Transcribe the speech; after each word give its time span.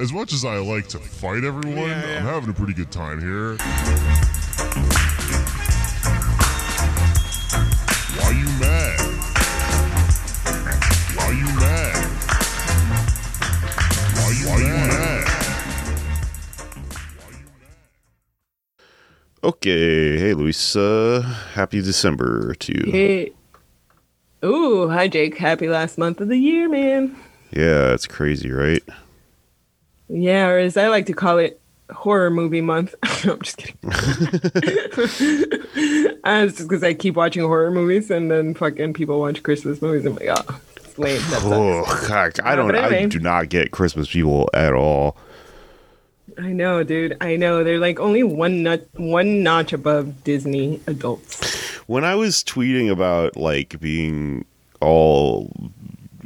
As 0.00 0.14
much 0.14 0.32
as 0.32 0.46
I 0.46 0.56
like 0.56 0.88
to 0.88 0.98
fight 0.98 1.44
everyone, 1.44 1.76
Yeah, 1.90 2.06
yeah. 2.06 2.18
I'm 2.20 2.24
having 2.24 2.48
a 2.48 2.54
pretty 2.54 2.72
good 2.72 2.90
time 2.90 3.20
here. 3.20 3.56
Why 8.16 8.30
you 8.30 8.46
mad? 8.58 9.00
Why 11.14 11.30
you 11.32 11.44
mad? 11.60 11.96
Why 14.16 14.30
you 14.40 14.46
mad? 14.56 15.28
Why 17.18 17.30
you 17.30 17.46
mad? 17.68 18.88
Okay, 19.44 20.16
hey 20.16 20.32
Luis, 20.32 20.76
uh, 20.76 21.20
happy 21.52 21.82
December 21.82 22.54
to 22.54 22.72
you. 22.72 22.90
Hey. 22.90 23.32
Ooh, 24.42 24.88
hi 24.88 25.08
Jake. 25.08 25.36
Happy 25.36 25.68
last 25.68 25.98
month 25.98 26.22
of 26.22 26.28
the 26.28 26.38
year, 26.38 26.70
man. 26.70 27.14
Yeah, 27.50 27.92
it's 27.92 28.06
crazy, 28.06 28.50
right? 28.50 28.82
Yeah, 30.12 30.48
or 30.48 30.58
as 30.58 30.76
I 30.76 30.88
like 30.88 31.06
to 31.06 31.12
call 31.12 31.38
it, 31.38 31.60
horror 31.92 32.30
movie 32.30 32.60
month. 32.60 32.94
no, 33.24 33.34
I'm 33.34 33.42
just 33.42 33.56
kidding. 33.56 33.78
uh, 36.24 36.44
it's 36.44 36.56
just 36.56 36.68
because 36.68 36.82
I 36.82 36.94
keep 36.94 37.14
watching 37.14 37.42
horror 37.42 37.70
movies 37.70 38.10
and 38.10 38.30
then 38.30 38.54
fucking 38.54 38.94
people 38.94 39.20
watch 39.20 39.42
Christmas 39.42 39.80
movies. 39.80 40.04
I'm 40.04 40.16
like, 40.16 40.28
oh, 40.28 40.60
it's 40.76 40.98
lame. 40.98 41.20
Oh, 41.22 42.06
God, 42.08 42.38
I 42.42 42.56
don't, 42.56 42.68
but 42.68 42.76
I 42.76 43.06
do 43.06 43.20
not 43.20 43.48
get 43.48 43.70
Christmas 43.70 44.08
people 44.10 44.50
at 44.52 44.72
all. 44.72 45.16
I 46.38 46.52
know, 46.52 46.82
dude. 46.82 47.16
I 47.20 47.36
know. 47.36 47.62
They're 47.62 47.78
like 47.78 48.00
only 48.00 48.22
one 48.22 48.62
nut, 48.62 48.88
one 48.94 49.42
notch 49.42 49.72
above 49.72 50.24
Disney 50.24 50.80
adults. 50.86 51.56
When 51.86 52.04
I 52.04 52.14
was 52.14 52.42
tweeting 52.42 52.90
about 52.90 53.36
like 53.36 53.78
being 53.80 54.44
all 54.80 55.52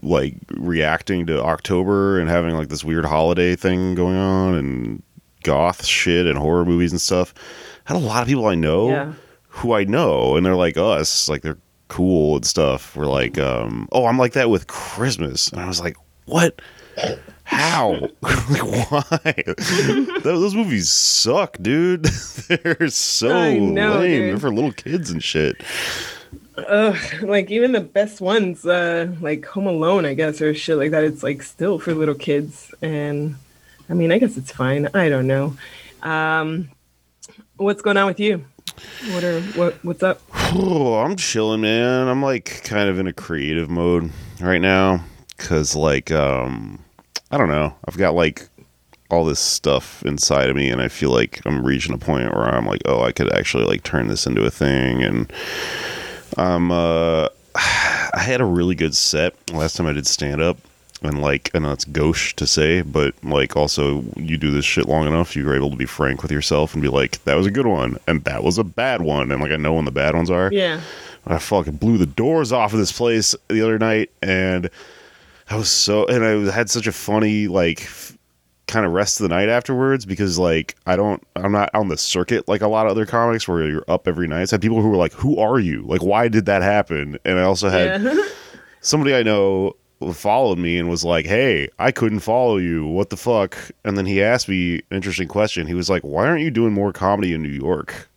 like 0.05 0.37
reacting 0.53 1.27
to 1.27 1.43
October 1.43 2.19
and 2.21 2.29
having 2.31 2.55
like 2.55 2.69
this 2.69 2.85
weird 2.85 3.05
holiday 3.07 3.57
thing 3.57 3.95
going 3.95 4.17
on 4.17 4.55
and 4.55 5.03
goth 5.43 5.85
shit 5.85 6.27
and 6.27 6.39
horror 6.39 6.65
movies 6.65 6.93
and 6.93 7.01
stuff, 7.01 7.35
I 7.87 7.95
had 7.95 8.03
a 8.03 8.05
lot 8.07 8.23
of 8.23 8.29
people 8.29 8.47
I 8.47 8.55
know 8.55 8.89
Yeah. 8.91 9.13
who 9.49 9.73
I 9.75 9.85
know 9.85 10.37
and 10.37 10.45
they're 10.47 10.55
like 10.57 10.77
us, 10.77 11.29
like 11.29 11.43
they're 11.43 11.59
cool 11.89 12.37
and 12.37 12.47
stuff. 12.47 12.97
We're 12.97 13.07
like, 13.07 13.39
um, 13.39 13.89
oh, 13.93 14.07
I'm 14.07 14.19
like 14.19 14.33
that 14.35 14.51
with 14.51 14.67
Christmas, 14.69 15.49
and 15.51 15.61
I 15.61 15.67
was 15.67 15.81
like, 15.81 15.97
what? 16.27 16.61
How? 17.45 17.91
like, 18.23 18.63
why? 18.91 19.35
Those, 19.57 20.23
those 20.23 20.55
movies 20.55 20.91
suck, 20.91 21.59
dude. 21.61 22.05
They're 22.49 22.89
so 22.89 23.29
know, 23.59 23.99
lame. 23.99 24.11
dude. 24.23 24.31
They're 24.31 24.39
for 24.41 24.55
little 24.55 24.73
kids 24.73 25.11
and 25.11 25.23
shit. 25.23 25.63
Ugh, 26.57 27.23
like 27.23 27.51
even 27.51 27.73
the 27.73 27.81
best 27.81 28.21
ones, 28.21 28.65
uh, 28.65 29.13
like 29.21 29.45
Home 29.47 29.67
Alone, 29.67 30.07
I 30.07 30.15
guess, 30.15 30.41
or 30.41 30.55
shit 30.55 30.77
like 30.77 30.93
that. 30.93 31.03
It's 31.03 31.23
like 31.23 31.43
still 31.43 31.79
for 31.79 31.95
little 31.95 32.15
kids, 32.15 32.73
and 32.81 33.37
I 33.91 33.95
mean, 33.95 34.13
I 34.13 34.19
guess 34.19 34.37
it's 34.37 34.53
fine. 34.53 34.89
I 34.95 35.09
don't 35.09 35.27
know. 35.27 35.57
Um, 36.03 36.71
what's 37.57 37.83
going 37.83 37.97
on 37.97 38.07
with 38.07 38.21
you? 38.21 38.45
What 39.11 39.25
are 39.25 39.41
what 39.41 39.85
what's 39.85 40.03
up? 40.03 40.21
Oh, 40.33 40.95
I'm 40.95 41.17
chilling, 41.17 41.61
man. 41.61 42.07
I'm 42.07 42.23
like 42.23 42.63
kind 42.65 42.89
of 42.89 42.99
in 42.99 43.09
a 43.09 43.13
creative 43.13 43.69
mode 43.69 44.11
right 44.41 44.61
now 44.61 45.05
because, 45.37 45.75
like, 45.75 46.13
um, 46.13 46.79
I 47.31 47.39
don't 47.39 47.49
know. 47.49 47.75
I've 47.87 47.97
got 47.97 48.15
like 48.15 48.49
all 49.11 49.25
this 49.25 49.41
stuff 49.41 50.05
inside 50.05 50.51
of 50.51 50.57
me, 50.57 50.71
and 50.71 50.81
I 50.81 50.89
feel 50.89 51.11
like 51.11 51.41
I'm 51.45 51.65
reaching 51.65 51.95
a 51.95 51.99
point 51.99 52.33
where 52.35 52.45
I'm 52.45 52.67
like, 52.67 52.83
oh, 52.87 53.03
I 53.03 53.13
could 53.13 53.33
actually 53.33 53.65
like 53.65 53.83
turn 53.83 54.09
this 54.09 54.27
into 54.27 54.45
a 54.45 54.51
thing. 54.51 55.03
And 55.03 55.33
I'm, 56.37 56.71
uh, 56.71 57.29
I 57.55 58.21
had 58.21 58.41
a 58.41 58.45
really 58.45 58.75
good 58.75 58.95
set 58.95 59.35
last 59.53 59.77
time 59.77 59.87
I 59.87 59.93
did 59.93 60.07
stand 60.07 60.41
up. 60.41 60.59
And 61.03 61.21
like, 61.21 61.51
I 61.55 61.59
know 61.59 61.73
it's 61.73 61.85
gauche 61.85 62.33
to 62.37 62.47
say, 62.47 62.81
but 62.81 63.15
like, 63.23 63.57
also, 63.57 64.03
you 64.17 64.39
do 64.39 64.51
this 64.51 64.65
shit 64.65 64.89
long 64.89 65.07
enough, 65.07 65.37
you're 65.37 65.55
able 65.55 65.71
to 65.71 65.77
be 65.77 65.85
frank 65.85 66.23
with 66.23 66.33
yourself 66.33 66.73
and 66.73 66.83
be 66.83 66.89
like, 66.89 67.23
that 67.25 67.35
was 67.35 67.47
a 67.47 67.51
good 67.51 67.67
one, 67.67 67.99
and 68.07 68.25
that 68.25 68.43
was 68.43 68.57
a 68.57 68.65
bad 68.65 69.03
one, 69.03 69.31
and 69.31 69.43
like, 69.43 69.53
I 69.53 69.57
know 69.57 69.75
when 69.75 69.85
the 69.85 69.91
bad 69.91 70.15
ones 70.15 70.31
are. 70.31 70.51
Yeah, 70.51 70.81
I 71.27 71.39
fucking 71.39 71.77
blew 71.77 71.99
the 71.99 72.07
doors 72.07 72.53
off 72.53 72.73
of 72.73 72.79
this 72.79 72.93
place 72.93 73.35
the 73.49 73.61
other 73.61 73.79
night, 73.79 74.13
and 74.23 74.71
I 75.51 75.57
was 75.57 75.69
so, 75.69 76.07
and 76.07 76.25
I 76.25 76.51
had 76.53 76.71
such 76.71 76.87
a 76.87 76.93
funny 76.93 77.49
like 77.49 77.81
kind 78.75 78.85
of 78.85 78.93
rest 78.93 79.21
of 79.21 79.29
the 79.29 79.35
night 79.35 79.49
afterwards 79.49 80.05
because 80.05 80.39
like 80.39 80.75
I 80.87 80.97
don't, 80.97 81.23
I'm 81.37 81.53
not 81.53 81.71
on 81.75 81.89
the 81.89 81.97
circuit 81.97 82.49
like 82.49 82.61
a 82.61 82.69
lot 82.69 82.87
of 82.87 82.91
other 82.91 83.07
comics 83.07 83.49
where 83.49 83.67
you're 83.67 83.85
up 83.89 84.07
every 84.07 84.29
night. 84.29 84.49
So 84.49 84.55
I 84.55 84.57
had 84.57 84.63
people 84.63 84.83
who 84.83 84.91
were 84.91 84.97
like, 84.97 85.13
"Who 85.15 85.39
are 85.39 85.59
you? 85.59 85.83
Like, 85.87 86.03
why 86.03 86.29
did 86.29 86.47
that 86.47 86.63
happen?" 86.63 87.19
And 87.25 87.39
I 87.39 87.45
also 87.45 87.71
had 87.71 88.03
yeah. 88.03 88.25
somebody 88.81 89.15
I 89.15 89.23
know 89.23 89.77
followed 90.13 90.59
me 90.59 90.77
and 90.77 90.91
was 90.91 91.05
like, 91.05 91.25
"Hey, 91.25 91.69
I 91.79 91.93
couldn't 91.93 92.21
follow 92.21 92.59
you. 92.59 92.87
What 92.87 93.11
the 93.11 93.17
fuck?" 93.17 93.57
And 93.85 93.97
then 93.97 94.07
he 94.07 94.23
asked 94.23 94.49
me 94.49 94.75
an 94.75 94.83
interesting 94.91 95.29
question. 95.29 95.67
He 95.67 95.75
was 95.75 95.89
like, 95.89 96.03
"Why 96.03 96.27
aren't 96.27 96.43
you 96.43 96.51
doing 96.51 96.75
more 96.75 96.93
comedy 96.93 97.33
in 97.33 97.43
New 97.43 97.49
York?" 97.49 98.09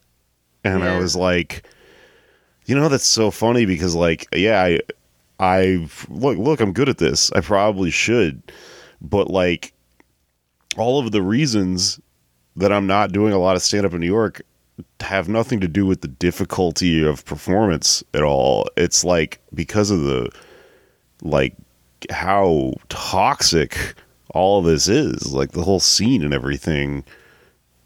And 0.64 0.84
I 0.84 0.98
was 1.00 1.16
like, 1.16 1.66
"You 2.66 2.76
know, 2.76 2.90
that's 2.90 3.08
so 3.08 3.32
funny 3.32 3.66
because 3.66 3.96
like, 3.96 4.28
yeah, 4.34 4.62
I 4.62 4.80
I 5.40 5.88
look 6.10 6.38
look, 6.38 6.60
I'm 6.60 6.74
good 6.74 6.90
at 6.90 6.98
this. 6.98 7.32
I 7.34 7.42
probably 7.42 7.92
should. 7.92 8.42
But 9.02 9.30
like 9.30 9.74
all 10.78 11.00
of 11.00 11.12
the 11.12 11.22
reasons 11.22 12.00
that 12.56 12.72
I'm 12.72 12.88
not 12.88 13.12
doing 13.12 13.34
a 13.34 13.38
lot 13.38 13.56
of 13.56 13.62
stand 13.62 13.86
up 13.86 13.94
in 13.94 14.02
New 14.02 14.08
York 14.08 14.42
have 15.00 15.28
nothing 15.28 15.60
to 15.60 15.68
do 15.68 15.86
with 15.86 16.02
the 16.02 16.08
difficulty 16.08 17.06
of 17.06 17.26
performance 17.26 18.04
at 18.14 18.24
all. 18.24 18.68
It's 18.78 19.04
like 19.04 19.40
because 19.54 19.92
of 19.92 20.02
the 20.02 20.30
like 21.22 21.56
how 22.12 22.74
toxic 22.90 23.96
all 24.34 24.62
this 24.62 24.88
is, 24.88 25.34
like 25.34 25.52
the 25.52 25.64
whole 25.64 25.80
scene 25.80 26.24
and 26.24 26.34
everything. 26.34 27.04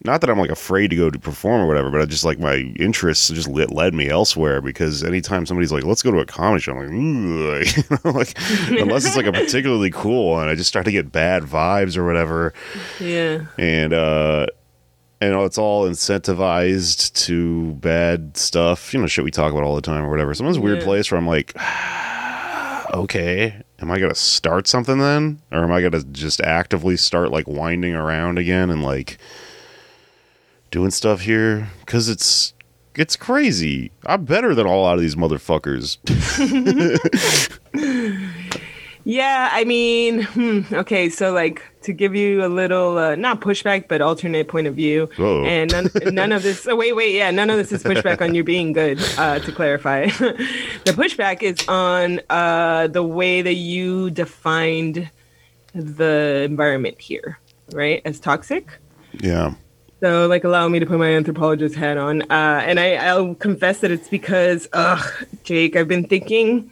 Not 0.03 0.22
that 0.22 0.29
I'm 0.31 0.39
like 0.39 0.50
afraid 0.50 0.89
to 0.89 0.95
go 0.95 1.09
to 1.12 1.19
perform 1.19 1.62
or 1.62 1.67
whatever, 1.67 1.91
but 1.91 2.01
I 2.01 2.06
just 2.06 2.23
like 2.25 2.39
my 2.39 2.56
interests 2.79 3.29
just 3.29 3.47
lit, 3.47 3.69
led 3.72 3.94
me 3.94 4.09
elsewhere 4.09 4.59
because 4.59 5.03
anytime 5.03 5.45
somebody's 5.45 5.72
like, 5.72 5.84
let's 5.84 6.01
go 6.01 6.09
to 6.12 6.17
a 6.19 6.25
comedy 6.25 6.62
show, 6.62 6.72
I'm 6.72 7.47
like, 7.51 7.78
you 7.78 7.84
know, 8.03 8.12
like 8.12 8.35
unless 8.72 9.06
it's 9.06 9.16
like 9.16 9.28
a 9.28 9.31
particularly 9.31 9.91
cool 9.91 10.31
one, 10.31 10.47
I 10.50 10.56
just 10.56 10.69
start 10.69 10.85
to 10.85 10.91
get 10.91 11.12
bad 11.12 11.44
vibes 11.44 11.97
or 11.97 12.06
whatever 12.06 12.53
yeah. 13.00 13.45
and 13.59 13.94
uh 13.94 14.47
and 15.22 15.35
it's 15.35 15.59
all 15.59 15.88
incentivized 15.88 17.13
to 17.25 17.73
bad 17.73 18.35
stuff 18.35 18.91
you 18.94 19.00
know 19.00 19.06
shit 19.06 19.23
we 19.23 19.29
talk 19.29 19.51
about 19.51 19.63
all 19.63 19.75
the 19.75 19.81
time 19.81 20.03
or 20.03 20.09
whatever 20.09 20.33
someone's 20.33 20.57
a 20.57 20.62
weird 20.62 20.79
Yeah. 20.79 20.83
place 20.85 21.12
where 21.12 21.19
i'm 21.19 21.28
like 21.28 21.53
okay 22.94 23.62
am 23.79 23.91
i 23.91 24.00
gonna 24.00 24.16
start 24.16 24.68
something 24.68 24.97
then 24.97 25.39
or 25.51 25.63
am 25.63 25.72
i 25.72 25.81
gonna 25.81 26.03
just 26.06 26.41
actively 26.41 26.97
start 26.97 27.31
like 27.31 27.47
winding 27.47 27.94
around 27.94 28.38
again 28.39 28.69
and 28.69 28.83
like 28.83 29.18
doing 30.71 30.89
stuff 30.91 31.21
here 31.21 31.69
because 31.81 32.09
it's 32.09 32.53
it's 32.95 33.15
crazy 33.15 33.91
i'm 34.05 34.25
better 34.25 34.55
than 34.55 34.65
all 34.65 34.85
out 34.85 34.95
of 34.95 35.01
these 35.01 35.15
motherfuckers 35.15 35.97
Yeah, 39.03 39.49
I 39.51 39.63
mean, 39.63 40.21
hmm, 40.21 40.61
okay, 40.71 41.09
so 41.09 41.33
like 41.33 41.63
to 41.81 41.93
give 41.93 42.13
you 42.15 42.45
a 42.45 42.47
little 42.47 42.97
uh, 42.99 43.15
not 43.15 43.41
pushback, 43.41 43.87
but 43.87 43.99
alternate 43.99 44.47
point 44.47 44.67
of 44.67 44.75
view, 44.75 45.09
and 45.17 45.71
none, 45.71 45.89
none 46.13 46.31
of 46.31 46.43
this. 46.43 46.67
Oh, 46.67 46.75
wait, 46.75 46.95
wait, 46.95 47.15
yeah, 47.15 47.31
none 47.31 47.49
of 47.49 47.57
this 47.57 47.71
is 47.71 47.83
pushback 47.83 48.21
on 48.21 48.35
you 48.35 48.43
being 48.43 48.73
good. 48.73 49.01
Uh, 49.17 49.39
to 49.39 49.51
clarify, 49.51 50.05
the 50.05 50.93
pushback 50.93 51.41
is 51.41 51.67
on 51.67 52.21
uh, 52.29 52.88
the 52.88 53.03
way 53.03 53.41
that 53.41 53.55
you 53.55 54.11
defined 54.11 55.09
the 55.73 56.43
environment 56.45 57.01
here, 57.01 57.39
right, 57.73 58.03
as 58.05 58.19
toxic. 58.19 58.69
yeah 59.19 59.55
So, 60.01 60.25
like, 60.28 60.44
allow 60.44 60.67
me 60.67 60.79
to 60.79 60.85
put 60.88 60.97
my 60.97 61.12
anthropologist 61.12 61.75
hat 61.75 61.95
on. 61.95 62.23
Uh, 62.23 62.63
and 62.66 62.79
I, 62.79 62.95
I'll 62.95 63.35
confess 63.35 63.81
that 63.81 63.91
it's 63.91 64.09
because, 64.09 64.67
ugh, 64.73 65.28
Jake, 65.44 65.75
I've 65.75 65.88
been 65.88 66.06
thinking, 66.06 66.72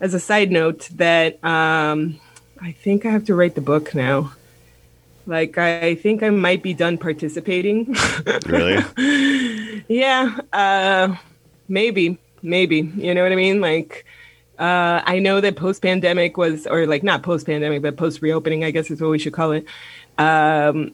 as 0.00 0.12
a 0.12 0.18
side 0.18 0.50
note, 0.50 0.88
that 0.94 1.42
um, 1.44 2.18
I 2.60 2.72
think 2.72 3.06
I 3.06 3.10
have 3.10 3.24
to 3.26 3.36
write 3.36 3.54
the 3.54 3.60
book 3.60 3.94
now. 3.94 4.32
Like, 5.24 5.56
I 5.56 5.94
think 5.94 6.24
I 6.24 6.30
might 6.30 6.64
be 6.64 6.74
done 6.74 6.98
participating. 6.98 7.94
really 8.46 8.82
yeah, 9.86 10.38
uh, 10.52 11.14
maybe, 11.68 12.18
maybe. 12.42 12.92
You 12.96 13.14
know 13.14 13.22
what 13.22 13.30
I 13.30 13.36
mean? 13.36 13.60
Like, 13.60 14.04
uh, 14.58 15.00
I 15.04 15.20
know 15.20 15.40
that 15.40 15.54
post 15.54 15.80
pandemic 15.80 16.36
was, 16.36 16.66
or 16.66 16.88
like 16.88 17.04
not 17.04 17.22
post 17.22 17.46
pandemic, 17.46 17.82
but 17.82 17.96
post 17.96 18.20
reopening, 18.20 18.64
I 18.64 18.72
guess 18.72 18.90
is 18.90 19.00
what 19.00 19.10
we 19.10 19.18
should 19.20 19.32
call 19.32 19.52
it, 19.52 19.64
um, 20.18 20.92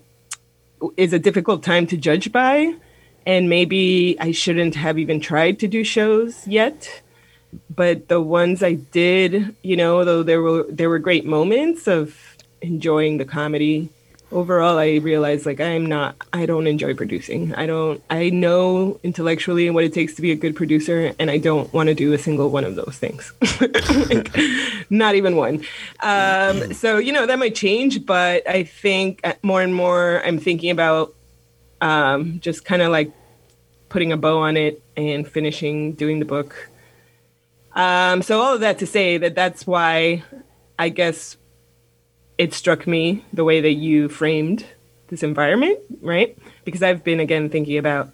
is 0.97 1.13
a 1.13 1.19
difficult 1.19 1.63
time 1.63 1.87
to 1.89 1.97
judge 1.97 2.33
by. 2.33 2.75
And 3.27 3.49
maybe 3.49 4.17
I 4.21 4.33
shouldn't 4.33 4.75
have 4.75 4.99
even 4.99 5.21
tried 5.21 5.59
to 5.61 5.69
do 5.69 5.83
shows 5.83 6.47
yet. 6.47 7.03
But 7.75 8.09
the 8.09 8.21
ones 8.21 8.63
I 8.63 8.75
did, 8.75 9.55
you 9.63 9.77
know, 9.77 10.05
though 10.05 10.23
there 10.23 10.43
were 10.43 10.65
there 10.69 10.91
were 10.91 10.99
great 10.99 11.25
moments 11.25 11.87
of 11.87 12.37
enjoying 12.61 13.19
the 13.19 13.25
comedy 13.25 13.91
overall 14.35 14.79
I 14.79 14.97
realized 14.97 15.47
like 15.47 15.61
I'm 15.61 15.87
not 15.87 16.17
I 16.33 16.45
don't 16.45 16.67
enjoy 16.67 16.95
producing. 16.95 17.55
I 17.55 17.67
don't 17.67 18.03
I 18.11 18.31
know 18.31 19.01
intellectually 19.03 19.71
what 19.71 19.85
it 19.85 19.95
takes 19.95 20.15
to 20.17 20.23
be 20.23 20.33
a 20.33 20.35
good 20.35 20.55
producer 20.57 21.15
and 21.19 21.31
I 21.31 21.39
don't 21.39 21.73
want 21.73 21.89
to 21.89 21.95
do 21.95 22.13
a 22.13 22.19
single 22.19 22.51
one 22.51 22.65
of 22.65 22.75
those 22.75 22.99
things. 22.99 23.33
like, 24.11 24.37
not 24.91 25.15
even 25.15 25.37
one. 25.37 25.65
Um, 26.01 26.75
so 26.75 26.99
you 26.99 27.13
know 27.13 27.27
that 27.27 27.39
might 27.39 27.55
change, 27.55 28.05
but 28.05 28.47
I 28.49 28.65
think 28.65 29.21
uh, 29.25 29.35
more 29.43 29.63
and 29.63 29.75
more 29.75 30.21
I'm 30.27 30.39
thinking 30.39 30.71
about 30.71 31.15
um, 31.81 32.41
just 32.41 32.65
kind 32.65 32.83
of 32.83 32.91
like 32.91 33.13
putting 33.89 34.13
a 34.13 34.17
bow 34.17 34.39
on 34.39 34.57
it 34.57 34.83
and 34.97 35.27
finishing 35.27 35.93
doing 35.93 36.19
the 36.19 36.25
book. 36.25 36.69
Um, 37.75 38.23
so 38.23 38.41
all 38.41 38.55
of 38.55 38.61
that 38.61 38.79
to 38.81 38.87
say 38.87 39.19
that 39.19 39.35
that's 39.35 39.67
why 39.67 40.25
I 40.79 40.89
guess 40.89 41.37
it 42.39 42.53
struck 42.53 42.87
me 42.87 43.25
the 43.33 43.45
way 43.45 43.61
that 43.61 43.73
you 43.73 44.09
framed 44.09 44.67
this 45.09 45.23
environment, 45.23 45.79
right? 46.01 46.37
Because 46.65 46.83
I've 46.83 47.05
been 47.05 47.21
again 47.21 47.51
thinking 47.51 47.79
about, 47.79 48.11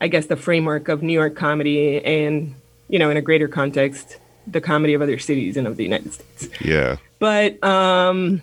I 0.00 0.08
guess, 0.08 0.26
the 0.26 0.36
framework 0.36 0.88
of 0.88 1.02
New 1.02 1.12
York 1.12 1.36
comedy 1.36 2.04
and, 2.04 2.54
you 2.88 2.98
know, 2.98 3.10
in 3.10 3.16
a 3.16 3.22
greater 3.22 3.48
context, 3.48 4.18
the 4.46 4.60
comedy 4.60 4.94
of 4.94 5.02
other 5.02 5.18
cities 5.18 5.56
and 5.56 5.66
of 5.66 5.76
the 5.76 5.84
United 5.84 6.12
States. 6.12 6.48
Yeah. 6.60 6.96
But 7.18 7.62
um, 7.62 8.42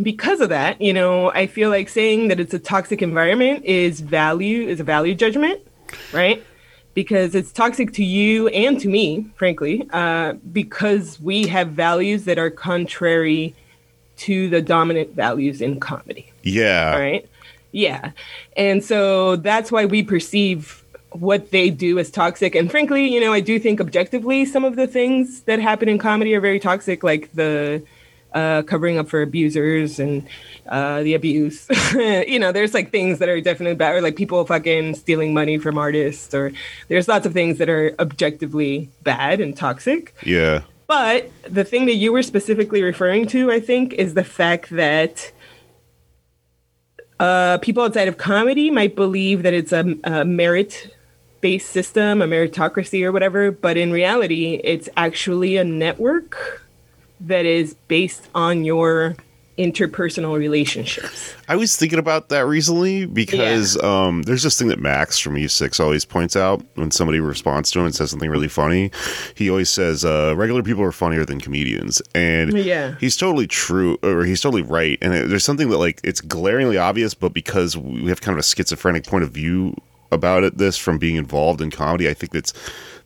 because 0.00 0.40
of 0.40 0.50
that, 0.50 0.80
you 0.80 0.92
know, 0.92 1.30
I 1.32 1.46
feel 1.46 1.70
like 1.70 1.88
saying 1.88 2.28
that 2.28 2.38
it's 2.38 2.54
a 2.54 2.58
toxic 2.58 3.02
environment 3.02 3.64
is 3.64 4.00
value 4.00 4.68
is 4.68 4.78
a 4.78 4.84
value 4.84 5.14
judgment, 5.14 5.60
right? 6.12 6.44
Because 6.94 7.34
it's 7.34 7.52
toxic 7.52 7.92
to 7.94 8.04
you 8.04 8.48
and 8.48 8.80
to 8.80 8.88
me, 8.88 9.30
frankly, 9.36 9.88
uh, 9.92 10.34
because 10.52 11.20
we 11.20 11.46
have 11.46 11.68
values 11.68 12.24
that 12.24 12.38
are 12.38 12.50
contrary 12.50 13.54
to 14.16 14.48
the 14.50 14.60
dominant 14.60 15.14
values 15.14 15.60
in 15.60 15.80
comedy, 15.80 16.30
Yeah. 16.42 16.98
right? 16.98 17.26
Yeah, 17.72 18.10
and 18.56 18.82
so 18.84 19.36
that's 19.36 19.70
why 19.70 19.84
we 19.84 20.02
perceive 20.02 20.82
what 21.12 21.50
they 21.52 21.70
do 21.70 21.98
as 21.98 22.10
toxic. 22.10 22.54
And 22.54 22.70
frankly, 22.70 23.06
you 23.06 23.20
know, 23.20 23.32
I 23.32 23.40
do 23.40 23.58
think 23.58 23.80
objectively 23.80 24.44
some 24.44 24.64
of 24.64 24.76
the 24.76 24.86
things 24.86 25.42
that 25.42 25.60
happen 25.60 25.88
in 25.88 25.98
comedy 25.98 26.34
are 26.34 26.40
very 26.40 26.60
toxic, 26.60 27.02
like 27.04 27.32
the 27.32 27.82
uh, 28.32 28.62
covering 28.62 28.98
up 28.98 29.08
for 29.08 29.22
abusers 29.22 29.98
and 29.98 30.26
uh, 30.68 31.02
the 31.02 31.14
abuse. 31.14 31.66
you 31.94 32.38
know, 32.38 32.52
there's 32.52 32.74
like 32.74 32.90
things 32.90 33.18
that 33.18 33.28
are 33.28 33.40
definitely 33.40 33.74
bad, 33.74 33.94
or 33.94 34.00
like 34.00 34.16
people 34.16 34.44
fucking 34.44 34.94
stealing 34.94 35.34
money 35.34 35.58
from 35.58 35.78
artists, 35.78 36.32
or 36.34 36.52
there's 36.88 37.08
lots 37.08 37.26
of 37.26 37.32
things 37.32 37.58
that 37.58 37.68
are 37.68 37.94
objectively 37.98 38.90
bad 39.02 39.40
and 39.40 39.56
toxic. 39.56 40.14
Yeah. 40.24 40.62
But 40.86 41.30
the 41.44 41.64
thing 41.64 41.86
that 41.86 41.94
you 41.94 42.12
were 42.12 42.22
specifically 42.22 42.82
referring 42.82 43.26
to, 43.28 43.50
I 43.50 43.60
think, 43.60 43.92
is 43.92 44.14
the 44.14 44.24
fact 44.24 44.70
that 44.70 45.30
uh, 47.20 47.58
people 47.58 47.84
outside 47.84 48.08
of 48.08 48.16
comedy 48.16 48.70
might 48.70 48.96
believe 48.96 49.42
that 49.44 49.54
it's 49.54 49.72
a, 49.72 49.96
a 50.04 50.24
merit 50.24 50.92
based 51.40 51.70
system, 51.70 52.20
a 52.22 52.26
meritocracy 52.26 53.04
or 53.04 53.12
whatever, 53.12 53.50
but 53.50 53.76
in 53.76 53.92
reality, 53.92 54.60
it's 54.64 54.88
actually 54.96 55.56
a 55.56 55.64
network 55.64 56.66
that 57.20 57.44
is 57.46 57.74
based 57.88 58.28
on 58.34 58.64
your 58.64 59.16
interpersonal 59.58 60.38
relationships. 60.38 61.34
I 61.46 61.54
was 61.56 61.76
thinking 61.76 61.98
about 61.98 62.30
that 62.30 62.46
recently 62.46 63.04
because 63.04 63.76
um, 63.82 64.22
there's 64.22 64.42
this 64.42 64.58
thing 64.58 64.68
that 64.68 64.78
Max 64.78 65.18
from 65.18 65.34
E6 65.34 65.78
always 65.80 66.06
points 66.06 66.34
out 66.34 66.62
when 66.76 66.90
somebody 66.90 67.20
responds 67.20 67.70
to 67.72 67.80
him 67.80 67.84
and 67.84 67.94
says 67.94 68.10
something 68.10 68.30
really 68.30 68.48
funny. 68.48 68.90
He 69.34 69.50
always 69.50 69.68
says, 69.68 70.02
uh, 70.02 70.32
regular 70.34 70.62
people 70.62 70.82
are 70.82 70.92
funnier 70.92 71.26
than 71.26 71.40
comedians. 71.40 72.00
And 72.14 72.56
Yeah. 72.56 72.94
he's 73.00 73.18
totally 73.18 73.46
true, 73.46 73.98
or 74.02 74.24
he's 74.24 74.40
totally 74.40 74.62
right. 74.62 74.96
And 75.02 75.12
it, 75.12 75.28
there's 75.28 75.44
something 75.44 75.68
that, 75.68 75.78
like, 75.78 76.00
it's 76.02 76.22
glaringly 76.22 76.78
obvious, 76.78 77.12
but 77.12 77.34
because 77.34 77.76
we 77.76 78.06
have 78.08 78.22
kind 78.22 78.32
of 78.34 78.38
a 78.38 78.42
schizophrenic 78.44 79.04
point 79.04 79.24
of 79.24 79.30
view 79.30 79.74
about 80.12 80.44
it, 80.44 80.58
this 80.58 80.76
from 80.76 80.98
being 80.98 81.16
involved 81.16 81.60
in 81.60 81.70
comedy, 81.70 82.08
I 82.08 82.14
think 82.14 82.32
that's 82.32 82.52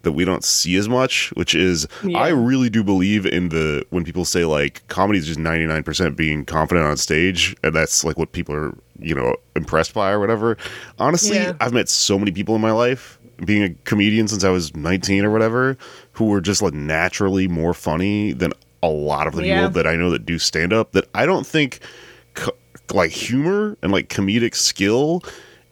that 0.03 0.13
we 0.13 0.25
don't 0.27 0.45
see 0.45 0.77
as 0.77 0.87
much, 0.89 1.31
which 1.35 1.55
is 1.55 1.87
Yeah. 2.03 2.19
I 2.19 2.29
really 2.29 2.69
do 2.69 2.85
believe 2.85 3.25
in 3.25 3.49
the 3.49 3.85
when 3.91 4.05
people 4.05 4.27
say 4.27 4.45
like 4.45 4.87
comedy 4.89 5.19
is 5.19 5.27
just 5.27 5.39
99% 5.41 6.15
being 6.15 6.45
confident 6.45 6.87
on 6.87 6.97
stage 6.99 7.57
and 7.65 7.75
that's 7.75 8.05
like 8.05 8.19
what 8.19 8.33
people 8.33 8.55
are, 8.55 8.77
you 8.99 9.15
know, 9.15 9.35
impressed 9.57 9.95
by 9.95 10.11
or 10.11 10.21
whatever. 10.21 10.59
Honestly, 10.99 11.37
Yeah. 11.37 11.55
I've 11.61 11.73
met 11.73 11.89
so 11.89 12.19
many 12.19 12.33
people 12.33 12.55
in 12.55 12.61
my 12.61 12.73
life 12.73 13.19
being 13.47 13.63
a 13.63 13.71
comedian 13.85 14.29
since 14.29 14.45
I 14.45 14.51
was 14.51 14.77
19 14.77 15.25
or 15.25 15.31
whatever 15.31 15.77
who 16.13 16.27
were 16.27 16.43
just 16.43 16.61
like 16.61 16.75
naturally 16.75 17.49
more 17.49 17.73
funny 17.73 18.33
than 18.33 18.53
a 18.83 18.89
lot 18.89 19.27
of 19.27 19.35
the 19.35 19.47
Yeah. 19.47 19.61
people 19.63 19.71
that 19.71 19.87
I 19.87 19.97
know 19.97 20.11
that 20.11 20.27
do 20.27 20.39
stand 20.39 20.75
up 20.75 20.93
that 20.93 21.09
I 21.15 21.25
don't 21.25 21.47
think 21.47 21.81
co- 22.35 22.53
like 22.93 23.11
humor 23.11 23.79
and 23.83 23.91
like 23.91 24.11
comedic 24.11 24.55
skill 24.55 25.23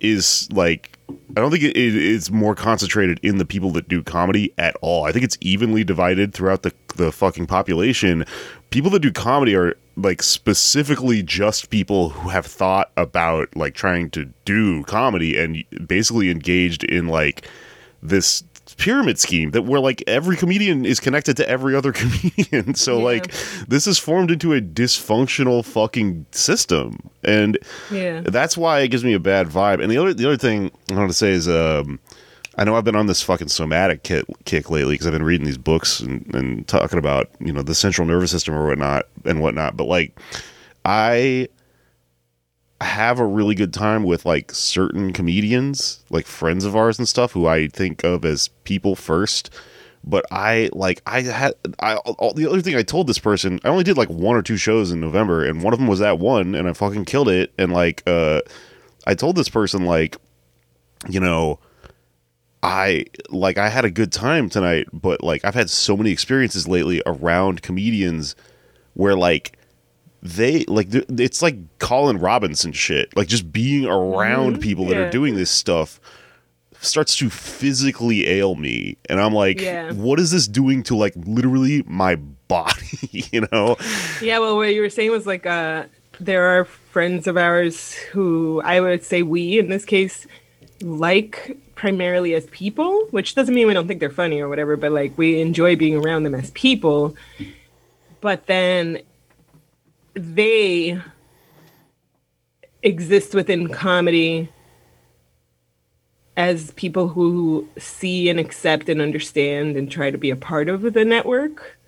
is 0.01 0.49
like 0.53 0.92
I 1.37 1.41
don't 1.41 1.51
think 1.51 1.65
it, 1.65 1.77
it, 1.77 1.95
it's 1.95 2.31
more 2.31 2.55
concentrated 2.55 3.19
in 3.23 3.39
the 3.39 3.45
people 3.45 3.71
that 3.73 3.89
do 3.89 4.03
comedy 4.03 4.53
at 4.59 4.77
all. 4.81 5.05
I 5.05 5.13
think 5.13 5.25
it's 5.25 5.39
evenly 5.41 5.85
divided 5.85 6.35
throughout 6.35 6.63
the 6.63 6.73
the 6.97 7.11
fucking 7.13 7.47
population. 7.47 8.25
People 8.71 8.91
that 8.91 9.01
do 9.01 9.11
comedy 9.11 9.55
are 9.55 9.77
like 9.97 10.23
specifically 10.23 11.23
just 11.23 11.71
people 11.71 12.11
who 12.11 12.29
have 12.29 12.47
thought 12.47 12.91
about 12.97 13.55
like 13.57 13.75
trying 13.75 14.11
to 14.11 14.33
do 14.45 14.83
comedy 14.85 15.39
and 15.39 15.65
basically 15.87 16.31
engaged 16.31 16.85
in 16.85 17.09
like 17.09 17.47
this 18.03 18.43
pyramid 18.77 19.19
scheme 19.19 19.51
that 19.53 19.63
where 19.63 19.81
like 19.81 20.03
every 20.07 20.37
comedian 20.37 20.85
is 20.85 21.01
connected 21.01 21.37
to 21.39 21.49
every 21.49 21.75
other 21.75 21.93
comedian. 22.01 22.75
So 22.75 22.99
Yeah. 22.99 23.05
like 23.05 23.33
this 23.69 23.87
is 23.87 23.99
formed 23.99 24.31
into 24.31 24.53
a 24.55 24.61
dysfunctional 24.61 25.65
fucking 25.65 26.27
system. 26.33 26.99
And 27.25 27.59
Yeah. 27.91 28.21
that's 28.21 28.57
why 28.57 28.81
it 28.81 28.89
gives 28.89 29.05
me 29.05 29.13
a 29.15 29.21
bad 29.21 29.49
vibe. 29.49 29.83
And 29.83 29.91
the 29.91 29.99
other 29.99 30.15
the 30.15 30.27
other 30.27 30.37
thing 30.37 30.71
I 30.91 30.95
want 30.95 31.11
to 31.11 31.15
say 31.15 31.31
is 31.31 31.49
um 31.49 31.99
I 32.59 32.65
know 32.65 32.77
I've 32.77 32.85
been 32.85 32.97
on 32.97 33.07
this 33.07 33.23
fucking 33.23 33.49
somatic 33.49 34.03
kick, 34.03 34.27
kick 34.45 34.69
lately 34.69 34.93
because 34.95 35.07
I've 35.07 35.13
been 35.15 35.23
reading 35.23 35.47
these 35.47 35.57
books 35.57 36.01
and, 36.01 36.35
and 36.35 36.69
talking 36.69 36.99
about 36.99 37.31
you 37.41 37.51
know 37.53 37.63
the 37.63 37.75
central 37.75 38.07
nervous 38.07 38.31
system 38.31 38.55
or 38.55 38.67
whatnot 38.67 39.07
and 39.25 39.41
whatnot. 39.41 39.75
But 39.77 39.85
like, 39.85 40.19
I 40.85 41.49
have 42.83 43.19
a 43.19 43.27
really 43.27 43.55
good 43.55 43.73
time 43.73 44.05
with 44.05 44.25
like 44.25 44.53
certain 44.53 45.13
comedians, 45.13 46.05
like 46.11 46.27
friends 46.27 46.65
of 46.65 46.77
ours 46.77 46.99
and 46.99 47.09
stuff, 47.09 47.33
who 47.33 47.47
I 47.47 47.69
think 47.69 48.05
of 48.05 48.25
as 48.25 48.49
people 48.65 48.97
first. 48.97 49.51
But 50.05 50.25
I 50.31 50.69
like 50.73 51.01
I 51.07 51.23
had 51.23 51.55
I 51.79 51.97
all, 51.97 52.33
the 52.35 52.49
other 52.49 52.61
thing 52.61 52.75
I 52.75 52.83
told 52.83 53.07
this 53.07 53.21
person 53.21 53.61
I 53.65 53.69
only 53.69 53.85
did 53.85 53.97
like 53.97 54.11
one 54.11 54.37
or 54.37 54.43
two 54.43 54.57
shows 54.57 54.91
in 54.91 55.01
November 55.01 55.45
and 55.45 55.63
one 55.63 55.73
of 55.73 55.79
them 55.79 55.87
was 55.87 56.01
that 56.01 56.19
one 56.19 56.57
and 56.57 56.69
I 56.69 56.73
fucking 56.73 57.05
killed 57.05 57.29
it 57.29 57.53
and 57.57 57.73
like 57.73 58.03
uh 58.05 58.41
I 59.07 59.15
told 59.15 59.37
this 59.37 59.49
person 59.49 59.85
like 59.85 60.17
you 61.09 61.21
know 61.21 61.61
I 62.65 63.07
like 63.29 63.59
I 63.59 63.69
had 63.69 63.85
a 63.85 63.91
good 63.91 64.13
time 64.13 64.49
tonight, 64.49 64.89
but 64.93 65.23
like 65.23 65.45
I've 65.45 65.55
had 65.55 65.71
so 65.71 65.97
many 65.97 66.11
experiences 66.11 66.67
lately 66.67 67.01
around 67.07 67.63
comedians 67.63 68.35
where 68.95 69.15
like 69.15 69.57
they 70.23 70.65
like 70.67 70.89
it's 70.93 71.43
like 71.43 71.57
Colin 71.79 72.19
Robinson 72.19 72.73
shit. 72.73 73.15
Like 73.17 73.29
just 73.29 73.53
being 73.53 73.87
around 73.87 74.61
people 74.61 74.87
that 74.87 74.97
are 74.97 75.11
doing 75.11 75.35
this 75.35 75.51
stuff 75.51 76.01
starts 76.81 77.17
to 77.17 77.31
physically 77.31 78.27
ail 78.27 78.57
me 78.57 78.97
and 79.09 79.21
I'm 79.21 79.33
like 79.33 79.61
Yeah. 79.61 79.93
what 79.93 80.19
is 80.19 80.33
this 80.33 80.49
doing 80.49 80.83
to 80.85 80.97
like 80.97 81.13
literally 81.17 81.85
my 81.87 82.17
body, 82.17 82.99
you 83.31 83.47
know? 83.53 83.77
Yeah, 84.21 84.39
well, 84.41 84.57
what 84.57 84.75
you 84.75 84.81
were 84.81 84.91
saying 84.91 85.11
was 85.13 85.27
like 85.27 85.47
uh, 85.47 85.85
there 86.21 86.45
are 86.59 86.65
friends 86.65 87.27
of 87.27 87.37
ours 87.37 87.95
who 87.95 88.61
I 88.65 88.81
would 88.81 89.05
say 89.05 89.23
we, 89.23 89.59
in 89.59 89.69
this 89.69 89.85
case, 89.85 90.27
like 90.83 91.57
primarily 91.77 92.35
as 92.35 92.47
people, 92.47 93.07
which 93.11 93.35
doesn't 93.35 93.55
mean 93.55 93.67
we 93.67 93.75
don't 93.75 93.87
think 93.89 93.99
they're 94.01 94.11
funny 94.11 94.41
or 94.41 94.49
whatever, 94.49 94.77
but 94.77 94.93
like 94.93 95.17
we 95.17 95.41
enjoy 95.41 95.75
being 95.77 95.97
around 95.97 96.25
them 96.25 96.35
as 96.35 96.51
people. 96.53 97.15
But 98.21 98.47
then 98.47 99.01
they 100.15 101.01
exist 102.83 103.35
within 103.35 103.69
comedy 103.69 104.51
as 106.37 106.71
people 106.73 107.09
who 107.09 107.69
see 107.79 108.29
and 108.29 108.41
accept 108.41 108.89
and 108.89 109.01
understand 109.01 109.77
and 109.77 109.91
try 109.91 110.11
to 110.11 110.19
be 110.19 110.31
a 110.31 110.37
part 110.37 110.69
of 110.69 110.81
the 110.95 111.05
network. 111.05 111.79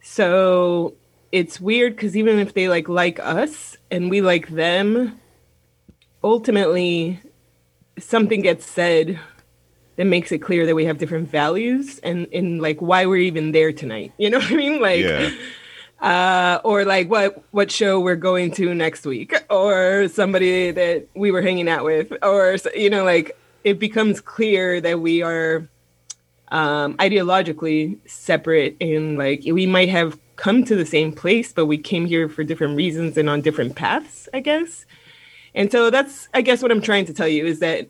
So 0.00 0.94
it's 1.32 1.60
weird 1.60 1.96
because 1.96 2.16
even 2.16 2.38
if 2.38 2.54
they 2.54 2.68
like 2.68 2.88
like 2.88 3.18
us 3.20 3.76
and 3.90 4.10
we 4.10 4.20
like 4.20 4.48
them, 4.48 5.20
ultimately 6.22 7.20
something 7.98 8.40
gets 8.40 8.66
said 8.66 9.18
that 9.96 10.04
makes 10.04 10.32
it 10.32 10.38
clear 10.38 10.64
that 10.66 10.74
we 10.74 10.84
have 10.84 10.98
different 10.98 11.28
values 11.28 11.98
and 11.98 12.26
in 12.26 12.58
like 12.58 12.80
why 12.80 13.06
we're 13.06 13.16
even 13.16 13.52
there 13.52 13.72
tonight. 13.72 14.12
You 14.16 14.30
know 14.30 14.38
what 14.38 14.50
I 14.50 14.56
mean? 14.56 14.80
Like 14.80 15.00
Yeah. 15.00 15.30
Uh, 16.02 16.60
or 16.64 16.84
like 16.84 17.08
what 17.08 17.42
what 17.52 17.70
show 17.70 17.98
we're 18.00 18.16
going 18.16 18.50
to 18.52 18.74
next 18.74 19.06
week, 19.06 19.34
or 19.48 20.08
somebody 20.08 20.70
that 20.72 21.06
we 21.14 21.30
were 21.30 21.40
hanging 21.40 21.68
out 21.68 21.84
with, 21.84 22.12
or 22.22 22.56
you 22.74 22.90
know, 22.90 23.04
like 23.04 23.36
it 23.64 23.78
becomes 23.78 24.20
clear 24.20 24.80
that 24.80 25.00
we 25.00 25.22
are 25.22 25.66
um, 26.48 26.96
ideologically 26.98 27.98
separate, 28.06 28.76
and 28.80 29.16
like 29.16 29.42
we 29.46 29.64
might 29.64 29.88
have 29.88 30.18
come 30.36 30.64
to 30.64 30.74
the 30.74 30.84
same 30.84 31.12
place, 31.12 31.52
but 31.52 31.66
we 31.66 31.78
came 31.78 32.04
here 32.04 32.28
for 32.28 32.42
different 32.42 32.76
reasons 32.76 33.16
and 33.16 33.30
on 33.30 33.40
different 33.40 33.76
paths, 33.76 34.28
I 34.34 34.40
guess. 34.40 34.84
And 35.54 35.70
so 35.70 35.90
that's, 35.90 36.28
I 36.34 36.40
guess, 36.40 36.62
what 36.62 36.72
I'm 36.72 36.80
trying 36.80 37.04
to 37.06 37.14
tell 37.14 37.28
you 37.28 37.44
is 37.44 37.60
that, 37.60 37.88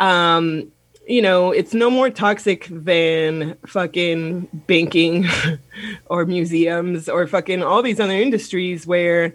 um, 0.00 0.72
you 1.08 1.22
know, 1.22 1.52
it's 1.52 1.72
no 1.72 1.88
more 1.88 2.10
toxic 2.10 2.68
than 2.70 3.56
fucking 3.66 4.46
banking 4.66 5.26
or 6.06 6.26
museums 6.26 7.08
or 7.08 7.26
fucking 7.26 7.62
all 7.62 7.82
these 7.82 7.98
other 7.98 8.12
industries 8.12 8.86
where 8.86 9.32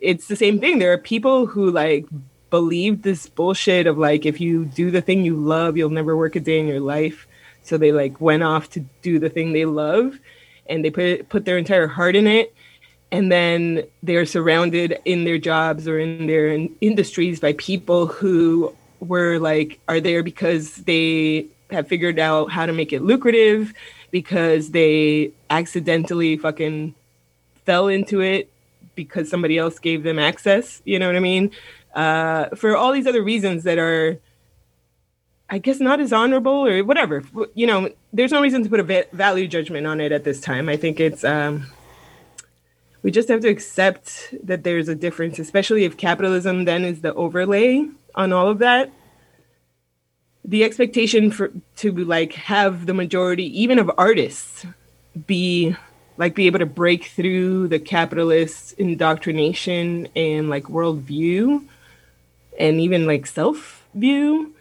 it's 0.00 0.28
the 0.28 0.36
same 0.36 0.60
thing. 0.60 0.78
There 0.78 0.92
are 0.92 0.98
people 0.98 1.46
who 1.46 1.72
like 1.72 2.06
believe 2.50 3.02
this 3.02 3.28
bullshit 3.28 3.88
of 3.88 3.98
like, 3.98 4.26
if 4.26 4.40
you 4.40 4.64
do 4.64 4.92
the 4.92 5.02
thing 5.02 5.24
you 5.24 5.34
love, 5.34 5.76
you'll 5.76 5.90
never 5.90 6.16
work 6.16 6.36
a 6.36 6.40
day 6.40 6.60
in 6.60 6.68
your 6.68 6.80
life. 6.80 7.26
So 7.64 7.76
they 7.76 7.90
like 7.90 8.20
went 8.20 8.44
off 8.44 8.70
to 8.70 8.80
do 9.02 9.18
the 9.18 9.28
thing 9.28 9.52
they 9.52 9.64
love 9.64 10.16
and 10.66 10.84
they 10.84 10.90
put 10.90 11.28
put 11.28 11.44
their 11.44 11.58
entire 11.58 11.88
heart 11.88 12.14
in 12.14 12.28
it 12.28 12.54
and 13.10 13.32
then 13.32 13.82
they're 14.04 14.26
surrounded 14.26 15.00
in 15.04 15.24
their 15.24 15.38
jobs 15.38 15.88
or 15.88 15.98
in 15.98 16.28
their 16.28 16.48
in- 16.48 16.76
industries 16.80 17.40
by 17.40 17.54
people 17.54 18.06
who 18.06 18.72
were 19.00 19.38
like 19.38 19.80
are 19.88 20.00
there 20.00 20.22
because 20.22 20.76
they 20.76 21.46
have 21.70 21.86
figured 21.86 22.18
out 22.18 22.50
how 22.50 22.66
to 22.66 22.72
make 22.72 22.92
it 22.92 23.02
lucrative 23.02 23.72
because 24.10 24.70
they 24.70 25.30
accidentally 25.50 26.36
fucking 26.36 26.94
fell 27.64 27.88
into 27.88 28.20
it 28.20 28.50
because 28.94 29.28
somebody 29.28 29.58
else 29.58 29.78
gave 29.78 30.02
them 30.02 30.18
access 30.18 30.82
you 30.84 30.98
know 30.98 31.06
what 31.06 31.16
i 31.16 31.20
mean 31.20 31.50
uh, 31.94 32.54
for 32.54 32.76
all 32.76 32.92
these 32.92 33.06
other 33.06 33.22
reasons 33.22 33.64
that 33.64 33.78
are 33.78 34.18
I 35.50 35.58
guess 35.58 35.80
not 35.80 35.98
as 35.98 36.12
honorable 36.12 36.66
or 36.66 36.84
whatever. 36.84 37.24
You 37.54 37.66
know, 37.66 37.90
there's 38.12 38.32
no 38.32 38.42
reason 38.42 38.62
to 38.64 38.68
put 38.68 38.80
a 38.80 38.82
va- 38.82 39.06
value 39.12 39.48
judgment 39.48 39.86
on 39.86 40.00
it 40.00 40.12
at 40.12 40.24
this 40.24 40.40
time. 40.40 40.68
I 40.68 40.76
think 40.76 41.00
it's 41.00 41.24
um, 41.24 41.66
we 43.02 43.10
just 43.10 43.28
have 43.28 43.40
to 43.40 43.48
accept 43.48 44.34
that 44.42 44.62
there's 44.62 44.88
a 44.88 44.94
difference, 44.94 45.38
especially 45.38 45.84
if 45.84 45.96
capitalism 45.96 46.66
then 46.66 46.84
is 46.84 47.00
the 47.00 47.14
overlay 47.14 47.88
on 48.14 48.32
all 48.32 48.48
of 48.48 48.58
that. 48.58 48.90
The 50.44 50.64
expectation 50.64 51.30
for 51.30 51.52
to 51.76 51.92
like 51.92 52.32
have 52.34 52.86
the 52.86 52.94
majority, 52.94 53.60
even 53.60 53.78
of 53.78 53.90
artists, 53.98 54.64
be 55.26 55.76
like 56.16 56.34
be 56.34 56.46
able 56.46 56.58
to 56.58 56.66
break 56.66 57.06
through 57.06 57.68
the 57.68 57.78
capitalist 57.78 58.72
indoctrination 58.72 60.08
and 60.16 60.48
like 60.50 60.64
worldview 60.64 61.64
and 62.58 62.80
even 62.80 63.06
like 63.06 63.26
self 63.26 63.86
view 63.94 64.54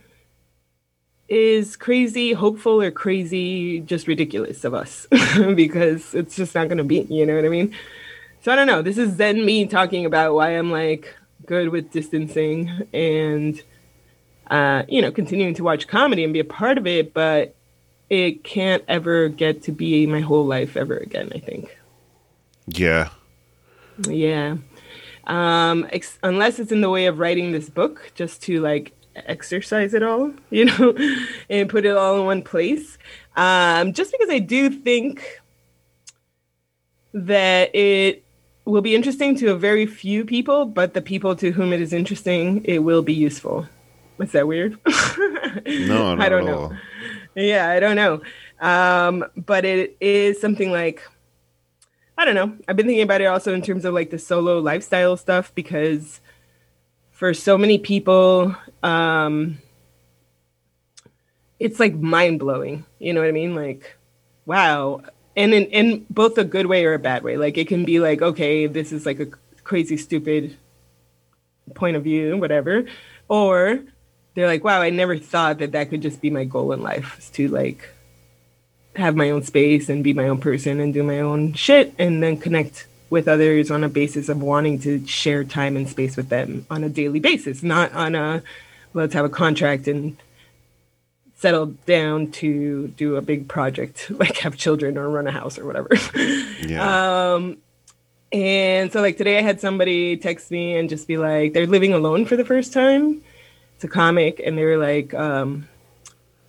is 1.27 1.75
crazy, 1.75 2.32
hopeful, 2.32 2.82
or 2.82 2.92
crazy, 2.92 3.82
just 3.82 4.08
ridiculous 4.08 4.63
of 4.63 4.74
us 4.74 5.08
because 5.56 6.13
it's 6.13 6.36
just 6.36 6.56
not 6.56 6.70
going 6.70 6.77
to 6.77 6.84
be, 6.84 7.01
you 7.10 7.25
know 7.25 7.36
what 7.36 7.44
I 7.44 7.50
mean? 7.50 7.74
So 8.42 8.51
I 8.51 8.56
don't 8.56 8.68
know. 8.68 8.82
This 8.82 8.98
is 8.98 9.18
then 9.18 9.46
me 9.46 9.66
talking 9.66 10.06
about 10.06 10.34
why 10.34 10.51
I'm 10.51 10.72
like 10.72 11.16
good 11.46 11.70
with 11.70 11.91
distancing 11.91 12.88
and, 12.94 13.62
uh, 14.50 14.84
you 14.88 15.01
know, 15.01 15.12
continuing 15.12 15.53
to 15.56 15.63
watch 15.63 15.88
comedy 15.88 16.24
and 16.24 16.34
be 16.34 16.39
a 16.39 16.46
part 16.46 16.77
of 16.77 16.88
it, 16.88 17.13
but 17.13 17.56
it 18.10 18.44
can't 18.44 18.84
ever 18.88 19.29
get 19.29 19.63
to 19.63 19.72
be 19.72 20.08
my 20.08 20.22
whole 20.22 20.46
life 20.46 20.77
ever 20.77 20.98
again, 20.98 21.32
I 21.34 21.39
think. 21.39 21.77
Yeah. 22.67 23.10
Yeah. 24.08 24.58
Um, 25.25 25.88
ex- 25.91 26.20
unless 26.24 26.60
it's 26.60 26.72
in 26.72 26.82
the 26.82 26.89
way 26.89 27.06
of 27.08 27.20
writing 27.20 27.51
this 27.51 27.70
book 27.70 28.12
just 28.15 28.41
to 28.44 28.62
like 28.62 28.94
exercise 29.15 29.94
it 29.94 30.03
all, 30.03 30.32
you 30.50 30.65
know, 30.65 30.96
and 31.50 31.70
put 31.70 31.86
it 31.86 31.96
all 31.96 32.20
in 32.20 32.25
one 32.25 32.41
place. 32.41 32.98
Um, 33.36 33.94
just 33.94 34.12
because 34.12 34.29
I 34.29 34.39
do 34.39 34.70
think 34.70 35.41
that 37.13 37.75
it 37.75 38.24
will 38.67 38.81
be 38.81 38.95
interesting 38.95 39.36
to 39.38 39.51
a 39.51 39.55
very 39.55 39.86
few 39.86 40.25
people, 40.25 40.65
but 40.65 40.93
the 40.93 41.01
people 41.01 41.36
to 41.38 41.51
whom 41.51 41.74
it 41.74 41.81
is 41.81 41.93
interesting, 41.93 42.63
it 42.65 42.79
will 42.79 43.01
be 43.01 43.13
useful. 43.13 43.67
Is 44.19 44.31
that 44.31 44.47
weird? 44.47 44.77
No, 45.65 46.15
I 46.17 46.29
don't 46.29 46.45
know. 46.45 46.57
all. 46.59 46.74
Yeah, 47.36 47.69
I 47.69 47.79
don't 47.79 47.95
know. 47.95 48.21
Um, 48.62 49.25
but 49.36 49.65
it 49.65 49.97
is 50.00 50.39
something 50.39 50.71
like 50.71 51.01
I 52.17 52.25
don't 52.25 52.36
know. 52.36 52.55
I've 52.67 52.75
been 52.75 52.88
thinking 52.88 53.03
about 53.03 53.21
it 53.21 53.25
also 53.25 53.53
in 53.53 53.62
terms 53.62 53.86
of 53.86 53.93
like 53.93 54.09
the 54.09 54.17
solo 54.17 54.59
lifestyle 54.59 55.17
stuff 55.17 55.53
because 55.53 56.19
for 57.12 57.33
so 57.33 57.57
many 57.57 57.77
people, 57.77 58.55
um, 58.81 59.59
it's 61.59 61.79
like 61.79 61.93
mind 61.95 62.39
blowing. 62.39 62.86
You 62.97 63.13
know 63.13 63.21
what 63.21 63.29
I 63.29 63.33
mean? 63.33 63.55
Like, 63.55 63.97
wow. 64.45 65.01
And 65.38 65.53
in, 65.53 65.65
in 65.67 66.06
both 66.10 66.38
a 66.38 66.44
good 66.44 66.65
way 66.65 66.84
or 66.84 66.94
a 66.94 67.00
bad 67.00 67.24
way. 67.24 67.38
Like, 67.38 67.58
it 67.58 67.70
can 67.70 67.86
be 67.86 68.00
like, 68.00 68.22
okay, 68.22 68.67
this 68.67 68.91
is 68.91 69.06
like 69.06 69.22
a 69.22 69.27
crazy, 69.63 69.96
stupid 69.96 70.58
point 71.75 71.96
of 71.96 72.03
view, 72.03 72.36
whatever. 72.38 72.86
Or 73.29 73.79
they're 74.34 74.48
like, 74.48 74.63
wow, 74.63 74.82
I 74.82 74.89
never 74.89 75.17
thought 75.17 75.60
that 75.60 75.72
that 75.72 75.89
could 75.89 76.01
just 76.01 76.22
be 76.22 76.29
my 76.29 76.44
goal 76.44 76.72
in 76.72 76.82
life 76.82 77.17
is 77.17 77.29
to 77.32 77.48
like 77.48 77.89
have 78.96 79.15
my 79.15 79.29
own 79.29 79.44
space 79.44 79.89
and 79.89 80.03
be 80.03 80.13
my 80.13 80.27
own 80.27 80.39
person 80.39 80.79
and 80.79 80.94
do 80.94 81.03
my 81.03 81.20
own 81.20 81.53
shit 81.53 81.94
and 81.98 82.22
then 82.22 82.38
connect 82.38 82.88
with 83.10 83.27
others 83.27 83.72
on 83.72 83.84
a 83.84 83.89
basis 83.89 84.29
of 84.29 84.41
wanting 84.41 84.79
to 84.79 85.06
share 85.08 85.44
time 85.44 85.77
and 85.77 85.88
space 85.88 86.17
with 86.17 86.29
them 86.29 86.65
on 86.70 86.84
a 86.84 86.89
daily 86.89 87.20
basis, 87.20 87.63
not 87.63 87.91
on 87.94 88.15
a 88.15 88.44
let's 88.94 89.13
have 89.13 89.25
a 89.25 89.29
contract 89.29 89.88
and 89.88 90.17
settle 91.38 91.67
down 91.86 92.32
to 92.32 92.88
do 92.89 93.15
a 93.15 93.22
big 93.22 93.48
project 93.48 94.10
like 94.20 94.38
have 94.38 94.58
children 94.58 94.98
or 94.98 95.10
run 95.10 95.27
a 95.27 95.32
house 95.32 95.58
or 95.58 95.65
whatever. 95.65 95.89
Yeah. 96.60 97.34
Um, 97.34 97.58
and 98.32 98.91
so 98.91 99.00
like 99.00 99.15
today 99.15 99.38
I 99.38 99.41
had 99.41 99.62
somebody 99.62 100.17
text 100.17 100.51
me 100.51 100.75
and 100.75 100.89
just 100.89 101.08
be 101.08 101.17
like, 101.17 101.53
they're 101.53 101.67
living 101.67 101.94
alone 101.94 102.25
for 102.25 102.36
the 102.36 102.44
first 102.44 102.74
time. 102.74 103.22
It's 103.75 103.84
a 103.84 103.88
comic, 103.88 104.41
and 104.44 104.58
they 104.58 104.65
were 104.65 104.77
like, 104.77 105.13
um, 105.13 105.70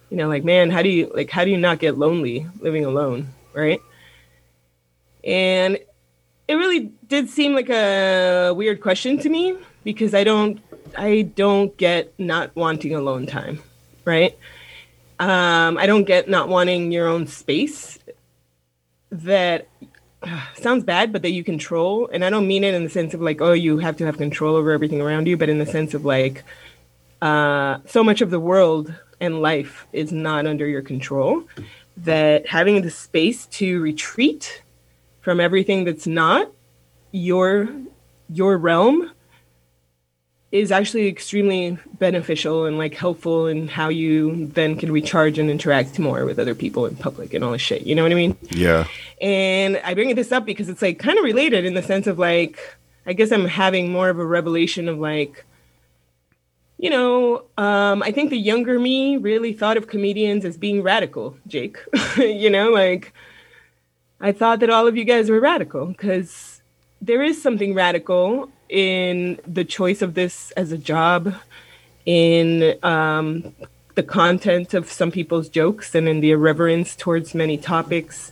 you 0.09 0.17
know, 0.17 0.29
like, 0.29 0.45
man, 0.45 0.71
how 0.71 0.81
do 0.83 0.89
you 0.89 1.13
like 1.15 1.31
how 1.31 1.45
do 1.45 1.51
you 1.51 1.59
not 1.59 1.79
get 1.79 1.99
lonely 1.99 2.47
living 2.59 2.87
alone, 2.87 3.29
right? 3.53 3.81
And 5.23 5.79
it 6.49 6.55
really 6.55 6.91
did 7.07 7.29
seem 7.29 7.55
like 7.55 7.69
a 7.69 8.53
weird 8.57 8.81
question 8.81 9.19
to 9.19 9.29
me 9.29 9.57
because 9.85 10.15
I 10.15 10.25
don't 10.25 10.61
I 10.97 11.31
don't 11.37 11.77
get 11.77 12.19
not 12.19 12.57
wanting 12.57 12.95
alone 12.95 13.27
time, 13.27 13.63
right? 14.07 14.37
Um, 15.19 15.79
I 15.79 15.87
don't 15.87 16.05
get 16.05 16.29
not 16.29 16.49
wanting 16.49 16.93
your 16.93 17.09
own 17.09 17.27
space 17.27 17.99
that 19.11 19.69
sounds 20.55 20.85
bad, 20.85 21.13
but 21.13 21.23
that 21.23 21.31
you 21.31 21.45
control. 21.45 22.09
And 22.13 22.25
I 22.25 22.31
don't 22.31 22.47
mean 22.47 22.65
it 22.65 22.75
in 22.75 22.85
the 22.85 22.91
sense 22.91 23.15
of 23.15 23.21
like, 23.21 23.41
oh, 23.41 23.53
you 23.53 23.79
have 23.79 23.97
to 23.99 24.07
have 24.07 24.17
control 24.17 24.57
over 24.57 24.71
everything 24.71 25.01
around 25.01 25.27
you, 25.27 25.37
but 25.37 25.49
in 25.49 25.59
the 25.59 25.67
sense 25.67 25.95
of 25.95 26.05
like, 26.05 26.45
uh, 27.21 27.79
so 27.87 28.05
much 28.05 28.21
of 28.21 28.31
the 28.31 28.41
world 28.41 28.93
and 29.21 29.43
life 29.43 29.87
is 29.93 30.13
not 30.13 30.47
under 30.47 30.67
your 30.67 30.83
control 30.83 31.43
that 31.97 32.47
having 32.47 32.83
the 32.83 32.91
space 32.91 33.47
to 33.47 33.81
retreat 33.81 34.63
from 35.21 35.41
everything 35.41 35.85
that's 35.85 36.07
not 36.07 36.51
your 37.11 37.69
your 38.31 38.57
realm 38.57 39.11
is 40.51 40.73
actually 40.73 41.07
extremely 41.09 41.77
beneficial 41.99 42.65
and 42.65 42.79
like 42.79 42.95
helpful 42.95 43.47
in 43.47 43.69
how 43.69 43.91
you 43.91 44.47
then 44.47 44.77
can 44.77 44.91
recharge 44.91 45.39
and 45.39 45.51
interact 45.51 45.99
more 45.99 46.25
with 46.25 46.39
other 46.39 46.55
people 46.55 46.87
in 46.87 46.97
public 46.97 47.35
and 47.35 47.45
all 47.45 47.53
this 47.53 47.61
shit. 47.61 47.83
You 47.83 47.95
know 47.95 48.03
what 48.03 48.13
I 48.13 48.15
mean? 48.15 48.37
yeah. 48.51 48.87
And 49.21 49.81
I 49.85 49.95
bring 49.95 50.15
this 50.15 50.33
up 50.33 50.47
because 50.47 50.69
it's 50.69 50.81
like 50.81 50.99
kind 50.99 51.19
of 51.19 51.25
related 51.25 51.65
in 51.65 51.75
the 51.75 51.83
sense 51.83 52.07
of 52.07 52.19
like, 52.19 52.59
I 53.05 53.13
guess 53.13 53.31
I'm 53.31 53.47
having 53.47 53.93
more 53.93 54.09
of 54.09 54.19
a 54.19 54.25
revelation 54.25 54.89
of 54.89 54.99
like, 54.99 55.45
you 56.79 56.89
know, 56.89 57.45
um, 57.59 58.03
I 58.03 58.13
think 58.13 58.31
the 58.31 58.39
younger 58.39 58.79
me 58.79 59.17
really 59.17 59.53
thought 59.53 59.77
of 59.77 59.89
comedians 59.89 60.45
as 60.45 60.57
being 60.57 60.83
radical, 60.83 61.37
Jake. 61.47 61.79
you 62.17 62.49
know, 62.49 62.71
like 62.71 63.13
I 64.21 64.33
thought 64.33 64.61
that 64.61 64.71
all 64.71 64.87
of 64.87 64.97
you 64.97 65.05
guys 65.05 65.29
were 65.29 65.41
radical 65.41 65.87
because 65.87 66.63
there 67.03 67.23
is 67.23 67.43
something 67.43 67.75
radical 67.75 68.51
in 68.69 69.41
the 69.47 69.65
choice 69.65 70.03
of 70.03 70.15
this 70.15 70.51
as 70.53 70.73
a 70.73 70.79
job, 70.79 71.35
in 72.05 72.79
um, 72.83 73.55
the 73.95 74.03
content 74.03 74.75
of 74.75 74.91
some 74.91 75.11
people's 75.11 75.49
jokes, 75.49 75.95
and 75.95 76.09
in 76.09 76.21
the 76.21 76.31
irreverence 76.31 76.97
towards 76.97 77.35
many 77.35 77.57
topics 77.57 78.31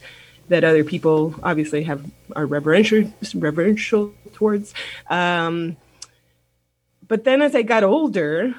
that 0.48 0.62
other 0.62 0.84
people 0.84 1.34
obviously 1.42 1.82
have 1.84 2.08
are 2.36 2.46
reverential 2.46 3.12
reverential 3.34 4.12
towards. 4.32 4.74
Um, 5.10 5.76
but 7.08 7.24
then 7.24 7.42
as 7.42 7.54
I 7.54 7.62
got 7.62 7.84
older, 7.84 8.54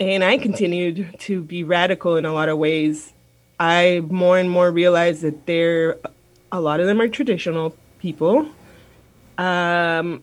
and 0.00 0.22
I 0.22 0.38
continued 0.38 1.16
to 1.20 1.42
be 1.42 1.64
radical 1.64 2.16
in 2.16 2.24
a 2.24 2.32
lot 2.32 2.48
of 2.48 2.58
ways, 2.58 3.12
I 3.58 4.02
more 4.08 4.38
and 4.38 4.48
more 4.48 4.70
realized 4.70 5.22
that 5.22 5.46
there, 5.46 5.98
a 6.52 6.60
lot 6.60 6.80
of 6.80 6.86
them 6.86 7.00
are 7.00 7.08
traditional 7.08 7.76
people. 7.98 8.48
Um, 9.38 10.22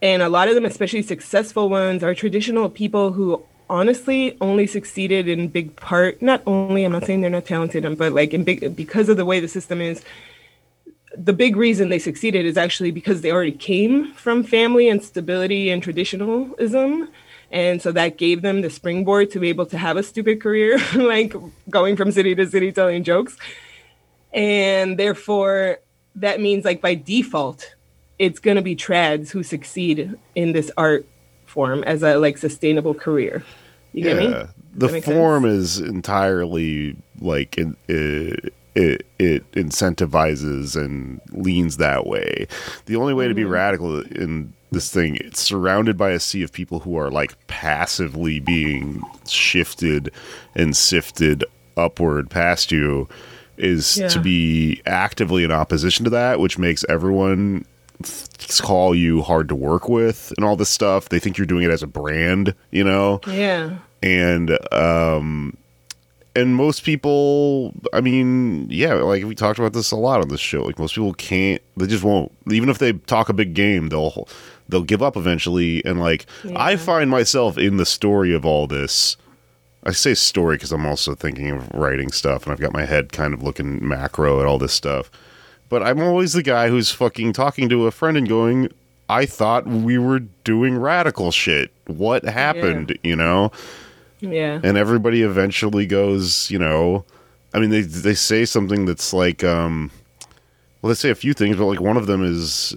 and 0.00 0.22
a 0.22 0.28
lot 0.28 0.48
of 0.48 0.54
them, 0.54 0.64
especially 0.64 1.02
successful 1.02 1.68
ones, 1.68 2.02
are 2.02 2.14
traditional 2.14 2.70
people 2.70 3.12
who 3.12 3.42
honestly 3.68 4.36
only 4.40 4.66
succeeded 4.66 5.28
in 5.28 5.48
big 5.48 5.74
part. 5.76 6.22
Not 6.22 6.42
only, 6.46 6.84
I'm 6.84 6.92
not 6.92 7.04
saying 7.04 7.20
they're 7.20 7.30
not 7.30 7.46
talented, 7.46 7.98
but 7.98 8.12
like 8.12 8.32
in 8.32 8.44
big 8.44 8.76
because 8.76 9.08
of 9.08 9.16
the 9.16 9.24
way 9.24 9.40
the 9.40 9.48
system 9.48 9.80
is, 9.80 10.02
the 11.16 11.32
big 11.32 11.56
reason 11.56 11.88
they 11.88 11.98
succeeded 11.98 12.46
is 12.46 12.56
actually 12.56 12.90
because 12.90 13.22
they 13.22 13.32
already 13.32 13.52
came 13.52 14.12
from 14.12 14.42
family 14.42 14.88
and 14.88 15.02
stability 15.02 15.70
and 15.70 15.82
traditionalism. 15.82 17.08
And 17.50 17.80
so 17.80 17.92
that 17.92 18.18
gave 18.18 18.42
them 18.42 18.60
the 18.60 18.70
springboard 18.70 19.30
to 19.30 19.40
be 19.40 19.48
able 19.48 19.66
to 19.66 19.78
have 19.78 19.96
a 19.96 20.02
stupid 20.02 20.40
career, 20.40 20.78
like 20.94 21.34
going 21.70 21.96
from 21.96 22.12
city 22.12 22.34
to 22.34 22.46
city 22.46 22.72
telling 22.72 23.04
jokes. 23.04 23.36
And 24.32 24.98
therefore, 24.98 25.78
that 26.16 26.40
means, 26.40 26.64
like, 26.64 26.80
by 26.80 26.94
default, 26.94 27.75
it's 28.18 28.38
going 28.38 28.56
to 28.56 28.62
be 28.62 28.74
trads 28.76 29.30
who 29.30 29.42
succeed 29.42 30.14
in 30.34 30.52
this 30.52 30.70
art 30.76 31.06
form 31.46 31.82
as 31.84 32.02
a 32.02 32.16
like 32.18 32.38
sustainable 32.38 32.94
career. 32.94 33.44
You 33.92 34.02
get 34.02 34.16
me? 34.18 34.34
The 34.74 35.00
form 35.00 35.44
is 35.46 35.78
entirely 35.80 36.96
like 37.20 37.56
it, 37.56 37.68
it, 37.88 39.06
it, 39.18 39.50
incentivizes 39.52 40.76
and 40.76 41.20
leans 41.32 41.78
that 41.78 42.06
way. 42.06 42.46
The 42.84 42.96
only 42.96 43.14
way 43.14 43.26
to 43.28 43.34
be 43.34 43.42
Mm-hmm. 43.42 43.50
radical 43.52 44.00
in 44.02 44.52
this 44.70 44.92
thing, 44.92 45.16
it's 45.16 45.40
surrounded 45.40 45.96
by 45.96 46.10
a 46.10 46.20
sea 46.20 46.42
of 46.42 46.52
people 46.52 46.80
who 46.80 46.98
are 46.98 47.10
like 47.10 47.34
passively 47.46 48.38
being 48.40 49.02
shifted 49.26 50.10
and 50.54 50.76
sifted 50.76 51.44
upward 51.78 52.28
past 52.28 52.70
you 52.70 53.08
is 53.56 53.96
Yeah. 53.96 54.08
to 54.08 54.20
be 54.20 54.82
actively 54.84 55.42
in 55.44 55.52
opposition 55.52 56.04
to 56.04 56.10
that, 56.10 56.38
which 56.40 56.58
makes 56.58 56.84
everyone 56.90 57.64
call 58.60 58.94
you 58.94 59.22
hard 59.22 59.48
to 59.48 59.54
work 59.54 59.88
with 59.88 60.32
and 60.36 60.44
all 60.44 60.56
this 60.56 60.68
stuff. 60.70 61.08
They 61.08 61.18
think 61.18 61.38
you're 61.38 61.46
doing 61.46 61.64
it 61.64 61.70
as 61.70 61.82
a 61.82 61.86
brand, 61.86 62.54
you 62.70 62.84
know? 62.84 63.20
Yeah. 63.26 63.78
and 64.02 64.58
um 64.72 65.56
and 66.34 66.54
most 66.54 66.84
people 66.84 67.72
i 67.94 68.00
mean 68.02 68.68
yeah 68.70 68.92
like 68.92 69.24
we 69.24 69.34
talked 69.34 69.58
about 69.58 69.72
this 69.72 69.90
a 69.90 69.96
lot 69.96 70.20
on 70.20 70.28
this 70.28 70.38
show 70.38 70.62
like 70.64 70.78
most 70.78 70.94
people 70.94 71.14
can't 71.14 71.62
they 71.78 71.86
just 71.86 72.04
won't 72.04 72.30
even 72.50 72.68
if 72.68 72.76
they 72.76 72.92
talk 72.92 73.30
a 73.30 73.32
big 73.32 73.54
game 73.54 73.88
they'll 73.88 74.28
they'll 74.68 74.82
give 74.82 75.02
up 75.02 75.16
eventually 75.16 75.82
and 75.86 75.98
like 75.98 76.26
i 76.54 76.76
find 76.76 77.08
myself 77.10 77.56
in 77.56 77.78
the 77.78 77.86
story 77.86 78.34
of 78.34 78.44
all 78.44 78.66
this 78.66 79.16
i 79.84 79.90
say 79.90 80.12
story 80.12 80.56
because 80.56 80.72
i'm 80.72 80.84
also 80.84 81.14
thinking 81.14 81.50
of 81.52 81.70
writing 81.72 82.12
stuff 82.12 82.42
and 82.44 82.52
i've 82.52 82.60
got 82.60 82.72
my 82.74 82.84
head 82.84 83.12
kind 83.14 83.32
of 83.32 83.42
looking 83.42 83.78
macro 83.88 84.38
at 84.38 84.46
all 84.46 84.58
this 84.58 84.74
stuff 84.74 85.10
but 85.68 85.82
i'm 85.82 86.00
always 86.00 86.32
the 86.32 86.42
guy 86.42 86.68
who's 86.68 86.90
fucking 86.90 87.32
talking 87.32 87.68
to 87.68 87.86
a 87.86 87.90
friend 87.90 88.16
and 88.16 88.28
going 88.28 88.68
i 89.08 89.24
thought 89.26 89.66
we 89.66 89.98
were 89.98 90.20
doing 90.44 90.76
radical 90.78 91.30
shit. 91.30 91.70
What 91.86 92.24
happened? 92.24 92.98
You 93.04 93.14
know? 93.16 93.52
Yeah. 94.20 94.58
and 94.64 94.76
everybody 94.76 95.22
eventually 95.22 95.86
goes, 95.86 96.50
you 96.50 96.58
know, 96.58 97.04
I 97.54 97.60
mean, 97.60 97.70
they 97.70 97.82
they 97.82 98.14
say 98.14 98.44
something 98.44 98.86
that's 98.86 99.12
like, 99.12 99.44
um, 99.44 99.90
well, 100.82 100.88
they 100.88 100.94
say 100.94 101.10
a 101.10 101.14
few 101.14 101.34
things, 101.34 101.56
but 101.56 101.66
like 101.66 101.80
one 101.80 101.96
of 101.96 102.06
them 102.06 102.24
is, 102.24 102.74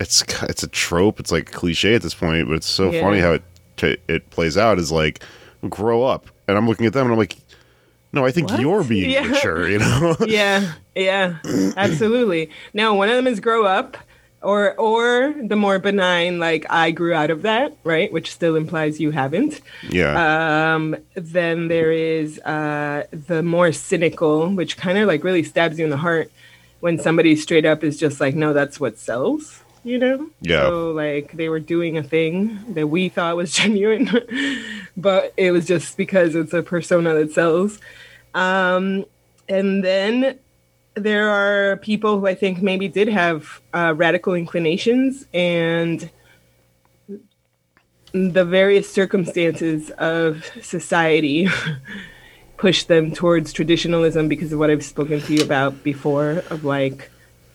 it's 0.00 0.22
it's 0.42 0.62
a 0.62 0.68
trope, 0.68 1.18
it's 1.20 1.32
like 1.32 1.50
cliche 1.52 1.94
at 1.94 2.02
this 2.02 2.14
point, 2.14 2.46
but 2.48 2.54
it's 2.54 2.66
so 2.66 2.90
Yeah. 2.90 3.00
funny 3.00 3.20
how 3.20 3.32
it 3.32 3.42
it 4.08 4.28
plays 4.30 4.58
out 4.58 4.78
is 4.78 4.92
like, 4.92 5.22
grow 5.70 6.02
up, 6.02 6.26
and 6.48 6.58
I'm 6.58 6.68
looking 6.68 6.84
at 6.86 6.92
them 6.92 7.06
and 7.06 7.12
I'm 7.12 7.18
like, 7.18 7.41
no, 8.12 8.24
I 8.26 8.30
think 8.30 8.48
What? 8.50 8.60
you're 8.60 8.84
being 8.84 9.10
Yeah. 9.16 9.26
mature, 9.26 9.68
you 9.68 9.78
know. 9.78 10.16
yeah, 10.26 10.72
yeah, 10.94 11.38
absolutely. 11.76 12.50
Now, 12.74 12.94
one 12.94 13.08
of 13.08 13.16
them 13.16 13.26
is 13.26 13.40
grow 13.40 13.64
up, 13.64 13.96
or 14.42 14.74
or 14.74 15.34
the 15.40 15.54
more 15.56 15.78
benign, 15.78 16.38
like 16.40 16.66
I 16.68 16.90
grew 16.90 17.14
out 17.14 17.30
of 17.30 17.42
that, 17.42 17.76
right? 17.84 18.12
Which 18.12 18.32
still 18.32 18.56
implies 18.56 18.98
you 19.00 19.12
haven't. 19.12 19.60
yeah, 19.88 20.74
Um, 20.74 20.96
then 21.14 21.68
there 21.68 21.92
is 21.92 22.38
uh, 22.40 23.04
the 23.12 23.42
more 23.42 23.70
cynical, 23.72 24.48
which 24.50 24.76
kind 24.76 24.98
of 24.98 25.06
like 25.06 25.22
really 25.24 25.44
stabs 25.44 25.78
you 25.78 25.84
in 25.84 25.90
the 25.90 25.96
heart 25.96 26.30
when 26.80 26.98
somebody 26.98 27.36
straight 27.36 27.64
up 27.64 27.84
is 27.84 27.96
just 27.98 28.20
like, 28.20 28.34
no, 28.34 28.52
that's 28.52 28.80
what 28.80 28.98
sells. 28.98 29.61
You 29.84 29.98
know? 29.98 30.30
Yeah. 30.40 30.62
So 30.62 30.92
like 30.92 31.32
they 31.32 31.48
were 31.48 31.60
doing 31.60 31.96
a 31.96 32.02
thing 32.02 32.74
that 32.74 32.86
we 32.86 33.08
thought 33.08 33.36
was 33.36 33.52
genuine, 33.62 34.10
but 34.96 35.32
it 35.36 35.50
was 35.50 35.66
just 35.66 35.96
because 35.96 36.34
it's 36.34 36.52
a 36.52 36.62
persona 36.62 37.14
that 37.14 37.32
sells. 37.32 37.80
Um, 38.34 39.04
and 39.48 39.84
then 39.84 40.38
there 40.94 41.30
are 41.30 41.76
people 41.78 42.20
who 42.20 42.26
I 42.26 42.34
think 42.34 42.62
maybe 42.62 42.88
did 42.88 43.08
have 43.08 43.60
uh, 43.72 43.94
radical 43.96 44.34
inclinations 44.34 45.26
and 45.32 46.10
the 48.12 48.44
various 48.44 48.92
circumstances 48.92 49.90
of 49.90 50.44
society 50.60 51.48
push 52.58 52.84
them 52.84 53.10
towards 53.10 53.52
traditionalism 53.52 54.28
because 54.28 54.52
of 54.52 54.58
what 54.58 54.70
I've 54.70 54.84
spoken 54.84 55.20
to 55.22 55.34
you 55.34 55.42
about 55.42 55.82
before 55.82 56.44
of 56.50 56.64
like 56.64 57.10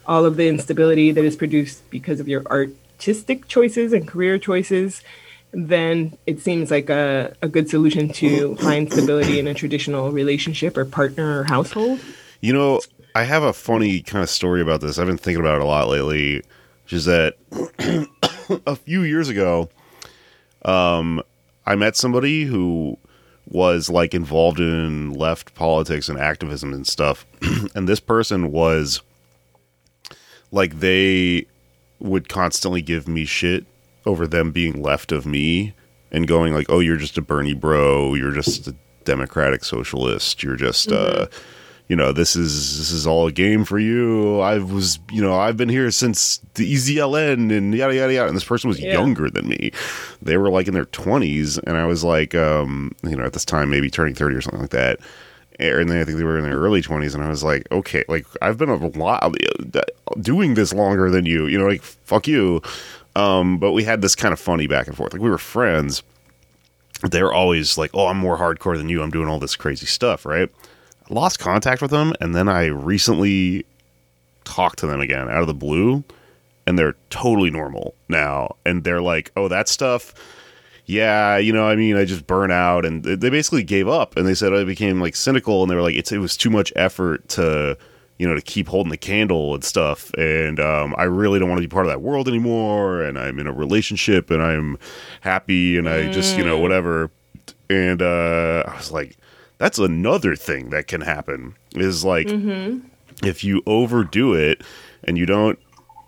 all 0.07 0.25
of 0.25 0.37
the 0.37 0.47
instability 0.47 1.11
that 1.11 1.23
is 1.23 1.35
produced 1.35 1.87
because 1.89 2.19
of 2.19 2.27
your 2.27 2.43
artistic 2.47 3.47
choices 3.47 3.93
and 3.93 4.07
career 4.07 4.37
choices 4.37 5.01
then 5.53 6.15
it 6.27 6.41
seems 6.41 6.69
like 6.69 6.89
a, 6.89 7.33
a 7.41 7.47
good 7.47 7.69
solution 7.69 8.09
to 8.09 8.55
find 8.57 8.91
stability 8.91 9.39
in 9.39 9.47
a 9.47 9.53
traditional 9.53 10.11
relationship 10.11 10.75
or 10.75 10.83
partner 10.83 11.39
or 11.39 11.43
household 11.45 11.99
you 12.41 12.53
know, 12.53 12.81
I 13.15 13.23
have 13.23 13.43
a 13.43 13.53
funny 13.53 14.01
kind 14.01 14.23
of 14.23 14.29
story 14.29 14.61
about 14.61 14.81
this. 14.81 14.99
I've 14.99 15.07
been 15.07 15.17
thinking 15.17 15.41
about 15.41 15.57
it 15.57 15.61
a 15.61 15.65
lot 15.65 15.87
lately, 15.87 16.43
which 16.83 16.93
is 16.93 17.05
that 17.05 17.35
a 18.67 18.75
few 18.75 19.03
years 19.03 19.29
ago, 19.29 19.69
um, 20.63 21.21
I 21.65 21.75
met 21.75 21.95
somebody 21.95 22.43
who 22.43 22.97
was 23.47 23.89
like 23.89 24.13
involved 24.13 24.59
in 24.59 25.13
left 25.13 25.55
politics 25.55 26.09
and 26.09 26.19
activism 26.19 26.73
and 26.73 26.85
stuff, 26.85 27.25
and 27.75 27.87
this 27.87 27.99
person 27.99 28.51
was 28.51 29.01
like 30.51 30.79
they 30.79 31.45
would 31.99 32.29
constantly 32.29 32.81
give 32.81 33.07
me 33.07 33.25
shit 33.25 33.65
over 34.05 34.27
them 34.27 34.51
being 34.51 34.81
left 34.81 35.11
of 35.11 35.25
me 35.25 35.73
and 36.11 36.27
going 36.27 36.53
like, 36.53 36.67
"Oh, 36.69 36.79
you're 36.79 36.97
just 36.97 37.17
a 37.17 37.21
Bernie 37.21 37.53
bro. 37.53 38.13
You're 38.13 38.31
just 38.31 38.67
a 38.67 38.75
democratic 39.03 39.63
socialist. 39.65 40.43
You're 40.43 40.55
just 40.55 40.91
uh 40.91 41.27
you 41.89 41.95
know, 41.95 42.11
this 42.11 42.35
is 42.35 42.77
this 42.77 42.91
is 42.91 43.07
all 43.07 43.27
a 43.27 43.31
game 43.31 43.63
for 43.63 43.79
you. 43.79 44.41
I 44.41 44.57
was, 44.57 44.99
you 45.09 45.21
know, 45.21 45.33
I've 45.39 45.55
been 45.55 45.69
here 45.69 45.89
since 45.89 46.39
the 46.55 46.73
EZLN 46.73 47.49
and 47.57 47.73
yada 47.73 47.95
yada 47.95 48.13
yada. 48.13 48.27
And 48.27 48.35
this 48.35 48.43
person 48.43 48.67
was 48.67 48.77
Yeah. 48.79 48.91
younger 48.91 49.29
than 49.29 49.47
me. 49.47 49.71
They 50.21 50.35
were 50.35 50.49
like 50.49 50.67
in 50.67 50.73
their 50.73 50.83
twenties, 50.85 51.57
and 51.59 51.77
I 51.77 51.85
was 51.85 52.03
like, 52.03 52.35
um, 52.35 52.91
you 53.03 53.15
know, 53.15 53.23
at 53.23 53.31
this 53.31 53.45
time 53.45 53.69
maybe 53.69 53.89
turning 53.89 54.15
thirty 54.15 54.35
or 54.35 54.41
something 54.41 54.59
like 54.61 54.71
that. 54.71 54.99
And 55.59 55.89
then 55.89 55.97
I 55.97 56.03
think 56.03 56.17
they 56.17 56.23
were 56.23 56.37
in 56.37 56.43
their 56.43 56.57
early 56.57 56.81
twenties, 56.81 57.15
and 57.15 57.23
I 57.23 57.29
was 57.29 57.43
like, 57.43 57.67
okay, 57.71 58.03
like 58.07 58.25
I've 58.41 58.57
been 58.57 58.69
a 58.69 58.87
lot 58.97 59.35
doing 60.21 60.53
this 60.53 60.73
longer 60.73 61.09
than 61.09 61.25
you. 61.25 61.47
You 61.47 61.57
know, 61.57 61.67
like 61.67 61.81
fuck 61.81 62.27
you. 62.27 62.61
Um, 63.15 63.57
but 63.57 63.71
we 63.71 63.83
had 63.83 64.01
this 64.01 64.15
kind 64.15 64.31
of 64.33 64.39
funny 64.39 64.67
back 64.67 64.87
and 64.87 64.95
forth. 64.95 65.13
Like 65.13 65.21
we 65.21 65.29
were 65.29 65.39
friends. 65.39 66.03
They're 67.01 67.33
always 67.33 67.77
like, 67.77 67.91
oh, 67.93 68.07
I'm 68.07 68.17
more 68.17 68.37
hardcore 68.37 68.77
than 68.77 68.89
you. 68.89 69.01
I'm 69.01 69.11
doing 69.11 69.27
all 69.27 69.39
this 69.39 69.55
crazy 69.55 69.85
stuff, 69.85 70.25
right? 70.25 70.49
lost 71.09 71.39
contact 71.39 71.81
with 71.81 71.91
them 71.91 72.13
and 72.19 72.35
then 72.35 72.47
I 72.47 72.65
recently 72.65 73.65
talked 74.43 74.79
to 74.79 74.87
them 74.87 74.99
again 74.99 75.29
out 75.29 75.41
of 75.41 75.47
the 75.47 75.53
blue 75.53 76.03
and 76.65 76.77
they're 76.77 76.95
totally 77.09 77.49
normal 77.49 77.95
now 78.09 78.55
and 78.65 78.83
they're 78.83 79.01
like 79.01 79.31
oh 79.35 79.47
that 79.47 79.67
stuff 79.67 80.13
yeah 80.87 81.37
you 81.37 81.53
know 81.53 81.67
I 81.67 81.75
mean 81.75 81.95
I 81.95 82.05
just 82.05 82.25
burn 82.25 82.51
out. 82.51 82.85
And 82.85 83.03
they 83.03 83.29
basically 83.29 83.63
gave 83.63 83.87
up. 83.87 84.17
And 84.17 84.25
they 84.25 84.33
said 84.33 84.53
I 84.53 84.63
became 84.63 84.99
like 84.99 85.15
cynical. 85.15 85.61
And 85.61 85.69
they 85.69 85.75
were 85.75 85.83
like 85.83 85.95
it's 85.95 86.11
it 86.11 86.17
was 86.17 86.35
too 86.35 86.49
much 86.49 86.73
effort 86.75 87.27
to 87.29 87.77
you 88.17 88.27
know 88.27 88.33
to 88.33 88.41
keep 88.41 88.67
holding 88.67 88.89
the 88.89 88.97
candle 88.97 89.53
and 89.53 89.63
stuff. 89.63 90.11
And 90.15 90.59
um, 90.59 90.95
I 90.97 91.03
really 91.03 91.37
don't 91.37 91.49
want 91.49 91.61
to 91.61 91.67
be 91.67 91.71
part 91.71 91.85
of 91.85 91.91
that 91.91 92.01
world 92.01 92.27
anymore. 92.27 93.03
And 93.03 93.19
I'm 93.19 93.37
in 93.37 93.45
a 93.47 93.53
relationship 93.53 94.31
and 94.31 94.41
I'm 94.41 94.77
happy 95.21 95.77
and 95.77 95.87
I 95.87 96.11
just 96.11 96.37
you 96.37 96.43
know 96.43 96.57
whatever. 96.57 97.11
And 97.69 98.01
uh, 98.01 98.63
I 98.65 98.75
was 98.75 98.91
like 98.91 99.17
that's 99.57 99.79
another 99.79 100.35
thing 100.35 100.69
that 100.69 100.87
can 100.87 101.01
happen 101.01 101.55
is 101.75 102.05
like 102.05 102.27
if 103.23 103.43
you 103.43 103.61
overdo 103.65 104.33
it 104.33 104.61
and 105.03 105.17
you 105.17 105.25
don't 105.25 105.59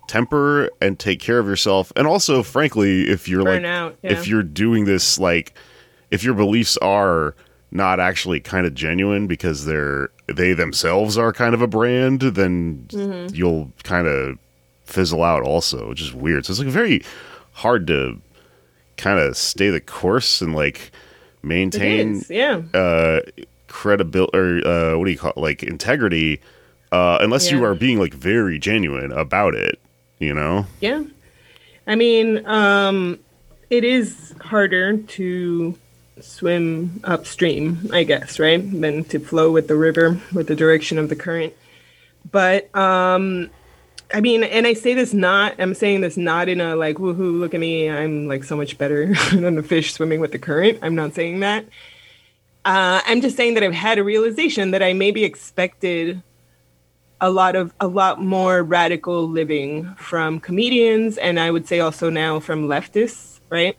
temper 0.10 0.69
and 0.82 1.00
take 1.00 1.19
care 1.22 1.39
of 1.39 1.45
yourself. 1.48 1.93
And 1.95 2.06
also 2.08 2.43
frankly 2.43 3.08
if 3.08 3.30
you're 3.30 3.43
Burn 3.45 3.63
like 3.63 3.72
out, 3.72 3.98
yeah. 4.02 4.12
if 4.12 4.28
you're 4.28 4.43
doing 4.43 4.84
this 4.86 5.17
like 5.19 5.54
if 6.12 6.24
your 6.24 6.34
beliefs 6.34 6.76
are 6.78 7.36
not 7.72 8.00
actually 8.00 8.39
kind 8.39 8.65
of 8.65 8.74
genuine 8.74 9.28
because 9.28 9.65
they're 9.65 10.10
they 10.28 10.54
themselves 10.54 11.17
are 11.17 11.32
kind 11.32 11.54
of 11.54 11.62
a 11.62 11.67
brand 11.67 12.22
then 12.22 12.86
Mm-hmm. 12.89 13.36
you'll 13.36 13.72
kind 13.84 14.08
of 14.08 14.38
fizzle 14.84 15.24
out 15.24 15.43
also 15.43 15.88
which 15.89 16.02
is 16.02 16.13
weird. 16.13 16.45
So 16.45 16.52
it's 16.52 16.60
like 16.60 16.67
very 16.69 17.04
hard 17.54 17.86
to 17.88 18.19
kind 18.98 19.19
of 19.19 19.38
stay 19.38 19.69
the 19.69 19.80
course 19.80 20.41
and 20.41 20.56
like 20.56 20.91
maintain 21.43 22.15
is 22.15 22.30
yeah. 22.30 22.62
uh 22.74 23.22
credibility 23.67 24.36
or 24.38 24.67
uh 24.67 24.98
what 24.98 25.06
do 25.06 25.12
you 25.12 25.17
call 25.17 25.32
it 25.32 25.38
like 25.38 25.62
integrity 25.63 26.41
uh 26.91 27.17
unless 27.22 27.52
you 27.52 27.63
are 27.63 27.76
being 27.76 28.00
like 28.00 28.13
very 28.15 28.58
genuine 28.58 29.12
about 29.12 29.54
it 29.56 29.80
you 30.20 30.34
know 30.34 30.66
Yeah. 30.80 31.04
I 31.88 31.96
mean, 31.96 32.46
um, 32.46 33.18
it 33.72 33.84
is 33.84 34.36
harder 34.42 34.98
to 34.98 35.76
swim 36.22 37.02
upstream, 37.04 37.90
I 37.92 38.04
guess, 38.04 38.38
right? 38.38 38.60
Than 38.60 39.06
to 39.06 39.20
flow 39.20 39.52
with 39.52 39.68
the 39.68 39.76
river, 39.76 40.20
with 40.32 40.48
the 40.48 40.56
direction 40.56 41.00
of 41.00 41.10
the 41.10 41.16
current. 41.16 41.54
But 42.32 42.74
um, 42.76 43.50
I 44.14 44.22
mean, 44.22 44.44
and 44.44 44.68
I 44.68 44.74
say 44.74 44.94
this 44.94 45.14
not, 45.14 45.56
I'm 45.60 45.74
saying 45.74 46.02
this 46.02 46.16
not 46.16 46.48
in 46.48 46.62
a 46.62 46.76
like, 46.76 46.98
woohoo, 46.98 47.40
look 47.40 47.56
at 47.56 47.60
me, 47.60 47.90
I'm 47.90 48.28
like 48.28 48.44
so 48.44 48.56
much 48.56 48.78
better 48.78 49.14
than 49.32 49.56
the 49.56 49.64
fish 49.64 49.94
swimming 49.94 50.20
with 50.20 50.32
the 50.32 50.40
current. 50.40 50.80
I'm 50.84 50.96
not 50.96 51.16
saying 51.16 51.40
that. 51.40 51.66
Uh, 52.66 53.02
I'm 53.06 53.22
just 53.22 53.36
saying 53.36 53.56
that 53.56 53.64
I've 53.64 53.74
had 53.74 53.98
a 53.98 54.04
realization 54.04 54.72
that 54.72 54.84
I 54.84 54.94
maybe 54.94 55.24
expected 55.24 56.22
a 57.22 57.30
lot 57.30 57.56
of 57.56 57.74
a 57.80 57.88
lot 57.88 58.22
more 58.22 58.64
radical 58.64 59.28
living 59.28 59.94
from 59.96 60.40
comedians 60.40 61.18
and 61.18 61.40
I 61.40 61.52
would 61.52 61.68
say 61.68 61.80
also 61.80 62.10
now 62.10 62.40
from 62.40 62.68
leftists, 62.68 63.40
right? 63.50 63.78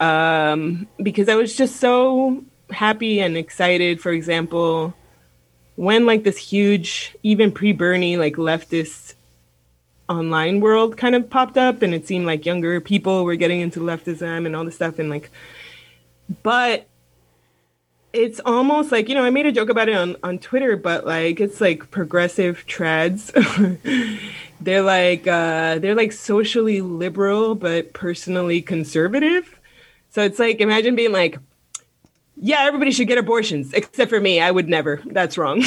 Um, 0.00 0.86
because 1.02 1.28
I 1.28 1.34
was 1.34 1.56
just 1.56 1.76
so 1.76 2.44
happy 2.70 3.20
and 3.20 3.36
excited, 3.36 4.00
for 4.00 4.12
example, 4.12 4.94
when 5.76 6.06
like 6.06 6.24
this 6.24 6.36
huge, 6.36 7.16
even 7.22 7.50
pre-Bernie, 7.50 8.16
like 8.16 8.34
leftist 8.34 9.14
online 10.08 10.60
world 10.60 10.96
kind 10.96 11.14
of 11.14 11.28
popped 11.28 11.58
up 11.58 11.82
and 11.82 11.94
it 11.94 12.06
seemed 12.06 12.26
like 12.26 12.46
younger 12.46 12.80
people 12.80 13.24
were 13.24 13.36
getting 13.36 13.60
into 13.60 13.80
leftism 13.80 14.46
and 14.46 14.56
all 14.56 14.64
this 14.64 14.74
stuff 14.74 14.98
and 14.98 15.10
like 15.10 15.30
but 16.42 16.86
it's 18.12 18.40
almost 18.44 18.90
like 18.90 19.08
you 19.08 19.14
know 19.14 19.24
i 19.24 19.30
made 19.30 19.46
a 19.46 19.52
joke 19.52 19.68
about 19.68 19.88
it 19.88 19.94
on, 19.94 20.16
on 20.22 20.38
twitter 20.38 20.76
but 20.76 21.06
like 21.06 21.40
it's 21.40 21.60
like 21.60 21.90
progressive 21.90 22.64
trads 22.66 23.30
they're 24.60 24.82
like 24.82 25.26
uh 25.26 25.78
they're 25.78 25.94
like 25.94 26.12
socially 26.12 26.80
liberal 26.80 27.54
but 27.54 27.92
personally 27.92 28.62
conservative 28.62 29.58
so 30.10 30.22
it's 30.22 30.38
like 30.38 30.60
imagine 30.60 30.94
being 30.96 31.12
like 31.12 31.38
yeah 32.36 32.60
everybody 32.62 32.90
should 32.90 33.08
get 33.08 33.18
abortions 33.18 33.72
except 33.74 34.08
for 34.08 34.20
me 34.20 34.40
i 34.40 34.50
would 34.50 34.68
never 34.68 35.02
that's 35.06 35.36
wrong 35.36 35.62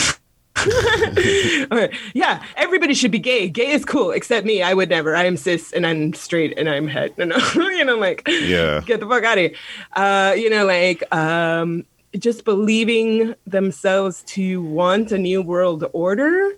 or, 1.72 1.90
yeah, 2.14 2.44
everybody 2.56 2.94
should 2.94 3.10
be 3.10 3.18
gay. 3.18 3.48
Gay 3.50 3.72
is 3.72 3.84
cool, 3.86 4.12
except 4.12 4.46
me. 4.46 4.62
I 4.62 4.74
would 4.74 4.90
never. 4.90 5.16
I 5.16 5.24
am 5.24 5.38
cis 5.38 5.72
and 5.72 5.88
I'm 5.88 6.14
straight 6.14 6.56
and 6.58 6.70
I'm 6.70 6.88
het. 6.88 7.14
You 7.18 7.26
know, 7.28 7.38
you 7.56 7.86
know, 7.86 7.98
like 7.98 8.28
Yeah. 8.28 8.82
get 8.86 9.00
the 9.00 9.08
fuck 9.08 9.24
out 9.24 9.38
of 9.40 9.44
here. 9.44 9.54
Uh, 9.94 10.36
you 10.38 10.50
know, 10.50 10.66
like 10.66 11.04
um, 11.16 11.86
just 12.18 12.44
believing 12.46 13.36
themselves 13.48 14.24
to 14.24 14.62
want 14.62 15.12
a 15.12 15.18
new 15.18 15.42
world 15.42 15.86
order, 15.94 16.52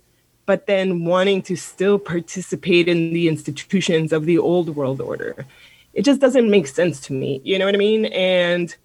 but 0.45 0.65
then 0.67 1.05
wanting 1.05 1.41
to 1.43 1.55
still 1.55 1.99
participate 1.99 2.87
in 2.87 3.13
the 3.13 3.27
institutions 3.27 4.11
of 4.11 4.25
the 4.25 4.37
old 4.37 4.75
world 4.75 4.99
order. 4.99 5.45
It 5.93 6.03
just 6.03 6.19
doesn't 6.19 6.49
make 6.49 6.67
sense 6.67 6.99
to 7.01 7.13
me. 7.13 7.39
You 7.43 7.59
know 7.59 7.65
what 7.65 7.75
I 7.75 7.77
mean? 7.77 8.05
And 8.05 8.75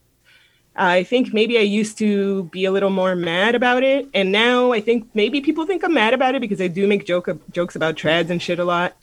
I 0.76 1.02
think 1.02 1.34
maybe 1.34 1.58
I 1.58 1.62
used 1.62 1.98
to 1.98 2.44
be 2.44 2.64
a 2.64 2.70
little 2.70 2.90
more 2.90 3.16
mad 3.16 3.56
about 3.56 3.82
it, 3.82 4.08
and 4.14 4.30
now 4.30 4.72
I 4.72 4.80
think 4.80 5.08
maybe 5.12 5.40
people 5.40 5.66
think 5.66 5.82
I'm 5.82 5.94
mad 5.94 6.14
about 6.14 6.36
it 6.36 6.40
because 6.40 6.60
I 6.60 6.68
do 6.68 6.86
make 6.86 7.04
joke 7.04 7.28
jokes 7.50 7.74
about 7.74 7.96
trads 7.96 8.30
and 8.30 8.40
shit 8.40 8.60
a 8.60 8.64
lot. 8.64 8.96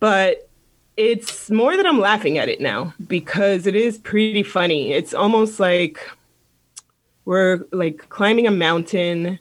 But 0.00 0.48
it's 0.96 1.48
more 1.50 1.76
that 1.76 1.86
I'm 1.86 2.00
laughing 2.00 2.38
at 2.38 2.48
it 2.48 2.60
now 2.60 2.92
because 3.06 3.68
it 3.68 3.76
is 3.76 3.98
pretty 3.98 4.42
funny. 4.42 4.92
It's 4.92 5.14
almost 5.14 5.60
like 5.60 6.00
we're 7.28 7.66
like 7.72 8.08
climbing 8.08 8.46
a 8.46 8.50
mountain, 8.50 9.38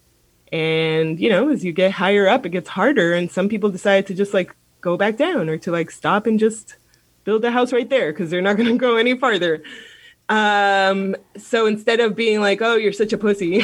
and 0.52 1.18
you 1.22 1.30
know, 1.30 1.48
as 1.48 1.64
you 1.64 1.72
get 1.72 1.94
higher 1.94 2.28
up, 2.28 2.46
it 2.46 2.50
gets 2.50 2.68
harder, 2.68 3.14
and 3.14 3.32
some 3.32 3.48
people 3.48 3.70
decide 3.70 4.06
to 4.08 4.14
just 4.14 4.34
like 4.34 4.54
go 4.82 4.98
back 4.98 5.16
down 5.16 5.48
or 5.48 5.58
to 5.60 5.72
like 5.72 5.90
stop 5.90 6.28
and 6.28 6.38
just 6.38 6.76
build 7.24 7.46
a 7.46 7.52
house 7.52 7.72
right 7.72 7.90
there 7.90 8.12
because 8.12 8.30
they're 8.30 8.42
not 8.42 8.58
going 8.58 8.68
to 8.68 8.78
go 8.78 8.98
any 8.98 9.18
farther. 9.18 9.64
Um, 10.28 11.16
so 11.38 11.66
instead 11.66 12.02
of 12.02 12.14
being 12.14 12.42
like, 12.42 12.62
oh, 12.62 12.76
you're 12.76 12.92
such 12.92 13.14
a 13.14 13.18
pussy, 13.18 13.64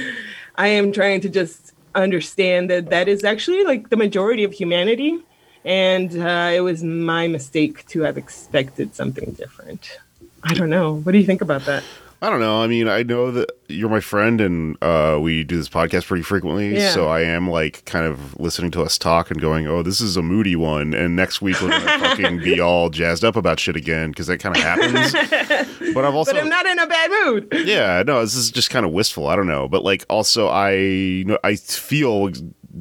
I 0.54 0.68
am 0.68 0.90
trying 0.90 1.20
to 1.20 1.28
just 1.28 1.74
understand 1.94 2.70
that 2.70 2.88
that 2.88 3.06
is 3.06 3.22
actually 3.22 3.64
like 3.64 3.90
the 3.90 3.98
majority 3.98 4.44
of 4.44 4.52
humanity. 4.54 5.18
And 5.66 6.18
uh, 6.18 6.52
it 6.54 6.60
was 6.60 6.82
my 6.82 7.28
mistake 7.28 7.86
to 7.88 8.00
have 8.00 8.16
expected 8.16 8.94
something 8.94 9.32
different. 9.32 9.98
I 10.42 10.54
don't 10.54 10.70
know. 10.70 10.94
What 10.94 11.12
do 11.12 11.18
you 11.18 11.26
think 11.26 11.42
about 11.42 11.66
that? 11.66 11.84
I 12.20 12.30
don't 12.30 12.40
know. 12.40 12.60
I 12.60 12.66
mean, 12.66 12.88
I 12.88 13.04
know 13.04 13.30
that 13.30 13.52
you're 13.68 13.88
my 13.88 14.00
friend 14.00 14.40
and 14.40 14.76
uh, 14.82 15.18
we 15.22 15.44
do 15.44 15.56
this 15.56 15.68
podcast 15.68 16.06
pretty 16.06 16.24
frequently. 16.24 16.74
Yeah. 16.74 16.90
So 16.90 17.06
I 17.06 17.20
am 17.20 17.48
like 17.48 17.84
kind 17.84 18.06
of 18.06 18.38
listening 18.40 18.72
to 18.72 18.82
us 18.82 18.98
talk 18.98 19.30
and 19.30 19.40
going, 19.40 19.68
oh, 19.68 19.84
this 19.84 20.00
is 20.00 20.16
a 20.16 20.22
moody 20.22 20.56
one. 20.56 20.94
And 20.94 21.14
next 21.14 21.40
week 21.40 21.60
we're 21.62 21.68
going 21.68 21.82
to 21.86 21.98
fucking 22.00 22.38
be 22.40 22.58
all 22.58 22.90
jazzed 22.90 23.24
up 23.24 23.36
about 23.36 23.60
shit 23.60 23.76
again 23.76 24.10
because 24.10 24.26
that 24.26 24.38
kind 24.38 24.56
of 24.56 24.62
happens. 24.62 25.12
but 25.94 26.04
I've 26.04 26.14
also. 26.14 26.32
But 26.32 26.42
I'm 26.42 26.48
not 26.48 26.66
in 26.66 26.80
a 26.80 26.88
bad 26.88 27.10
mood. 27.10 27.48
yeah, 27.64 28.02
no, 28.04 28.20
this 28.22 28.34
is 28.34 28.50
just 28.50 28.70
kind 28.70 28.84
of 28.84 28.90
wistful. 28.90 29.28
I 29.28 29.36
don't 29.36 29.46
know. 29.46 29.68
But 29.68 29.84
like 29.84 30.04
also, 30.08 30.48
I, 30.48 31.22
know 31.24 31.38
I 31.44 31.54
feel. 31.54 32.30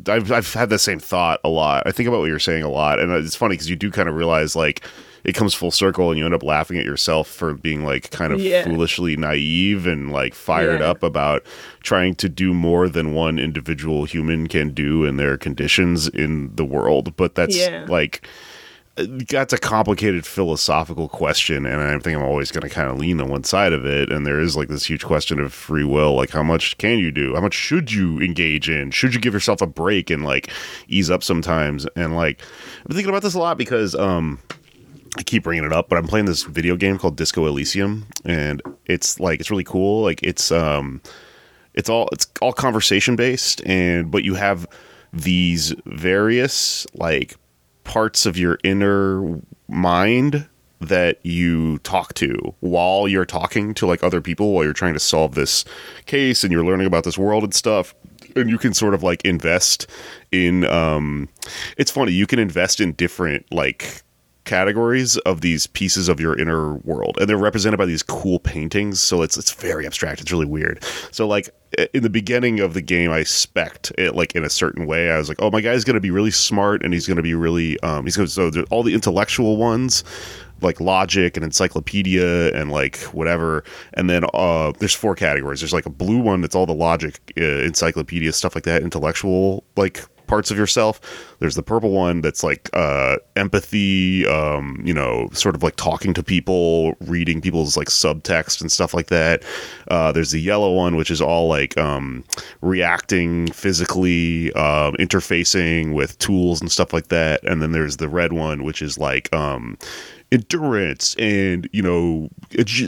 I've, 0.07 0.31
I've 0.31 0.53
had 0.53 0.69
the 0.69 0.79
same 0.79 0.99
thought 0.99 1.39
a 1.43 1.49
lot. 1.49 1.83
I 1.85 1.91
think 1.91 2.07
about 2.07 2.19
what 2.19 2.25
you're 2.25 2.39
saying 2.39 2.63
a 2.63 2.69
lot. 2.69 2.99
And 2.99 3.11
it's 3.11 3.35
funny 3.35 3.53
because 3.53 3.69
you 3.69 3.75
do 3.75 3.91
kind 3.91 4.09
of 4.09 4.15
realize 4.15 4.55
like 4.55 4.83
it 5.23 5.33
comes 5.33 5.53
full 5.53 5.71
circle 5.71 6.09
and 6.09 6.17
you 6.19 6.25
end 6.25 6.33
up 6.33 6.43
laughing 6.43 6.77
at 6.77 6.85
yourself 6.85 7.27
for 7.27 7.53
being 7.53 7.83
like 7.85 8.09
kind 8.11 8.31
of 8.33 8.39
Yeah. 8.39 8.63
foolishly 8.63 9.17
naive 9.17 9.85
and 9.87 10.11
like 10.11 10.33
fired 10.33 10.79
Yeah. 10.81 10.89
up 10.91 11.03
about 11.03 11.43
trying 11.83 12.15
to 12.15 12.29
do 12.29 12.53
more 12.53 12.87
than 12.89 13.13
one 13.13 13.39
individual 13.39 14.05
human 14.05 14.47
can 14.47 14.69
do 14.71 15.03
in 15.05 15.17
their 15.17 15.37
conditions 15.37 16.07
in 16.07 16.55
the 16.55 16.65
world. 16.65 17.15
But 17.15 17.35
that's 17.35 17.57
Yeah. 17.57 17.85
like 17.87 18.25
that's 19.29 19.53
a 19.53 19.59
complicated 19.59 20.25
philosophical 20.25 21.07
question 21.07 21.67
and 21.67 21.79
i 21.79 21.99
think 21.99 22.17
i'm 22.17 22.23
always 22.23 22.49
going 22.49 22.63
to 22.63 22.69
kind 22.69 22.89
of 22.89 22.97
lean 22.97 23.21
on 23.21 23.29
one 23.29 23.43
side 23.43 23.71
of 23.71 23.85
it 23.85 24.11
and 24.11 24.25
there 24.25 24.39
is 24.39 24.57
like 24.57 24.69
this 24.69 24.85
huge 24.89 25.05
question 25.05 25.39
of 25.39 25.53
free 25.53 25.83
will 25.83 26.15
like 26.15 26.31
how 26.31 26.41
much 26.41 26.75
can 26.79 26.97
you 26.97 27.11
do 27.11 27.35
how 27.35 27.39
much 27.41 27.53
should 27.53 27.91
you 27.91 28.19
engage 28.21 28.67
in 28.67 28.89
should 28.89 29.13
you 29.13 29.19
give 29.21 29.35
yourself 29.35 29.61
a 29.61 29.67
break 29.67 30.09
and 30.09 30.25
like 30.25 30.49
ease 30.87 31.11
up 31.11 31.23
sometimes 31.23 31.85
and 31.95 32.15
like 32.15 32.41
i've 32.79 32.87
been 32.87 32.95
thinking 32.95 33.11
about 33.11 33.21
this 33.21 33.35
a 33.35 33.39
lot 33.39 33.55
because 33.55 33.93
um 33.93 34.39
I 35.17 35.23
keep 35.23 35.43
bringing 35.43 35.65
it 35.65 35.73
up, 35.73 35.89
but 35.89 35.97
I'm 35.97 36.07
playing 36.07 36.25
this 36.25 36.43
video 36.43 36.75
game 36.75 36.97
called 36.97 37.17
Disco 37.17 37.45
Elysium, 37.47 38.07
and 38.23 38.61
it's 38.85 39.19
like 39.19 39.39
it's 39.39 39.49
really 39.49 39.63
cool. 39.63 40.03
Like 40.03 40.21
it's 40.21 40.51
um, 40.51 41.01
it's 41.73 41.89
all 41.89 42.07
it's 42.11 42.27
all 42.41 42.53
conversation 42.53 43.15
based, 43.15 43.61
and 43.65 44.11
but 44.11 44.23
you 44.23 44.35
have 44.35 44.67
these 45.11 45.73
various 45.85 46.85
like 46.93 47.35
parts 47.83 48.25
of 48.25 48.37
your 48.37 48.59
inner 48.63 49.41
mind 49.67 50.47
that 50.79 51.25
you 51.25 51.79
talk 51.79 52.13
to 52.13 52.53
while 52.59 53.07
you're 53.07 53.25
talking 53.25 53.73
to 53.73 53.87
like 53.87 54.03
other 54.03 54.21
people 54.21 54.53
while 54.53 54.63
you're 54.63 54.73
trying 54.73 54.93
to 54.93 54.99
solve 54.99 55.33
this 55.33 55.65
case 56.05 56.43
and 56.43 56.53
you're 56.53 56.65
learning 56.65 56.85
about 56.85 57.03
this 57.03 57.17
world 57.17 57.43
and 57.43 57.55
stuff 57.55 57.95
and 58.35 58.47
you 58.49 58.59
can 58.59 58.75
sort 58.75 58.93
of 58.93 59.01
like 59.01 59.23
invest 59.25 59.87
in 60.31 60.65
um 60.65 61.27
it's 61.77 61.89
funny 61.89 62.11
you 62.11 62.27
can 62.27 62.37
invest 62.37 62.79
in 62.79 62.91
different 62.91 63.43
like 63.51 64.03
categories 64.47 65.17
of 65.17 65.41
these 65.41 65.67
pieces 65.67 66.09
of 66.09 66.19
your 66.19 66.37
inner 66.39 66.75
world 66.77 67.17
and 67.19 67.29
they're 67.29 67.37
represented 67.37 67.77
by 67.77 67.85
these 67.85 68.01
cool 68.01 68.39
paintings 68.39 68.99
so 68.99 69.21
it's 69.21 69.37
it's 69.37 69.51
very 69.51 69.85
abstract. 69.85 70.21
It's 70.21 70.31
really 70.31 70.45
weird. 70.45 70.83
So 71.11 71.27
like 71.27 71.49
in 71.93 72.01
the 72.01 72.09
beginning 72.09 72.61
of 72.61 72.73
the 72.73 72.81
game 72.81 73.11
i 73.11 73.23
spec'd 73.23 73.91
it 73.97 74.15
like 74.15 74.33
in 74.35 74.43
a 74.43 74.49
certain 74.49 74.87
way. 74.87 75.11
I 75.11 75.17
was 75.17 75.29
like 75.29 75.41
oh 75.41 75.51
my 75.51 75.61
guy's 75.61 75.83
gonna 75.83 75.99
be 75.99 76.11
really 76.11 76.31
smart 76.31 76.83
and 76.83 76.93
he's 76.93 77.07
gonna 77.07 77.21
be 77.21 77.35
really 77.35 77.79
um 77.81 78.05
he's 78.05 78.15
gonna 78.15 78.29
so 78.29 78.49
all 78.71 78.83
the 78.83 78.93
intellectual 78.93 79.57
ones 79.57 80.03
like 80.61 80.81
logic 80.81 81.37
and 81.37 81.43
encyclopedia 81.43 82.51
and 82.53 82.71
like 82.71 82.97
whatever 83.13 83.63
and 83.93 84.09
then 84.09 84.23
uh 84.33 84.71
there's 84.79 84.95
four 84.95 85.13
categories. 85.13 85.59
There's 85.59 85.73
like 85.73 85.85
a 85.85 85.91
blue 85.91 86.19
one 86.19 86.41
that's 86.41 86.55
all 86.55 86.65
the 86.65 86.73
logic 86.73 87.19
uh, 87.39 87.43
encyclopedia 87.43 88.31
stuff 88.31 88.55
like 88.55 88.63
that 88.63 88.81
intellectual 88.81 89.63
like 89.75 90.03
parts 90.27 90.51
of 90.51 90.57
yourself. 90.57 90.99
There's 91.39 91.55
the 91.55 91.63
purple 91.63 91.91
one 91.91 92.21
that's 92.21 92.43
like 92.43 92.69
uh 92.73 93.17
empathy 93.35 94.27
um 94.27 94.81
you 94.83 94.93
know 94.93 95.29
sort 95.33 95.55
of 95.55 95.63
like 95.63 95.75
talking 95.75 96.13
to 96.13 96.23
people 96.23 96.95
reading 97.01 97.41
people's 97.41 97.77
like 97.77 97.87
subtext 97.87 98.61
and 98.61 98.71
stuff 98.71 98.93
like 98.93 99.07
that. 99.07 99.43
Uh 99.89 100.11
there's 100.11 100.31
the 100.31 100.41
yellow 100.41 100.73
one 100.73 100.95
which 100.95 101.11
is 101.11 101.21
all 101.21 101.47
like 101.47 101.77
um 101.77 102.23
reacting 102.61 103.47
physically 103.51 104.53
um 104.53 104.93
interfacing 104.95 105.93
with 105.93 106.17
tools 106.19 106.61
and 106.61 106.71
stuff 106.71 106.93
like 106.93 107.07
that. 107.07 107.43
And 107.43 107.61
then 107.61 107.71
there's 107.71 107.97
the 107.97 108.09
red 108.09 108.33
one 108.33 108.63
which 108.63 108.81
is 108.81 108.97
like 108.97 109.33
um 109.33 109.77
endurance 110.31 111.15
and 111.17 111.69
you 111.71 111.81
know 111.81 112.29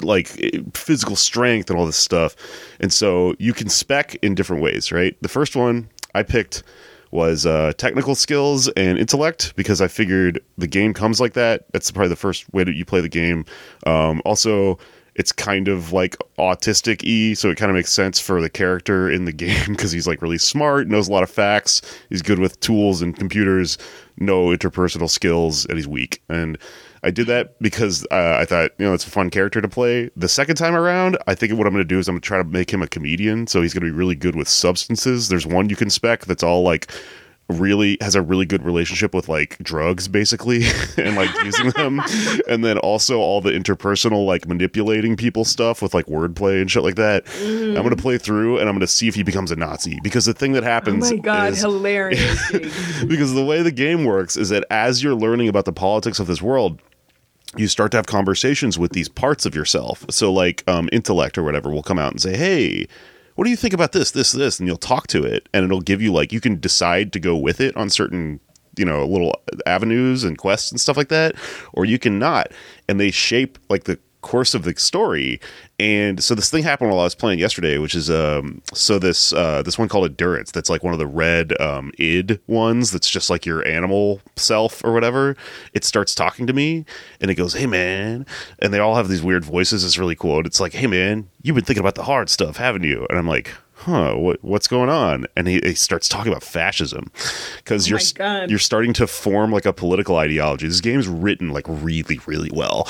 like 0.01 0.37
eh, 0.43 0.59
physical 0.73 1.15
strength 1.15 1.69
and 1.69 1.79
all 1.79 1.85
this 1.85 1.95
stuff. 1.95 2.35
And 2.81 2.91
so 2.91 3.33
you 3.39 3.53
can 3.53 3.69
spec 3.69 4.15
in 4.15 4.35
different 4.35 4.61
ways 4.61 4.91
right? 4.91 5.15
The 5.21 5.29
first 5.29 5.55
one 5.55 5.89
i 6.15 6.23
picked 6.23 6.63
was 7.11 7.45
uh, 7.45 7.73
technical 7.77 8.15
skills 8.15 8.67
and 8.69 8.97
intellect 8.97 9.53
because 9.55 9.81
i 9.81 9.87
figured 9.87 10.39
the 10.57 10.67
game 10.67 10.93
comes 10.93 11.19
like 11.19 11.33
that. 11.33 11.65
That's 11.71 11.91
probably 11.91 12.09
the 12.09 12.15
first 12.15 12.51
way 12.53 12.63
that 12.63 12.75
you 12.75 12.85
play 12.85 13.01
the 13.01 13.09
game. 13.09 13.45
Um, 13.85 14.21
also 14.25 14.77
it's 15.15 15.31
kind 15.31 15.67
of 15.67 15.91
like 15.91 16.15
autistic 16.37 17.03
e, 17.03 17.35
so 17.35 17.49
it 17.49 17.57
kind 17.57 17.69
of 17.69 17.75
makes 17.75 17.91
sense 17.91 18.19
for 18.19 18.41
the 18.41 18.49
character 18.49 19.09
in 19.09 19.25
the 19.25 19.33
game 19.45 19.69
because 19.69 19.91
he's 19.91 20.07
like 20.07 20.21
really 20.21 20.37
smart 20.37 20.87
knows 20.87 21.09
a 21.09 21.11
lot 21.11 21.23
of 21.23 21.29
facts 21.29 21.81
he's 22.09 22.21
good 22.21 22.39
with 22.39 22.59
tools 22.61 23.01
and 23.01 23.17
computers 23.17 23.77
no 24.19 24.47
interpersonal 24.47 25.09
skills 25.09 25.65
and 25.65 25.77
he's 25.77 25.87
weak. 25.87 26.21
And 26.29 26.57
i 27.03 27.11
did 27.11 27.27
that 27.27 27.59
because 27.59 28.05
uh, 28.11 28.37
i 28.39 28.45
thought 28.45 28.71
you 28.77 28.85
know 28.85 28.93
it's 28.93 29.05
a 29.05 29.09
fun 29.09 29.29
character 29.29 29.61
to 29.61 29.67
play. 29.67 30.09
The 30.15 30.29
second 30.29 30.55
time 30.55 30.75
around 30.75 31.17
i 31.27 31.35
think 31.35 31.53
what 31.53 31.67
i'm 31.67 31.73
going 31.73 31.83
to 31.83 31.87
do 31.87 31.99
is 31.99 32.07
i'm 32.07 32.13
going 32.13 32.21
to 32.21 32.27
try 32.27 32.37
to 32.37 32.43
make 32.43 32.71
him 32.71 32.81
a 32.81 32.87
comedian 32.87 33.47
so 33.47 33.61
he's 33.61 33.73
going 33.73 33.85
to 33.85 33.91
be 33.91 33.97
really 33.97 34.15
good 34.15 34.35
with 34.35 34.47
substances. 34.47 35.29
There's 35.29 35.45
one 35.45 35.69
you 35.69 35.75
can 35.75 35.89
spec 35.89 36.25
that's 36.25 36.43
all 36.43 36.63
like 36.63 36.91
really 37.49 37.97
has 37.99 38.15
a 38.15 38.21
really 38.21 38.45
good 38.45 38.63
relationship 38.63 39.13
with 39.13 39.27
like 39.27 39.57
drugs 39.59 40.07
basically 40.07 40.61
and 40.97 41.15
like 41.15 41.29
using 41.43 41.71
them. 41.71 42.01
And 42.47 42.63
then 42.63 42.77
also 42.79 43.19
all 43.19 43.41
the 43.41 43.51
interpersonal 43.51 44.25
like 44.25 44.47
manipulating 44.47 45.15
people 45.15 45.45
stuff 45.45 45.81
with 45.81 45.93
like 45.93 46.05
wordplay 46.07 46.61
and 46.61 46.69
shit 46.69 46.83
like 46.83 46.95
that. 46.95 47.25
I'm 47.41 47.75
gonna 47.75 47.95
play 47.95 48.17
through 48.17 48.57
and 48.59 48.67
i'm 48.69 48.75
gonna 48.75 48.87
see 48.87 49.07
if 49.07 49.15
he 49.15 49.23
becomes 49.23 49.51
a 49.51 49.55
nazi 49.55 49.99
because 50.03 50.25
the 50.25 50.33
thing 50.33 50.53
that 50.53 50.63
Oh 50.63 50.67
happens 50.67 51.11
my 51.11 51.17
god, 51.17 51.53
is 51.53 51.59
hilarious. 51.61 52.51
Because 53.07 53.33
the 53.33 53.43
way 53.45 53.61
the 53.61 53.71
game 53.71 54.05
works 54.05 54.37
is 54.37 54.49
that 54.49 54.63
as 54.69 55.03
you're 55.03 55.15
learning 55.15 55.47
about 55.47 55.65
the 55.65 55.73
politics 55.73 56.19
of 56.19 56.27
this 56.27 56.41
world 56.41 56.81
you 57.57 57.67
start 57.67 57.89
to 57.91 57.97
have 57.97 58.05
conversations 58.05 58.77
with 58.77 58.91
these 58.91 59.09
parts 59.09 59.43
of 59.45 59.55
yourself. 59.55 60.05
So 60.11 60.31
like 60.31 60.63
um, 60.67 60.87
intellect 60.91 61.35
or 61.37 61.43
whatever 61.43 61.71
will 61.71 61.81
come 61.83 61.97
out 61.97 62.11
and 62.11 62.21
say 62.21 62.37
hey 62.37 62.87
what 63.39 63.45
do 63.45 63.51
you 63.51 63.55
think 63.55 63.73
about 63.73 63.93
this 63.93 64.11
this 64.11 64.33
this? 64.33 64.59
And 64.59 64.67
you'll 64.67 64.75
talk 64.75 65.07
to 65.07 65.23
it 65.23 65.47
and 65.53 65.63
it'll 65.63 65.79
give 65.79 66.01
you 66.01 66.11
like 66.11 66.33
you 66.33 66.41
can 66.41 66.59
decide 66.59 67.13
to 67.13 67.21
go 67.21 67.37
with 67.37 67.61
it 67.61 67.73
on 67.77 67.89
certain 67.89 68.41
you 68.75 68.83
know 68.83 69.07
little 69.07 69.33
avenues 69.65 70.25
and 70.25 70.37
quests 70.37 70.71
and 70.71 70.81
stuff 70.81 70.97
like 70.97 71.07
that 71.07 71.35
or 71.71 71.85
you 71.85 71.97
can 71.97 72.19
not. 72.19 72.51
And 72.89 72.99
they 72.99 73.11
shape 73.11 73.57
like 73.69 73.85
the 73.85 73.97
course 74.21 74.53
of 74.53 74.63
the 74.63 74.75
story. 74.77 75.39
And 75.79 76.21
so 76.23 76.35
this 76.35 76.49
thing 76.49 76.63
happened 76.63 76.89
while 76.89 76.99
i 76.99 77.03
was 77.03 77.15
playing 77.15 77.39
yesterday 77.39 77.77
which 77.77 77.95
is 77.95 78.09
um 78.09 78.61
so 78.73 78.99
this 78.99 79.31
uh 79.31 79.61
this 79.63 79.77
one 79.77 79.87
called 79.87 80.05
endurance 80.05 80.51
that's 80.51 80.69
like 80.69 80.83
one 80.83 80.91
of 80.91 80.99
the 80.99 81.07
red 81.07 81.59
um 81.61 81.93
id 81.97 82.37
ones 82.47 82.91
that's 82.91 83.09
just 83.09 83.29
like 83.29 83.45
your 83.45 83.65
animal 83.65 84.21
self 84.35 84.83
or 84.83 84.91
whatever. 84.93 85.37
It 85.73 85.85
starts 85.85 86.13
talking 86.13 86.47
to 86.47 86.53
me 86.53 86.85
and 87.21 87.31
it 87.31 87.35
goes 87.35 87.53
hey 87.53 87.65
man. 87.65 88.25
And 88.59 88.73
they 88.73 88.79
all 88.79 88.95
have 88.95 89.07
these 89.07 89.23
weird 89.23 89.45
voices. 89.45 89.83
It's 89.83 89.97
really 89.97 90.15
cool. 90.15 90.37
And 90.37 90.45
it's 90.45 90.59
like 90.59 90.73
hey 90.73 90.87
man 90.87 91.29
you've 91.41 91.55
been 91.55 91.65
thinking 91.65 91.81
about 91.81 91.95
the 91.95 92.03
hard 92.03 92.29
stuff 92.29 92.57
haven't 92.57 92.83
you? 92.83 93.05
And 93.09 93.17
i'm 93.17 93.27
like 93.27 93.53
huh 93.79 94.13
what 94.15 94.43
what's 94.43 94.67
going 94.67 94.89
on? 94.89 95.25
And 95.37 95.47
he, 95.47 95.61
he 95.63 95.73
starts 95.73 96.09
talking 96.09 96.31
about 96.31 96.43
fascism. 96.43 97.11
Because 97.57 97.87
Oh 97.87 97.89
you're 97.91 98.47
you're 98.47 98.59
starting 98.59 98.93
to 98.93 99.07
form 99.07 99.51
like 99.51 99.65
a 99.65 99.73
political 99.73 100.17
ideology. 100.17 100.67
This 100.67 100.81
game's 100.81 101.07
written 101.07 101.49
like 101.49 101.65
really 101.67 102.19
really 102.25 102.49
well. 102.53 102.87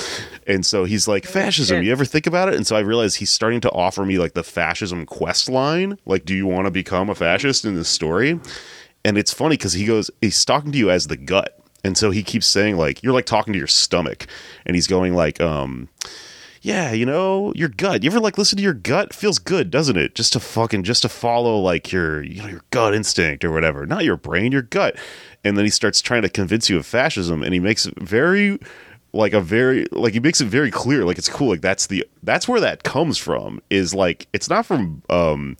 And 0.47 0.65
so 0.65 0.85
he's 0.85 1.07
like 1.07 1.25
fascism 1.25 1.77
shit. 1.77 1.85
you 1.85 1.91
ever 1.91 2.05
think 2.05 2.25
about 2.25 2.49
it? 2.49 2.55
And 2.55 2.65
so 2.65 2.75
i 2.75 2.79
realized 2.79 3.17
he's 3.17 3.31
starting 3.31 3.61
to 3.61 3.71
offer 3.71 4.05
me 4.05 4.17
like 4.17 4.33
the 4.33 4.43
fascism 4.43 5.05
quest 5.05 5.49
line. 5.49 5.97
Like 6.05 6.25
do 6.25 6.35
you 6.35 6.47
want 6.47 6.65
to 6.65 6.71
become 6.71 7.09
a 7.09 7.15
fascist 7.15 7.65
in 7.65 7.75
this 7.75 7.89
story? 7.89 8.39
And 9.05 9.17
it's 9.17 9.33
funny 9.33 9.57
because 9.57 9.73
he 9.73 9.85
goes 9.85 10.09
he's 10.21 10.43
talking 10.43 10.71
to 10.71 10.77
you 10.77 10.89
as 10.89 11.07
the 11.07 11.17
gut. 11.17 11.55
And 11.83 11.97
so 11.97 12.11
he 12.11 12.23
keeps 12.23 12.47
saying 12.47 12.77
like 12.77 13.03
you're 13.03 13.13
like 13.13 13.25
talking 13.25 13.53
to 13.53 13.59
your 13.59 13.67
stomach. 13.67 14.25
And 14.65 14.75
he's 14.75 14.87
going 14.87 15.13
like 15.13 15.39
um 15.39 15.87
yeah, 16.61 16.91
you 16.91 17.05
know, 17.05 17.53
your 17.55 17.69
gut. 17.69 18.03
You 18.03 18.09
ever 18.09 18.19
like 18.19 18.37
listen 18.37 18.57
to 18.57 18.63
your 18.63 18.73
gut? 18.73 19.13
Feels 19.13 19.39
good, 19.39 19.71
doesn't 19.71 19.97
it? 19.97 20.15
Just 20.15 20.33
to 20.33 20.39
fucking 20.39 20.83
just 20.83 21.01
to 21.03 21.09
follow 21.09 21.59
like 21.59 21.91
your 21.91 22.21
you 22.23 22.41
know 22.41 22.49
your 22.49 22.63
gut 22.71 22.93
instinct 22.93 23.45
or 23.45 23.51
whatever. 23.51 23.85
Not 23.85 24.03
your 24.03 24.17
brain, 24.17 24.51
your 24.51 24.63
gut. 24.63 24.97
And 25.43 25.57
then 25.57 25.65
he 25.65 25.71
starts 25.71 26.01
trying 26.01 26.23
to 26.23 26.29
convince 26.29 26.69
you 26.69 26.77
of 26.77 26.85
fascism 26.85 27.43
and 27.43 27.53
he 27.53 27.59
makes 27.59 27.85
it 27.85 27.97
very 27.99 28.59
like 29.13 29.33
a 29.33 29.41
very 29.41 29.85
like 29.91 30.13
he 30.13 30.19
makes 30.19 30.41
it 30.41 30.45
very 30.45 30.69
clear 30.69 31.03
like 31.05 31.17
it's 31.17 31.29
cool 31.29 31.49
like 31.49 31.61
that's 31.61 31.87
the 31.87 32.05
that's 32.23 32.47
where 32.47 32.59
that 32.59 32.83
comes 32.83 33.17
from 33.17 33.61
is 33.69 33.95
like 33.95 34.27
it's 34.33 34.49
not 34.49 34.65
from 34.65 35.01
um 35.09 35.57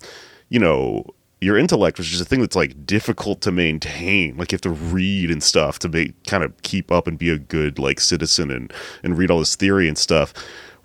you 0.50 0.58
know 0.58 1.04
your 1.40 1.56
intellect 1.56 1.98
which 1.98 2.12
is 2.12 2.20
a 2.20 2.24
thing 2.24 2.40
that's 2.40 2.54
like 2.54 2.86
difficult 2.86 3.40
to 3.40 3.50
maintain 3.50 4.36
like 4.36 4.52
you 4.52 4.56
have 4.56 4.60
to 4.60 4.70
read 4.70 5.30
and 5.30 5.42
stuff 5.42 5.78
to 5.78 5.88
make 5.88 6.12
kind 6.26 6.44
of 6.44 6.62
keep 6.62 6.92
up 6.92 7.08
and 7.08 7.18
be 7.18 7.30
a 7.30 7.38
good 7.38 7.78
like 7.78 7.98
citizen 7.98 8.50
and 8.50 8.72
and 9.02 9.18
read 9.18 9.30
all 9.30 9.38
this 9.40 9.56
theory 9.56 9.88
and 9.88 9.98
stuff 9.98 10.32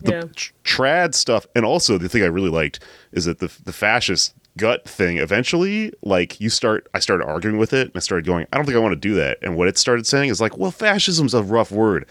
the 0.02 0.12
Yeah. 0.12 0.22
trad 0.64 1.14
stuff 1.16 1.46
and 1.56 1.66
also 1.66 1.98
the 1.98 2.10
thing 2.10 2.24
i 2.24 2.28
really 2.28 2.50
liked 2.50 2.80
is 3.12 3.26
that 3.26 3.40
the 3.40 3.52
the 3.64 3.74
fascist 3.74 4.34
gut 4.58 4.88
thing 4.88 5.18
eventually 5.18 5.92
like 6.02 6.40
you 6.40 6.50
start 6.50 6.88
i 6.94 7.00
started 7.00 7.26
arguing 7.26 7.58
with 7.58 7.74
it 7.74 7.88
and 7.88 7.96
i 7.96 8.00
started 8.00 8.26
going 8.26 8.46
i 8.54 8.58
don't 8.58 8.66
think 8.66 8.76
i 8.76 8.80
want 8.80 8.94
to 8.94 8.96
do 9.00 9.14
that 9.16 9.38
and 9.42 9.56
what 9.58 9.68
it 9.68 9.78
started 9.78 10.08
saying 10.08 10.30
is 10.30 10.40
like 10.40 10.58
well 10.58 10.72
fascism's 10.72 11.34
a 11.34 11.44
rough 11.44 11.72
word 11.72 12.06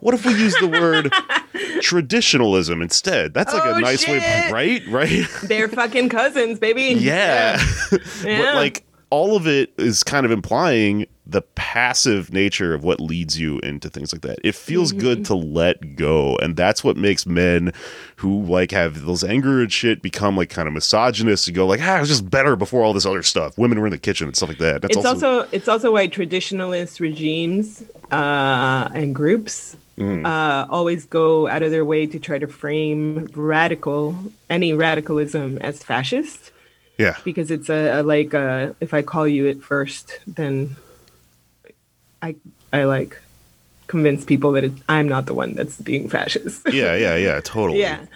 what 0.00 0.12
if 0.14 0.26
we 0.26 0.32
use 0.34 0.54
the 0.60 0.68
word 0.68 1.10
traditionalism 1.80 2.82
instead 2.82 3.32
that's 3.32 3.52
like 3.54 3.64
Oh, 3.64 3.74
a 3.76 3.80
nice 3.80 4.06
way 4.06 4.20
shit. 4.20 4.52
right 4.52 4.82
right 4.88 5.26
They're 5.44 5.68
fucking 5.68 6.08
cousins, 6.10 6.58
baby. 6.58 6.82
yeah. 6.98 7.62
Yeah. 8.22 8.38
but 8.44 8.54
like 8.56 8.84
all 9.10 9.36
of 9.36 9.46
it 9.46 9.72
is 9.78 10.02
kind 10.02 10.26
of 10.26 10.32
implying 10.32 11.06
the 11.28 11.42
passive 11.42 12.32
nature 12.32 12.72
of 12.72 12.84
what 12.84 13.00
leads 13.00 13.38
you 13.38 13.58
into 13.60 13.88
things 13.88 14.12
like 14.12 14.22
that. 14.22 14.38
It 14.44 14.54
feels 14.54 14.90
Mm-hmm. 14.92 15.00
good 15.00 15.24
to 15.26 15.34
let 15.34 15.96
go, 15.96 16.36
and 16.36 16.56
that's 16.56 16.84
what 16.84 16.96
makes 16.96 17.26
men 17.26 17.72
who 18.16 18.42
like 18.44 18.70
have 18.70 19.04
those 19.04 19.24
anger 19.24 19.60
and 19.60 19.72
shit 19.72 20.02
become 20.02 20.36
like 20.36 20.50
kind 20.50 20.68
of 20.68 20.74
misogynist 20.74 21.48
and 21.48 21.54
go 21.56 21.66
like, 21.66 21.80
ah, 21.82 21.96
it 21.96 22.00
was 22.00 22.08
just 22.08 22.30
better 22.30 22.54
before 22.56 22.84
all 22.84 22.92
this 22.92 23.06
other 23.06 23.22
stuff. 23.24 23.58
Women 23.58 23.80
were 23.80 23.86
in 23.86 23.90
the 23.92 23.98
kitchen 23.98 24.28
and 24.28 24.36
stuff 24.36 24.50
like 24.50 24.58
that. 24.58 24.82
That's 24.82 24.96
it's 24.96 25.04
also, 25.06 25.48
it's 25.52 25.66
also 25.68 25.92
why 25.92 26.06
traditionalist 26.08 27.00
regimes 27.00 27.82
uh, 28.12 28.88
and 28.94 29.14
groups 29.14 29.76
Mm. 29.98 30.26
uh, 30.26 30.66
always 30.70 31.06
go 31.06 31.48
out 31.48 31.62
of 31.62 31.70
their 31.70 31.82
way 31.82 32.04
to 32.06 32.18
try 32.18 32.38
to 32.38 32.46
frame 32.46 33.26
radical 33.34 34.14
any 34.50 34.74
radicalism 34.74 35.56
as 35.62 35.82
fascist 35.82 36.52
yeah, 36.98 37.16
because 37.24 37.50
it's 37.50 37.68
a, 37.68 38.00
a 38.00 38.02
like 38.02 38.34
uh 38.34 38.72
if 38.80 38.94
I 38.94 39.02
call 39.02 39.26
you 39.26 39.48
at 39.48 39.60
first, 39.62 40.18
then 40.26 40.76
I 42.22 42.36
I 42.72 42.84
like 42.84 43.20
convince 43.86 44.24
people 44.24 44.52
that 44.52 44.64
it, 44.64 44.72
I'm 44.88 45.08
not 45.08 45.26
the 45.26 45.34
one 45.34 45.54
that's 45.54 45.80
being 45.80 46.08
fascist. 46.08 46.62
yeah, 46.72 46.96
yeah, 46.96 47.16
yeah, 47.16 47.40
totally. 47.44 47.80
Yeah. 47.80 48.06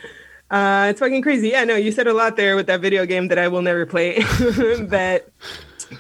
Uh, 0.51 0.89
it's 0.91 0.99
fucking 0.99 1.23
crazy. 1.23 1.49
Yeah, 1.49 1.63
no, 1.63 1.77
you 1.77 1.93
said 1.93 2.09
a 2.09 2.13
lot 2.13 2.37
there 2.37 2.57
with 2.57 2.67
that 2.67 2.81
video 2.81 3.07
game 3.07 3.29
that 3.29 3.39
I 3.39 3.47
will 3.47 3.63
never 3.63 3.87
play 3.87 4.19
that 4.19 5.29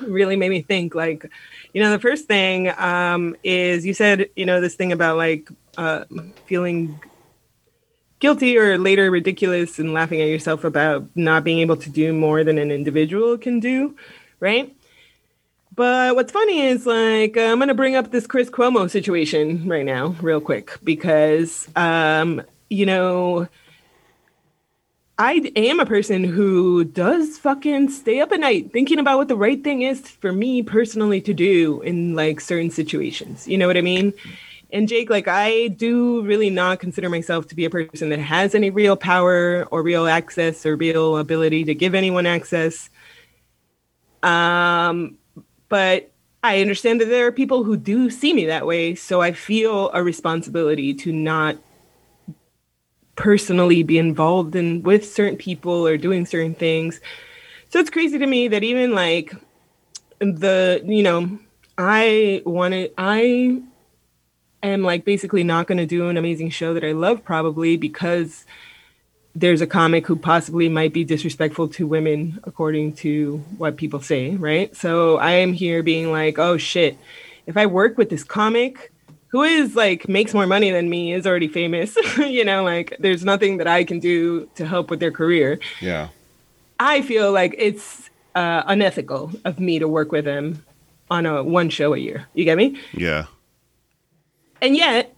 really 0.00 0.34
made 0.34 0.50
me 0.50 0.62
think. 0.62 0.94
Like, 0.94 1.30
you 1.72 1.80
know, 1.80 1.90
the 1.90 2.00
first 2.00 2.26
thing 2.26 2.68
um, 2.76 3.36
is 3.44 3.86
you 3.86 3.94
said, 3.94 4.28
you 4.34 4.44
know, 4.44 4.60
this 4.60 4.74
thing 4.74 4.90
about 4.90 5.16
like 5.16 5.48
uh, 5.78 6.04
feeling 6.46 6.98
guilty 8.20 8.56
or 8.56 8.78
later 8.78 9.10
ridiculous 9.10 9.78
and 9.78 9.92
laughing 9.92 10.20
at 10.20 10.28
yourself 10.28 10.62
about 10.64 11.08
not 11.16 11.42
being 11.42 11.58
able 11.58 11.76
to 11.76 11.90
do 11.90 12.12
more 12.12 12.44
than 12.44 12.58
an 12.58 12.70
individual 12.70 13.36
can 13.36 13.58
do, 13.60 13.96
right? 14.38 14.74
But 15.74 16.14
what's 16.14 16.32
funny 16.32 16.60
is 16.60 16.86
like 16.86 17.36
I'm 17.36 17.58
gonna 17.58 17.74
bring 17.74 17.96
up 17.96 18.10
this 18.10 18.26
Chris 18.26 18.50
Cuomo 18.50 18.88
situation 18.90 19.68
right 19.68 19.84
now, 19.84 20.14
real 20.20 20.40
quick, 20.40 20.78
because 20.84 21.68
um, 21.74 22.42
you 22.68 22.86
know 22.86 23.48
I 25.20 25.52
am 25.54 25.80
a 25.80 25.86
person 25.86 26.24
who 26.24 26.82
does 26.82 27.36
fucking 27.36 27.90
stay 27.90 28.20
up 28.20 28.32
at 28.32 28.40
night 28.40 28.72
thinking 28.72 28.98
about 28.98 29.18
what 29.18 29.28
the 29.28 29.36
right 29.36 29.62
thing 29.62 29.82
is 29.82 30.00
for 30.00 30.32
me 30.32 30.62
personally 30.62 31.20
to 31.20 31.34
do 31.34 31.82
in 31.82 32.14
like 32.14 32.40
certain 32.40 32.70
situations. 32.70 33.46
You 33.46 33.58
know 33.58 33.66
what 33.66 33.76
I 33.76 33.82
mean? 33.82 34.14
And 34.72 34.88
Jake, 34.88 35.10
like 35.10 35.28
I 35.28 35.68
do 35.68 36.22
really 36.22 36.50
not 36.50 36.80
consider 36.80 37.08
myself 37.08 37.48
to 37.48 37.54
be 37.54 37.64
a 37.64 37.70
person 37.70 38.08
that 38.10 38.18
has 38.18 38.54
any 38.54 38.70
real 38.70 38.96
power 38.96 39.66
or 39.70 39.82
real 39.82 40.06
access 40.06 40.64
or 40.64 40.76
real 40.76 41.18
ability 41.18 41.64
to 41.64 41.74
give 41.74 41.94
anyone 41.94 42.26
access. 42.26 42.90
Um, 44.22 45.18
but 45.68 46.10
I 46.42 46.60
understand 46.60 47.00
that 47.00 47.06
there 47.06 47.26
are 47.26 47.32
people 47.32 47.64
who 47.64 47.76
do 47.76 48.10
see 48.10 48.32
me 48.32 48.46
that 48.46 48.66
way, 48.66 48.94
so 48.94 49.20
I 49.20 49.32
feel 49.32 49.90
a 49.92 50.02
responsibility 50.02 50.94
to 50.94 51.12
not 51.12 51.56
personally 53.16 53.82
be 53.82 53.98
involved 53.98 54.56
in 54.56 54.82
with 54.82 55.10
certain 55.10 55.36
people 55.36 55.86
or 55.86 55.98
doing 55.98 56.24
certain 56.24 56.54
things. 56.54 57.00
So 57.68 57.78
it's 57.78 57.90
crazy 57.90 58.18
to 58.18 58.26
me 58.26 58.48
that 58.48 58.64
even 58.64 58.94
like 58.94 59.34
the 60.18 60.82
you 60.84 61.02
know 61.02 61.38
I 61.76 62.42
wanted 62.44 62.92
I 62.96 63.62
am 64.62 64.82
like 64.82 65.04
basically 65.04 65.44
not 65.44 65.66
going 65.66 65.78
to 65.78 65.86
do 65.86 66.08
an 66.08 66.16
amazing 66.16 66.50
show 66.50 66.74
that 66.74 66.84
I 66.84 66.92
love 66.92 67.24
probably 67.24 67.76
because 67.76 68.44
there's 69.34 69.60
a 69.60 69.66
comic 69.66 70.06
who 70.06 70.16
possibly 70.16 70.68
might 70.68 70.92
be 70.92 71.04
disrespectful 71.04 71.68
to 71.68 71.86
women 71.86 72.40
according 72.44 72.94
to 72.94 73.38
what 73.58 73.76
people 73.76 74.00
say, 74.00 74.36
right? 74.36 74.74
So 74.74 75.18
I 75.18 75.32
am 75.32 75.52
here 75.52 75.82
being 75.82 76.10
like, 76.10 76.38
oh 76.38 76.56
shit, 76.56 76.98
if 77.46 77.56
I 77.56 77.66
work 77.66 77.96
with 77.96 78.10
this 78.10 78.24
comic 78.24 78.92
who 79.28 79.42
is 79.42 79.76
like 79.76 80.08
makes 80.08 80.34
more 80.34 80.46
money 80.46 80.70
than 80.70 80.90
me, 80.90 81.12
is 81.12 81.26
already 81.26 81.48
famous, 81.48 81.96
you 82.18 82.44
know, 82.44 82.64
like 82.64 82.96
there's 82.98 83.24
nothing 83.24 83.58
that 83.58 83.68
I 83.68 83.84
can 83.84 84.00
do 84.00 84.46
to 84.56 84.66
help 84.66 84.90
with 84.90 85.00
their 85.00 85.12
career. 85.12 85.60
yeah, 85.80 86.08
I 86.78 87.02
feel 87.02 87.30
like 87.30 87.54
it's 87.56 88.10
uh, 88.34 88.64
unethical 88.66 89.30
of 89.44 89.60
me 89.60 89.78
to 89.78 89.86
work 89.86 90.10
with 90.10 90.24
them 90.24 90.64
on 91.10 91.26
a 91.26 91.42
one 91.44 91.70
show 91.70 91.94
a 91.94 91.98
year. 91.98 92.26
You 92.34 92.44
get 92.44 92.56
me? 92.56 92.80
yeah, 92.92 93.26
And 94.62 94.76
yet, 94.76 95.14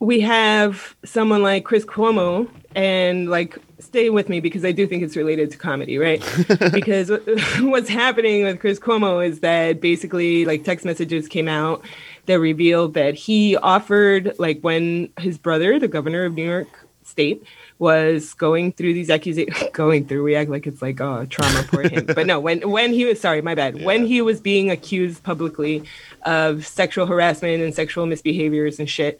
we 0.00 0.20
have 0.20 0.96
someone 1.04 1.42
like 1.42 1.64
Chris 1.64 1.84
Cuomo, 1.84 2.48
and 2.74 3.30
like, 3.30 3.58
stay 3.78 4.10
with 4.10 4.28
me 4.28 4.40
because 4.40 4.64
I 4.64 4.72
do 4.72 4.86
think 4.86 5.02
it's 5.02 5.16
related 5.16 5.50
to 5.52 5.58
comedy, 5.58 5.98
right? 5.98 6.22
because 6.72 7.10
what's 7.60 7.88
happening 7.88 8.44
with 8.44 8.60
Chris 8.60 8.78
Cuomo 8.78 9.24
is 9.24 9.40
that 9.40 9.80
basically, 9.80 10.44
like, 10.44 10.64
text 10.64 10.84
messages 10.84 11.28
came 11.28 11.48
out 11.48 11.84
that 12.26 12.40
revealed 12.40 12.94
that 12.94 13.14
he 13.14 13.56
offered, 13.56 14.34
like, 14.38 14.60
when 14.62 15.10
his 15.18 15.38
brother, 15.38 15.78
the 15.78 15.88
governor 15.88 16.24
of 16.24 16.34
New 16.34 16.44
York, 16.44 16.68
state 17.04 17.44
was 17.82 18.32
going 18.34 18.70
through 18.72 18.94
these 18.94 19.10
accusations 19.10 19.70
going 19.72 20.06
through 20.06 20.22
we 20.22 20.36
act 20.36 20.48
like 20.48 20.66
it's 20.68 20.80
like 20.80 21.00
oh 21.00 21.26
trauma 21.26 21.62
for 21.64 21.82
him. 21.82 22.06
But 22.18 22.26
no 22.26 22.38
when 22.38 22.58
when 22.70 22.92
he 22.92 23.04
was 23.04 23.20
sorry 23.20 23.42
my 23.42 23.56
bad. 23.56 23.82
When 23.84 24.06
he 24.06 24.22
was 24.22 24.40
being 24.40 24.70
accused 24.70 25.22
publicly 25.24 25.82
of 26.22 26.64
sexual 26.64 27.06
harassment 27.06 27.60
and 27.62 27.74
sexual 27.74 28.06
misbehaviors 28.06 28.78
and 28.78 28.88
shit 28.88 29.18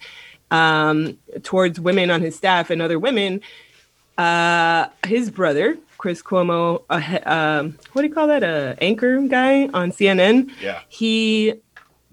um, 0.53 1.19
towards 1.43 1.81
women 1.81 2.09
on 2.11 2.21
his 2.21 2.37
staff 2.37 2.71
and 2.71 2.81
other 2.81 2.99
women 2.99 3.41
uh, 4.17 4.87
his 5.07 5.31
brother 5.31 5.77
chris 5.99 6.23
cuomo 6.23 6.83
uh, 6.91 7.19
um, 7.37 7.79
what 7.93 8.03
do 8.03 8.09
you 8.09 8.15
call 8.15 8.27
that 8.29 8.43
a 8.43 8.77
anchor 8.81 9.21
guy 9.23 9.67
on 9.73 9.91
cnn 9.91 10.51
Yeah. 10.61 10.81
he 10.89 11.55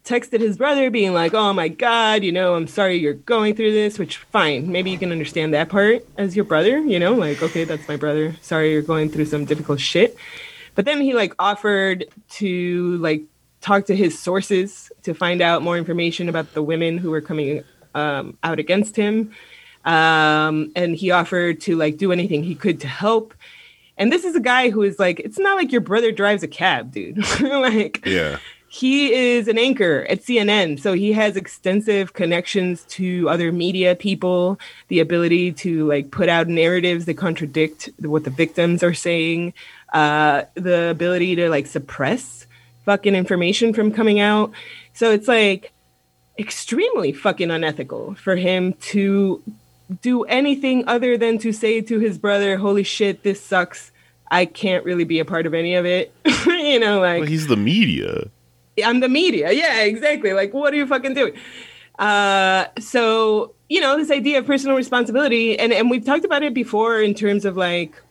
texted 0.09 0.39
his 0.39 0.57
brother 0.57 0.89
being 0.89 1.13
like, 1.13 1.33
"Oh 1.33 1.53
my 1.53 1.67
god, 1.67 2.23
you 2.23 2.31
know, 2.31 2.55
I'm 2.55 2.67
sorry 2.67 2.97
you're 2.97 3.13
going 3.13 3.55
through 3.55 3.71
this." 3.71 3.99
Which 3.99 4.17
fine, 4.17 4.71
maybe 4.71 4.89
you 4.89 4.97
can 4.97 5.11
understand 5.11 5.53
that 5.53 5.69
part 5.69 6.05
as 6.17 6.35
your 6.35 6.45
brother, 6.45 6.79
you 6.79 6.99
know, 6.99 7.13
like, 7.13 7.43
"Okay, 7.43 7.63
that's 7.63 7.87
my 7.87 7.95
brother. 7.95 8.35
Sorry 8.41 8.71
you're 8.71 8.81
going 8.81 9.09
through 9.09 9.25
some 9.25 9.45
difficult 9.45 9.79
shit." 9.79 10.17
But 10.75 10.85
then 10.85 11.01
he 11.01 11.13
like 11.13 11.33
offered 11.37 12.05
to 12.39 12.97
like 12.97 13.23
talk 13.61 13.85
to 13.85 13.95
his 13.95 14.17
sources 14.17 14.91
to 15.03 15.13
find 15.13 15.41
out 15.41 15.61
more 15.61 15.77
information 15.77 16.29
about 16.29 16.53
the 16.53 16.63
women 16.63 16.97
who 16.97 17.11
were 17.11 17.21
coming 17.21 17.63
um, 17.93 18.37
out 18.43 18.59
against 18.59 18.95
him. 18.95 19.31
Um, 19.85 20.71
and 20.75 20.95
he 20.95 21.11
offered 21.11 21.61
to 21.61 21.75
like 21.75 21.97
do 21.97 22.11
anything 22.11 22.43
he 22.43 22.55
could 22.55 22.79
to 22.81 22.87
help. 22.87 23.33
And 23.97 24.11
this 24.11 24.23
is 24.23 24.35
a 24.35 24.39
guy 24.39 24.69
who 24.69 24.81
is 24.83 24.97
like, 24.97 25.19
it's 25.19 25.39
not 25.39 25.57
like 25.57 25.71
your 25.71 25.81
brother 25.81 26.11
drives 26.11 26.43
a 26.43 26.47
cab, 26.47 26.91
dude. 26.91 27.17
like, 27.41 28.05
Yeah. 28.05 28.39
He 28.71 29.11
is 29.11 29.47
an 29.47 29.57
anchor 29.57 30.05
at 30.09 30.21
CNN, 30.21 30.79
so 30.79 30.93
he 30.93 31.11
has 31.13 31.35
extensive 31.35 32.13
connections 32.13 32.83
to 32.83 33.27
other 33.27 33.51
media 33.51 33.95
people, 33.95 34.59
the 34.89 34.99
ability 34.99 35.51
to 35.53 35.87
like 35.87 36.11
put 36.11 36.29
out 36.29 36.47
narratives 36.47 37.05
that 37.05 37.15
contradict 37.15 37.89
what 37.99 38.25
the 38.25 38.29
victims 38.29 38.83
are 38.83 38.93
saying, 38.93 39.55
uh, 39.91 40.43
the 40.53 40.91
ability 40.91 41.35
to 41.35 41.49
like 41.49 41.65
suppress 41.65 42.45
fucking 42.85 43.15
information 43.15 43.73
from 43.73 43.91
coming 43.91 44.19
out. 44.19 44.51
So 44.93 45.11
it's 45.11 45.27
like 45.27 45.71
extremely 46.37 47.11
fucking 47.11 47.49
unethical 47.49 48.13
for 48.15 48.35
him 48.35 48.73
to 48.73 49.41
do 50.03 50.25
anything 50.25 50.87
other 50.87 51.17
than 51.17 51.39
to 51.39 51.51
say 51.51 51.81
to 51.81 51.97
his 51.97 52.19
brother, 52.19 52.57
"Holy 52.57 52.83
shit, 52.83 53.23
this 53.23 53.41
sucks." 53.41 53.91
I 54.31 54.45
can't 54.45 54.85
really 54.85 55.05
be 55.05 55.17
a 55.17 55.25
part 55.25 55.47
of 55.47 55.55
any 55.55 55.73
of 55.73 55.87
it. 55.87 56.13
you 56.45 56.79
know, 56.79 56.99
like 56.99 57.21
Well, 57.21 57.29
he's 57.29 57.47
the 57.47 57.57
media. 57.57 58.29
I'm 58.83 58.99
the 58.99 59.09
media. 59.09 59.51
Yeah, 59.51 59.81
exactly. 59.81 60.33
Like, 60.33 60.53
what 60.53 60.73
are 60.73 60.77
you 60.77 60.87
fucking 60.87 61.13
doing? 61.13 61.33
Uh, 61.97 62.65
so 62.79 63.53
you 63.69 63.79
know, 63.79 63.97
this 63.97 64.09
idea 64.09 64.39
of 64.39 64.47
personal 64.47 64.75
responsibility, 64.75 65.57
and 65.57 65.71
and 65.71 65.89
we've 65.89 66.03
talked 66.03 66.25
about 66.25 66.43
it 66.43 66.53
before 66.53 66.99
in 66.99 67.13
terms 67.13 67.45
of 67.45 67.55
like, 67.55 68.01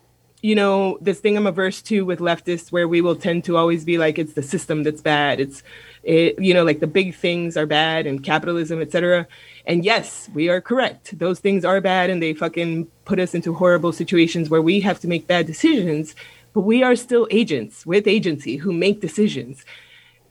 you 0.40 0.54
know, 0.54 0.98
this 1.00 1.18
thing 1.18 1.36
I'm 1.36 1.48
averse 1.48 1.82
to 1.82 2.04
with 2.04 2.20
leftists, 2.20 2.70
where 2.70 2.86
we 2.86 3.00
will 3.00 3.16
tend 3.16 3.44
to 3.44 3.56
always 3.56 3.84
be 3.84 3.98
like, 3.98 4.18
it's 4.18 4.34
the 4.34 4.42
system 4.42 4.84
that's 4.84 5.00
bad. 5.00 5.40
It's, 5.40 5.64
it, 6.04 6.40
you 6.40 6.54
know, 6.54 6.64
like 6.64 6.78
the 6.78 6.86
big 6.86 7.14
things 7.16 7.56
are 7.56 7.66
bad 7.66 8.06
and 8.06 8.22
capitalism, 8.22 8.80
etc. 8.80 9.26
And 9.66 9.84
yes, 9.84 10.30
we 10.32 10.48
are 10.48 10.60
correct. 10.60 11.18
Those 11.18 11.40
things 11.40 11.64
are 11.64 11.80
bad, 11.80 12.08
and 12.08 12.22
they 12.22 12.34
fucking 12.34 12.86
put 13.04 13.18
us 13.18 13.34
into 13.34 13.52
horrible 13.52 13.92
situations 13.92 14.48
where 14.48 14.62
we 14.62 14.78
have 14.80 15.00
to 15.00 15.08
make 15.08 15.26
bad 15.26 15.46
decisions. 15.46 16.14
But 16.52 16.60
we 16.60 16.84
are 16.84 16.94
still 16.94 17.26
agents 17.30 17.84
with 17.84 18.06
agency 18.06 18.56
who 18.56 18.72
make 18.72 19.00
decisions. 19.00 19.64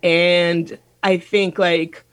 And 0.03 0.77
I 1.03 1.17
think 1.17 1.59
like 1.59 2.03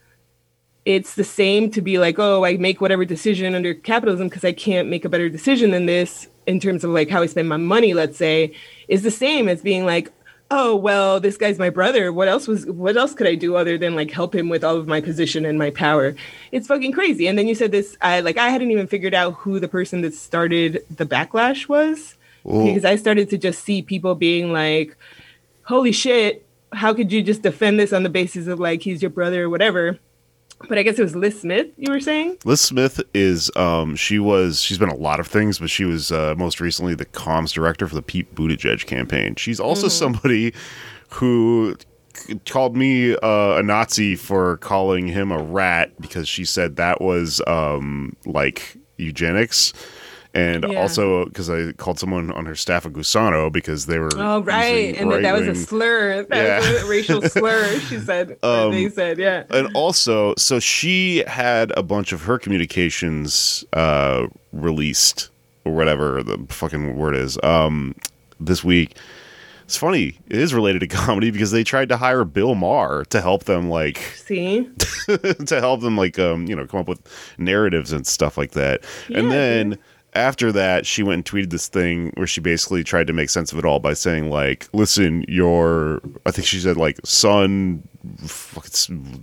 it's 0.84 1.14
the 1.14 1.24
same 1.24 1.70
to 1.70 1.80
be 1.80 1.98
like, 1.98 2.18
oh, 2.18 2.44
I 2.44 2.56
make 2.56 2.80
whatever 2.80 3.04
decision 3.04 3.54
under 3.54 3.74
capitalism 3.74 4.28
because 4.28 4.44
I 4.44 4.52
can't 4.52 4.88
make 4.88 5.04
a 5.04 5.08
better 5.08 5.28
decision 5.28 5.70
than 5.70 5.86
this 5.86 6.28
in 6.46 6.60
terms 6.60 6.84
of 6.84 6.90
like 6.90 7.08
how 7.08 7.22
I 7.22 7.26
spend 7.26 7.48
my 7.48 7.56
money, 7.56 7.94
let's 7.94 8.18
say, 8.18 8.54
is 8.88 9.02
the 9.02 9.10
same 9.10 9.48
as 9.48 9.62
being 9.62 9.86
like, 9.86 10.12
oh, 10.50 10.76
well, 10.76 11.20
this 11.20 11.38
guy's 11.38 11.58
my 11.58 11.70
brother. 11.70 12.12
What 12.12 12.28
else 12.28 12.46
was 12.46 12.66
what 12.66 12.96
else 12.96 13.14
could 13.14 13.26
I 13.26 13.34
do 13.34 13.56
other 13.56 13.78
than 13.78 13.94
like 13.94 14.10
help 14.10 14.34
him 14.34 14.48
with 14.48 14.62
all 14.62 14.76
of 14.76 14.86
my 14.86 15.00
position 15.00 15.44
and 15.46 15.58
my 15.58 15.70
power? 15.70 16.14
It's 16.52 16.66
fucking 16.66 16.92
crazy. 16.92 17.26
And 17.26 17.38
then 17.38 17.48
you 17.48 17.54
said 17.54 17.72
this, 17.72 17.96
I 18.02 18.20
like 18.20 18.36
I 18.36 18.50
hadn't 18.50 18.70
even 18.70 18.86
figured 18.86 19.14
out 19.14 19.34
who 19.34 19.58
the 19.58 19.68
person 19.68 20.02
that 20.02 20.14
started 20.14 20.84
the 20.94 21.06
backlash 21.06 21.68
was. 21.68 22.16
Well- 22.42 22.66
because 22.66 22.84
I 22.84 22.96
started 22.96 23.30
to 23.30 23.38
just 23.38 23.64
see 23.64 23.80
people 23.80 24.14
being 24.14 24.52
like, 24.52 24.96
holy 25.62 25.92
shit, 25.92 26.43
how 26.74 26.94
could 26.94 27.12
you 27.12 27.22
just 27.22 27.42
defend 27.42 27.78
this 27.78 27.92
on 27.92 28.02
the 28.02 28.10
basis 28.10 28.46
of 28.46 28.60
like 28.60 28.82
he's 28.82 29.02
your 29.02 29.10
brother 29.10 29.44
or 29.44 29.50
whatever? 29.50 29.98
But 30.68 30.78
I 30.78 30.82
guess 30.82 30.98
it 30.98 31.02
was 31.02 31.16
Lis 31.16 31.40
Smith, 31.40 31.68
you 31.76 31.92
were 31.92 32.00
saying? 32.00 32.38
Lis 32.44 32.60
Smith 32.60 33.00
is 33.12 33.50
um 33.56 33.96
she 33.96 34.18
was 34.18 34.60
she's 34.60 34.78
been 34.78 34.88
a 34.88 34.96
lot 34.96 35.20
of 35.20 35.26
things, 35.26 35.58
but 35.58 35.70
she 35.70 35.84
was 35.84 36.12
uh, 36.12 36.34
most 36.36 36.60
recently 36.60 36.94
the 36.94 37.06
comms 37.06 37.52
director 37.52 37.88
for 37.88 37.94
the 37.94 38.02
Pete 38.02 38.34
Buttigieg 38.34 38.86
campaign. 38.86 39.34
She's 39.36 39.60
also 39.60 39.88
somebody 39.88 40.54
who 41.10 41.76
called 42.46 42.76
me 42.76 43.14
uh, 43.16 43.58
a 43.58 43.62
Nazi 43.62 44.16
for 44.16 44.56
calling 44.58 45.08
him 45.08 45.32
a 45.32 45.42
rat 45.42 46.00
because 46.00 46.28
she 46.28 46.44
said 46.44 46.76
that 46.76 47.00
was 47.00 47.42
um 47.46 48.16
like 48.24 48.76
eugenics. 48.96 49.72
And 50.36 50.64
Yeah. 50.68 50.80
also 50.80 51.26
because 51.26 51.48
I 51.48 51.70
called 51.72 51.98
someone 52.00 52.32
on 52.32 52.44
her 52.46 52.56
staff 52.56 52.84
a 52.84 52.90
gusano 52.90 53.52
because 53.52 53.86
they 53.86 54.00
were 54.00 54.10
Oh, 54.16 54.42
right. 54.42 54.96
And 54.96 55.10
that, 55.12 55.22
that 55.22 55.34
was 55.38 55.46
a 55.46 55.54
slur. 55.54 56.24
That 56.24 56.36
Yeah. 56.36 56.58
was 56.72 56.82
a 56.82 56.86
racial 56.86 57.22
slur, 57.22 57.78
she 57.80 57.98
said. 57.98 58.36
or 58.42 58.70
they 58.72 58.88
said, 59.00 59.18
yeah. 59.18 59.44
and 59.50 59.68
also 59.74 60.34
so 60.36 60.58
she 60.58 61.22
had 61.28 61.72
a 61.76 61.82
bunch 61.84 62.12
of 62.12 62.22
her 62.22 62.38
communications 62.38 63.64
uh 63.72 64.26
released 64.52 65.30
or 65.64 65.72
whatever 65.74 66.22
the 66.22 66.38
fucking 66.48 66.96
word 66.96 67.14
is 67.14 67.38
um 67.42 67.94
this 68.40 68.62
week 68.64 68.96
it's 69.64 69.76
funny 69.76 70.18
it 70.28 70.38
is 70.38 70.52
related 70.52 70.80
to 70.80 70.86
comedy 71.04 71.30
because 71.30 71.50
they 71.52 71.64
tried 71.64 71.88
to 71.88 71.96
hire 71.96 72.24
bill 72.24 72.54
maher 72.54 73.04
to 73.06 73.20
help 73.20 73.44
them 73.44 73.68
like 73.70 73.98
See? 74.16 74.68
to 75.06 75.56
help 75.60 75.80
them 75.80 75.96
like 75.96 76.18
um 76.18 76.46
you 76.46 76.54
know 76.56 76.66
come 76.66 76.80
up 76.80 76.88
with 76.88 77.00
narratives 77.38 77.92
and 77.92 78.06
stuff 78.06 78.36
like 78.36 78.50
that 78.52 78.84
and 79.08 79.28
Yeah, 79.28 79.32
then 79.34 79.78
after 80.14 80.52
that 80.52 80.86
she 80.86 81.02
went 81.02 81.14
and 81.14 81.24
tweeted 81.24 81.50
this 81.50 81.68
thing 81.68 82.10
where 82.14 82.26
she 82.26 82.40
basically 82.40 82.84
tried 82.84 83.06
to 83.06 83.12
make 83.12 83.28
sense 83.30 83.52
of 83.52 83.58
it 83.58 83.64
all 83.64 83.80
by 83.80 83.92
saying 83.92 84.30
like 84.30 84.68
listen 84.72 85.24
your 85.28 86.00
i 86.26 86.30
think 86.30 86.46
she 86.46 86.60
said 86.60 86.76
like 86.76 86.98
son 87.04 87.82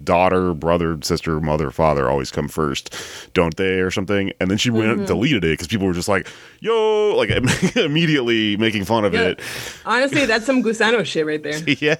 daughter 0.04 0.54
brother 0.54 0.97
sister 1.01 1.39
mother 1.39 1.71
father 1.71 2.10
always 2.10 2.32
come 2.32 2.47
first 2.47 2.95
don't 3.34 3.56
they 3.58 3.80
or 3.80 3.91
something 3.91 4.32
and 4.39 4.49
then 4.49 4.58
she 4.58 4.69
went 4.69 4.82
Mm-hmm. 4.82 4.99
and 4.99 5.08
deleted 5.08 5.43
it 5.43 5.54
because 5.54 5.67
people 5.67 5.86
were 5.88 5.93
just 5.93 6.08
like 6.10 6.27
yo 6.60 7.15
like 7.15 7.30
immediately 7.75 8.58
making 8.58 8.84
fun 8.86 9.06
of 9.06 9.13
Yeah. 9.13 9.21
it 9.30 9.39
Honestly, 9.86 10.25
that's 10.25 10.45
some 10.45 10.63
Gusano 10.63 11.06
shit 11.06 11.25
right 11.25 11.41
there. 11.41 11.60
yeah 11.80 11.95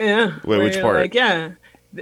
Yeah. 0.00 0.38
Wait, 0.44 0.58
which 0.58 0.80
part? 0.80 0.96
Like, 0.96 1.14
yeah. 1.14 1.52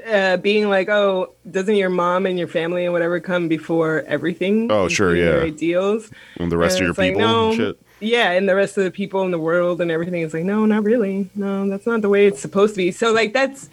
Uh, 0.07 0.39
being 0.39 0.69
like, 0.71 0.89
oh, 0.89 1.33
doesn't 1.51 1.75
your 1.77 1.91
mom 1.91 2.25
and 2.25 2.39
your 2.39 2.49
family 2.49 2.85
and 2.85 2.93
whatever 2.95 3.21
come 3.21 3.49
before 3.49 4.03
everything? 4.07 4.71
Oh, 4.73 4.89
sure, 4.89 5.15
yeah. 5.15 5.41
Ideals. 5.43 6.11
and 6.39 6.51
the 6.51 6.57
rest 6.57 6.77
And 6.79 6.83
of 6.83 6.85
your 6.85 6.91
it's 6.91 6.99
like, 6.99 7.13
people 7.15 7.21
no. 7.21 7.49
and 7.49 7.57
shit 7.57 7.79
Yeah, 8.01 8.31
and 8.31 8.49
the 8.49 8.55
rest 8.55 8.79
of 8.79 8.85
the 8.85 8.91
people 8.91 9.23
in 9.25 9.33
the 9.33 9.39
world 9.39 9.81
and 9.83 9.91
everything 9.91 10.23
is 10.23 10.33
like, 10.33 10.45
no, 10.45 10.65
not 10.65 10.85
really. 10.85 11.29
No, 11.35 11.69
that's 11.69 11.87
not 11.87 12.01
the 12.01 12.09
way 12.09 12.27
it's 12.27 12.41
supposed 12.41 12.75
to 12.75 12.79
be. 12.79 12.91
So 12.91 13.13
like 13.13 13.33
that's 13.35 13.69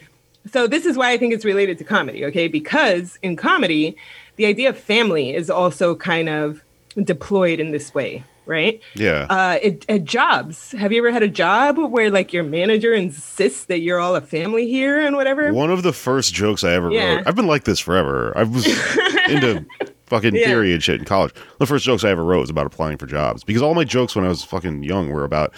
so 0.52 0.68
this 0.68 0.86
is 0.86 0.98
why 0.98 1.12
I 1.12 1.18
think 1.18 1.34
it's 1.34 1.46
related 1.46 1.78
to 1.78 1.84
comedy, 1.84 2.26
okay? 2.26 2.48
Because 2.48 3.18
in 3.22 3.36
comedy, 3.36 3.96
the 4.36 4.46
idea 4.46 4.70
of 4.70 4.78
family 4.78 5.34
is 5.34 5.50
also 5.50 5.96
kind 5.96 6.28
of 6.30 6.64
deployed 7.02 7.60
in 7.60 7.72
this 7.72 7.94
way, 7.94 8.24
right? 8.50 8.82
yeah 8.96 9.28
Uh, 9.30 9.58
it, 9.62 9.86
at 9.88 10.04
jobs, 10.04 10.72
have 10.74 10.92
you 10.92 10.98
ever 10.98 11.12
had 11.12 11.24
a 11.24 11.28
job 11.30 11.78
where 11.78 12.10
like 12.10 12.34
your 12.34 12.44
manager 12.44 12.94
insists 12.94 13.66
that 13.66 13.80
you're 13.80 14.00
all 14.00 14.16
a 14.16 14.22
family 14.22 14.68
here 14.68 15.00
and 15.00 15.16
whatever? 15.16 15.54
One 15.54 15.70
of 15.72 15.84
the 15.84 15.94
first 15.94 16.34
jokes 16.34 16.64
I 16.64 16.72
ever 16.74 16.92
Yeah. 16.92 17.16
wrote. 17.18 17.28
I've 17.28 17.36
been 17.36 17.48
like 17.48 17.64
this 17.64 17.80
forever. 17.80 18.34
I 18.36 18.44
was 18.44 18.66
into 19.30 19.66
fucking 20.08 20.36
Yeah. 20.36 20.46
theory 20.46 20.74
and 20.74 20.82
shit 20.84 21.00
in 21.00 21.06
college. 21.06 21.34
The 21.60 21.66
first 21.68 21.86
jokes 21.86 22.04
I 22.04 22.10
ever 22.10 22.24
wrote 22.24 22.42
was 22.42 22.50
about 22.50 22.66
applying 22.66 22.98
for 22.98 23.06
jobs 23.06 23.44
because 23.44 23.62
all 23.62 23.76
my 23.76 23.84
jokes 23.84 24.16
when 24.16 24.26
I 24.26 24.30
was 24.30 24.44
fucking 24.44 24.84
young 24.84 25.10
were 25.10 25.24
about 25.24 25.54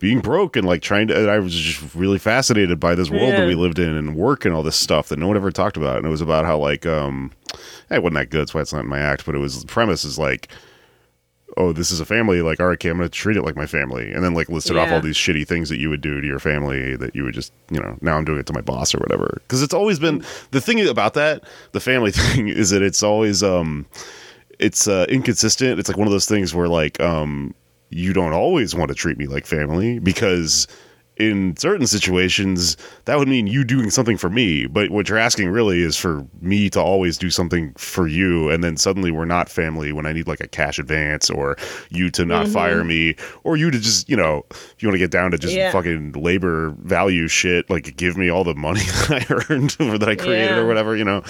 being 0.00 0.18
broke 0.18 0.56
and 0.56 0.66
like 0.66 0.82
trying 0.82 1.06
to. 1.06 1.30
I 1.30 1.38
was 1.38 1.54
just 1.54 1.94
really 1.94 2.18
fascinated 2.18 2.80
by 2.80 2.96
this 2.96 3.08
world 3.08 3.34
that 3.34 3.46
we 3.46 3.54
lived 3.54 3.78
in 3.78 3.94
and 3.94 4.16
work 4.16 4.44
and 4.44 4.52
all 4.52 4.64
this 4.64 4.74
stuff 4.74 5.08
that 5.10 5.18
no 5.20 5.28
one 5.28 5.36
ever 5.36 5.52
talked 5.52 5.76
about. 5.76 5.98
And 5.98 6.06
it 6.06 6.10
was 6.10 6.20
about 6.20 6.44
how 6.44 6.58
like 6.58 6.84
um, 6.86 7.30
it 7.88 8.02
wasn't 8.02 8.14
that 8.14 8.30
good. 8.30 8.40
That's 8.40 8.52
why 8.52 8.62
it's 8.62 8.72
not 8.72 8.82
in 8.82 8.88
my 8.88 8.98
act. 8.98 9.24
But 9.24 9.36
it 9.36 9.38
was 9.38 9.60
the 9.60 9.66
premise 9.68 10.04
is 10.04 10.18
like. 10.18 10.48
Oh, 11.56 11.72
this 11.72 11.90
is 11.90 12.00
a 12.00 12.04
family. 12.04 12.40
Like, 12.40 12.60
all 12.60 12.66
right, 12.66 12.74
okay, 12.74 12.88
I'm 12.88 12.96
gonna 12.96 13.08
treat 13.08 13.36
it 13.36 13.42
like 13.42 13.56
my 13.56 13.66
family, 13.66 14.10
and 14.10 14.24
then 14.24 14.34
like 14.34 14.48
listed 14.48 14.76
off 14.76 14.88
all 14.90 15.00
these 15.00 15.16
shitty 15.16 15.46
things 15.46 15.68
that 15.68 15.78
you 15.78 15.90
would 15.90 16.00
do 16.00 16.20
to 16.20 16.26
your 16.26 16.38
family 16.38 16.96
that 16.96 17.14
you 17.14 17.24
would 17.24 17.34
just, 17.34 17.52
you 17.70 17.80
know, 17.80 17.96
now 18.00 18.16
I'm 18.16 18.24
doing 18.24 18.38
it 18.38 18.46
to 18.46 18.52
my 18.52 18.60
boss 18.62 18.94
or 18.94 18.98
whatever. 18.98 19.40
Because 19.42 19.62
it's 19.62 19.74
always 19.74 19.98
been 19.98 20.24
the 20.50 20.60
thing 20.60 20.86
about 20.88 21.14
that, 21.14 21.44
the 21.72 21.80
family 21.80 22.10
thing, 22.12 22.48
is 22.48 22.70
that 22.70 22.82
it's 22.82 23.02
always 23.02 23.42
um, 23.42 23.86
it's 24.58 24.88
uh, 24.88 25.06
inconsistent. 25.08 25.78
It's 25.78 25.88
like 25.88 25.98
one 25.98 26.06
of 26.06 26.12
those 26.12 26.26
things 26.26 26.54
where 26.54 26.68
like 26.68 27.00
um, 27.00 27.54
you 27.90 28.12
don't 28.12 28.32
always 28.32 28.74
want 28.74 28.88
to 28.88 28.94
treat 28.94 29.18
me 29.18 29.26
like 29.26 29.46
family 29.46 29.98
because 29.98 30.66
in 31.30 31.56
certain 31.56 31.86
situations, 31.86 32.76
that 33.04 33.18
would 33.18 33.28
mean 33.28 33.46
you 33.46 33.64
doing 33.64 33.90
something 33.90 34.16
for 34.16 34.28
me. 34.28 34.66
But 34.66 34.90
what 34.90 35.08
you're 35.08 35.18
asking 35.18 35.48
really 35.50 35.80
is 35.80 35.96
for 35.96 36.26
me 36.40 36.68
to 36.70 36.80
always 36.80 37.16
do 37.16 37.30
something 37.30 37.72
for 37.74 38.06
you, 38.08 38.50
and 38.50 38.62
then 38.64 38.76
suddenly 38.76 39.10
we're 39.10 39.24
not 39.24 39.48
family 39.48 39.92
when 39.92 40.04
I 40.06 40.12
need 40.12 40.26
like 40.26 40.40
a 40.40 40.48
cash 40.48 40.78
advance, 40.78 41.30
or 41.30 41.56
you 41.90 42.10
to 42.10 42.24
not 42.24 42.48
fire 42.48 42.84
me, 42.84 43.14
or 43.44 43.56
you 43.56 43.70
to 43.70 43.78
just 43.78 44.08
you 44.08 44.16
know 44.16 44.44
if 44.50 44.74
you 44.80 44.88
want 44.88 44.94
to 44.94 44.98
get 44.98 45.10
down 45.10 45.30
to 45.30 45.38
just 45.38 45.54
Yeah. 45.54 45.70
fucking 45.72 46.12
labor 46.12 46.74
value 46.82 47.28
shit, 47.28 47.68
like 47.70 47.96
give 47.96 48.16
me 48.16 48.28
all 48.28 48.44
the 48.44 48.54
money 48.54 48.80
that 49.08 49.26
I 49.30 49.52
earned 49.52 49.76
or 49.80 49.98
that 49.98 50.08
I 50.08 50.16
created 50.16 50.50
Yeah. 50.50 50.58
or 50.58 50.66
whatever, 50.66 50.96
you 50.96 51.04
know. 51.04 51.22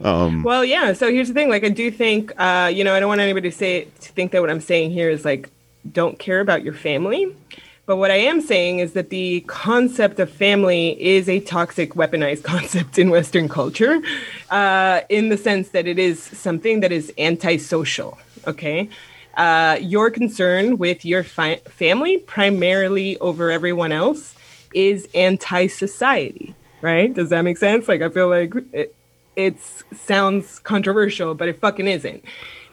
Well, 0.00 0.64
yeah. 0.64 0.92
So 0.94 1.10
here's 1.12 1.28
the 1.28 1.34
thing. 1.34 1.48
Like, 1.48 1.62
I 1.62 1.68
do 1.68 1.88
think, 1.90 2.32
uh, 2.36 2.68
you 2.74 2.82
know, 2.82 2.92
I 2.94 2.98
don't 2.98 3.08
want 3.08 3.20
anybody 3.20 3.48
to 3.50 3.56
say 3.56 3.84
to 4.00 4.12
think 4.12 4.32
that 4.32 4.40
what 4.40 4.50
I'm 4.50 4.60
saying 4.60 4.90
here 4.90 5.08
is 5.08 5.24
like, 5.24 5.48
don't 5.92 6.18
care 6.18 6.40
about 6.40 6.64
your 6.64 6.74
family. 6.74 7.32
But 7.84 7.96
what 7.96 8.12
I 8.12 8.16
am 8.16 8.40
saying 8.40 8.78
is 8.78 8.92
that 8.92 9.10
the 9.10 9.40
concept 9.48 10.20
of 10.20 10.30
family 10.30 11.00
is 11.02 11.28
a 11.28 11.40
toxic, 11.40 11.94
weaponized 11.94 12.44
concept 12.54 12.98
in 12.98 13.10
Western 13.10 13.48
culture, 13.48 14.00
uh, 14.50 15.00
in 15.08 15.28
the 15.28 15.36
sense 15.36 15.70
that 15.70 15.86
it 15.86 15.98
is 15.98 16.22
something 16.22 16.80
that 16.80 16.92
is 16.92 17.12
antisocial. 17.18 18.18
Okay. 18.46 18.88
Uh, 19.36 19.78
your 19.80 20.10
concern 20.10 20.78
with 20.78 21.04
your 21.04 21.24
fi- 21.24 21.60
family, 21.68 22.18
primarily 22.18 23.18
over 23.18 23.50
everyone 23.50 23.90
else, 23.90 24.36
is 24.74 25.08
anti 25.14 25.66
society, 25.66 26.54
right? 26.82 27.12
Does 27.12 27.30
that 27.30 27.42
make 27.42 27.58
sense? 27.58 27.88
Like, 27.88 28.02
I 28.02 28.10
feel 28.10 28.28
like 28.28 28.52
it, 28.72 28.94
sounds 29.94 30.58
controversial, 30.58 31.34
but 31.34 31.48
it 31.48 31.58
fucking 31.58 31.88
isn't. 31.88 32.22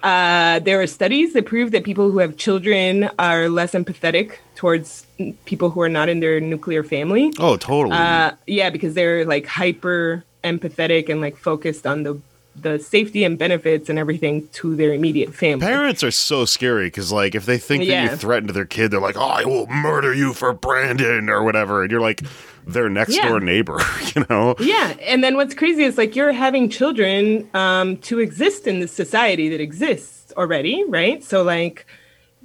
Uh, 0.04 0.60
there 0.60 0.82
are 0.82 0.88
studies 0.88 1.34
that 1.34 1.46
prove 1.46 1.72
that 1.72 1.84
people 1.84 2.12
who 2.12 2.20
have 2.20 2.38
children 2.38 3.10
are 3.18 3.50
less 3.50 3.74
empathetic 3.74 4.38
towards 4.60 5.06
people 5.46 5.70
who 5.70 5.80
are 5.80 5.88
not 5.88 6.10
in 6.10 6.20
their 6.20 6.42
nuclear 6.42 6.84
family. 6.84 7.32
Oh, 7.40 7.56
totally. 7.56 7.96
Uh, 7.96 8.32
yeah, 8.46 8.70
because 8.70 8.94
they're 8.94 9.24
like 9.24 9.46
hyper 9.46 10.26
empathetic 10.44 11.08
and 11.08 11.22
like 11.22 11.38
focused 11.38 11.88
on 11.88 12.04
the 12.04 12.20
the 12.56 12.78
safety 12.78 13.24
and 13.24 13.38
benefits 13.40 13.88
and 13.90 13.98
everything 13.98 14.46
to 14.50 14.76
their 14.76 14.92
immediate 14.94 15.34
family. 15.34 15.66
Parents 15.66 16.04
are 16.04 16.12
so 16.12 16.44
scary 16.44 16.88
because, 16.88 17.10
like, 17.10 17.34
if 17.36 17.46
they 17.46 17.58
think 17.58 17.84
that 17.88 17.94
you 18.04 18.10
Yeah. 18.10 18.16
threaten 18.18 18.48
to 18.48 18.54
their 18.54 18.66
kid, 18.66 18.92
they're 18.92 19.00
like, 19.00 19.16
"Oh, 19.16 19.30
I 19.42 19.46
will 19.46 19.66
murder 19.68 20.14
you 20.14 20.34
for 20.34 20.52
Brandon" 20.52 21.30
or 21.30 21.42
whatever, 21.42 21.84
and 21.84 21.90
you're 21.92 22.02
like 22.02 22.22
their 22.68 22.90
next 22.90 23.16
Yeah. 23.16 23.30
door 23.30 23.40
neighbor, 23.40 23.80
you 24.14 24.26
know? 24.30 24.56
Yeah, 24.60 24.94
and 25.02 25.24
then 25.24 25.38
what's 25.38 25.56
crazy 25.56 25.84
is 25.84 25.98
like 25.98 26.18
you're 26.18 26.34
having 26.34 26.68
children 26.70 27.48
um, 27.54 27.96
to 28.10 28.20
exist 28.20 28.68
in 28.68 28.82
this 28.82 28.92
society 28.92 29.48
that 29.50 29.62
exists 29.62 30.34
already, 30.36 30.84
right? 30.86 31.24
So 31.24 31.44
like 31.44 31.86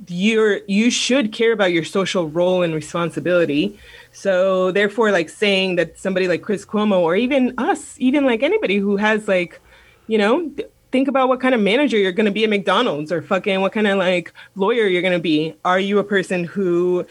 you're 0.08 0.60
you 0.66 0.90
should 0.90 1.32
care 1.32 1.52
about 1.52 1.72
your 1.72 1.84
social 1.84 2.28
role 2.28 2.62
and 2.62 2.74
responsibility. 2.74 3.78
So 4.12 4.70
therefore, 4.72 5.10
like 5.12 5.28
saying 5.28 5.76
that 5.76 5.98
somebody 5.98 6.28
like 6.28 6.42
Chris 6.42 6.64
Cuomo 6.64 7.00
or 7.00 7.16
even 7.16 7.54
us, 7.58 7.96
even 7.98 8.24
like 8.24 8.42
anybody 8.42 8.78
who 8.78 8.96
has 8.96 9.28
like, 9.28 9.60
you 10.06 10.18
know. 10.18 10.48
th- 10.50 10.68
Think 10.92 11.08
about 11.08 11.28
what 11.28 11.40
kind 11.40 11.56
of 11.56 11.60
manager 11.60 11.98
you're 11.98 12.12
going 12.12 12.26
to 12.26 12.30
be 12.30 12.44
at 12.44 12.50
McDonald's 12.50 13.10
or 13.10 13.20
fucking 13.20 13.60
what 13.60 13.72
kind 13.72 13.88
of 13.88 13.98
like 13.98 14.32
lawyer 14.54 14.86
you're 14.86 15.02
going 15.02 15.12
to 15.12 15.18
be. 15.18 15.56
Are 15.64 15.80
you 15.80 15.98
a 15.98 16.04
person 16.04 16.44
who 16.44 17.04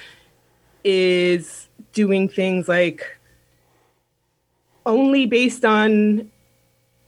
is 0.86 1.68
doing 1.92 2.30
things 2.30 2.70
like 2.70 3.20
only 4.86 5.26
based 5.26 5.66
on 5.66 6.32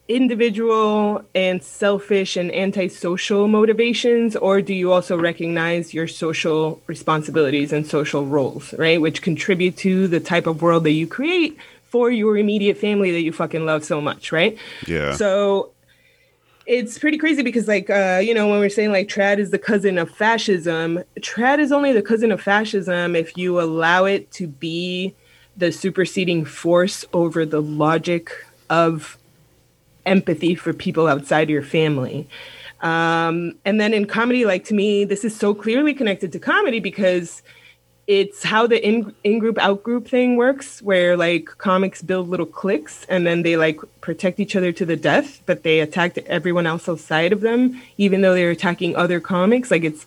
individual 0.07 1.23
and 1.33 1.63
selfish 1.63 2.37
and 2.37 2.53
antisocial 2.53 3.47
motivations 3.47 4.35
or 4.35 4.61
do 4.61 4.73
you 4.73 4.91
also 4.93 5.17
recognize 5.17 5.93
your 5.95 6.07
social 6.07 6.79
responsibilities 6.85 7.73
and 7.73 7.87
social 7.87 8.23
roles 8.25 8.71
right 8.75 9.01
which 9.01 9.23
contribute 9.23 9.75
to 9.75 10.07
the 10.07 10.19
type 10.19 10.45
of 10.45 10.61
world 10.61 10.83
that 10.83 10.91
you 10.91 11.07
create 11.07 11.57
for 11.85 12.11
your 12.11 12.37
immediate 12.37 12.77
family 12.77 13.11
that 13.11 13.21
you 13.21 13.31
fucking 13.31 13.65
love 13.65 13.83
so 13.83 13.99
much 13.99 14.31
right 14.31 14.57
Yeah. 14.85 15.13
so 15.15 15.71
it's 16.67 16.99
pretty 16.99 17.17
crazy 17.17 17.41
because 17.41 17.67
like 17.67 17.89
uh, 17.89 18.19
you 18.23 18.33
know 18.35 18.47
when 18.47 18.59
we're 18.59 18.69
saying 18.69 18.91
like 18.91 19.07
trad 19.07 19.39
is 19.39 19.49
the 19.49 19.59
cousin 19.59 19.97
of 19.97 20.09
fascism 20.11 21.03
trad 21.19 21.57
is 21.57 21.71
only 21.71 21.93
the 21.93 22.01
cousin 22.03 22.31
of 22.31 22.39
fascism 22.39 23.15
if 23.15 23.35
you 23.35 23.59
allow 23.59 24.05
it 24.05 24.29
to 24.33 24.45
be 24.47 25.15
the 25.57 25.71
superseding 25.71 26.45
force 26.45 27.05
over 27.11 27.43
the 27.43 27.61
logic 27.61 28.29
of 28.69 29.17
empathy 30.05 30.55
for 30.55 30.73
people 30.73 31.07
outside 31.07 31.49
your 31.49 31.63
family 31.63 32.27
um, 32.81 33.55
and 33.65 33.79
then 33.79 33.93
in 33.93 34.05
comedy 34.05 34.45
like 34.45 34.63
to 34.65 34.73
me 34.73 35.05
this 35.05 35.23
is 35.23 35.35
so 35.35 35.53
clearly 35.53 35.93
connected 35.93 36.31
to 36.31 36.39
comedy 36.39 36.79
because 36.79 37.41
it's 38.07 38.43
how 38.43 38.67
the 38.67 38.85
in 38.87 39.15
in 39.23 39.39
group 39.39 39.57
out 39.57 39.81
group 39.81 40.07
thing 40.07 40.35
works 40.35 40.79
where 40.81 41.17
like 41.17 41.45
comics 41.57 42.03
build 42.03 42.29
little 42.29 42.45
cliques 42.45 43.03
and 43.09 43.25
then 43.25 43.41
they 43.41 43.57
like 43.57 43.79
protect 44.01 44.39
each 44.39 44.55
other 44.55 44.71
to 44.71 44.85
the 44.85 44.95
death 44.95 45.41
but 45.47 45.63
they 45.63 45.79
attack 45.79 46.15
everyone 46.27 46.67
else 46.67 46.87
outside 46.87 47.33
of 47.33 47.41
them 47.41 47.81
even 47.97 48.21
though 48.21 48.33
they're 48.35 48.51
attacking 48.51 48.95
other 48.95 49.19
comics 49.19 49.71
like 49.71 49.83
it's 49.83 50.05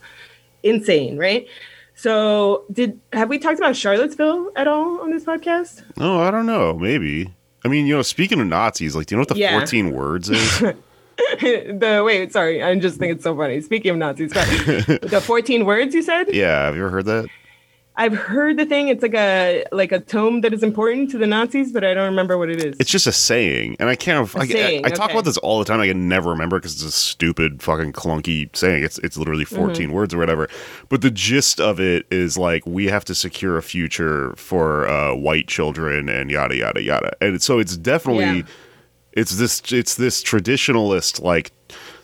insane 0.62 1.16
right 1.18 1.48
so 1.96 2.64
did 2.70 3.00
have 3.12 3.28
we 3.28 3.36
talked 3.38 3.58
about 3.58 3.74
charlottesville 3.74 4.52
at 4.54 4.68
all 4.68 5.00
on 5.00 5.10
this 5.10 5.24
podcast 5.24 5.82
Oh, 5.98 6.20
I 6.20 6.30
don't 6.30 6.46
know. 6.46 6.74
Maybe. 6.74 7.34
I 7.64 7.68
mean, 7.68 7.86
you 7.86 7.94
know, 7.96 8.02
speaking 8.02 8.40
of 8.40 8.46
Nazis, 8.46 8.94
like, 8.96 9.06
do 9.06 9.14
you 9.14 9.16
know 9.16 9.22
what 9.22 9.28
the 9.28 9.36
Yeah. 9.36 9.58
14 9.58 9.90
words 9.92 10.30
is? 10.30 10.58
the 11.40 12.02
wait 12.06 12.32
sorry 12.32 12.62
i 12.62 12.72
just 12.76 12.96
think 12.96 13.12
it's 13.12 13.24
so 13.24 13.36
funny 13.36 13.60
speaking 13.60 13.90
of 13.90 13.96
nazis 13.96 14.30
the 14.32 15.20
14 15.24 15.64
words 15.64 15.92
you 15.92 16.00
said 16.00 16.32
yeah. 16.32 16.66
Have 16.66 16.76
you 16.76 16.82
ever 16.82 16.90
heard 16.90 17.06
that? 17.06 17.26
I've 17.98 18.14
heard 18.16 18.56
the 18.56 18.64
thing 18.64 18.88
it's 18.88 19.02
like 19.02 19.14
a 19.14 19.64
like 19.72 19.92
a 19.92 20.00
tome 20.00 20.40
that 20.40 20.52
is 20.54 20.62
important 20.62 21.10
to 21.10 21.18
the 21.18 21.26
nazis 21.26 21.72
but 21.72 21.84
i 21.84 21.92
don't 21.92 22.06
remember 22.06 22.38
what 22.38 22.48
it 22.48 22.62
is 22.64 22.74
It's 22.80 22.90
just 22.90 23.06
a 23.06 23.12
saying, 23.12 23.76
and 23.78 23.88
I 23.90 23.96
can't. 23.96 24.34
I, 24.36 24.46
saying, 24.46 24.84
I, 24.84 24.88
I 24.88 24.90
talk 24.90 25.06
okay. 25.06 25.12
about 25.14 25.24
this 25.24 25.36
all 25.38 25.58
the 25.58 25.64
time. 25.64 25.80
I 25.80 25.88
can 25.88 26.08
never 26.08 26.30
remember 26.30 26.58
because 26.58 26.74
it's 26.74 26.84
a 26.84 26.90
stupid, 26.92 27.62
fucking 27.62 27.92
clunky 27.92 28.54
saying. 28.56 28.82
It's 28.84 28.98
it's 28.98 29.16
literally 29.18 29.44
Mm-hmm. 29.44 29.56
14 29.56 29.92
words 29.92 30.14
or 30.14 30.18
whatever. 30.18 30.48
But 30.88 31.00
the 31.02 31.10
gist 31.10 31.60
of 31.60 31.80
it 31.80 32.06
is 32.10 32.38
like 32.38 32.64
we 32.66 32.86
have 32.86 33.04
to 33.06 33.14
secure 33.14 33.56
a 33.58 33.62
future 33.62 34.34
for 34.36 34.88
uh, 34.88 35.14
white 35.14 35.48
children 35.48 36.08
and 36.08 36.30
yada 36.30 36.56
yada 36.56 36.82
yada. 36.82 37.12
And 37.20 37.42
so 37.42 37.58
it's 37.58 37.76
definitely 37.76 38.24
Yeah. 38.38 38.42
it's 39.12 39.36
this 39.36 39.60
it's 39.72 39.94
this 39.96 40.22
traditionalist 40.22 41.20
like 41.22 41.52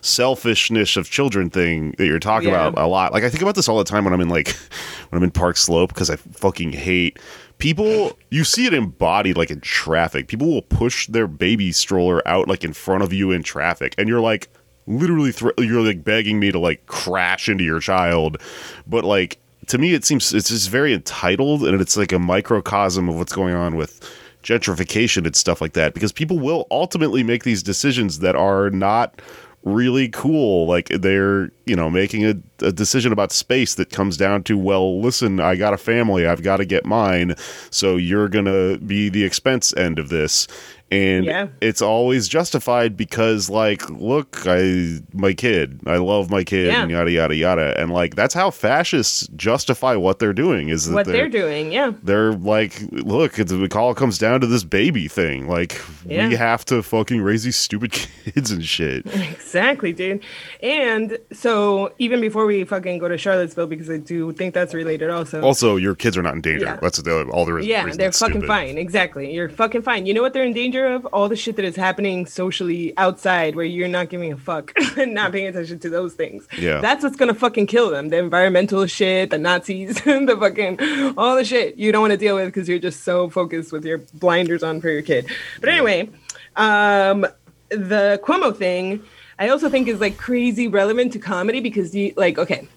selfishness 0.05 0.97
of 0.97 1.09
children 1.09 1.49
thing 1.49 1.93
that 1.97 2.05
you're 2.05 2.19
talking 2.19 2.49
Yeah. 2.49 2.67
about 2.67 2.83
a 2.83 2.87
lot. 2.87 3.11
Like 3.13 3.23
I 3.23 3.29
think 3.29 3.41
about 3.41 3.55
this 3.55 3.67
all 3.67 3.77
the 3.77 3.83
time 3.83 4.03
when 4.05 4.13
I'm 4.13 4.21
in 4.21 4.29
like 4.29 4.49
when 5.09 5.17
I'm 5.19 5.23
in 5.23 5.31
Park 5.31 5.57
Slope 5.57 5.93
because 5.93 6.09
I 6.09 6.15
fucking 6.15 6.71
hate 6.73 7.19
people. 7.57 8.17
You 8.29 8.43
see 8.43 8.65
it 8.65 8.73
embodied 8.73 9.37
like 9.37 9.49
in 9.51 9.61
traffic. 9.61 10.27
People 10.27 10.47
will 10.47 10.61
push 10.61 11.07
their 11.07 11.27
baby 11.27 11.71
stroller 11.71 12.25
out 12.27 12.47
like 12.47 12.63
in 12.63 12.73
front 12.73 13.03
of 13.03 13.11
you 13.11 13.31
in 13.31 13.43
traffic, 13.43 13.95
and 13.97 14.07
you're 14.07 14.21
like 14.21 14.49
literally 14.87 15.31
thr 15.31 15.49
you're 15.57 15.81
like 15.81 16.03
begging 16.03 16.39
me 16.39 16.51
to 16.51 16.59
like 16.59 16.85
crash 16.85 17.49
into 17.49 17.63
your 17.63 17.79
child, 17.79 18.37
but 18.85 19.03
like 19.03 19.39
to 19.67 19.79
me 19.79 19.93
it 19.95 20.05
seems 20.05 20.31
it's 20.33 20.49
just 20.49 20.69
very 20.69 20.93
entitled 20.93 21.63
and 21.65 21.81
it's 21.81 21.97
like 21.97 22.11
a 22.11 22.19
microcosm 22.19 23.09
of 23.09 23.15
what's 23.15 23.33
going 23.33 23.55
on 23.55 23.75
with 23.75 23.99
gentrification 24.43 25.25
and 25.25 25.35
stuff 25.35 25.59
like 25.59 25.73
that 25.73 25.95
because 25.95 26.11
people 26.11 26.37
will 26.37 26.67
ultimately 26.69 27.23
make 27.23 27.43
these 27.43 27.63
decisions 27.63 28.19
that 28.19 28.35
are 28.35 28.69
not 28.69 29.19
really 29.65 30.07
cool. 30.09 30.67
Like 30.67 30.87
they're 30.89 31.51
you 31.65 31.75
know 31.75 31.89
making 31.89 32.25
a, 32.25 32.35
a 32.59 32.71
decision 32.71 33.11
about 33.11 33.31
space 33.31 33.75
that 33.75 33.89
comes 33.89 34.17
down 34.17 34.43
to 34.43 34.57
well 34.57 35.01
listen 35.01 35.39
i 35.39 35.55
got 35.55 35.73
a 35.73 35.77
family 35.77 36.25
i've 36.25 36.43
got 36.43 36.57
to 36.57 36.65
get 36.65 36.85
mine 36.85 37.35
so 37.69 37.95
you're 37.97 38.29
gonna 38.29 38.77
be 38.77 39.09
the 39.09 39.23
expense 39.23 39.75
end 39.75 39.99
of 39.99 40.09
this 40.09 40.47
and 40.91 41.25
Yeah. 41.25 41.47
it's 41.61 41.81
always 41.81 42.27
justified 42.27 42.95
because 42.95 43.49
like 43.49 43.89
look 43.89 44.43
i 44.45 44.99
my 45.13 45.33
kid 45.33 45.79
i 45.87 45.97
love 45.97 46.29
my 46.29 46.43
kid 46.43 46.67
Yeah. 46.67 46.83
and 46.83 46.91
yada 46.91 47.09
yada 47.11 47.35
yada 47.35 47.79
and 47.81 47.91
like 47.91 48.15
that's 48.15 48.33
how 48.35 48.51
fascists 48.51 49.27
justify 49.35 49.95
what 49.95 50.19
they're 50.19 50.31
doing 50.33 50.69
is 50.69 50.87
what 50.89 51.05
they're, 51.07 51.27
they're 51.27 51.29
doing 51.29 51.71
yeah 51.71 51.91
they're 52.03 52.33
like, 52.33 52.79
look, 52.91 53.39
it's, 53.39 53.51
it 53.51 53.75
all 53.75 53.95
comes 53.95 54.17
down 54.19 54.41
to 54.41 54.47
this 54.47 54.63
baby 54.63 55.07
thing. 55.07 55.47
Like, 55.47 55.81
Yeah. 56.05 56.27
we 56.27 56.35
have 56.35 56.63
to 56.65 56.83
fucking 56.83 57.21
raise 57.21 57.43
these 57.43 57.55
stupid 57.57 57.91
kids 58.25 58.51
and 58.51 58.63
shit. 58.63 59.05
Exactly, 59.07 59.91
dude. 59.93 60.23
And 60.61 61.17
so 61.31 61.93
even 61.97 62.21
before 62.21 62.45
we 62.45 62.63
fucking 62.63 62.99
go 62.99 63.07
to 63.07 63.17
Charlottesville, 63.17 63.67
because 63.67 63.89
I 63.89 63.97
do 63.97 64.31
think 64.33 64.53
that's 64.53 64.73
related 64.73 65.09
also. 65.09 65.41
Also, 65.41 65.77
your 65.77 65.95
kids 65.95 66.17
are 66.17 66.21
not 66.21 66.35
in 66.35 66.41
danger. 66.41 66.65
Yeah. 66.65 66.79
That's 66.81 67.01
the, 67.01 67.23
all 67.29 67.45
there 67.45 67.57
is. 67.59 67.65
yeah, 67.65 67.85
they're 67.93 68.11
fucking 68.11 68.33
stupid. 68.41 68.47
fine. 68.47 68.77
Exactly. 68.77 69.33
You're 69.33 69.49
fucking 69.49 69.81
fine. 69.81 70.05
You 70.05 70.13
know 70.13 70.21
what 70.21 70.33
they're 70.33 70.43
in 70.45 70.53
danger 70.53 70.74
of? 70.83 71.05
All 71.07 71.29
the 71.29 71.35
shit 71.35 71.55
that 71.55 71.65
is 71.65 71.75
happening 71.75 72.25
socially 72.25 72.93
outside 72.97 73.55
where 73.55 73.65
you're 73.65 73.87
not 73.87 74.09
giving 74.09 74.33
a 74.33 74.37
fuck 74.37 74.73
and 74.97 75.13
not 75.13 75.31
paying 75.31 75.47
attention 75.47 75.79
to 75.79 75.89
those 75.89 76.13
things. 76.13 76.47
Yeah. 76.57 76.81
That's 76.81 77.03
what's 77.03 77.15
gonna 77.15 77.33
fucking 77.33 77.67
kill 77.67 77.89
them. 77.89 78.09
The 78.09 78.17
environmental 78.17 78.85
shit, 78.87 79.29
the 79.29 79.37
Nazis, 79.37 79.95
the 80.03 80.37
fucking 80.39 81.13
all 81.17 81.35
the 81.35 81.45
shit 81.45 81.77
you 81.77 81.91
don't 81.91 82.01
want 82.01 82.11
to 82.11 82.17
deal 82.17 82.35
with 82.35 82.47
because 82.47 82.67
you're 82.67 82.79
just 82.79 83.03
so 83.03 83.29
focused 83.29 83.71
with 83.71 83.85
your 83.85 83.99
blinders 84.15 84.63
on 84.63 84.81
for 84.81 84.89
your 84.89 85.01
kid. 85.01 85.27
But 85.59 85.69
anyway, 85.69 86.09
um 86.55 87.25
the 87.69 88.19
Cuomo 88.23 88.55
thing, 88.55 89.03
I 89.39 89.49
also 89.49 89.69
think 89.69 89.87
is 89.87 89.99
like 89.99 90.17
crazy 90.17 90.67
relevant 90.67 91.13
to 91.13 91.19
comedy 91.19 91.59
because 91.59 91.95
you 91.95 92.13
like 92.17 92.37
okay. 92.37 92.67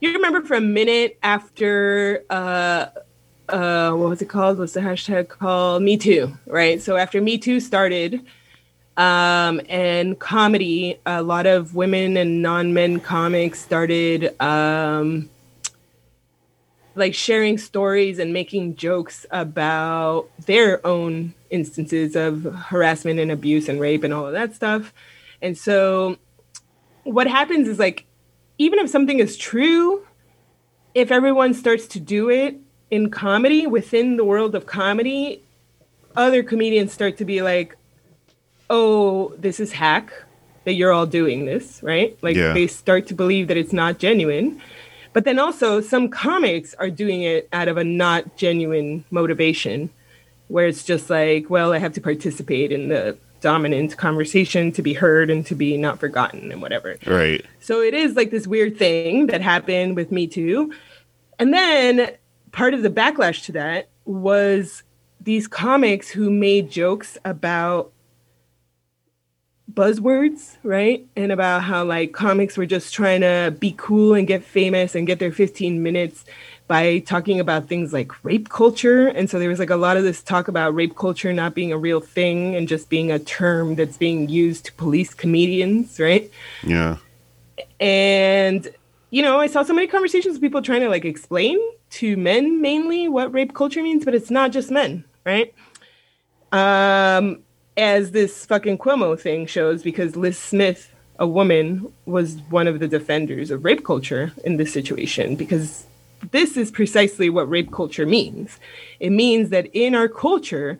You 0.00 0.12
remember 0.14 0.42
for 0.42 0.54
a 0.54 0.60
minute 0.60 1.18
after 1.22 2.24
uh 2.28 2.86
uh, 3.52 3.92
what 3.92 4.08
was 4.08 4.22
it 4.22 4.28
called? 4.28 4.58
What's 4.58 4.72
the 4.72 4.80
hashtag 4.80 5.28
called? 5.28 5.82
Me 5.82 5.96
Too, 5.96 6.36
right? 6.46 6.80
So 6.80 6.96
after 6.96 7.20
Me 7.20 7.38
Too 7.38 7.60
started, 7.60 8.24
um, 8.96 9.60
and 9.68 10.18
comedy, 10.18 10.98
a 11.06 11.22
lot 11.22 11.46
of 11.46 11.74
women 11.74 12.16
and 12.16 12.42
non-men 12.42 13.00
comics 13.00 13.60
started 13.60 14.34
um, 14.40 15.30
like 16.94 17.14
sharing 17.14 17.56
stories 17.58 18.18
and 18.18 18.32
making 18.32 18.76
jokes 18.76 19.24
about 19.30 20.28
their 20.46 20.86
own 20.86 21.34
instances 21.50 22.16
of 22.16 22.44
harassment 22.44 23.18
and 23.18 23.30
abuse 23.30 23.68
and 23.68 23.80
rape 23.80 24.04
and 24.04 24.12
all 24.12 24.26
of 24.26 24.32
that 24.32 24.54
stuff. 24.54 24.92
And 25.40 25.56
so 25.56 26.16
what 27.04 27.26
happens 27.26 27.68
is 27.68 27.78
like 27.78 28.06
even 28.58 28.78
if 28.78 28.88
something 28.90 29.18
is 29.18 29.36
true, 29.36 30.06
if 30.94 31.10
everyone 31.10 31.54
starts 31.54 31.86
to 31.88 32.00
do 32.00 32.30
it 32.30 32.56
in 32.92 33.08
comedy 33.10 33.66
within 33.66 34.16
the 34.18 34.24
world 34.24 34.54
of 34.54 34.66
comedy, 34.66 35.42
other 36.14 36.42
comedians 36.42 36.92
start 36.92 37.16
to 37.16 37.24
be 37.24 37.40
like, 37.40 37.74
"Oh, 38.68 39.32
this 39.38 39.58
is 39.58 39.72
hack 39.72 40.12
that 40.64 40.74
you're 40.74 40.92
all 40.92 41.06
doing 41.06 41.46
this, 41.46 41.82
right?" 41.82 42.16
Like 42.20 42.36
Yeah. 42.36 42.52
they 42.52 42.66
start 42.66 43.06
to 43.06 43.14
believe 43.14 43.48
that 43.48 43.56
it's 43.56 43.72
not 43.72 43.98
genuine. 43.98 44.60
But 45.14 45.24
then 45.24 45.38
also 45.38 45.80
some 45.80 46.08
comics 46.10 46.74
are 46.74 46.90
doing 46.90 47.22
it 47.22 47.48
out 47.52 47.68
of 47.68 47.78
a 47.78 47.84
not 47.84 48.36
genuine 48.36 49.04
motivation 49.10 49.88
where 50.48 50.66
it's 50.66 50.84
just 50.84 51.08
like, 51.08 51.48
well, 51.48 51.72
I 51.72 51.78
have 51.78 51.94
to 51.94 52.00
participate 52.00 52.72
in 52.72 52.88
the 52.88 53.16
dominant 53.40 53.96
conversation 53.96 54.70
to 54.72 54.82
be 54.82 54.92
heard 54.92 55.30
and 55.30 55.46
to 55.46 55.54
be 55.54 55.78
not 55.78 55.98
forgotten 55.98 56.52
and 56.52 56.60
whatever. 56.60 56.96
Right. 57.06 57.44
So 57.60 57.80
it 57.80 57.94
is 57.94 58.16
like 58.16 58.30
this 58.30 58.46
weird 58.46 58.76
thing 58.76 59.26
that 59.28 59.40
happened 59.40 59.96
with 59.96 60.12
Me 60.12 60.26
Too. 60.26 60.72
And 61.38 61.52
then 61.54 62.10
part 62.52 62.74
of 62.74 62.82
the 62.82 62.90
backlash 62.90 63.44
to 63.46 63.52
that 63.52 63.88
was 64.04 64.82
these 65.20 65.48
comics 65.48 66.10
who 66.10 66.30
made 66.30 66.70
jokes 66.70 67.18
about 67.24 67.92
buzzwords, 69.72 70.56
right? 70.62 71.06
And 71.16 71.32
about 71.32 71.62
how 71.62 71.84
like 71.84 72.12
comics 72.12 72.56
were 72.56 72.66
just 72.66 72.92
trying 72.92 73.22
to 73.22 73.54
be 73.58 73.74
cool 73.76 74.14
and 74.14 74.26
get 74.26 74.44
famous 74.44 74.94
and 74.94 75.06
get 75.06 75.18
their 75.18 75.32
15 75.32 75.82
minutes 75.82 76.24
by 76.68 77.00
talking 77.00 77.40
about 77.40 77.68
things 77.68 77.92
like 77.92 78.24
rape 78.24 78.48
culture. 78.48 79.08
And 79.08 79.28
so 79.30 79.38
there 79.38 79.48
was 79.48 79.58
like 79.58 79.70
a 79.70 79.76
lot 79.76 79.96
of 79.96 80.04
this 80.04 80.22
talk 80.22 80.48
about 80.48 80.74
rape 80.74 80.96
culture 80.96 81.32
not 81.32 81.54
being 81.54 81.72
a 81.72 81.78
real 81.78 82.00
thing 82.00 82.54
and 82.54 82.68
just 82.68 82.88
being 82.88 83.10
a 83.10 83.18
term 83.18 83.74
that's 83.74 83.96
being 83.96 84.28
used 84.28 84.66
to 84.66 84.72
police 84.74 85.14
comedians, 85.14 85.98
right? 85.98 86.30
Yeah. 86.62 86.96
and 87.80 88.68
you 89.12 89.22
know 89.22 89.38
i 89.38 89.46
saw 89.46 89.62
so 89.62 89.72
many 89.72 89.86
conversations 89.86 90.32
with 90.34 90.42
people 90.42 90.62
trying 90.62 90.80
to 90.80 90.88
like 90.88 91.04
explain 91.04 91.60
to 91.90 92.16
men 92.16 92.60
mainly 92.60 93.06
what 93.06 93.32
rape 93.32 93.54
culture 93.54 93.82
means 93.82 94.04
but 94.04 94.14
it's 94.14 94.30
not 94.30 94.50
just 94.50 94.70
men 94.70 95.04
right? 95.24 95.54
Um 96.50 97.44
as 97.76 98.10
this 98.10 98.44
fucking 98.44 98.76
cuomo 98.78 99.18
thing 99.18 99.46
shows 99.46 99.82
because 99.82 100.16
lis 100.16 100.38
smith 100.38 100.92
a 101.18 101.26
woman 101.26 101.90
was 102.04 102.36
one 102.50 102.66
of 102.66 102.80
the 102.80 102.88
defenders 102.88 103.50
of 103.50 103.64
rape 103.64 103.84
culture 103.84 104.32
in 104.44 104.56
this 104.56 104.72
situation 104.72 105.36
because 105.36 105.86
this 106.32 106.56
is 106.56 106.70
precisely 106.70 107.30
what 107.30 107.48
rape 107.48 107.72
culture 107.72 108.06
means. 108.06 108.58
It 109.00 109.10
means 109.10 109.50
that 109.50 109.66
in 109.72 109.94
our 109.94 110.08
culture 110.08 110.78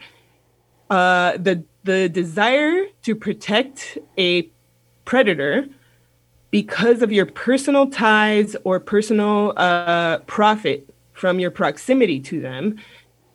uh 0.90 1.36
the 1.36 1.64
the 1.84 2.08
desire 2.08 2.86
to 3.02 3.14
protect 3.14 3.98
a 4.18 4.48
predator 5.04 5.66
because 6.52 7.02
of 7.02 7.10
your 7.10 7.26
personal 7.26 7.88
ties 7.88 8.54
or 8.62 8.78
personal 8.78 9.54
uh, 9.56 10.18
profit 10.18 10.88
from 11.12 11.40
your 11.40 11.50
proximity 11.50 12.20
to 12.20 12.40
them, 12.40 12.78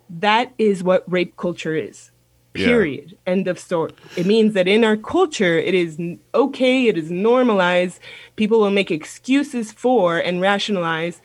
that 0.09 0.53
is 0.57 0.83
what 0.83 1.03
rape 1.11 1.35
culture 1.35 1.75
is. 1.75 2.11
Yeah. 2.55 2.67
Period. 2.67 3.17
End 3.27 3.47
of 3.47 3.59
story. 3.59 3.91
It 4.15 4.25
means 4.25 4.53
that 4.53 4.67
in 4.67 4.83
our 4.83 4.95
culture, 4.95 5.57
it 5.57 5.73
is 5.73 5.99
okay, 6.33 6.87
it 6.87 6.97
is 6.97 7.11
normalized. 7.11 7.99
People 8.35 8.59
will 8.59 8.71
make 8.71 8.89
excuses 8.89 9.71
for 9.71 10.17
and 10.19 10.39
rationalize 10.39 11.21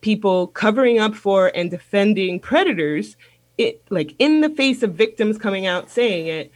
people 0.00 0.48
covering 0.48 0.98
up 0.98 1.14
for 1.14 1.50
and 1.56 1.70
defending 1.70 2.38
predators, 2.38 3.16
it 3.56 3.82
like 3.88 4.14
in 4.18 4.42
the 4.42 4.50
face 4.50 4.82
of 4.82 4.92
victims 4.92 5.38
coming 5.38 5.64
out 5.64 5.90
saying 5.90 6.26
it, 6.26 6.52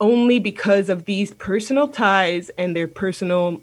only 0.00 0.38
because 0.38 0.88
of 0.88 1.04
these 1.04 1.32
personal 1.34 1.88
ties 1.88 2.50
and 2.56 2.76
their 2.76 2.86
personal 2.86 3.60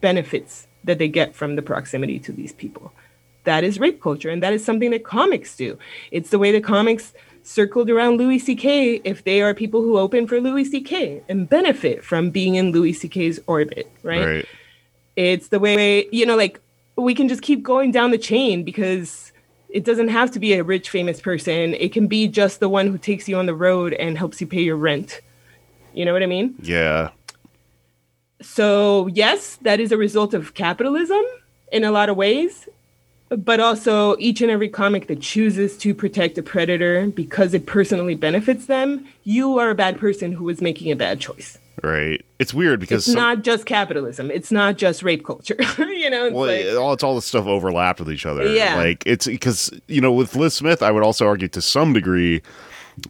benefits 0.00 0.66
that 0.84 0.98
they 0.98 1.08
get 1.08 1.34
from 1.34 1.56
the 1.56 1.62
proximity 1.62 2.18
to 2.20 2.32
these 2.32 2.52
people. 2.52 2.92
That 3.44 3.64
is 3.64 3.78
rape 3.80 4.00
culture, 4.00 4.30
and 4.30 4.42
that 4.42 4.52
is 4.52 4.64
something 4.64 4.90
that 4.90 5.04
comics 5.04 5.56
do. 5.56 5.78
It's 6.10 6.30
the 6.30 6.38
way 6.38 6.52
that 6.52 6.64
comics 6.64 7.14
circled 7.42 7.88
around 7.88 8.18
Louis 8.18 8.38
C.K. 8.38 9.00
if 9.04 9.24
they 9.24 9.40
are 9.40 9.54
people 9.54 9.82
who 9.82 9.98
open 9.98 10.26
for 10.26 10.40
Louis 10.40 10.64
C.K. 10.64 11.22
and 11.28 11.48
benefit 11.48 12.04
from 12.04 12.30
being 12.30 12.56
in 12.56 12.72
Louis 12.72 12.92
C.K.'s 12.92 13.40
orbit, 13.46 13.90
right? 14.02 14.26
Right. 14.26 14.48
It's 15.16 15.48
the 15.48 15.58
way, 15.58 16.06
you 16.12 16.26
know, 16.26 16.36
like 16.36 16.60
we 16.96 17.14
can 17.14 17.28
just 17.28 17.42
keep 17.42 17.62
going 17.62 17.90
down 17.90 18.10
the 18.10 18.18
chain 18.18 18.64
because 18.64 19.32
it 19.68 19.84
doesn't 19.84 20.08
have 20.08 20.30
to 20.32 20.38
be 20.38 20.52
a 20.54 20.62
rich, 20.62 20.90
famous 20.90 21.20
person. 21.20 21.74
It 21.74 21.92
can 21.92 22.06
be 22.06 22.28
just 22.28 22.60
the 22.60 22.68
one 22.68 22.86
who 22.86 22.98
takes 22.98 23.28
you 23.28 23.36
on 23.36 23.46
the 23.46 23.54
road 23.54 23.94
and 23.94 24.16
helps 24.16 24.40
you 24.40 24.46
pay 24.46 24.62
your 24.62 24.76
rent. 24.76 25.20
You 25.92 26.04
know 26.04 26.12
what 26.12 26.22
I 26.22 26.26
mean? 26.26 26.54
Yeah. 26.60 27.10
So, 28.40 29.08
yes, 29.08 29.56
that 29.62 29.80
is 29.80 29.90
a 29.92 29.96
result 29.96 30.34
of 30.34 30.54
capitalism 30.54 31.22
in 31.72 31.84
a 31.84 31.90
lot 31.90 32.08
of 32.08 32.16
ways, 32.16 32.68
but 33.30 33.60
also 33.60 34.16
each 34.18 34.40
and 34.40 34.50
every 34.50 34.68
comic 34.68 35.08
that 35.08 35.20
chooses 35.20 35.76
to 35.78 35.94
protect 35.94 36.38
a 36.38 36.42
predator 36.42 37.06
because 37.08 37.52
it 37.52 37.66
personally 37.66 38.14
benefits 38.14 38.66
them, 38.66 39.06
you 39.24 39.58
are 39.58 39.70
a 39.70 39.74
bad 39.74 39.98
person 39.98 40.32
who 40.32 40.48
is 40.48 40.60
making 40.60 40.90
a 40.92 40.96
bad 40.96 41.20
choice. 41.20 41.58
Right. 41.82 42.24
It's 42.38 42.54
weird 42.54 42.80
because 42.80 43.06
It's 43.06 43.12
some- 43.14 43.22
not 43.22 43.42
just 43.42 43.66
capitalism, 43.66 44.30
it's 44.30 44.50
not 44.50 44.78
just 44.78 45.02
rape 45.02 45.24
culture. 45.24 45.56
you 45.78 46.08
know, 46.10 46.26
it's 46.26 46.34
well, 46.34 46.46
like, 46.46 46.64
it- 46.64 46.76
all 46.76 46.92
it's 46.92 47.02
all 47.04 47.14
the 47.16 47.22
stuff 47.22 47.46
overlapped 47.46 47.98
with 48.00 48.10
each 48.10 48.24
other. 48.26 48.46
Yeah. 48.52 48.76
like 48.76 49.02
it's 49.06 49.26
because 49.26 49.70
you 49.88 50.00
know 50.00 50.12
with 50.12 50.34
Lis 50.36 50.54
Smith, 50.54 50.82
I 50.82 50.90
would 50.90 51.02
also 51.02 51.26
argue 51.26 51.48
to 51.48 51.60
some 51.60 51.92
degree, 51.92 52.40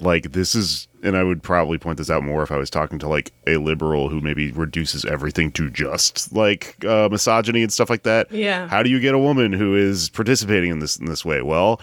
like 0.00 0.32
this 0.32 0.54
is, 0.54 0.87
and 1.02 1.16
I 1.16 1.22
would 1.22 1.42
probably 1.42 1.78
point 1.78 1.98
this 1.98 2.10
out 2.10 2.22
more 2.22 2.42
if 2.42 2.50
I 2.52 2.56
was 2.56 2.70
talking 2.70 2.98
to 3.00 3.08
like 3.08 3.32
a 3.46 3.56
liberal 3.56 4.08
who 4.08 4.20
maybe 4.20 4.52
reduces 4.52 5.04
everything 5.04 5.52
to 5.52 5.70
just 5.70 6.32
like 6.32 6.84
uh, 6.84 7.08
misogyny 7.10 7.62
and 7.62 7.72
stuff 7.72 7.90
like 7.90 8.02
that. 8.02 8.30
Yeah. 8.32 8.68
How 8.68 8.82
do 8.82 8.90
you 8.90 9.00
get 9.00 9.14
a 9.14 9.18
woman 9.18 9.52
who 9.52 9.76
is 9.76 10.10
participating 10.10 10.70
in 10.70 10.78
this 10.78 10.96
in 10.96 11.06
this 11.06 11.24
way? 11.24 11.42
Well. 11.42 11.80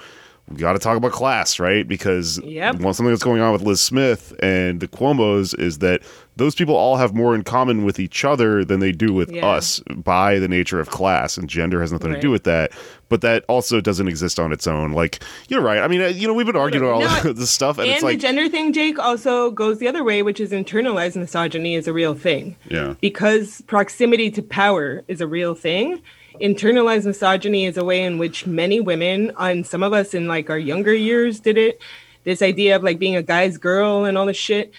We 0.50 0.58
got 0.58 0.74
to 0.74 0.80
talk 0.80 0.96
about 0.96 1.12
class, 1.12 1.60
right? 1.60 1.88
Because 1.88 2.39
Yep. 2.43 2.76
one 2.76 2.93
something 2.93 3.12
that's 3.12 3.24
going 3.24 3.41
on 3.41 3.52
with 3.52 3.64
Lis 3.64 3.82
Smith 3.82 4.32
and 4.43 4.80
the 4.80 4.88
Cuomo's 4.88 5.56
is 5.56 5.80
that 5.80 6.02
those 6.38 6.54
people 6.54 6.76
all 6.76 6.98
have 6.98 7.16
more 7.16 7.34
in 7.34 7.43
common 7.43 7.84
with 7.84 8.00
each 8.00 8.24
other 8.24 8.64
than 8.64 8.80
they 8.80 8.91
do 8.91 9.12
with 9.12 9.32
Yeah. 9.32 9.48
us 9.48 9.80
by 9.96 10.38
the 10.38 10.48
nature 10.48 10.80
of 10.80 10.89
class 10.89 11.36
and 11.38 11.50
gender 11.50 11.82
has 11.82 11.91
nothing 11.91 12.14
to 12.14 12.20
do 12.20 12.30
with 12.30 12.43
that 12.43 12.72
but 13.10 13.22
that 13.22 13.46
also 13.48 13.80
doesn't 13.80 14.08
exist 14.08 14.38
on 14.39 14.52
its 14.52 14.68
own 14.68 14.91
like 14.91 15.24
you're 15.48 15.62
right 15.62 15.80
i 15.80 15.88
mean 15.88 16.02
uh, 16.02 16.08
you 16.08 16.28
know 16.28 16.34
we've 16.34 16.46
been 16.46 16.56
arguing 16.58 16.86
about 16.88 17.02
all 17.04 17.24
No, 17.24 17.34
this 17.34 17.50
stuff 17.52 17.78
and, 17.78 17.88
and 17.88 17.93
it's 17.96 18.04
like 18.04 18.18
the 18.18 18.22
gender 18.22 18.50
thing, 18.50 18.74
Jake, 18.74 19.00
also 19.00 19.50
goes 19.52 19.80
the 19.80 19.88
other 19.88 20.04
way, 20.04 20.22
which 20.24 20.39
is 20.41 20.52
internalized 20.52 21.16
misogyny 21.16 21.76
is 21.76 21.88
a 21.88 21.93
real 21.93 22.14
thing. 22.14 22.56
yeah 22.70 22.96
Because 23.02 23.62
proximity 23.68 24.30
to 24.32 24.41
power 24.41 25.04
is 25.08 25.22
a 25.22 25.28
real 25.28 25.56
thing. 25.56 26.02
Internalized 26.40 27.06
misogyny 27.06 27.66
is 27.66 27.78
a 27.78 27.84
way 27.84 28.04
in 28.04 28.18
which 28.18 28.46
many 28.46 28.80
women, 28.80 29.32
and 29.38 29.66
some 29.66 29.84
of 29.84 29.94
us 29.94 30.14
in 30.14 30.28
like 30.28 30.50
our 30.50 30.58
younger 30.58 30.94
years, 30.94 31.40
did 31.40 31.58
it. 31.58 31.82
This 32.24 32.42
idea 32.42 32.76
of 32.76 32.84
like 32.84 33.00
being 33.00 33.16
a 33.16 33.24
guy's 33.24 33.58
girl 33.58 34.06
and 34.06 34.18
all 34.18 34.26
this 34.26 34.38
shit. 34.38 34.74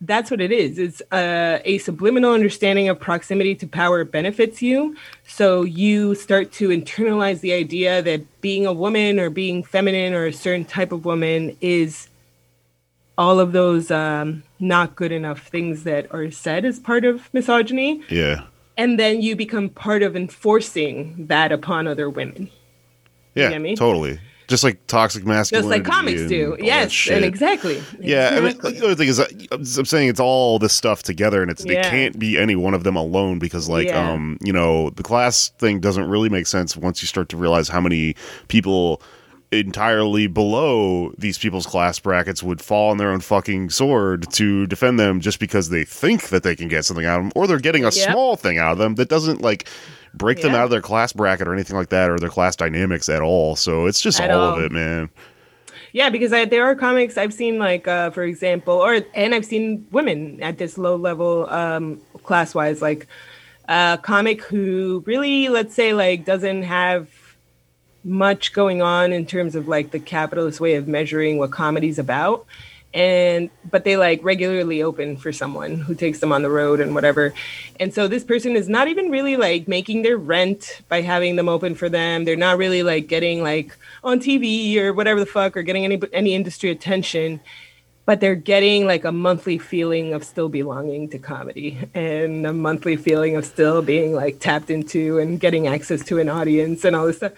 That's 0.00 0.32
what 0.32 0.40
it 0.40 0.50
is. 0.50 0.78
It's 0.78 1.00
uh, 1.12 1.60
a 1.64 1.78
subliminal 1.78 2.32
understanding 2.32 2.88
of 2.88 2.98
proximity 2.98 3.54
to 3.54 3.68
power 3.68 4.04
benefits 4.04 4.60
you. 4.60 4.96
So 5.24 5.62
you 5.62 6.16
start 6.16 6.50
to 6.54 6.70
internalize 6.70 7.40
the 7.40 7.52
idea 7.52 8.02
that 8.02 8.40
being 8.40 8.66
a 8.66 8.72
woman 8.72 9.20
or 9.20 9.30
being 9.30 9.62
feminine 9.62 10.12
or 10.12 10.26
a 10.26 10.32
certain 10.32 10.64
type 10.64 10.90
of 10.90 11.04
woman 11.04 11.56
is 11.60 12.08
all 13.16 13.38
of 13.38 13.52
those 13.52 13.92
um, 13.92 14.42
not 14.58 14.96
good 14.96 15.12
enough 15.12 15.46
things 15.46 15.84
that 15.84 16.12
are 16.12 16.32
said 16.32 16.64
as 16.64 16.80
part 16.80 17.04
of 17.04 17.32
misogyny. 17.32 18.02
yeah 18.08 18.46
And 18.76 18.98
then 18.98 19.20
you 19.20 19.36
become 19.36 19.68
part 19.68 20.02
of 20.02 20.16
enforcing 20.16 21.26
that 21.28 21.52
upon 21.52 21.86
other 21.86 22.08
women. 22.10 22.50
yeah 23.34 23.50
get 23.50 23.60
me? 23.60 23.76
totally 23.76 24.18
just 24.48 24.64
like 24.64 24.86
toxic 24.86 25.24
masculinity, 25.24 25.68
Just 25.78 25.86
like 25.86 25.90
comics 25.90 26.26
do. 26.28 26.56
Yes, 26.60 27.08
and 27.10 27.24
exactly. 27.24 27.82
yeah 28.00 28.34
I 28.34 28.40
mean, 28.40 28.58
the 28.58 28.84
other 28.84 28.94
thing 28.94 29.08
is 29.08 29.18
uh, 29.18 29.26
i'm 29.52 29.64
saying 29.64 30.08
it's 30.08 30.20
all 30.20 30.58
this 30.58 30.74
stuff 30.74 31.02
together 31.02 31.40
and 31.42 31.50
it's 31.50 31.64
Yeah. 31.64 31.74
it 31.80 31.84
can't 31.90 32.18
be 32.18 32.36
any 32.36 32.54
one 32.56 32.74
of 32.74 32.84
them 32.84 32.96
alone 32.96 33.38
because 33.38 33.68
like 33.68 33.86
Yeah. 33.88 34.10
um 34.12 34.36
you 34.44 34.52
know 34.52 34.90
the 34.90 35.02
class 35.02 35.50
thing 35.58 35.80
doesn't 35.80 36.06
really 36.08 36.28
make 36.28 36.46
sense 36.46 36.76
once 36.76 37.00
you 37.02 37.06
start 37.08 37.28
to 37.30 37.36
realize 37.36 37.68
how 37.68 37.80
many 37.80 38.14
people 38.48 39.00
entirely 39.52 40.26
below 40.26 41.12
these 41.18 41.38
people's 41.38 41.66
class 41.66 41.98
brackets 41.98 42.42
would 42.42 42.60
fall 42.62 42.90
on 42.90 42.96
their 42.96 43.10
own 43.10 43.20
fucking 43.20 43.70
sword 43.70 44.30
to 44.32 44.66
defend 44.66 44.98
them 44.98 45.20
just 45.20 45.38
because 45.38 45.68
they 45.68 45.84
think 45.84 46.30
that 46.30 46.42
they 46.42 46.56
can 46.56 46.68
get 46.68 46.84
something 46.86 47.06
out 47.06 47.18
of 47.20 47.24
them 47.26 47.32
or 47.36 47.46
they're 47.46 47.58
getting 47.60 47.84
a 47.84 47.90
Yep. 47.90 47.92
small 47.92 48.36
thing 48.36 48.58
out 48.58 48.72
of 48.72 48.78
them 48.78 48.94
that 48.96 49.08
doesn't 49.10 49.42
like 49.42 49.68
break 50.14 50.40
them 50.40 50.54
out 50.54 50.64
of 50.64 50.70
their 50.70 50.80
class 50.82 51.12
bracket 51.12 51.46
or 51.48 51.52
anything 51.54 51.76
like 51.76 51.90
that 51.90 52.10
or 52.10 52.18
their 52.18 52.30
class 52.30 52.56
dynamics 52.56 53.08
at 53.08 53.22
all 53.22 53.54
so 53.56 53.86
it's 53.86 54.00
just 54.00 54.20
all 54.20 54.30
all. 54.30 54.48
of 54.48 54.58
it 54.58 54.72
man 54.72 55.10
Yeah, 55.92 56.10
because 56.10 56.32
I, 56.32 56.44
there 56.46 56.64
are 56.64 56.74
comics 56.74 57.18
I've 57.18 57.34
seen, 57.34 57.58
like 57.58 57.86
uh, 57.86 58.10
for 58.10 58.24
example, 58.24 58.74
or 58.74 59.00
and 59.14 59.34
I've 59.34 59.44
seen 59.44 59.86
women 59.90 60.42
at 60.42 60.58
this 60.58 60.78
low 60.78 60.96
level, 60.96 61.48
um, 61.50 62.00
class 62.22 62.54
wise, 62.54 62.80
like 62.80 63.06
a 63.68 63.98
comic 64.02 64.42
who 64.44 65.02
really, 65.06 65.48
let's 65.48 65.74
say, 65.74 65.92
like 65.92 66.24
doesn't 66.24 66.62
have 66.64 67.08
much 68.04 68.52
going 68.52 68.82
on 68.82 69.12
in 69.12 69.26
terms 69.26 69.54
of 69.54 69.68
like 69.68 69.90
the 69.90 69.98
capitalist 69.98 70.60
way 70.60 70.74
of 70.74 70.88
measuring 70.88 71.38
what 71.38 71.52
comedy's 71.52 71.98
about. 71.98 72.46
And 72.94 73.48
but 73.70 73.84
they 73.84 73.96
like 73.96 74.22
regularly 74.22 74.82
open 74.82 75.16
for 75.16 75.32
someone 75.32 75.76
who 75.78 75.94
takes 75.94 76.20
them 76.20 76.30
on 76.30 76.42
the 76.42 76.50
road 76.50 76.78
and 76.78 76.94
whatever. 76.94 77.32
And 77.80 77.94
so 77.94 78.06
this 78.06 78.22
person 78.22 78.54
is 78.54 78.68
not 78.68 78.86
even 78.88 79.10
really 79.10 79.36
like 79.36 79.66
making 79.66 80.02
their 80.02 80.18
rent 80.18 80.82
by 80.90 81.00
having 81.00 81.36
them 81.36 81.48
open 81.48 81.74
for 81.74 81.88
them. 81.88 82.24
They're 82.24 82.36
not 82.36 82.58
really 82.58 82.82
like 82.82 83.06
getting 83.06 83.42
like 83.42 83.74
on 84.04 84.20
tv 84.20 84.76
or 84.76 84.92
whatever 84.92 85.20
the 85.20 85.26
fuck 85.26 85.56
or 85.56 85.62
getting 85.62 85.84
any 85.84 86.00
any 86.12 86.34
industry 86.34 86.70
attention. 86.70 87.40
But 88.04 88.20
they're 88.20 88.34
getting 88.34 88.86
like 88.86 89.04
a 89.04 89.12
monthly 89.12 89.58
feeling 89.58 90.12
of 90.12 90.22
still 90.22 90.48
belonging 90.50 91.08
to 91.10 91.18
comedy 91.18 91.78
and 91.94 92.44
a 92.44 92.52
monthly 92.52 92.96
feeling 92.96 93.36
of 93.36 93.46
still 93.46 93.80
being 93.80 94.12
like 94.12 94.38
tapped 94.38 94.70
into 94.70 95.18
and 95.18 95.40
getting 95.40 95.66
access 95.66 96.04
to 96.06 96.18
an 96.18 96.28
audience 96.28 96.84
and 96.84 96.94
all 96.94 97.06
this 97.06 97.18
stuff 97.18 97.32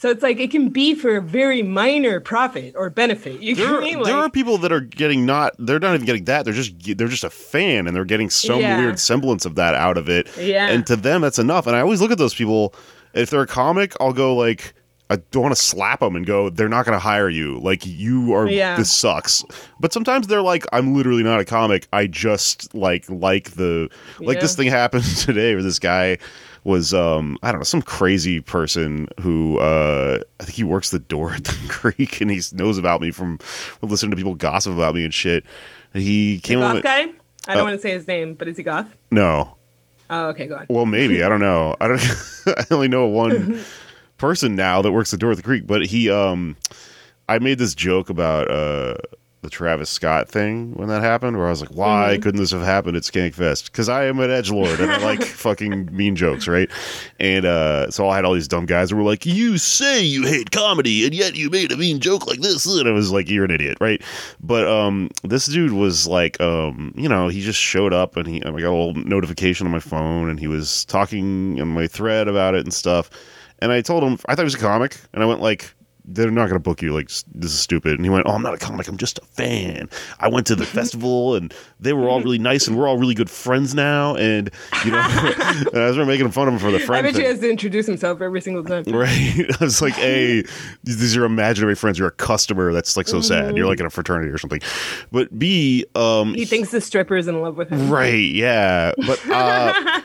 so 0.00 0.08
it's 0.08 0.22
like 0.22 0.40
it 0.40 0.50
can 0.50 0.70
be 0.70 0.94
for 0.94 1.16
a 1.18 1.20
very 1.20 1.62
minor 1.62 2.20
profit 2.20 2.74
or 2.74 2.88
benefit. 2.88 3.42
You 3.42 3.54
There, 3.54 3.76
are, 3.76 3.80
mean? 3.82 4.02
there 4.02 4.16
are 4.16 4.30
people 4.30 4.56
that 4.58 4.72
are 4.72 4.80
getting 4.80 5.26
not 5.26 5.52
they're 5.58 5.78
not 5.78 5.94
even 5.94 6.06
getting 6.06 6.24
that 6.24 6.44
they're 6.46 6.54
just 6.54 6.72
they're 6.96 7.06
just 7.08 7.22
a 7.24 7.28
fan 7.30 7.86
and 7.86 7.94
they're 7.94 8.06
getting 8.06 8.30
some 8.30 8.60
Yeah. 8.60 8.78
weird 8.80 8.98
semblance 8.98 9.44
of 9.44 9.56
that 9.56 9.74
out 9.74 9.98
of 9.98 10.08
it 10.08 10.28
Yeah. 10.38 10.68
and 10.68 10.86
to 10.86 10.96
them 10.96 11.20
that's 11.20 11.38
enough 11.38 11.66
and 11.66 11.76
i 11.76 11.80
always 11.80 12.00
look 12.00 12.10
at 12.10 12.18
those 12.18 12.34
people 12.34 12.74
if 13.12 13.28
they're 13.28 13.42
a 13.42 13.46
comic 13.46 13.92
i'll 14.00 14.12
go 14.14 14.34
like 14.34 14.72
i 15.10 15.16
don't 15.32 15.42
want 15.42 15.54
to 15.54 15.60
slap 15.60 16.00
them 16.00 16.16
and 16.16 16.24
go 16.24 16.48
they're 16.48 16.68
not 16.68 16.86
going 16.86 16.94
to 16.96 17.00
hire 17.00 17.28
you 17.28 17.58
like 17.60 17.84
you 17.84 18.32
are 18.34 18.48
Yeah. 18.48 18.76
this 18.76 18.90
sucks 18.90 19.44
but 19.80 19.92
sometimes 19.92 20.28
they're 20.28 20.40
like 20.42 20.64
i'm 20.72 20.94
literally 20.94 21.22
not 21.24 21.40
a 21.40 21.44
comic 21.44 21.88
i 21.92 22.06
just 22.06 22.74
like 22.74 23.04
like 23.10 23.50
the 23.52 23.90
like 24.20 24.36
Yeah. 24.36 24.40
this 24.42 24.56
thing 24.56 24.68
happened 24.68 25.04
today 25.16 25.54
where 25.54 25.62
this 25.62 25.78
guy 25.80 26.16
was 26.64 26.92
um 26.92 27.38
I 27.42 27.50
don't 27.52 27.60
know 27.60 27.64
some 27.64 27.82
crazy 27.82 28.40
person 28.40 29.08
who 29.20 29.58
uh 29.58 30.20
I 30.40 30.44
think 30.44 30.56
he 30.56 30.64
works 30.64 30.90
the 30.90 30.98
door 30.98 31.32
at 31.32 31.44
the 31.44 31.56
creek 31.68 32.20
and 32.20 32.30
he 32.30 32.40
knows 32.52 32.78
about 32.78 33.00
me 33.00 33.10
from 33.10 33.38
listening 33.82 34.10
to 34.10 34.16
people 34.16 34.34
gossip 34.34 34.72
about 34.74 34.94
me 34.94 35.04
and 35.04 35.14
shit. 35.14 35.44
He 35.94 36.38
came 36.40 36.58
on 36.60 36.66
goth 36.68 36.74
with, 36.74 36.82
guy? 36.84 37.00
I 37.48 37.54
don't 37.54 37.62
Uh, 37.62 37.64
want 37.64 37.76
to 37.76 37.80
say 37.82 37.90
his 37.92 38.06
name, 38.06 38.34
but 38.34 38.46
is 38.48 38.56
he 38.56 38.62
goth? 38.62 38.94
no. 39.10 39.56
Oh, 40.12 40.26
okay, 40.30 40.48
go 40.48 40.56
on. 40.56 40.66
Well, 40.68 40.86
maybe 40.86 41.22
I 41.22 41.28
don't 41.28 41.38
know. 41.38 41.76
I 41.80 41.86
don't. 41.86 42.00
I 42.46 42.64
only 42.72 42.88
know 42.88 43.06
one 43.06 43.60
person 44.18 44.56
now 44.56 44.82
that 44.82 44.90
works 44.90 45.12
the 45.12 45.16
door 45.16 45.30
at 45.30 45.36
the 45.36 45.42
creek. 45.44 45.68
But 45.68 45.86
he, 45.86 46.10
um, 46.10 46.56
I 47.28 47.38
made 47.38 47.58
this 47.58 47.76
joke 47.76 48.10
about 48.10 48.50
uh 48.50 48.96
the 49.42 49.48
Travis 49.50 49.88
Scott 49.88 50.28
thing 50.28 50.74
when 50.74 50.88
that 50.88 51.02
happened, 51.02 51.36
where 51.38 51.46
I 51.46 51.50
was 51.50 51.60
like, 51.62 51.70
"Why 51.70 52.12
Mm-hmm. 52.12 52.22
couldn't 52.22 52.40
this 52.40 52.50
have 52.50 52.62
happened 52.62 52.96
at 52.96 53.04
Skankfest?" 53.04 53.64
Because 53.66 53.88
I 53.88 54.04
am 54.04 54.20
an 54.20 54.30
edge 54.30 54.50
lord 54.50 54.78
and 54.80 54.90
I 54.92 54.98
like 54.98 55.22
fucking 55.24 55.88
mean 55.96 56.14
jokes, 56.16 56.46
right? 56.46 56.70
And 57.18 57.44
uh, 57.46 57.90
so 57.90 58.08
I 58.08 58.16
had 58.16 58.24
all 58.24 58.34
these 58.34 58.48
dumb 58.48 58.66
guys 58.66 58.90
who 58.90 58.96
were 58.96 59.02
like, 59.02 59.24
"You 59.24 59.56
say 59.58 60.02
you 60.02 60.26
hate 60.26 60.50
comedy, 60.50 61.04
and 61.06 61.14
yet 61.14 61.36
you 61.36 61.48
made 61.50 61.72
a 61.72 61.76
mean 61.76 62.00
joke 62.00 62.26
like 62.26 62.40
this," 62.40 62.66
and 62.66 62.86
I 62.86 62.92
was 62.92 63.10
like, 63.10 63.30
"You're 63.30 63.44
an 63.46 63.50
idiot, 63.50 63.78
right?" 63.80 64.02
But 64.42 64.66
um, 64.68 65.08
this 65.24 65.46
dude 65.46 65.72
was 65.72 66.06
like, 66.06 66.40
um, 66.40 66.92
you 66.96 67.08
know, 67.08 67.28
he 67.28 67.40
just 67.40 67.58
showed 67.58 67.92
up 67.94 68.16
and 68.16 68.26
he, 68.26 68.36
I 68.42 68.50
got 68.50 68.54
a 68.54 68.70
little 68.76 68.94
notification 68.94 69.66
on 69.66 69.72
my 69.72 69.80
phone, 69.80 70.28
and 70.28 70.38
he 70.38 70.46
was 70.48 70.84
talking 70.84 71.56
in 71.58 71.68
my 71.68 71.86
thread 71.86 72.28
about 72.28 72.54
it 72.54 72.64
and 72.64 72.74
stuff. 72.74 73.08
And 73.60 73.72
I 73.72 73.80
told 73.82 74.02
him 74.02 74.18
I 74.26 74.34
thought 74.34 74.42
he 74.42 74.44
was 74.44 74.54
a 74.54 74.58
comic, 74.58 74.98
and 75.14 75.22
I 75.22 75.26
went 75.26 75.40
like, 75.40 75.74
"They're 76.14 76.30
not 76.30 76.46
going 76.48 76.54
to 76.54 76.60
book 76.60 76.82
you. 76.82 76.92
Like 76.92 77.08
this 77.08 77.52
is 77.52 77.60
stupid." 77.60 77.94
And 77.94 78.04
he 78.04 78.10
went, 78.10 78.26
"Oh, 78.26 78.32
I'm 78.32 78.42
not 78.42 78.54
a 78.54 78.58
comic. 78.58 78.88
I'm 78.88 78.96
just 78.96 79.18
a 79.18 79.24
fan. 79.24 79.88
I 80.18 80.28
went 80.28 80.46
to 80.48 80.54
the 80.56 80.66
festival, 80.78 81.34
and 81.34 81.54
they 81.78 81.92
were 81.92 82.08
all 82.08 82.20
really 82.20 82.38
nice, 82.38 82.66
and 82.66 82.76
we're 82.78 82.88
all 82.88 82.98
really 82.98 83.14
good 83.14 83.30
friends 83.30 83.74
now." 83.74 84.16
And 84.16 84.50
you 84.84 84.90
know, 84.90 84.98
and 85.72 85.78
I 85.78 85.90
was 85.90 85.98
making 85.98 86.30
fun 86.30 86.48
of 86.48 86.54
him 86.54 86.60
for 86.60 86.70
the 86.70 86.78
friend. 86.80 87.06
I 87.06 87.08
bet 87.08 87.14
thing. 87.14 87.22
he 87.22 87.28
has 87.28 87.40
to 87.40 87.50
introduce 87.50 87.86
himself 87.86 88.20
every 88.20 88.40
single 88.40 88.64
time. 88.64 88.84
Right. 88.84 89.46
I 89.60 89.64
was 89.64 89.80
like, 89.82 89.94
hey, 89.94 90.44
these 90.84 91.16
are 91.16 91.24
imaginary 91.24 91.74
friends. 91.74 91.98
You're 91.98 92.08
a 92.08 92.12
customer. 92.12 92.72
That's 92.72 92.96
like 92.96 93.08
so 93.08 93.20
sad. 93.20 93.56
You're 93.56 93.66
like 93.66 93.80
in 93.80 93.86
a 93.86 93.90
fraternity 93.90 94.30
or 94.30 94.38
something. 94.38 94.60
But 95.10 95.38
B, 95.38 95.84
um, 95.94 96.34
He 96.34 96.44
thinks 96.44 96.70
the 96.70 96.80
stripper 96.80 97.16
is 97.16 97.28
in 97.28 97.40
love 97.40 97.56
with 97.56 97.70
him. 97.70 97.90
Right, 97.90 98.30
yeah. 98.30 98.92
But 99.06 99.28
uh 99.28 100.00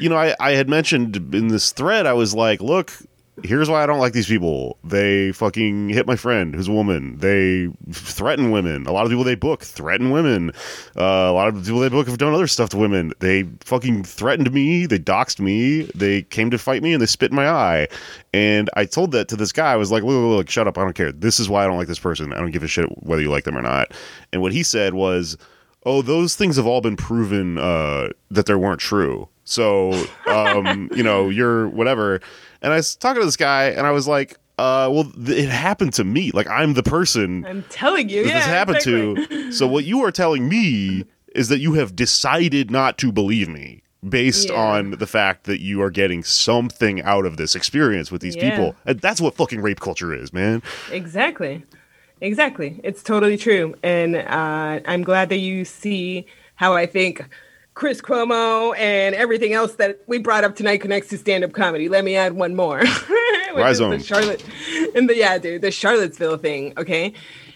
you 0.00 0.08
know, 0.08 0.16
I, 0.16 0.34
I 0.40 0.52
had 0.52 0.68
mentioned 0.68 1.34
in 1.34 1.48
this 1.48 1.72
thread, 1.72 2.06
I 2.06 2.12
was 2.12 2.34
like, 2.34 2.60
look, 2.60 2.92
here's 3.42 3.70
why 3.70 3.82
I 3.82 3.86
don't 3.86 3.98
like 3.98 4.12
these 4.12 4.26
people. 4.26 4.78
They 4.84 5.32
fucking 5.32 5.88
hit 5.88 6.06
my 6.06 6.16
friend 6.16 6.54
who's 6.54 6.68
a 6.68 6.72
woman. 6.72 7.18
They 7.18 7.68
threaten 7.92 8.50
women. 8.50 8.86
A 8.86 8.92
lot 8.92 9.04
of 9.04 9.10
people 9.10 9.24
they 9.24 9.34
book 9.34 9.62
threaten 9.62 10.10
women. 10.10 10.50
Uh, 10.96 11.02
a 11.02 11.32
lot 11.32 11.48
of 11.48 11.64
people 11.64 11.80
they 11.80 11.88
book 11.88 12.06
have 12.06 12.18
done 12.18 12.34
other 12.34 12.46
stuff 12.46 12.70
to 12.70 12.76
women. 12.76 13.12
They 13.20 13.44
fucking 13.60 14.04
threatened 14.04 14.52
me. 14.52 14.86
They 14.86 14.98
doxed 14.98 15.40
me. 15.40 15.82
They 15.94 16.22
came 16.22 16.50
to 16.50 16.58
fight 16.58 16.82
me 16.82 16.92
and 16.92 17.00
they 17.00 17.06
spit 17.06 17.30
in 17.30 17.36
my 17.36 17.48
eye. 17.48 17.88
And 18.32 18.70
I 18.76 18.84
told 18.84 19.12
that 19.12 19.28
to 19.28 19.36
this 19.36 19.52
guy. 19.52 19.72
I 19.72 19.76
was 19.76 19.90
like, 19.90 20.02
look, 20.02 20.12
look, 20.12 20.36
look, 20.36 20.50
shut 20.50 20.68
up. 20.68 20.78
I 20.78 20.82
don't 20.82 20.94
care. 20.94 21.12
This 21.12 21.40
is 21.40 21.48
why 21.48 21.64
I 21.64 21.66
don't 21.66 21.78
like 21.78 21.88
this 21.88 21.98
person. 21.98 22.32
I 22.32 22.38
don't 22.38 22.50
give 22.50 22.62
a 22.62 22.68
shit 22.68 22.86
whether 23.02 23.22
you 23.22 23.30
like 23.30 23.44
them 23.44 23.56
or 23.56 23.62
not. 23.62 23.92
And 24.32 24.42
what 24.42 24.52
he 24.52 24.62
said 24.62 24.94
was, 24.94 25.36
oh, 25.84 26.02
those 26.02 26.36
things 26.36 26.56
have 26.56 26.66
all 26.66 26.80
been 26.80 26.96
proven 26.96 27.58
uh, 27.58 28.10
that 28.30 28.46
they 28.46 28.54
weren't 28.54 28.80
true. 28.80 29.28
So, 29.50 29.92
um, 30.26 30.88
you 30.94 31.02
know, 31.02 31.28
you're 31.28 31.68
whatever. 31.68 32.20
And 32.62 32.72
I 32.72 32.76
was 32.76 32.94
talking 32.94 33.20
to 33.20 33.26
this 33.26 33.36
guy, 33.36 33.64
and 33.70 33.86
I 33.86 33.90
was 33.90 34.06
like, 34.06 34.36
uh, 34.58 34.88
well, 34.92 35.04
th- 35.04 35.36
it 35.44 35.48
happened 35.48 35.92
to 35.94 36.04
me. 36.04 36.30
Like, 36.32 36.46
I'm 36.46 36.74
the 36.74 36.82
person 36.82 37.44
I'm 37.46 37.64
telling 37.64 38.08
you, 38.08 38.22
that 38.22 38.28
yeah, 38.28 38.34
this 38.36 38.46
happened 38.46 38.76
exactly. 38.76 39.26
to. 39.26 39.52
So, 39.52 39.66
what 39.66 39.84
you 39.84 40.04
are 40.04 40.12
telling 40.12 40.48
me 40.48 41.04
is 41.34 41.48
that 41.48 41.58
you 41.58 41.74
have 41.74 41.96
decided 41.96 42.70
not 42.70 42.96
to 42.98 43.10
believe 43.10 43.48
me 43.48 43.82
based 44.08 44.50
Yeah. 44.50 44.56
on 44.56 44.90
the 44.92 45.06
fact 45.06 45.44
that 45.44 45.60
you 45.60 45.82
are 45.82 45.90
getting 45.90 46.22
something 46.22 47.02
out 47.02 47.26
of 47.26 47.36
this 47.36 47.54
experience 47.56 48.10
with 48.12 48.20
these 48.22 48.36
Yeah. 48.36 48.50
people. 48.50 48.76
And 48.86 49.00
that's 49.00 49.20
what 49.20 49.34
fucking 49.34 49.60
rape 49.62 49.80
culture 49.80 50.14
is, 50.14 50.32
man. 50.32 50.62
Exactly. 50.92 51.64
Exactly. 52.20 52.80
It's 52.84 53.02
totally 53.02 53.36
true. 53.36 53.74
And 53.82 54.16
uh, 54.16 54.80
I'm 54.86 55.02
glad 55.02 55.28
that 55.30 55.38
you 55.38 55.64
see 55.64 56.26
how 56.56 56.74
I 56.74 56.86
think 56.86 57.24
Chris 57.74 58.00
Cuomo 58.00 58.76
and 58.76 59.14
everything 59.14 59.52
else 59.52 59.74
that 59.76 60.00
we 60.06 60.18
brought 60.18 60.44
up 60.44 60.56
tonight 60.56 60.78
connects 60.78 61.08
to 61.10 61.18
stand 61.18 61.44
up 61.44 61.52
comedy. 61.52 61.88
Let 61.88 62.04
me 62.04 62.16
add 62.16 62.34
one 62.34 62.54
more. 62.54 62.82
which 63.54 63.62
Rise 63.62 63.80
is 63.80 63.88
the. 63.88 64.00
Charlotte 64.00 64.44
and 64.94 65.08
the 65.08 65.16
yeah, 65.16 65.38
dude, 65.38 65.62
the 65.62 65.70
Charlottesville 65.70 66.36
thing, 66.38 66.72
okay? 66.76 67.12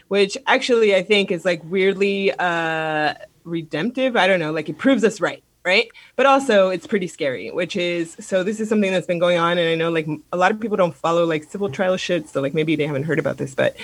Which 0.09 0.37
actually 0.47 0.95
I 0.95 1.03
think 1.03 1.31
is 1.31 1.45
like 1.45 1.63
weirdly 1.65 2.33
uh 2.33 3.15
redemptive. 3.45 4.17
I 4.17 4.27
don't 4.27 4.41
know, 4.41 4.53
like 4.53 4.69
it 4.69 4.79
proves 4.79 5.05
us 5.05 5.21
right, 5.21 5.43
right? 5.65 5.89
But 6.17 6.27
also 6.27 6.71
it's 6.71 6.87
pretty 6.87 7.07
scary, 7.07 7.51
which 7.51 7.77
is 7.77 8.17
so 8.21 8.43
this 8.43 8.61
is 8.61 8.69
something 8.69 8.93
that's 8.93 9.07
been 9.07 9.19
going 9.19 9.39
on 9.39 9.59
and 9.59 9.69
I 9.69 9.75
know 9.75 9.91
like 9.91 10.09
a 10.33 10.37
lot 10.37 10.51
of 10.51 10.61
people 10.61 10.77
don't 10.77 10.95
follow 10.95 11.25
like 11.25 11.45
civil 11.45 11.69
trial 11.69 11.97
shit, 11.97 12.29
so 12.29 12.41
like 12.41 12.55
maybe 12.55 12.77
they 12.77 12.87
haven't 12.87 13.05
heard 13.05 13.19
about 13.19 13.39
this, 13.39 13.55
but 13.55 13.77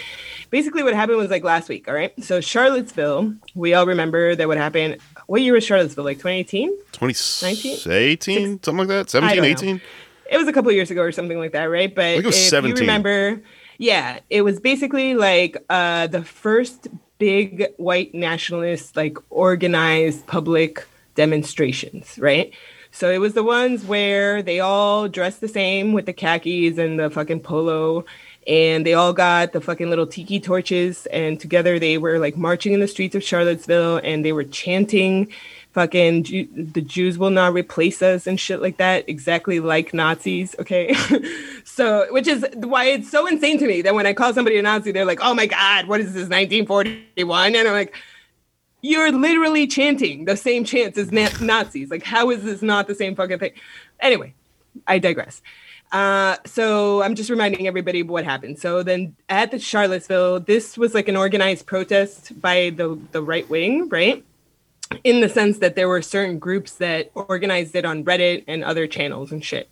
basically 0.51 0.83
what 0.83 0.95
happened 0.95 1.19
was 1.19 1.31
like 1.31 1.45
last 1.45 1.69
week, 1.69 1.89
all 1.89 1.95
right? 1.95 2.13
So 2.23 2.41
Charlottesville, 2.41 3.35
we 3.55 3.75
all 3.75 3.87
remember 3.87 4.35
that 4.35 4.49
what 4.49 4.59
happened. 4.59 4.99
What 5.31 5.43
year 5.43 5.53
was 5.53 5.63
Charlottesville? 5.63 6.03
Like 6.03 6.17
2018? 6.17 6.77
2018, 6.91 8.65
something 8.65 8.77
like 8.79 8.89
that? 8.89 9.15
I 9.15 9.33
17, 9.33 9.45
18? 9.45 9.81
It 10.29 10.37
was 10.37 10.49
a 10.49 10.53
couple 10.53 10.71
of 10.71 10.75
years 10.75 10.91
ago 10.91 11.03
or 11.03 11.13
something 11.13 11.39
like 11.39 11.53
that, 11.53 11.67
right? 11.67 11.95
But 11.95 12.03
think 12.03 12.25
it 12.25 12.27
was 12.27 12.37
if 12.37 12.49
17. 12.49 12.75
you 12.75 12.81
remember, 12.81 13.41
yeah, 13.79 14.19
it 14.29 14.43
was 14.43 14.59
basically 14.59 15.15
like 15.15 15.57
uh, 15.71 16.09
the 16.09 16.25
first 16.25 16.89
big 17.19 17.69
white 17.77 18.13
nationalist, 18.13 18.97
like 18.97 19.19
organized 19.31 20.27
public 20.27 20.85
demonstrations, 21.15 22.19
right? 22.19 22.53
So 22.91 23.09
it 23.09 23.19
was 23.19 23.35
the 23.35 23.45
ones 23.45 23.85
where 23.85 24.43
they 24.43 24.59
all 24.59 25.07
dressed 25.07 25.41
the 25.41 25.47
same 25.47 25.93
with 25.93 26.07
the 26.07 26.13
khakis 26.13 26.77
and 26.77 26.99
the 26.99 27.09
fucking 27.09 27.41
polo, 27.41 28.05
and 28.47 28.87
they 28.87 28.95
all 28.95 29.13
got 29.13 29.53
the 29.53 29.61
fucking 29.61 29.91
little 29.91 30.07
tiki 30.07 30.41
torches, 30.41 31.07
and 31.07 31.39
together 31.39 31.79
they 31.79 31.99
were 31.99 32.19
like 32.19 32.37
marching 32.37 32.73
in 32.73 32.81
the 32.81 32.89
streets 32.89 33.15
of 33.15 33.23
Charlottesville, 33.23 33.99
and 33.99 34.25
they 34.25 34.33
were 34.33 34.45
chanting 34.45 35.33
fucking 35.73 36.23
the 36.73 36.81
Jews 36.81 37.17
will 37.17 37.31
not 37.31 37.53
replace 37.53 38.03
us 38.03 38.27
and 38.27 38.41
shit 38.41 38.61
like 38.61 38.79
that, 38.79 39.09
exactly 39.09 39.61
like 39.61 39.95
Nazis. 39.95 40.55
Okay. 40.59 40.95
so, 41.65 42.07
which 42.13 42.27
is 42.27 42.45
why 42.55 42.87
it's 42.87 43.11
so 43.11 43.27
insane 43.27 43.59
to 43.59 43.67
me 43.67 43.83
that 43.83 43.95
when 43.95 44.07
I 44.07 44.13
call 44.13 44.35
somebody 44.35 44.59
a 44.59 44.63
Nazi, 44.63 44.93
they're 44.93 45.05
like, 45.05 45.21
oh 45.23 45.35
my 45.35 45.47
God, 45.47 45.87
what 45.87 46.01
is 46.01 46.13
this, 46.13 46.29
1941? 46.29 47.55
And 47.55 47.69
I'm 47.69 47.75
like, 47.75 47.95
you're 48.83 49.13
literally 49.13 49.67
chanting 49.67 50.25
the 50.25 50.37
same 50.37 50.65
chants 50.65 50.99
as 50.99 51.13
na- 51.13 51.29
Nazis. 51.41 51.91
Like, 51.91 52.03
how 52.03 52.31
is 52.31 52.43
this 52.43 52.63
not 52.63 52.89
the 52.89 52.95
same 52.95 53.15
fucking 53.15 53.39
thing? 53.39 53.53
Anyway, 54.01 54.35
I 54.87 54.99
digress. 54.99 55.43
Uh, 55.93 56.37
so 56.47 57.03
I'm 57.03 57.17
just 57.17 57.31
reminding 57.31 57.67
everybody 57.67 58.03
what 58.03 58.25
happened. 58.25 58.59
So 58.59 58.83
then 58.83 59.17
at 59.29 59.51
the 59.51 59.59
Charlottesville, 59.59 60.41
this 60.41 60.79
was 60.79 60.95
like 60.95 61.09
an 61.09 61.17
organized 61.17 61.67
protest 61.67 62.41
by 62.41 62.71
the 62.71 62.99
the 63.13 63.23
right 63.23 63.49
wing, 63.51 63.89
right? 63.89 64.25
in 65.05 65.21
the 65.21 65.29
sense 65.29 65.59
that 65.59 65.77
there 65.77 65.89
were 65.89 66.03
certain 66.03 66.39
groups 66.39 66.75
that 66.75 67.11
organized 67.15 67.75
it 67.75 67.85
on 67.85 68.05
Reddit 68.05 68.45
and 68.47 68.65
other 68.65 68.87
channels 68.87 69.33
and 69.33 69.45
shit. 69.45 69.71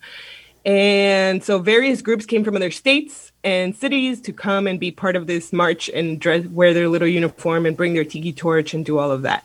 And 0.65 1.43
so 1.43 1.59
various 1.59 2.03
groups 2.03 2.27
came 2.27 2.45
from 2.45 2.57
other 2.57 2.71
states 2.71 3.33
and 3.43 3.75
cities 3.75 4.21
to 4.23 4.33
come 4.33 4.67
and 4.67 4.79
be 4.79 4.91
part 4.91 5.17
of 5.17 5.27
this 5.27 5.53
march 5.53 5.89
and 5.89 6.21
dress, 6.21 6.47
wear 6.47 6.75
their 6.75 6.89
little 6.89 7.09
uniform 7.09 7.65
and 7.67 7.77
bring 7.77 7.95
their 7.95 8.05
tiki 8.05 8.33
torch 8.33 8.75
and 8.75 8.85
do 8.85 8.99
all 8.99 9.11
of 9.11 9.23
that. 9.23 9.45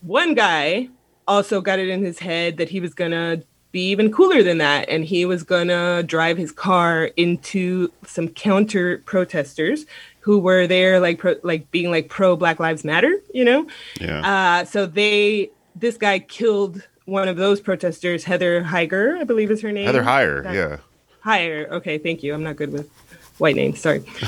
One 0.00 0.34
guy 0.34 0.88
also 1.28 1.60
got 1.60 1.78
it 1.78 1.88
in 1.88 2.02
his 2.02 2.18
head 2.18 2.56
that 2.56 2.70
he 2.70 2.80
was 2.80 2.94
to 3.12 3.42
be 3.72 3.88
even 3.90 4.12
cooler 4.12 4.42
than 4.42 4.58
that 4.58 4.88
and 4.88 5.04
he 5.04 5.24
was 5.24 5.44
to 5.44 6.02
drive 6.06 6.36
his 6.36 6.50
car 6.52 7.04
into 7.16 7.90
some 8.04 8.28
counter 8.28 8.98
protesters 9.06 9.86
who 10.20 10.38
were 10.38 10.66
there 10.66 10.98
like 11.00 11.18
pro, 11.18 11.36
like 11.42 11.70
being 11.70 11.90
like 11.90 12.08
pro 12.08 12.36
black 12.36 12.58
lives 12.60 12.84
matter 12.84 13.12
you 13.32 13.44
know 13.44 13.66
Yeah. 14.00 14.20
uh, 14.60 14.64
so 14.64 14.86
they 14.86 15.50
this 15.76 15.96
guy 15.96 16.18
killed 16.18 16.86
one 17.04 17.28
of 17.28 17.36
those 17.36 17.60
protesters 17.60 18.24
heather 18.24 18.62
heiger 18.62 19.18
i 19.18 19.24
believe 19.24 19.50
is 19.50 19.62
her 19.62 19.72
name 19.72 19.86
Heather. 19.86 20.02
That- 20.42 20.54
Yeah. 20.54 20.76
Heyer. 21.24 21.68
Okay, 21.70 21.98
thank 21.98 22.22
you. 22.22 22.32
I'm 22.32 22.42
not 22.42 22.56
good 22.56 22.72
with 22.72 22.90
white 23.36 23.54
names. 23.54 23.78
Sorry. 23.78 24.00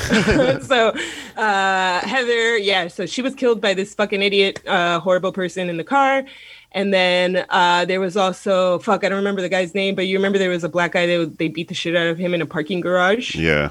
so, 0.62 0.94
uh, 1.38 2.00
Heather, 2.00 2.58
yeah, 2.58 2.88
so 2.88 3.06
she 3.06 3.22
was 3.22 3.34
killed 3.34 3.62
by 3.62 3.72
this 3.72 3.94
fucking 3.94 4.20
idiot, 4.20 4.60
uh, 4.66 5.00
horrible 5.00 5.32
person 5.32 5.70
in 5.70 5.78
the 5.78 5.84
car. 5.84 6.24
And 6.72 6.92
then 6.92 7.44
uh, 7.50 7.84
there 7.84 8.00
was 8.00 8.16
also, 8.16 8.78
fuck, 8.78 9.04
I 9.04 9.08
don't 9.08 9.18
remember 9.18 9.42
the 9.42 9.48
guy's 9.48 9.74
name, 9.74 9.94
but 9.94 10.06
you 10.06 10.16
remember 10.16 10.38
there 10.38 10.50
was 10.50 10.64
a 10.64 10.68
black 10.68 10.92
guy 10.92 11.06
that 11.06 11.38
they 11.38 11.48
beat 11.48 11.68
the 11.68 11.74
shit 11.74 11.94
out 11.94 12.06
of 12.06 12.18
him 12.18 12.34
in 12.34 12.40
a 12.40 12.46
parking 12.46 12.80
garage. 12.80 13.34
Yeah. 13.34 13.70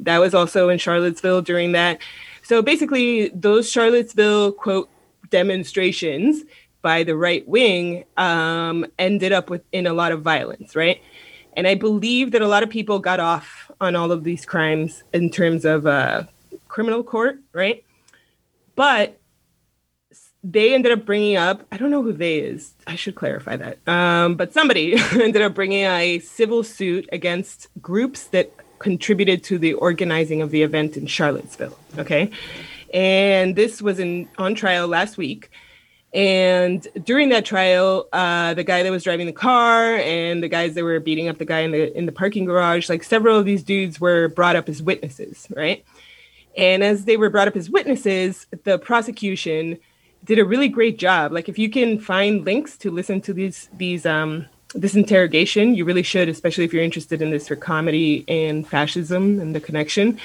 That 0.00 0.18
was 0.18 0.34
also 0.34 0.68
in 0.68 0.78
Charlottesville 0.78 1.42
during 1.42 1.72
that. 1.72 2.00
So 2.42 2.60
basically, 2.60 3.28
those 3.28 3.70
Charlottesville 3.70 4.52
quote 4.52 4.90
demonstrations 5.30 6.42
by 6.82 7.04
the 7.04 7.16
right 7.16 7.46
wing 7.46 8.04
um, 8.16 8.84
ended 8.98 9.32
up 9.32 9.48
with 9.48 9.62
in 9.70 9.86
a 9.86 9.92
lot 9.92 10.10
of 10.10 10.22
violence, 10.22 10.74
right? 10.74 11.00
And 11.56 11.68
I 11.68 11.76
believe 11.76 12.32
that 12.32 12.42
a 12.42 12.48
lot 12.48 12.64
of 12.64 12.70
people 12.70 12.98
got 12.98 13.20
off 13.20 13.70
on 13.80 13.94
all 13.94 14.10
of 14.10 14.24
these 14.24 14.44
crimes 14.44 15.04
in 15.12 15.30
terms 15.30 15.64
of 15.64 15.86
uh, 15.86 16.24
criminal 16.66 17.04
court, 17.04 17.38
right? 17.52 17.84
But 18.74 19.20
they 20.44 20.74
ended 20.74 20.90
up 20.92 21.04
bringing 21.04 21.36
up 21.36 21.66
i 21.70 21.76
don't 21.76 21.90
know 21.90 22.02
who 22.02 22.12
they 22.12 22.38
is 22.38 22.74
i 22.86 22.96
should 22.96 23.14
clarify 23.14 23.56
that 23.56 23.78
um, 23.88 24.34
but 24.34 24.52
somebody 24.52 24.94
ended 25.12 25.42
up 25.42 25.54
bringing 25.54 25.84
a 25.84 26.18
civil 26.18 26.62
suit 26.62 27.08
against 27.12 27.68
groups 27.80 28.24
that 28.28 28.52
contributed 28.78 29.44
to 29.44 29.58
the 29.58 29.72
organizing 29.74 30.42
of 30.42 30.50
the 30.50 30.62
event 30.62 30.96
in 30.96 31.06
charlottesville 31.06 31.78
okay? 31.98 32.30
And 32.92 33.56
this 33.56 33.80
was 33.80 33.98
in 33.98 34.28
on 34.38 34.54
trial 34.54 34.86
last 34.86 35.16
week. 35.16 35.50
And 36.14 36.86
during 37.04 37.30
that 37.30 37.46
trial 37.46 38.06
uh, 38.12 38.52
the 38.54 38.64
guy 38.64 38.82
that 38.82 38.90
was 38.90 39.04
driving 39.04 39.26
the 39.26 39.32
car 39.32 39.96
and 39.96 40.42
the 40.42 40.48
guys 40.48 40.74
that 40.74 40.84
were 40.84 41.00
beating 41.00 41.28
up 41.28 41.38
the 41.38 41.46
guy 41.46 41.60
in 41.60 41.70
the 41.72 41.96
in 41.96 42.04
the 42.04 42.12
parking 42.12 42.44
garage 42.44 42.90
like 42.90 43.02
several 43.02 43.38
of 43.38 43.46
these 43.46 43.62
dudes 43.62 43.98
were 43.98 44.28
brought 44.28 44.56
up 44.56 44.68
as 44.68 44.82
witnesses 44.82 45.48
right? 45.56 45.84
And 46.56 46.84
as 46.84 47.06
they 47.06 47.16
were 47.16 47.30
brought 47.30 47.48
up 47.48 47.56
as 47.56 47.70
witnesses 47.70 48.46
the 48.64 48.78
prosecution 48.78 49.78
did 50.24 50.38
a 50.38 50.44
really 50.44 50.68
great 50.68 50.98
job. 50.98 51.32
Like 51.32 51.48
if 51.48 51.58
you 51.58 51.68
can 51.68 51.98
find 51.98 52.44
links 52.44 52.76
to 52.78 52.90
listen 52.90 53.20
to 53.22 53.32
these 53.32 53.68
these 53.76 54.06
um 54.06 54.46
this 54.74 54.94
interrogation, 54.94 55.74
you 55.74 55.84
really 55.84 56.02
should, 56.02 56.28
especially 56.28 56.64
if 56.64 56.72
you're 56.72 56.82
interested 56.82 57.20
in 57.20 57.30
this 57.30 57.48
for 57.48 57.56
comedy 57.56 58.24
and 58.26 58.66
fascism 58.66 59.38
and 59.38 59.54
the 59.54 59.60
connection. 59.60 60.18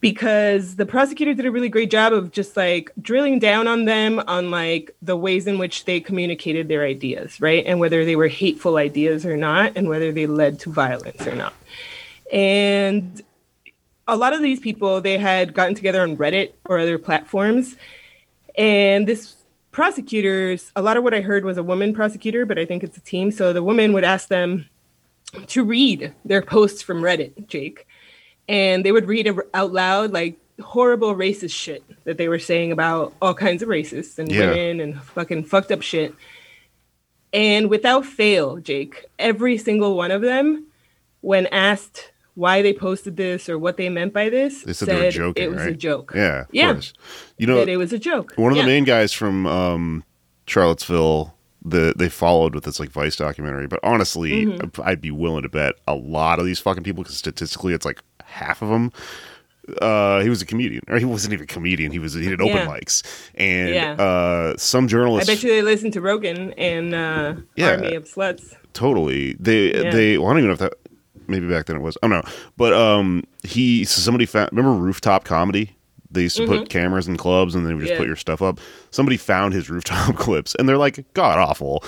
Because 0.00 0.76
the 0.76 0.86
prosecutor 0.86 1.34
did 1.34 1.44
a 1.44 1.50
really 1.50 1.68
great 1.68 1.90
job 1.90 2.12
of 2.12 2.30
just 2.30 2.56
like 2.56 2.92
drilling 3.02 3.40
down 3.40 3.66
on 3.66 3.84
them 3.84 4.22
on 4.28 4.50
like 4.50 4.94
the 5.02 5.16
ways 5.16 5.48
in 5.48 5.58
which 5.58 5.86
they 5.86 5.98
communicated 5.98 6.68
their 6.68 6.84
ideas, 6.84 7.40
right? 7.40 7.64
And 7.66 7.80
whether 7.80 8.04
they 8.04 8.14
were 8.14 8.28
hateful 8.28 8.76
ideas 8.76 9.26
or 9.26 9.36
not, 9.36 9.72
and 9.74 9.88
whether 9.88 10.12
they 10.12 10.28
led 10.28 10.60
to 10.60 10.70
violence 10.70 11.26
or 11.26 11.34
not. 11.34 11.52
And 12.32 13.20
a 14.06 14.16
lot 14.16 14.34
of 14.34 14.40
these 14.40 14.60
people, 14.60 15.00
they 15.00 15.18
had 15.18 15.52
gotten 15.52 15.74
together 15.74 16.00
on 16.00 16.16
Reddit 16.16 16.52
or 16.64 16.78
other 16.78 16.96
platforms 16.96 17.74
and 18.58 19.06
this 19.06 19.36
prosecutors, 19.70 20.72
a 20.76 20.82
lot 20.82 20.96
of 20.96 21.04
what 21.04 21.14
I 21.14 21.20
heard 21.20 21.44
was 21.44 21.56
a 21.56 21.62
woman 21.62 21.94
prosecutor, 21.94 22.44
but 22.44 22.58
I 22.58 22.64
think 22.66 22.82
it's 22.82 22.96
a 22.96 23.00
team. 23.00 23.30
So 23.30 23.52
the 23.52 23.62
woman 23.62 23.92
would 23.92 24.04
ask 24.04 24.28
them 24.28 24.68
to 25.48 25.62
read 25.64 26.12
their 26.24 26.42
posts 26.42 26.82
from 26.82 27.00
Reddit, 27.00 27.46
Jake. 27.46 27.86
And 28.48 28.84
they 28.84 28.92
would 28.92 29.06
read 29.06 29.30
out 29.54 29.72
loud 29.72 30.12
like 30.12 30.36
horrible 30.60 31.14
racist 31.14 31.52
shit 31.54 31.84
that 32.04 32.18
they 32.18 32.28
were 32.28 32.38
saying 32.38 32.72
about 32.72 33.14
all 33.22 33.34
kinds 33.34 33.62
of 33.62 33.68
racists 33.68 34.18
and 34.18 34.30
Yeah. 34.32 34.50
women 34.50 34.80
and 34.80 35.00
fucking 35.00 35.44
fucked 35.44 35.70
up 35.70 35.82
shit. 35.82 36.14
And 37.32 37.68
without 37.70 38.06
fail, 38.06 38.56
Jake, 38.56 39.04
every 39.18 39.58
single 39.58 39.96
one 39.96 40.10
of 40.10 40.22
them, 40.22 40.66
when 41.20 41.46
asked 41.48 42.10
why 42.38 42.62
they 42.62 42.72
posted 42.72 43.16
this 43.16 43.48
or 43.48 43.58
what 43.58 43.76
they 43.76 43.88
meant 43.88 44.12
by 44.12 44.28
this, 44.28 44.62
They 44.62 44.72
said 44.72 44.88
they 44.88 44.94
were 45.06 45.10
joking, 45.10 45.42
it 45.44 45.50
was 45.50 45.66
a 45.66 45.72
joke. 45.72 46.12
Yeah. 46.14 46.40
Of 46.42 46.46
Yeah. 46.52 46.72
course. 46.74 46.92
You 47.36 47.46
know, 47.48 47.56
that 47.56 47.68
it 47.68 47.76
was 47.76 47.92
a 47.92 47.98
joke. 47.98 48.32
one 48.36 48.52
of 48.52 48.56
Yeah. 48.56 48.62
the 48.62 48.68
main 48.68 48.84
guys 48.84 49.12
from 49.12 49.46
um, 49.46 50.04
Charlottesville, 50.46 51.34
the 51.64 51.92
they 51.96 52.08
followed 52.08 52.54
with 52.54 52.64
this 52.64 52.78
like 52.80 52.90
Vice 52.90 53.16
documentary. 53.16 53.66
But 53.66 53.80
honestly, 53.82 54.46
Mm-hmm. 54.46 54.80
I'd 54.82 55.00
be 55.00 55.10
willing 55.10 55.42
to 55.42 55.48
bet 55.48 55.74
a 55.86 55.94
lot 55.94 56.38
of 56.38 56.46
these 56.46 56.60
fucking 56.60 56.84
people, 56.84 57.02
because 57.02 57.16
statistically, 57.16 57.74
it's 57.74 57.84
like 57.84 57.98
half 58.24 58.62
of 58.62 58.68
them. 58.68 58.92
Uh, 59.82 60.20
he 60.20 60.30
was 60.30 60.40
a 60.40 60.46
comedian, 60.46 60.82
or 60.88 60.98
he 60.98 61.04
wasn't 61.04 61.32
even 61.34 61.44
a 61.44 61.46
comedian. 61.46 61.92
He 61.92 61.98
was 61.98 62.14
he 62.14 62.22
did 62.26 62.40
open 62.40 62.56
Yeah. 62.56 62.66
mics, 62.66 63.02
and 63.34 63.74
Yeah. 63.74 63.92
uh, 63.94 64.54
some 64.56 64.88
journalists. 64.88 65.28
I 65.28 65.34
bet 65.34 65.42
you 65.42 65.50
they 65.50 65.60
listen 65.60 65.90
to 65.90 66.00
Rogan 66.00 66.52
and 66.54 66.94
uh, 66.94 67.34
Yeah. 67.56 67.72
Army 67.72 67.94
of 67.94 68.04
Sluts. 68.04 68.54
totally 68.72 69.36
they 69.38 69.74
Yeah. 69.74 69.90
they 69.90 70.16
well, 70.16 70.28
I 70.28 70.30
don't 70.30 70.38
even 70.38 70.48
know 70.48 70.54
if 70.54 70.60
that 70.60 70.74
maybe 71.28 71.48
back 71.48 71.66
then 71.66 71.76
it 71.76 71.82
was 71.82 71.96
I 72.02 72.08
don't 72.08 72.24
know, 72.24 72.32
but 72.56 72.72
um 72.72 73.24
he 73.44 73.84
somebody 73.84 74.26
found 74.26 74.50
remember 74.52 74.72
rooftop 74.72 75.24
comedy. 75.24 75.74
They 76.10 76.22
used 76.22 76.38
to 76.38 76.46
put 76.46 76.70
cameras 76.70 77.06
in 77.06 77.18
clubs 77.18 77.54
and 77.54 77.66
they 77.66 77.74
would 77.74 77.80
just 77.82 77.92
Mm-hmm. 77.92 77.94
Yeah. 77.94 77.98
put 78.00 78.06
your 78.06 78.16
stuff 78.16 78.40
up. 78.40 78.60
Somebody 78.90 79.18
found 79.18 79.52
his 79.52 79.68
rooftop 79.68 80.16
clips 80.16 80.54
and 80.58 80.66
they're 80.68 80.78
like 80.78 81.04
god 81.14 81.38
awful. 81.38 81.84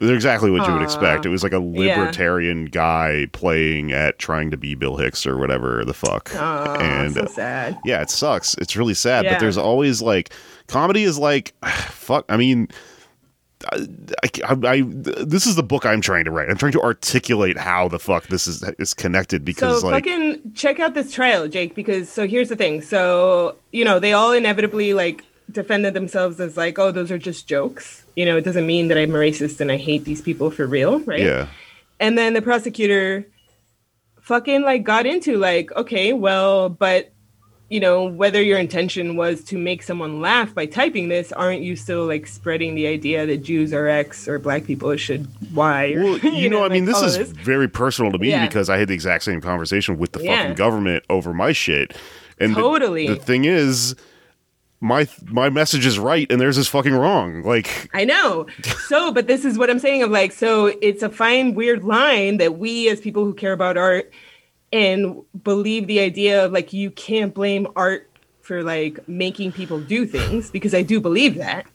They're 0.00 0.14
exactly 0.14 0.48
what 0.52 0.64
you 0.68 0.72
would 0.74 0.82
expect. 0.82 1.26
It 1.26 1.28
was 1.30 1.42
like 1.42 1.52
a 1.52 1.60
Yeah. 1.60 1.98
libertarian 1.98 2.66
guy 2.66 3.26
playing 3.32 3.90
at 3.90 4.20
trying 4.20 4.52
to 4.52 4.56
be 4.56 4.76
Bill 4.76 4.96
Hicks 4.96 5.26
or 5.26 5.36
whatever 5.38 5.84
the 5.84 5.92
fuck. 5.92 6.30
Oh, 6.36 6.76
and 6.80 7.14
so 7.14 7.26
sad. 7.26 7.76
yeah, 7.84 8.00
it 8.00 8.08
sucks. 8.10 8.54
It's 8.58 8.76
really 8.76 8.94
sad, 8.94 9.24
but 9.28 9.40
there's 9.40 9.56
always 9.58 10.00
like 10.00 10.30
comedy 10.68 11.02
is 11.02 11.18
like 11.18 11.52
fuck. 11.88 12.24
I 12.28 12.36
mean, 12.36 12.68
I, 13.72 13.86
I, 14.44 14.56
I- 14.64 14.82
this 14.86 15.46
is 15.46 15.56
the 15.56 15.62
book 15.62 15.84
I'm 15.84 16.00
trying 16.00 16.24
to 16.24 16.30
write. 16.30 16.48
I'm 16.48 16.56
trying 16.56 16.72
to 16.72 16.80
articulate 16.82 17.58
how 17.58 17.88
the 17.88 17.98
fuck 17.98 18.26
this 18.28 18.46
is 18.46 18.62
is 18.78 18.94
connected 18.94 19.44
because 19.44 19.80
So 19.80 19.88
like 19.88 20.04
fucking 20.04 20.52
check 20.54 20.78
out 20.80 20.94
this 20.94 21.12
trial, 21.12 21.48
Jake, 21.48 21.74
because 21.74 22.08
so 22.08 22.26
here's 22.26 22.48
the 22.48 22.56
thing. 22.56 22.82
So, 22.82 23.56
you 23.72 23.84
know, 23.84 23.98
they 23.98 24.12
all 24.12 24.32
inevitably 24.32 24.94
like 24.94 25.24
defended 25.50 25.94
themselves 25.94 26.38
as 26.40 26.56
like, 26.56 26.78
oh, 26.78 26.92
those 26.92 27.10
are 27.10 27.18
just 27.18 27.48
jokes. 27.48 28.04
You 28.16 28.26
know, 28.26 28.36
it 28.36 28.44
doesn't 28.44 28.66
mean 28.66 28.88
that 28.88 28.98
I'm 28.98 29.14
a 29.14 29.18
racist 29.18 29.60
and 29.60 29.72
I 29.72 29.76
hate 29.76 30.04
these 30.04 30.20
people 30.20 30.50
for 30.50 30.66
real, 30.66 31.00
right? 31.00 31.20
yeah, 31.20 31.48
And 31.98 32.16
then 32.18 32.34
the 32.34 32.42
prosecutor 32.42 33.26
fucking 34.20 34.62
like 34.62 34.84
got 34.84 35.06
into 35.06 35.36
like, 35.38 35.72
okay, 35.72 36.12
well, 36.12 36.68
but 36.68 37.12
you 37.70 37.80
know, 37.80 38.04
whether 38.06 38.42
your 38.42 38.58
intention 38.58 39.14
was 39.16 39.44
to 39.44 39.58
make 39.58 39.82
someone 39.82 40.20
laugh 40.20 40.54
by 40.54 40.64
typing 40.64 41.08
this, 41.08 41.32
aren't 41.32 41.60
you 41.60 41.76
still 41.76 42.06
like 42.06 42.26
spreading 42.26 42.74
the 42.74 42.86
idea 42.86 43.26
that 43.26 43.38
Jews 43.42 43.72
are 43.74 43.86
X 43.86 44.26
or 44.26 44.38
black 44.38 44.64
people 44.64 44.96
should 44.96 45.28
Y? 45.54 45.92
Or, 45.92 46.02
Well, 46.04 46.18
you, 46.22 46.48
know, 46.48 46.64
I 46.64 46.68
mean, 46.70 46.86
like, 46.86 46.94
this 46.94 47.02
is 47.16 47.30
of 47.30 47.36
very 47.36 47.68
personal 47.68 48.10
to 48.12 48.18
me 48.18 48.30
Yeah. 48.30 48.46
because 48.46 48.70
I 48.70 48.78
had 48.78 48.88
the 48.88 48.94
exact 48.94 49.24
same 49.24 49.40
conversation 49.42 49.98
with 49.98 50.12
the 50.12 50.22
Yeah. 50.24 50.36
fucking 50.42 50.54
government 50.56 51.04
over 51.10 51.34
my 51.34 51.52
shit. 51.52 51.94
And 52.40 52.54
the- 52.54 52.60
Totally. 52.60 53.06
the, 53.08 53.16
thing 53.16 53.44
is, 53.44 53.94
my 54.80 55.08
my 55.26 55.50
message 55.50 55.84
is 55.84 55.98
right 55.98 56.30
and 56.30 56.40
theirs 56.40 56.56
is 56.56 56.68
fucking 56.68 56.94
wrong. 56.94 57.42
Like, 57.42 57.90
I 57.92 58.04
know. 58.04 58.46
So, 58.86 59.12
but 59.12 59.26
this 59.26 59.44
is 59.44 59.58
what 59.58 59.68
I'm 59.70 59.80
saying 59.80 60.02
of 60.04 60.10
like, 60.10 60.30
so 60.32 60.66
it's 60.80 61.02
a 61.02 61.10
fine, 61.10 61.54
weird 61.54 61.82
line 61.84 62.36
that 62.36 62.58
we 62.58 62.88
as 62.88 63.00
people 63.00 63.24
who 63.24 63.34
care 63.34 63.52
about 63.52 63.76
art 63.76 64.10
and 64.72 65.22
believe 65.42 65.86
the 65.86 66.00
idea 66.00 66.44
of 66.44 66.52
like, 66.52 66.72
you 66.72 66.90
can't 66.90 67.34
blame 67.34 67.66
art 67.76 68.08
for 68.42 68.62
like 68.62 69.06
making 69.08 69.52
people 69.52 69.80
do 69.80 70.06
things 70.06 70.50
because 70.50 70.74
I 70.74 70.82
do 70.82 71.00
believe 71.00 71.36
that. 71.36 71.66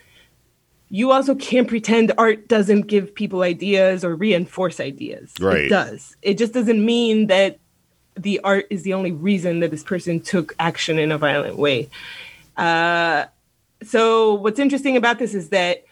You 0.89 1.11
also 1.11 1.33
can't 1.35 1.67
pretend 1.67 2.11
art 2.17 2.47
doesn't 2.47 2.83
give 2.83 3.15
people 3.15 3.41
ideas 3.41 4.03
or 4.03 4.15
reinforce 4.15 4.79
ideas. 4.79 5.33
Right. 5.39 5.65
It 5.65 5.69
does. 5.69 6.15
It 6.21 6.37
just 6.37 6.53
doesn't 6.53 6.83
mean 6.83 7.27
that 7.27 7.59
the 8.15 8.39
art 8.43 8.67
is 8.69 8.83
the 8.83 8.93
only 8.93 9.11
reason 9.11 9.59
that 9.61 9.71
this 9.71 9.83
person 9.83 10.19
took 10.19 10.55
action 10.59 10.99
in 10.99 11.11
a 11.11 11.17
violent 11.17 11.57
way. 11.57 11.89
Uh, 12.57 13.25
so 13.81 14.35
what's 14.35 14.59
interesting 14.59 14.95
about 14.97 15.17
this 15.17 15.33
is 15.33 15.49
that 15.49 15.83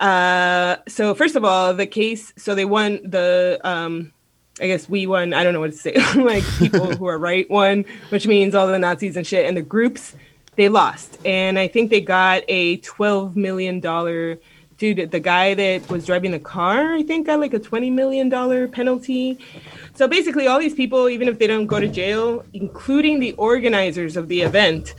uh, 0.00 0.76
so 0.88 1.14
first 1.14 1.36
of 1.36 1.44
all, 1.44 1.74
the 1.74 1.86
case. 1.86 2.32
So 2.36 2.54
they 2.54 2.64
won 2.64 3.00
the. 3.04 3.60
Um, 3.62 4.12
I 4.60 4.66
guess 4.66 4.88
we 4.88 5.06
won. 5.06 5.32
I 5.32 5.42
don't 5.42 5.54
know 5.54 5.60
what 5.60 5.72
to 5.72 5.76
say. 5.76 5.94
like 6.16 6.44
people 6.58 6.94
who 6.96 7.06
are 7.06 7.18
right 7.18 7.48
won, 7.50 7.84
which 8.10 8.26
means 8.26 8.54
all 8.54 8.66
the 8.66 8.78
Nazis 8.78 9.16
and 9.16 9.26
shit, 9.26 9.46
and 9.46 9.56
the 9.56 9.62
groups 9.62 10.14
they 10.56 10.68
lost. 10.68 11.18
And 11.24 11.58
I 11.58 11.68
think 11.68 11.90
they 11.90 12.00
got 12.00 12.42
a 12.48 12.76
twelve 12.78 13.36
million 13.36 13.80
dollar 13.80 14.38
dude, 14.80 15.10
the 15.10 15.20
guy 15.20 15.54
that 15.54 15.88
was 15.90 16.06
driving 16.06 16.32
the 16.32 16.38
car, 16.38 16.94
I 16.94 17.02
think, 17.02 17.26
got 17.26 17.38
like 17.38 17.52
a 17.52 17.60
$20 17.60 17.92
million 17.92 18.30
penalty. 18.70 19.38
So 19.94 20.08
basically, 20.08 20.46
all 20.46 20.58
these 20.58 20.74
people, 20.74 21.08
even 21.08 21.28
if 21.28 21.38
they 21.38 21.46
don't 21.46 21.66
go 21.66 21.78
to 21.78 21.86
jail, 21.86 22.44
including 22.54 23.20
the 23.20 23.34
organizers 23.34 24.16
of 24.16 24.28
the 24.28 24.40
event, 24.40 24.94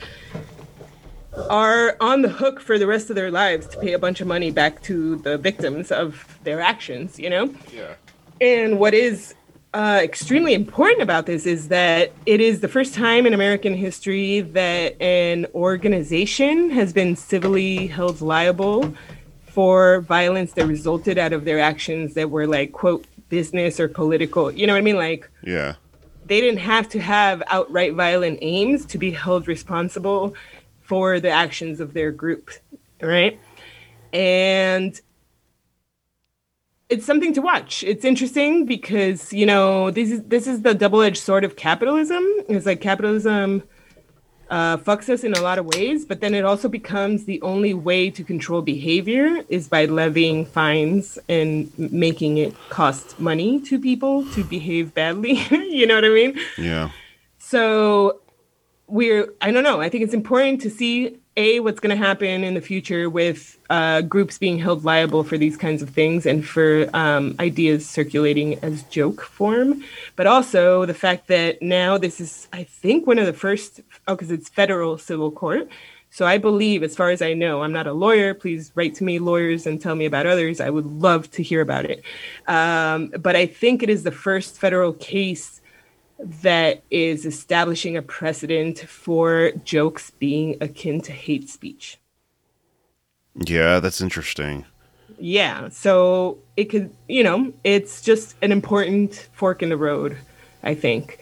are 1.49 1.97
on 1.99 2.21
the 2.21 2.29
hook 2.29 2.61
for 2.61 2.77
the 2.77 2.85
rest 2.85 3.09
of 3.09 3.15
their 3.15 3.31
lives 3.31 3.65
to 3.67 3.79
pay 3.79 3.93
a 3.93 3.99
bunch 3.99 4.21
of 4.21 4.27
money 4.27 4.51
back 4.51 4.81
to 4.83 5.15
the 5.17 5.37
victims 5.37 5.91
of 5.91 6.37
their 6.43 6.61
actions, 6.61 7.17
you 7.17 7.29
know? 7.29 7.53
Yeah. 7.73 7.95
And 8.39 8.79
what 8.79 8.93
is 8.93 9.33
uh, 9.73 9.99
extremely 10.03 10.53
important 10.53 11.01
about 11.01 11.25
this 11.25 11.45
is 11.45 11.69
that 11.69 12.11
it 12.25 12.41
is 12.41 12.59
the 12.59 12.67
first 12.67 12.93
time 12.93 13.25
in 13.25 13.33
American 13.33 13.73
history 13.73 14.41
that 14.41 15.01
an 15.01 15.45
organization 15.55 16.69
has 16.71 16.91
been 16.91 17.15
civilly 17.15 17.87
held 17.87 18.19
liable 18.19 18.93
for 19.45 20.01
violence 20.01 20.53
that 20.53 20.65
resulted 20.65 21.17
out 21.17 21.31
of 21.31 21.45
their 21.45 21.59
actions 21.59 22.13
that 22.15 22.29
were 22.29 22.47
like, 22.47 22.73
quote, 22.73 23.05
business 23.29 23.79
or 23.79 23.87
political. 23.87 24.51
You 24.51 24.67
know 24.67 24.73
what 24.73 24.79
I 24.79 24.81
mean? 24.81 24.97
Like, 24.97 25.29
Yeah. 25.41 25.75
they 26.25 26.41
didn't 26.41 26.59
have 26.59 26.89
to 26.89 26.99
have 26.99 27.41
outright 27.47 27.93
violent 27.93 28.39
aims 28.41 28.85
to 28.87 28.97
be 28.97 29.11
held 29.11 29.47
responsible 29.47 30.33
for 30.81 31.21
the 31.21 31.29
actions 31.29 31.79
of 31.79 31.93
their 31.93 32.11
group, 32.11 32.49
right? 33.01 33.39
And 34.11 34.99
it's 36.91 37.05
something 37.05 37.33
to 37.33 37.41
watch. 37.41 37.83
It's 37.83 38.03
interesting 38.03 38.65
because 38.65 39.31
you 39.31 39.45
know 39.45 39.89
this 39.89 40.11
is 40.11 40.23
this 40.23 40.45
is 40.45 40.61
the 40.61 40.75
double-edged 40.75 41.17
sword 41.17 41.43
of 41.43 41.55
capitalism. 41.55 42.23
It's 42.49 42.65
like 42.65 42.81
capitalism 42.81 43.63
uh, 44.49 44.75
fucks 44.75 45.07
us 45.07 45.23
in 45.23 45.33
a 45.33 45.41
lot 45.41 45.57
of 45.57 45.65
ways, 45.65 46.03
but 46.03 46.19
then 46.19 46.35
it 46.35 46.43
also 46.43 46.67
becomes 46.67 47.23
the 47.23 47.41
only 47.41 47.73
way 47.73 48.09
to 48.11 48.23
control 48.23 48.61
behavior 48.61 49.43
is 49.47 49.69
by 49.69 49.85
levying 49.85 50.45
fines 50.45 51.17
and 51.29 51.71
making 51.79 52.37
it 52.37 52.53
cost 52.67 53.17
money 53.17 53.61
to 53.61 53.79
people 53.79 54.29
to 54.31 54.43
behave 54.43 54.93
badly. 54.93 55.35
you 55.51 55.87
know 55.87 55.95
what 55.95 56.05
I 56.05 56.09
mean? 56.09 56.37
Yeah. 56.57 56.91
So 57.37 58.19
we're 58.87 59.33
I 59.39 59.51
don't 59.51 59.63
know. 59.63 59.79
I 59.79 59.87
think 59.87 60.03
it's 60.03 60.13
important 60.13 60.59
to 60.63 60.69
see 60.69 61.20
a 61.41 61.59
what's 61.59 61.79
going 61.79 61.95
to 61.97 62.05
happen 62.07 62.43
in 62.43 62.53
the 62.53 62.61
future 62.61 63.09
with 63.09 63.57
uh, 63.69 64.01
groups 64.01 64.37
being 64.37 64.59
held 64.59 64.85
liable 64.85 65.23
for 65.23 65.37
these 65.37 65.57
kinds 65.57 65.81
of 65.81 65.89
things 65.89 66.25
and 66.25 66.45
for 66.45 66.89
um, 66.93 67.35
ideas 67.39 67.89
circulating 67.89 68.59
as 68.63 68.83
joke 68.83 69.21
form, 69.21 69.83
but 70.15 70.27
also 70.27 70.85
the 70.85 70.93
fact 70.93 71.27
that 71.27 71.61
now 71.61 71.97
this 71.97 72.21
is 72.21 72.47
I 72.53 72.63
think 72.63 73.07
one 73.07 73.19
of 73.19 73.25
the 73.25 73.33
first 73.33 73.81
oh 74.07 74.15
because 74.15 74.31
it's 74.31 74.49
federal 74.49 74.97
civil 74.97 75.31
court. 75.31 75.67
So 76.13 76.25
I 76.25 76.37
believe, 76.37 76.83
as 76.83 76.93
far 76.93 77.09
as 77.09 77.21
I 77.21 77.33
know, 77.33 77.63
I'm 77.63 77.71
not 77.71 77.87
a 77.87 77.93
lawyer. 77.93 78.33
Please 78.33 78.73
write 78.75 78.95
to 78.95 79.05
me, 79.05 79.17
lawyers, 79.17 79.65
and 79.65 79.79
tell 79.79 79.95
me 79.95 80.05
about 80.05 80.25
others. 80.27 80.59
I 80.59 80.69
would 80.69 80.85
love 80.85 81.31
to 81.31 81.41
hear 81.41 81.61
about 81.61 81.85
it. 81.85 82.03
Um, 82.47 83.13
but 83.17 83.37
I 83.37 83.45
think 83.45 83.81
it 83.81 83.89
is 83.89 84.03
the 84.03 84.11
first 84.11 84.57
federal 84.57 84.91
case 84.91 85.60
that 86.23 86.83
is 86.91 87.25
establishing 87.25 87.97
a 87.97 88.01
precedent 88.01 88.79
for 88.79 89.51
jokes 89.63 90.11
being 90.11 90.57
akin 90.61 91.01
to 91.01 91.11
hate 91.11 91.49
speech. 91.49 91.97
Yeah, 93.35 93.79
that's 93.79 94.01
interesting. 94.01 94.65
Yeah, 95.17 95.69
so 95.69 96.39
it 96.57 96.65
could, 96.65 96.93
you 97.07 97.23
know, 97.23 97.53
it's 97.63 98.01
just 98.01 98.35
an 98.41 98.51
important 98.51 99.29
fork 99.33 99.61
in 99.61 99.69
the 99.69 99.77
road, 99.77 100.17
I 100.63 100.73
think, 100.73 101.19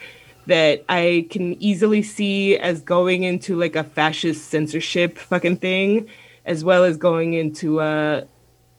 that 0.47 0.84
I 0.89 1.28
can 1.30 1.62
easily 1.62 2.02
see 2.02 2.58
as 2.58 2.82
going 2.82 3.24
into 3.24 3.58
like 3.58 3.76
a 3.76 3.84
fascist 3.84 4.50
censorship 4.50 5.18
fucking 5.18 5.58
thing, 5.58 6.08
as 6.45 6.64
well 6.64 6.84
as 6.84 6.97
going 6.97 7.34
into 7.34 7.80
uh 7.80 8.24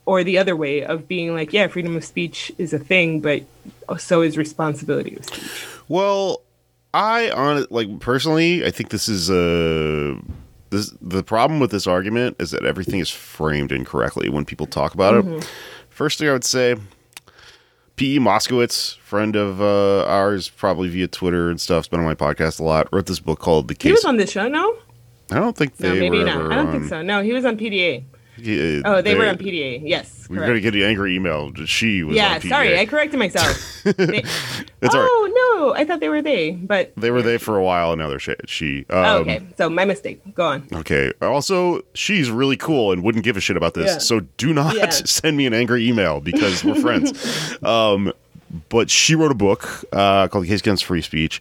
or 0.07 0.25
the 0.25 0.39
other 0.39 0.57
way 0.57 0.83
of 0.83 1.07
being 1.07 1.35
like, 1.35 1.53
yeah, 1.53 1.69
freedom 1.69 1.95
of 1.97 2.05
speech 2.05 2.51
is 2.59 2.73
a 2.73 2.79
thing, 2.79 3.21
but 3.21 3.43
so 3.99 4.23
is 4.23 4.37
responsibility 4.37 5.15
of 5.15 5.25
speech. 5.25 5.80
Well, 5.91 6.43
I 6.95 7.31
on 7.31 7.67
like 7.71 7.99
personally, 7.99 8.65
I 8.65 8.71
think 8.71 8.91
this 8.91 9.09
is 9.09 9.29
a 9.29 10.17
this 10.71 10.95
the 11.03 11.25
problem 11.25 11.59
with 11.59 11.73
this 11.73 11.89
argument 11.89 12.37
is 12.39 12.53
that 12.53 12.65
everything 12.65 13.01
is 13.01 13.11
framed 13.11 13.73
incorrectly 13.73 14.29
when 14.29 14.45
people 14.45 14.67
talk 14.67 14.95
about 14.95 15.25
it. 15.25 15.51
First 15.89 16.21
thing 16.21 16.29
I 16.29 16.33
would 16.33 16.45
say, 16.45 16.77
P.E. 17.97 18.21
Moskowitz, 18.21 18.99
friend 18.99 19.35
of 19.35 19.61
uh, 19.61 20.05
ours, 20.07 20.49
probably 20.49 20.89
via 20.89 21.09
Twitter 21.09 21.51
and 21.51 21.61
stuff, 21.61 21.87
has 21.87 21.89
been 21.89 21.99
on 21.99 22.07
my 22.07 22.15
podcast 22.15 22.61
a 22.61 22.63
lot. 22.63 22.87
Wrote 22.93 23.07
this 23.07 23.19
book 23.19 23.41
called 23.41 23.67
"The 23.67 23.75
Case." 23.75 23.89
He 23.89 23.93
was 23.93 24.05
on 24.05 24.17
this 24.17 24.31
show, 24.31 24.47
no? 24.47 24.77
I 25.33 25.41
don't 25.41 25.57
think 25.57 25.79
No, 25.81 25.93
maybe 25.93 26.23
not. 26.23 26.53
I 26.53 26.55
don't 26.55 26.67
on- 26.69 26.73
think 26.73 26.85
so. 26.85 27.03
No, 27.03 27.21
he 27.21 27.33
was 27.33 27.45
on 27.45 27.59
PDA. 27.59 28.05
Yeah, 28.43 28.83
Oh, 28.85 29.03
they 29.03 29.15
were 29.15 29.27
on 29.29 29.37
PDA. 29.39 29.81
Yes. 29.85 30.27
We're 30.29 30.47
gonna 30.47 30.61
get 30.61 30.75
an 30.75 30.83
angry 30.83 31.17
email. 31.17 31.53
She 31.67 32.03
was 32.05 32.17
yeah, 32.17 32.35
on 32.35 32.41
PDA. 32.41 32.49
sorry, 32.49 32.79
I 32.79 32.87
corrected 32.87 33.19
myself. 33.19 33.83
They- 33.85 34.23
all 34.83 34.89
right. 35.01 35.09
oh 35.11 35.59
no, 35.69 35.75
I 35.75 35.85
thought 35.85 36.01
they 36.01 36.09
were 36.09 36.23
they, 36.23 36.53
but 36.53 36.93
They 36.97 37.11
were 37.11 37.21
they 37.23 37.37
for 37.39 37.57
a 37.59 37.63
while, 37.63 37.93
and 37.93 38.01
now 38.01 38.09
they're 38.09 38.19
she. 38.19 38.35
she. 38.47 38.79
Um, 38.91 39.05
oh, 39.05 39.17
okay. 39.19 39.43
So 39.59 39.69
my 39.69 39.85
mistake. 39.85 40.21
Go 40.35 40.45
on. 40.47 40.67
Okay. 40.73 41.13
Also, 41.21 41.83
she's 41.95 42.31
really 42.31 42.57
cool 42.57 42.93
and 42.93 43.03
wouldn't 43.03 43.25
give 43.25 43.37
a 43.37 43.41
shit 43.41 43.57
about 43.57 43.75
this. 43.75 43.87
Yeah. 43.93 43.99
So 43.99 44.21
do 44.39 44.55
not 44.55 44.77
Yeah. 44.77 44.89
send 44.91 45.37
me 45.37 45.47
an 45.47 45.53
angry 45.55 45.87
email 45.89 46.21
because 46.21 46.65
we're 46.65 46.77
friends. 46.81 47.13
Um, 47.63 48.13
but 48.69 48.91
she 48.91 49.15
wrote 49.15 49.31
a 49.31 49.35
book 49.35 49.69
uh, 49.93 50.29
called 50.29 50.45
"The 50.45 50.49
Case 50.49 50.61
Against 50.61 50.85
Free 50.85 51.03
Speech," 51.03 51.41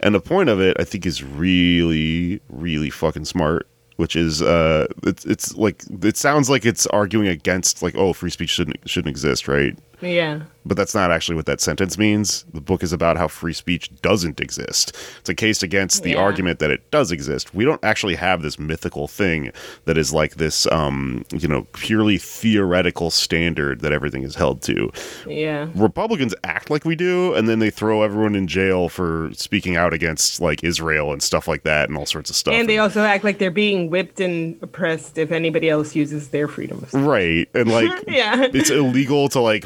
and 0.00 0.14
the 0.14 0.20
point 0.20 0.48
of 0.48 0.60
it, 0.60 0.76
I 0.80 0.84
think, 0.84 1.04
is 1.06 1.22
really, 1.22 2.40
really 2.48 2.88
fucking 2.90 3.24
smart. 3.26 3.66
Which 4.00 4.16
is, 4.16 4.40
uh, 4.40 4.86
it's 5.02 5.26
it's 5.26 5.54
like 5.56 5.84
it 6.02 6.16
sounds 6.16 6.48
like 6.48 6.64
it's 6.64 6.86
arguing 6.86 7.28
against 7.28 7.82
like, 7.82 7.94
oh, 7.96 8.14
free 8.14 8.30
speech 8.30 8.48
shouldn't 8.48 8.88
shouldn't 8.88 9.10
exist, 9.10 9.46
right? 9.46 9.76
Yeah. 10.02 10.40
but 10.66 10.76
that's 10.76 10.94
not 10.94 11.10
actually 11.10 11.34
what 11.36 11.46
that 11.46 11.60
sentence 11.60 11.96
means. 11.96 12.44
The 12.52 12.60
book 12.60 12.82
is 12.82 12.92
about 12.92 13.16
how 13.16 13.28
free 13.28 13.54
speech 13.54 13.90
doesn't 14.02 14.40
exist. 14.40 14.94
It's 15.20 15.28
a 15.28 15.34
case 15.34 15.62
against 15.62 16.02
the 16.02 16.10
Yeah. 16.10 16.18
argument 16.18 16.58
that 16.58 16.70
it 16.70 16.90
does 16.90 17.10
exist. 17.10 17.54
We 17.54 17.64
don't 17.64 17.82
actually 17.82 18.14
have 18.16 18.42
this 18.42 18.58
mythical 18.58 19.08
thing 19.08 19.52
that 19.86 19.96
is 19.96 20.12
like 20.12 20.34
this, 20.36 20.66
um, 20.70 21.24
you 21.32 21.48
know, 21.48 21.66
purely 21.72 22.18
theoretical 22.18 23.10
standard 23.10 23.80
that 23.80 23.92
everything 23.92 24.22
is 24.22 24.34
held 24.34 24.60
to. 24.62 24.90
Yeah. 25.26 25.68
Republicans 25.74 26.34
act 26.44 26.68
like 26.70 26.84
we 26.84 26.94
do, 26.94 27.32
and 27.34 27.48
then 27.48 27.58
they 27.58 27.70
throw 27.70 28.02
everyone 28.02 28.34
in 28.34 28.46
jail 28.46 28.88
for 28.90 29.30
speaking 29.32 29.76
out 29.76 29.94
against 29.94 30.40
like 30.42 30.62
Israel 30.62 31.12
and 31.12 31.22
stuff 31.22 31.48
like 31.48 31.62
that, 31.64 31.88
and 31.88 31.96
all 31.96 32.06
sorts 32.06 32.28
of 32.28 32.36
stuff. 32.36 32.52
And 32.54 32.68
they 32.68 32.78
also 32.78 33.02
act 33.02 33.24
like 33.24 33.38
they're 33.38 33.50
being 33.50 33.88
whipped 33.88 34.20
and 34.20 34.56
oppressed 34.62 35.16
if 35.16 35.32
anybody 35.32 35.70
else 35.70 35.96
uses 35.96 36.28
their 36.28 36.48
freedom 36.48 36.78
of 36.82 36.92
right, 36.94 37.48
and 37.54 37.70
like 37.70 37.90
Yeah. 38.08 38.46
it's 38.52 38.70
illegal 38.70 39.28
to 39.30 39.40
like 39.40 39.64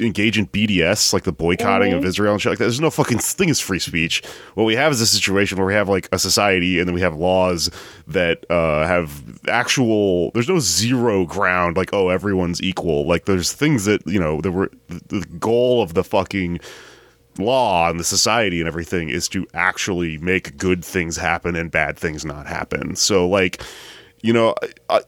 engage 0.00 0.38
in 0.38 0.46
BDS, 0.46 1.12
like 1.12 1.24
the 1.24 1.32
boycotting 1.32 1.90
Mm-hmm. 1.90 1.98
of 1.98 2.04
Israel 2.04 2.32
and 2.32 2.40
shit 2.42 2.50
like 2.50 2.58
that. 2.58 2.64
There's 2.64 2.80
no 2.80 2.90
fucking 2.90 3.18
thing 3.18 3.48
is 3.48 3.58
free 3.60 3.78
speech. 3.78 4.22
What 4.54 4.64
we 4.64 4.76
have 4.76 4.92
is 4.92 5.00
a 5.00 5.06
situation 5.06 5.58
where 5.58 5.66
we 5.66 5.74
have 5.74 5.88
like 5.88 6.08
a 6.12 6.18
society 6.18 6.78
and 6.78 6.86
then 6.86 6.94
we 6.94 7.00
have 7.00 7.16
laws 7.16 7.70
that 8.06 8.44
uh, 8.50 8.86
have 8.86 9.40
actual. 9.48 10.30
There's 10.32 10.48
no 10.48 10.58
zero 10.60 11.24
ground 11.26 11.76
like 11.76 11.92
oh 11.92 12.08
everyone's 12.10 12.62
equal. 12.62 13.06
Like 13.06 13.24
there's 13.24 13.52
things 13.52 13.86
that 13.86 14.06
you 14.06 14.20
know 14.20 14.40
there 14.40 14.52
were 14.52 14.70
the 14.88 15.24
goal 15.38 15.82
of 15.82 15.94
the 15.94 16.04
fucking 16.04 16.60
law 17.38 17.88
and 17.88 18.00
the 18.00 18.04
society 18.04 18.60
and 18.60 18.66
everything 18.66 19.08
is 19.08 19.28
to 19.28 19.46
actually 19.54 20.18
make 20.18 20.56
good 20.56 20.84
things 20.84 21.16
happen 21.16 21.54
and 21.54 21.70
bad 21.70 21.96
things 21.96 22.24
not 22.24 22.46
happen. 22.46 22.96
So 22.96 23.28
like 23.28 23.62
you 24.22 24.32
know, 24.32 24.54
uh, 24.88 25.00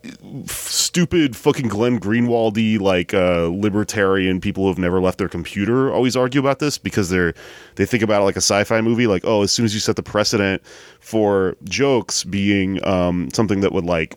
stupid 0.47 1.37
fucking 1.37 1.69
Glenn 1.69 1.99
Greenwaldy, 1.99 2.81
like 2.81 3.13
uh, 3.13 3.49
libertarian 3.53 4.41
people 4.41 4.65
who 4.65 4.69
have 4.69 4.79
never 4.79 5.01
left 5.01 5.19
their 5.19 5.29
computer, 5.29 5.93
always 5.93 6.17
argue 6.17 6.41
about 6.41 6.61
this 6.61 6.79
because 6.79 7.11
they're 7.11 7.35
they 7.75 7.87
think 7.87 8.03
about 8.03 8.23
it 8.23 8.25
like 8.25 8.37
a 8.37 8.39
sci-fi 8.39 8.81
movie. 8.81 9.07
Like, 9.07 9.25
oh, 9.25 9.43
as 9.43 9.51
soon 9.51 9.65
as 9.65 9.75
you 9.75 9.81
set 9.81 9.97
the 9.97 10.03
precedent 10.03 10.63
for 11.01 11.57
jokes 11.65 12.23
being 12.25 12.85
um, 12.87 13.31
something 13.33 13.61
that 13.61 13.73
would 13.73 13.85
like 13.85 14.17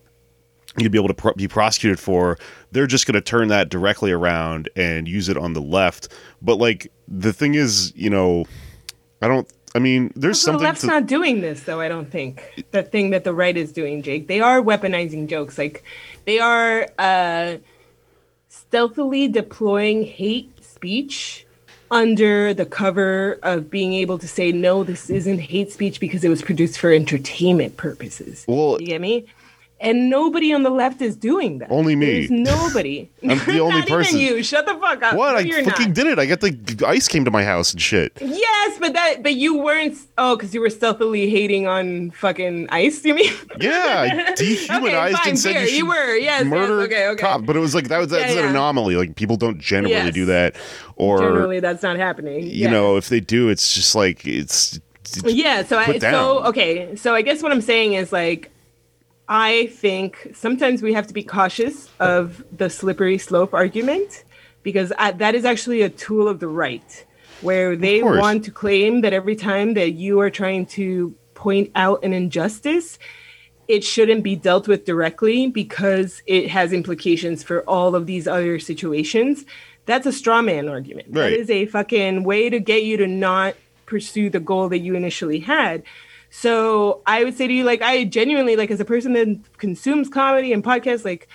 you'd 0.78 0.92
be 0.92 0.98
able 0.98 1.14
to 1.14 1.34
be 1.36 1.48
prosecuted 1.48 2.00
for, 2.00 2.38
they're 2.72 2.88
just 2.88 3.06
going 3.06 3.14
to 3.14 3.22
turn 3.22 3.48
that 3.50 3.70
directly 3.70 4.12
around 4.12 4.70
and 4.76 5.08
use 5.08 5.30
it 5.30 5.38
on 5.38 5.54
the 5.54 5.62
left. 5.62 6.10
But 6.42 6.56
like 6.56 6.92
the 7.08 7.34
thing 7.34 7.56
is, 7.56 7.94
you 7.96 8.10
know, 8.10 8.46
I 9.22 9.28
don't. 9.28 9.52
I 9.76 9.80
mean, 9.80 10.12
there's 10.16 10.40
So 10.40 10.52
the 10.52 10.60
left's 10.60 10.82
to- 10.82 10.88
not 10.88 11.08
doing 11.08 11.42
this, 11.42 11.64
though. 11.64 11.80
I 11.80 11.88
don't 11.88 12.10
think 12.10 12.66
the 12.72 12.84
thing 12.84 13.10
that 13.12 13.24
the 13.24 13.34
right 13.34 13.56
is 13.58 13.72
doing, 13.72 14.02
Jake. 14.04 14.28
They 14.28 14.40
are 14.40 14.62
weaponizing 14.62 15.28
jokes. 15.28 15.58
Like 15.58 15.84
they 16.26 16.40
are 16.40 16.88
uh, 17.00 17.58
stealthily 18.50 19.28
deploying 19.28 20.04
hate 20.04 20.64
speech 20.64 21.46
under 21.90 22.54
the 22.54 22.66
cover 22.66 23.40
of 23.44 23.70
being 23.70 23.94
able 23.94 24.18
to 24.18 24.28
say 24.28 24.52
no, 24.52 24.84
this 24.84 25.10
isn't 25.10 25.40
hate 25.40 25.72
speech 25.72 26.00
because 26.00 26.24
it 26.24 26.30
was 26.30 26.42
produced 26.42 26.80
for 26.80 26.92
entertainment 26.92 27.78
purposes. 27.78 28.46
Well- 28.48 28.80
you 28.80 28.88
get 28.88 29.02
me? 29.02 29.26
And 29.84 30.10
nobody 30.10 30.54
on 30.54 30.64
the 30.64 30.70
left 30.70 31.02
is 31.02 31.18
doing 31.18 31.60
that. 31.60 31.70
Only 31.70 31.96
me. 31.98 32.26
There's 32.26 32.32
nobody. 32.32 33.12
I'm 33.30 33.38
the 33.40 33.60
only 33.60 33.80
Not 33.82 33.88
person. 33.90 34.18
Even 34.18 34.38
you. 34.38 34.44
Shut 34.44 34.66
the 34.66 34.76
fuck 34.76 35.04
up. 35.04 35.14
What? 35.16 35.34
No, 35.46 35.56
I 35.58 35.64
fucking 35.64 35.88
not. 35.88 35.94
did 35.94 36.08
it. 36.08 36.20
I 36.20 36.26
got 36.26 36.40
the 36.40 36.86
ice 36.88 37.10
came 37.10 37.26
to 37.26 37.32
my 37.32 37.44
house 37.44 37.74
and 37.74 37.82
shit. 37.82 38.14
Yes, 38.22 38.78
but 38.80 38.94
that 38.94 39.22
but 39.24 39.36
you 39.36 39.58
weren't 39.58 39.98
oh, 40.18 40.38
because 40.38 40.54
you 40.54 40.62
were 40.62 40.70
stealthily 40.70 41.30
hating 41.30 41.68
on 41.68 42.12
fucking 42.12 42.70
ice, 42.72 43.04
you 43.04 43.14
mean? 43.14 43.32
Yeah, 43.60 44.24
I 44.28 44.34
dehumanized 44.36 45.18
fine, 45.18 45.30
and 45.32 45.40
said 45.40 45.68
you, 45.68 45.76
You 45.76 45.86
were, 45.88 46.16
yes, 46.16 46.42
yes, 46.42 46.46
murder 46.46 46.80
okay, 46.84 47.08
okay. 47.10 47.22
cop. 47.22 47.46
But 47.46 47.58
it 47.58 47.60
was 47.60 47.76
like 47.76 47.90
that 47.90 47.98
was 47.98 48.08
that's 48.10 48.34
Yeah, 48.34 48.40
an 48.40 48.44
yeah. 48.46 48.50
anomaly. 48.52 48.96
Like 48.96 49.16
people 49.18 49.36
don't 49.36 49.60
generally 49.60 49.94
Yes. 49.96 50.14
do 50.14 50.26
that, 50.28 50.56
or 50.96 51.18
Generally 51.20 51.60
that's 51.60 51.84
not 51.84 51.98
happening. 51.98 52.44
you 52.44 52.50
Yeah. 52.52 52.70
know, 52.72 52.96
if 52.96 53.10
they 53.10 53.20
do, 53.20 53.50
it's 53.50 53.76
just 53.76 53.96
like 53.96 54.26
it's. 54.26 54.80
yeah 55.26 55.62
so 55.64 55.78
i 55.78 56.00
so 56.00 56.44
okay 56.46 56.96
so 56.96 57.14
i 57.14 57.22
guess 57.22 57.44
what 57.44 57.52
i'm 57.52 57.62
saying 57.62 57.94
is 57.94 58.12
like 58.14 58.50
i 59.28 59.68
think 59.68 60.32
sometimes 60.34 60.82
we 60.82 60.94
have 60.94 61.08
to 61.08 61.14
be 61.14 61.24
cautious 61.24 61.90
of 62.00 62.44
the 62.56 62.70
slippery 62.70 63.18
slope 63.18 63.54
argument 63.54 64.24
because 64.64 64.94
I, 64.98 65.12
that 65.12 65.36
is 65.36 65.46
actually 65.46 65.82
a 65.82 65.90
tool 65.90 66.28
of 66.28 66.40
the 66.40 66.48
right 66.48 67.06
where 67.42 67.76
they 67.76 68.02
want 68.02 68.46
to 68.46 68.52
claim 68.52 69.02
that 69.02 69.12
every 69.12 69.36
time 69.36 69.74
that 69.74 69.92
you 69.92 70.22
are 70.22 70.30
trying 70.30 70.66
to 70.68 71.14
point 71.34 71.72
out 71.76 72.04
an 72.04 72.14
injustice 72.14 72.98
it 73.68 73.84
shouldn't 73.84 74.24
be 74.24 74.36
dealt 74.36 74.68
with 74.68 74.86
directly 74.86 75.48
because 75.48 76.22
it 76.26 76.50
has 76.50 76.74
implications 76.74 77.44
for 77.44 77.62
all 77.62 77.96
of 77.96 78.06
these 78.06 78.28
other 78.28 78.60
situations. 78.60 79.46
That's 79.86 80.06
a 80.06 80.12
straw 80.12 80.42
man 80.42 80.68
argument. 80.68 81.08
Right. 81.10 81.30
That 81.30 81.34
is 81.34 81.50
a 81.50 81.66
fucking 81.66 82.24
way 82.24 82.50
to 82.50 82.60
get 82.60 82.84
you 82.84 82.98
to 82.98 83.08
not 83.08 83.56
pursue 83.86 84.30
the 84.30 84.40
goal 84.40 84.70
that 84.70 84.80
you 84.80 84.96
initially 84.96 85.40
had. 85.40 85.84
So 86.36 87.04
I 87.06 87.24
would 87.24 87.38
say 87.38 87.46
to 87.46 87.54
you, 87.54 87.64
like, 87.64 87.84
I 87.84 88.06
genuinely, 88.06 88.56
like, 88.56 88.72
as 88.72 88.80
a 88.80 88.86
person 88.86 89.14
that 89.14 89.40
consumes 89.60 90.10
comedy 90.10 90.52
and 90.52 90.64
podcasts, 90.64 91.06
like, 91.06 91.28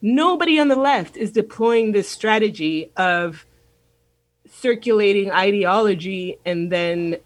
nobody 0.00 0.60
on 0.60 0.68
the 0.68 0.76
left 0.76 1.16
is 1.16 1.32
deploying 1.32 1.90
this 1.90 2.08
strategy 2.08 2.92
of 2.96 3.44
circulating 4.48 5.32
ideology 5.32 6.38
and 6.46 6.70
then 6.70 7.16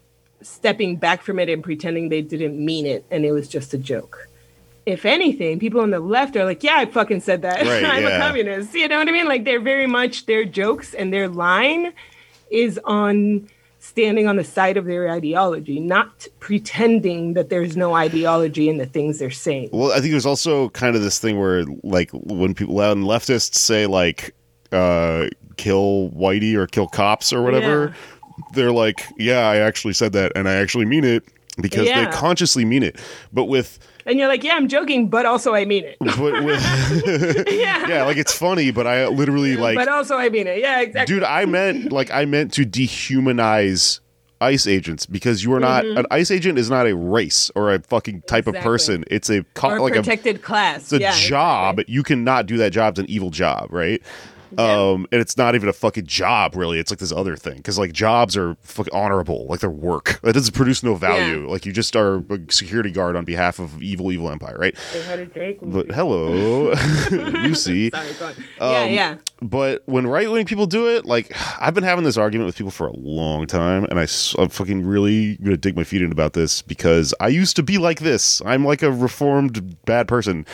stepping 0.41 0.97
back 0.97 1.21
from 1.21 1.39
it 1.39 1.51
and 1.51 1.63
pretending 1.63 2.09
they 2.09 2.23
didn't 2.23 2.59
mean 2.65 2.87
it 2.87 3.05
and 3.11 3.27
it 3.27 3.33
was 3.33 3.47
just 3.47 3.75
a 3.75 3.79
joke. 3.79 4.27
If 4.87 5.05
anything, 5.05 5.59
people 5.59 5.83
on 5.83 5.91
the 5.91 6.01
left 6.01 6.35
are 6.35 6.47
like, 6.47 6.63
yeah, 6.63 6.77
I 6.79 6.87
fucking 6.87 7.21
said 7.21 7.43
that. 7.43 7.61
Right, 7.61 7.85
I'm 7.85 8.05
yeah. 8.05 8.09
a 8.09 8.19
communist. 8.19 8.73
You 8.73 8.89
know 8.89 8.97
what 8.97 9.07
I 9.07 9.13
mean? 9.13 9.29
Like 9.29 9.45
they're 9.45 9.61
very 9.61 9.87
much 9.87 10.25
their 10.25 10.47
jokes 10.47 10.95
and 10.95 11.13
their 11.13 11.29
line 11.29 11.93
is 12.51 12.81
on 12.87 13.51
standing 13.89 14.29
on 14.29 14.37
the 14.37 14.45
side 14.45 14.77
of 14.77 14.85
their 14.85 15.11
ideology, 15.11 15.81
not 15.81 16.27
pretending 16.41 17.33
that 17.33 17.49
there's 17.49 17.77
no 17.77 17.95
ideology 17.95 18.69
in 18.69 18.77
the 18.77 18.87
things 18.87 19.19
they're 19.19 19.31
saying. 19.31 19.71
Well, 19.73 19.93
I 19.93 20.01
think 20.01 20.11
there's 20.11 20.27
also 20.27 20.69
kind 20.71 20.95
of 20.95 21.03
this 21.03 21.19
thing 21.19 21.39
where, 21.39 21.65
like, 21.83 22.11
when 22.13 22.55
people 22.55 22.75
when 22.75 23.05
leftists 23.05 23.55
say 23.55 23.87
like, 23.87 24.35
uh, 24.73 25.29
"kill 25.57 26.11
whitey" 26.11 26.55
or 26.55 26.67
"kill 26.67 26.87
cops" 26.87 27.33
or 27.33 27.43
whatever, 27.43 27.95
they're 28.53 28.73
like, 28.73 29.05
"Yeah, 29.17 29.49
I 29.49 29.57
actually 29.57 29.95
said 29.95 30.13
that, 30.13 30.33
and 30.37 30.49
I 30.49 30.55
actually 30.55 30.85
mean 30.85 31.05
it." 31.05 31.25
Because 31.61 31.87
they 31.87 32.07
consciously 32.13 32.65
mean 32.65 32.85
it, 32.85 33.01
but 33.33 33.47
with 33.47 33.81
And 34.09 34.19
you're 34.19 34.27
like, 34.27 34.43
yeah, 34.43 34.55
I'm 34.55 34.69
joking, 34.69 35.09
but 35.11 35.27
also 35.27 35.55
I 35.55 35.65
mean 35.67 35.85
it. 35.85 35.97
with 36.01 37.47
yeah. 37.53 37.87
yeah, 37.87 38.05
like 38.05 38.17
it's 38.17 38.33
funny, 38.37 38.71
but 38.71 38.87
I 38.87 39.07
literally 39.07 39.55
like 39.57 39.77
but 39.77 39.87
also 39.89 40.17
I 40.17 40.29
mean 40.31 40.47
it. 40.47 40.59
Yeah, 40.61 40.81
exactly. 40.81 41.15
dude 41.15 41.23
i 41.25 41.45
meant 41.45 41.93
like 41.93 42.11
i 42.11 42.25
meant 42.25 42.53
to 42.55 42.65
dehumanize 42.65 44.01
ice 44.41 44.67
agents 44.67 45.05
because 45.05 45.43
you 45.43 45.53
are 45.53 45.61
not 45.61 45.85
an 45.85 46.07
ice 46.11 46.31
agent 46.31 46.59
is 46.59 46.71
not 46.71 46.87
a 46.87 46.95
race 46.95 47.51
or 47.57 47.73
a 47.75 47.81
fucking 47.83 48.23
type 48.23 48.47
of 48.47 48.55
Mm-hmm. 48.55 48.65
Person 48.65 49.05
it's 49.11 49.29
a 49.31 49.45
co- 49.55 49.69
like 49.83 49.95
a 49.95 49.97
protected 49.97 50.43
class. 50.43 50.85
it's 50.85 50.93
a 50.93 51.01
yeah, 51.01 51.13
job 51.15 51.81
you 51.87 52.03
cannot 52.03 52.47
do 52.47 52.57
that 52.59 52.71
job 52.73 52.93
it's 52.95 53.01
an 53.01 53.11
evil 53.11 53.31
job 53.31 53.67
right 53.71 54.01
um 54.57 55.07
and 55.13 55.21
it's 55.21 55.37
not 55.37 55.55
even 55.55 55.69
a 55.69 55.73
fucking 55.73 56.07
job 56.07 56.55
really. 56.55 56.79
It's 56.79 56.91
like 56.91 57.01
this 57.01 57.13
other 57.13 57.37
thing. 57.37 57.57
Because 57.57 57.79
like 57.79 57.93
jobs 57.93 58.37
are 58.37 58.57
fucking 58.63 58.95
honorable. 58.95 59.47
Like 59.47 59.61
they're 59.61 59.71
work. 59.71 60.21
It 60.29 60.35
doesn't 60.35 60.55
produce 60.55 60.83
no 60.83 60.95
value. 60.95 61.49
Like 61.51 61.65
you 61.67 61.73
just 61.73 61.97
are 61.97 62.17
a 62.31 62.39
security 62.51 62.91
guard 62.91 63.17
on 63.17 63.25
behalf 63.25 63.59
of 63.59 63.83
evil 63.83 64.13
evil 64.13 64.31
empire 64.31 64.57
right? 64.59 64.77
But 65.73 65.91
hello. 65.91 66.73
You 67.49 67.55
see. 67.55 67.91
Sorry, 67.91 68.09
on. 68.21 68.35
yeah, 68.61 68.81
Um, 68.83 68.93
yeah. 68.93 69.17
but 69.41 69.83
when 69.87 70.07
right 70.07 70.31
wing 70.31 70.45
people 70.45 70.67
do 70.67 70.89
it, 70.89 71.05
like 71.07 71.33
I've 71.61 71.75
been 71.75 71.85
having 71.85 72.05
this 72.05 72.17
argument 72.17 72.47
with 72.47 72.57
people 72.57 72.71
for 72.71 72.87
a 72.89 72.93
long 72.97 73.47
time, 73.47 73.85
and 73.85 73.99
I, 73.99 74.07
am 74.39 74.49
fucking 74.49 74.85
really 74.85 75.37
gonna 75.37 75.57
dig 75.57 75.77
my 75.77 75.85
feet 75.85 76.03
in 76.03 76.13
about 76.13 76.33
this 76.35 76.63
because 76.63 77.15
I 77.21 77.29
used 77.29 77.57
to 77.57 77.63
be 77.63 77.79
like 77.79 78.01
this. 78.01 78.43
I'm 78.45 78.65
like 78.65 78.83
a 78.83 78.91
reformed 78.93 79.85
bad 79.85 80.09
person. 80.09 80.47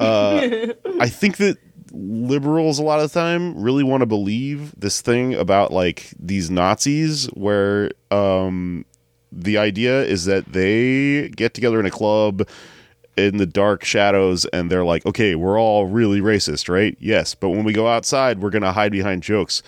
Uh, 0.00 0.68
I 1.00 1.08
think 1.08 1.38
that 1.38 1.58
liberals 1.92 2.78
a 2.78 2.82
lot 2.82 3.00
of 3.00 3.10
the 3.10 3.20
time 3.20 3.60
really 3.60 3.82
want 3.84 4.00
to 4.00 4.06
believe 4.06 4.72
this 4.78 5.00
thing 5.00 5.34
about 5.34 5.72
like 5.72 6.12
these 6.18 6.50
Nazis 6.50 7.26
where 7.34 7.90
um 8.10 8.84
the 9.30 9.58
idea 9.58 10.04
is 10.04 10.24
that 10.24 10.52
they 10.52 11.28
get 11.30 11.54
together 11.54 11.78
in 11.78 11.86
a 11.86 11.90
club 11.90 12.48
in 13.16 13.36
the 13.36 13.46
dark 13.46 13.84
shadows 13.84 14.44
and 14.46 14.70
they're 14.70 14.84
like, 14.84 15.04
okay, 15.04 15.34
we're 15.34 15.60
all 15.60 15.86
really 15.86 16.20
racist, 16.20 16.68
right? 16.68 16.96
Yes, 17.00 17.34
but 17.34 17.50
when 17.50 17.64
we 17.64 17.72
go 17.72 17.88
outside, 17.88 18.40
we're 18.40 18.50
gonna 18.50 18.72
hide 18.72 18.92
behind 18.92 19.22
jokes. 19.22 19.62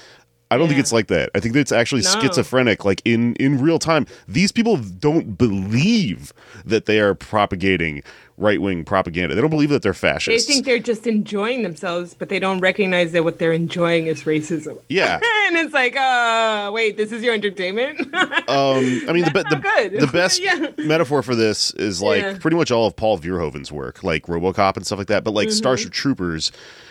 I 0.52 0.58
don't 0.58 0.66
think 0.68 0.80
it's 0.80 0.92
like 0.92 1.06
that. 1.08 1.30
I 1.34 1.40
think 1.40 1.54
that 1.54 1.60
it's 1.60 1.72
actually 1.72 2.02
No. 2.02 2.20
schizophrenic. 2.20 2.84
Like 2.84 3.02
in 3.04 3.34
in 3.36 3.60
real 3.60 3.78
time, 3.78 4.06
these 4.26 4.50
people 4.52 4.76
don't 4.76 5.38
believe 5.38 6.32
that 6.64 6.86
they 6.86 6.98
are 7.00 7.14
propagating 7.14 8.02
right 8.36 8.60
wing 8.60 8.84
propaganda. 8.84 9.34
They 9.34 9.40
don't 9.42 9.50
believe 9.50 9.68
that 9.68 9.82
they're 9.82 9.92
fascists. 9.94 10.46
They 10.48 10.52
think 10.54 10.64
they're 10.64 10.78
just 10.78 11.06
enjoying 11.06 11.62
themselves, 11.62 12.14
but 12.14 12.30
they 12.30 12.38
don't 12.38 12.58
recognize 12.60 13.12
that 13.12 13.22
what 13.22 13.38
they're 13.38 13.52
enjoying 13.52 14.06
is 14.06 14.22
racism. 14.24 14.78
yeah. 14.88 15.16
and 15.46 15.56
it's 15.58 15.74
like, 15.74 15.94
uh, 15.94 16.70
wait, 16.72 16.96
this 16.96 17.12
is 17.12 17.22
your 17.22 17.34
entertainment? 17.34 18.00
Um, 18.50 19.02
I 19.08 19.12
mean, 19.12 19.24
the, 19.24 19.30
be- 19.30 19.42
the, 19.42 19.98
the 20.06 20.10
best 20.12 20.40
Yeah. 20.42 20.70
metaphor 20.78 21.22
for 21.22 21.36
this 21.36 21.70
is 21.74 22.02
like 22.02 22.22
Yeah. 22.22 22.38
pretty 22.40 22.56
much 22.56 22.70
all 22.72 22.86
of 22.86 22.96
Paul 22.96 23.16
Verhoeven's 23.18 23.70
work, 23.70 24.02
like 24.02 24.26
RoboCop 24.26 24.76
and 24.76 24.84
stuff 24.84 24.98
like 24.98 25.06
that. 25.08 25.22
But 25.22 25.32
like 25.34 25.48
Mm-hmm. 25.48 25.56
Starship 25.56 25.92
Troopers 25.92 26.50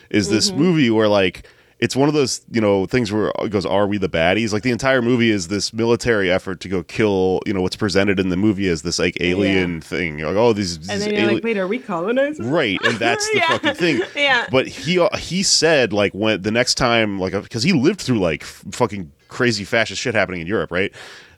is 0.10 0.30
this 0.30 0.52
movie 0.52 0.90
where 0.90 1.10
like 1.10 1.46
it's 1.80 1.96
one 1.96 2.10
of 2.10 2.14
those 2.14 2.42
you 2.52 2.60
know 2.62 2.86
things 2.86 3.12
where 3.12 3.32
it 3.40 3.50
goes, 3.50 3.66
"Are 3.66 3.88
we 3.88 3.98
the 3.98 4.10
baddies?" 4.10 4.52
Like 4.52 4.64
the 4.64 4.72
entire 4.72 5.02
movie 5.02 5.32
is 5.32 5.48
this 5.48 5.72
military 5.74 6.30
effort 6.30 6.60
to 6.62 6.70
go 6.70 6.84
kill. 6.84 7.42
You 7.46 7.54
know 7.54 7.62
what's 7.62 7.76
presented 7.78 8.20
in 8.20 8.30
the 8.30 8.38
movie 8.38 8.68
as 8.68 8.82
this 8.82 9.00
like 9.00 9.18
alien 9.22 9.80
thing. 9.82 10.20
You're 10.20 10.28
like, 10.30 10.38
oh, 10.38 10.54
these, 10.54 10.80
these 10.80 10.90
and 10.90 11.02
then 11.02 11.12
you're 11.14 11.24
ali- 11.24 11.36
like, 11.36 11.44
wait, 11.44 11.58
are 11.58 11.68
we 11.68 11.80
colonizers? 11.80 12.46
Right, 12.46 12.80
and 12.84 12.98
that's 12.98 13.26
the 13.32 13.38
Yeah. 13.38 13.48
fucking 13.48 13.74
thing. 13.76 14.02
Yeah. 14.16 14.48
But 14.52 14.68
he 14.68 15.00
uh, 15.00 15.16
he 15.18 15.42
said 15.44 15.94
like 15.94 16.14
when 16.14 16.42
the 16.42 16.52
next 16.52 16.76
time 16.76 17.18
like 17.20 17.34
uh, 17.34 17.42
because 17.42 17.64
he 17.64 17.72
lived 17.74 18.02
through 18.02 18.20
like 18.20 18.44
f- 18.44 18.64
fucking 18.72 19.12
crazy 19.30 19.64
fascist 19.64 20.02
shit 20.02 20.16
happening 20.16 20.42
in 20.42 20.48
Europe, 20.48 20.72
right? 20.72 20.92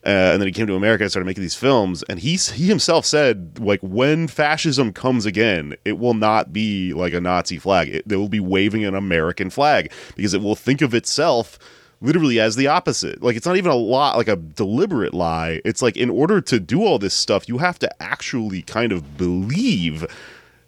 Uh, 0.03 0.33
and 0.33 0.41
then 0.41 0.47
he 0.47 0.51
came 0.51 0.65
to 0.65 0.75
America 0.75 1.03
and 1.03 1.11
started 1.11 1.25
making 1.25 1.43
these 1.43 1.55
films. 1.55 2.03
And 2.03 2.19
he 2.19 2.35
he 2.35 2.67
himself 2.67 3.05
said 3.05 3.59
like 3.59 3.79
when 3.81 4.27
fascism 4.27 4.93
comes 4.93 5.25
again, 5.25 5.75
it 5.85 5.99
will 5.99 6.15
not 6.15 6.51
be 6.51 6.93
like 6.93 7.13
a 7.13 7.21
Nazi 7.21 7.57
flag. 7.57 7.89
It, 7.89 8.07
they 8.07 8.15
will 8.15 8.29
be 8.29 8.39
waving 8.39 8.83
an 8.83 8.95
American 8.95 9.49
flag 9.49 9.91
because 10.15 10.33
it 10.33 10.41
will 10.41 10.55
think 10.55 10.81
of 10.81 10.93
itself 10.93 11.59
literally 12.01 12.39
as 12.39 12.55
the 12.55 12.67
opposite. 12.67 13.21
Like 13.21 13.35
it's 13.35 13.45
not 13.45 13.57
even 13.57 13.71
a 13.71 13.75
lot 13.75 14.17
like 14.17 14.27
a 14.27 14.35
deliberate 14.35 15.13
lie. 15.13 15.61
It's 15.63 15.81
like 15.81 15.95
in 15.95 16.09
order 16.09 16.41
to 16.41 16.59
do 16.59 16.83
all 16.83 16.97
this 16.97 17.13
stuff, 17.13 17.47
you 17.47 17.59
have 17.59 17.79
to 17.79 18.03
actually 18.03 18.63
kind 18.63 18.91
of 18.91 19.17
believe 19.17 20.05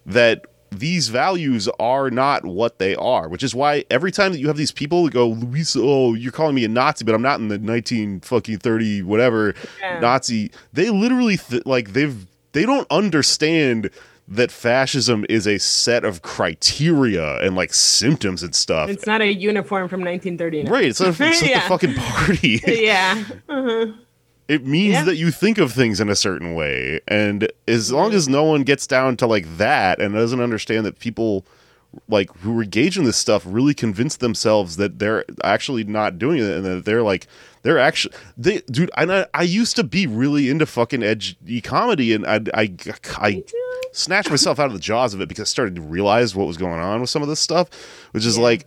that 0.05 0.45
these 0.79 1.07
values 1.09 1.67
are 1.79 2.09
not 2.09 2.45
what 2.45 2.79
they 2.79 2.95
are, 2.95 3.27
which 3.29 3.43
is 3.43 3.53
why 3.55 3.85
every 3.89 4.11
time 4.11 4.31
that 4.31 4.39
you 4.39 4.47
have 4.47 4.57
these 4.57 4.71
people 4.71 5.07
go, 5.09 5.27
Luis, 5.29 5.75
oh, 5.77 6.13
you're 6.13 6.31
calling 6.31 6.55
me 6.55 6.65
a 6.65 6.67
Nazi, 6.67 7.05
but 7.05 7.13
I'm 7.15 7.21
not 7.21 7.39
in 7.39 7.47
the 7.47 7.57
19 7.57 8.19
fucking 8.21 8.59
30 8.59 9.01
whatever 9.03 9.53
Yeah. 9.79 9.99
Nazi. 9.99 10.51
They 10.73 10.89
literally 10.89 11.37
th- 11.37 11.65
like 11.65 11.93
they've 11.93 12.25
they 12.51 12.65
don't 12.65 12.87
understand 12.91 13.89
that 14.27 14.51
fascism 14.51 15.25
is 15.27 15.45
a 15.47 15.57
set 15.57 16.05
of 16.05 16.21
criteria 16.21 17.39
and 17.41 17.55
like 17.55 17.73
symptoms 17.73 18.41
and 18.43 18.55
stuff. 18.55 18.89
It's 18.89 19.05
not 19.05 19.21
a 19.21 19.33
uniform 19.33 19.89
from 19.89 20.01
1939. 20.01 20.71
right, 20.71 20.85
it's 20.85 20.99
not, 21.01 21.09
it's 21.19 21.19
not 21.41 21.53
the 21.53 21.59
fucking 21.67 21.93
party. 21.95 22.61
yeah. 22.65 23.23
Uh-huh. 23.49 23.87
It 24.47 24.65
means 24.65 24.93
Yeah. 24.93 25.03
that 25.05 25.15
you 25.15 25.31
think 25.31 25.57
of 25.57 25.71
things 25.71 25.99
in 26.01 26.09
a 26.09 26.15
certain 26.15 26.53
way. 26.53 26.99
And 27.07 27.51
as 27.67 27.91
long 27.91 28.13
as 28.13 28.27
no 28.27 28.43
one 28.43 28.63
gets 28.63 28.85
down 28.87 29.15
to 29.17 29.27
like 29.27 29.57
that 29.57 29.99
and 30.01 30.13
doesn't 30.13 30.41
understand 30.41 30.85
that 30.85 30.99
people 30.99 31.45
like 32.09 32.35
who 32.37 32.59
engage 32.59 32.97
in 32.97 33.03
this 33.03 33.17
stuff 33.17 33.43
really 33.45 33.73
convince 33.75 34.17
themselves 34.17 34.77
that 34.77 34.97
they're 34.97 35.23
actually 35.43 35.83
not 35.83 36.17
doing 36.17 36.39
it 36.39 36.49
and 36.49 36.65
that 36.65 36.85
they're 36.85 37.03
like 37.03 37.27
they're 37.61 37.77
actually 37.77 38.15
they 38.35 38.61
dude 38.71 38.89
I 38.97 39.27
I 39.35 39.43
used 39.43 39.75
to 39.75 39.83
be 39.83 40.07
really 40.07 40.49
into 40.49 40.65
fucking 40.65 41.03
edgy 41.03 41.61
comedy 41.61 42.13
and 42.13 42.25
I 42.25 42.39
I 42.55 42.73
I 43.17 43.43
snatched 43.91 44.31
myself 44.31 44.59
out 44.59 44.65
of 44.65 44.73
the 44.73 44.79
jaws 44.79 45.13
of 45.13 45.21
it 45.21 45.29
because 45.29 45.43
I 45.43 45.49
started 45.51 45.75
to 45.75 45.81
realize 45.83 46.35
what 46.35 46.47
was 46.47 46.57
going 46.57 46.79
on 46.79 46.99
with 47.01 47.11
some 47.11 47.21
of 47.21 47.27
this 47.27 47.39
stuff 47.39 47.69
which 48.11 48.25
is 48.25 48.39
like 48.39 48.65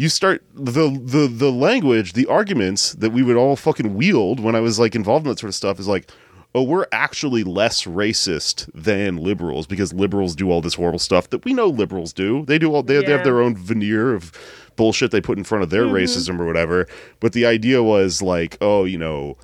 you 0.00 0.08
start 0.08 0.42
the 0.54 0.88
the 1.04 1.28
the 1.28 1.52
language, 1.52 2.14
the 2.14 2.24
arguments 2.24 2.94
that 2.94 3.10
we 3.10 3.22
would 3.22 3.36
all 3.36 3.54
fucking 3.54 3.94
wield 3.94 4.40
when 4.40 4.54
I 4.54 4.60
was 4.60 4.78
like 4.78 4.94
involved 4.94 5.26
in 5.26 5.30
that 5.30 5.38
sort 5.38 5.48
of 5.48 5.54
stuff 5.54 5.78
is 5.78 5.86
like, 5.86 6.10
oh, 6.54 6.62
we're 6.62 6.86
actually 6.90 7.44
less 7.44 7.84
racist 7.84 8.70
than 8.72 9.18
liberals 9.18 9.66
because 9.66 9.92
liberals 9.92 10.34
do 10.34 10.50
all 10.50 10.62
this 10.62 10.72
horrible 10.72 10.98
stuff 10.98 11.28
that 11.28 11.44
we 11.44 11.52
know 11.52 11.66
liberals 11.66 12.14
do. 12.14 12.46
They 12.46 12.58
do 12.58 12.74
all 12.74 12.82
they, 12.82 13.04
they 13.04 13.12
have 13.12 13.24
their 13.24 13.42
own 13.42 13.54
veneer 13.54 14.14
of 14.14 14.32
bullshit 14.74 15.10
they 15.10 15.20
put 15.20 15.36
in 15.36 15.44
front 15.44 15.64
of 15.64 15.68
their 15.68 15.84
racism 15.84 16.40
or 16.40 16.46
whatever. 16.46 16.86
But 17.20 17.34
the 17.34 17.44
idea 17.44 17.82
was 17.82 18.22
like, 18.22 18.56
oh, 18.62 18.86
you 18.86 18.96
know, 18.96 19.36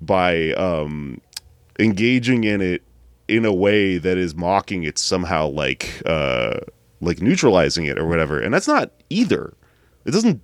by 0.00 0.52
um 0.52 1.20
engaging 1.80 2.44
in 2.44 2.60
it 2.60 2.84
in 3.26 3.44
a 3.44 3.52
way 3.52 3.98
that 3.98 4.16
is 4.16 4.36
mocking 4.36 4.84
it 4.84 4.96
somehow 4.96 5.48
like 5.48 6.00
uh 6.06 6.60
like 7.00 7.20
neutralizing 7.20 7.86
it 7.86 7.98
or 7.98 8.06
whatever. 8.06 8.38
And 8.38 8.54
that's 8.54 8.68
not 8.68 8.92
either. 9.10 9.54
It 10.04 10.10
doesn't 10.12 10.40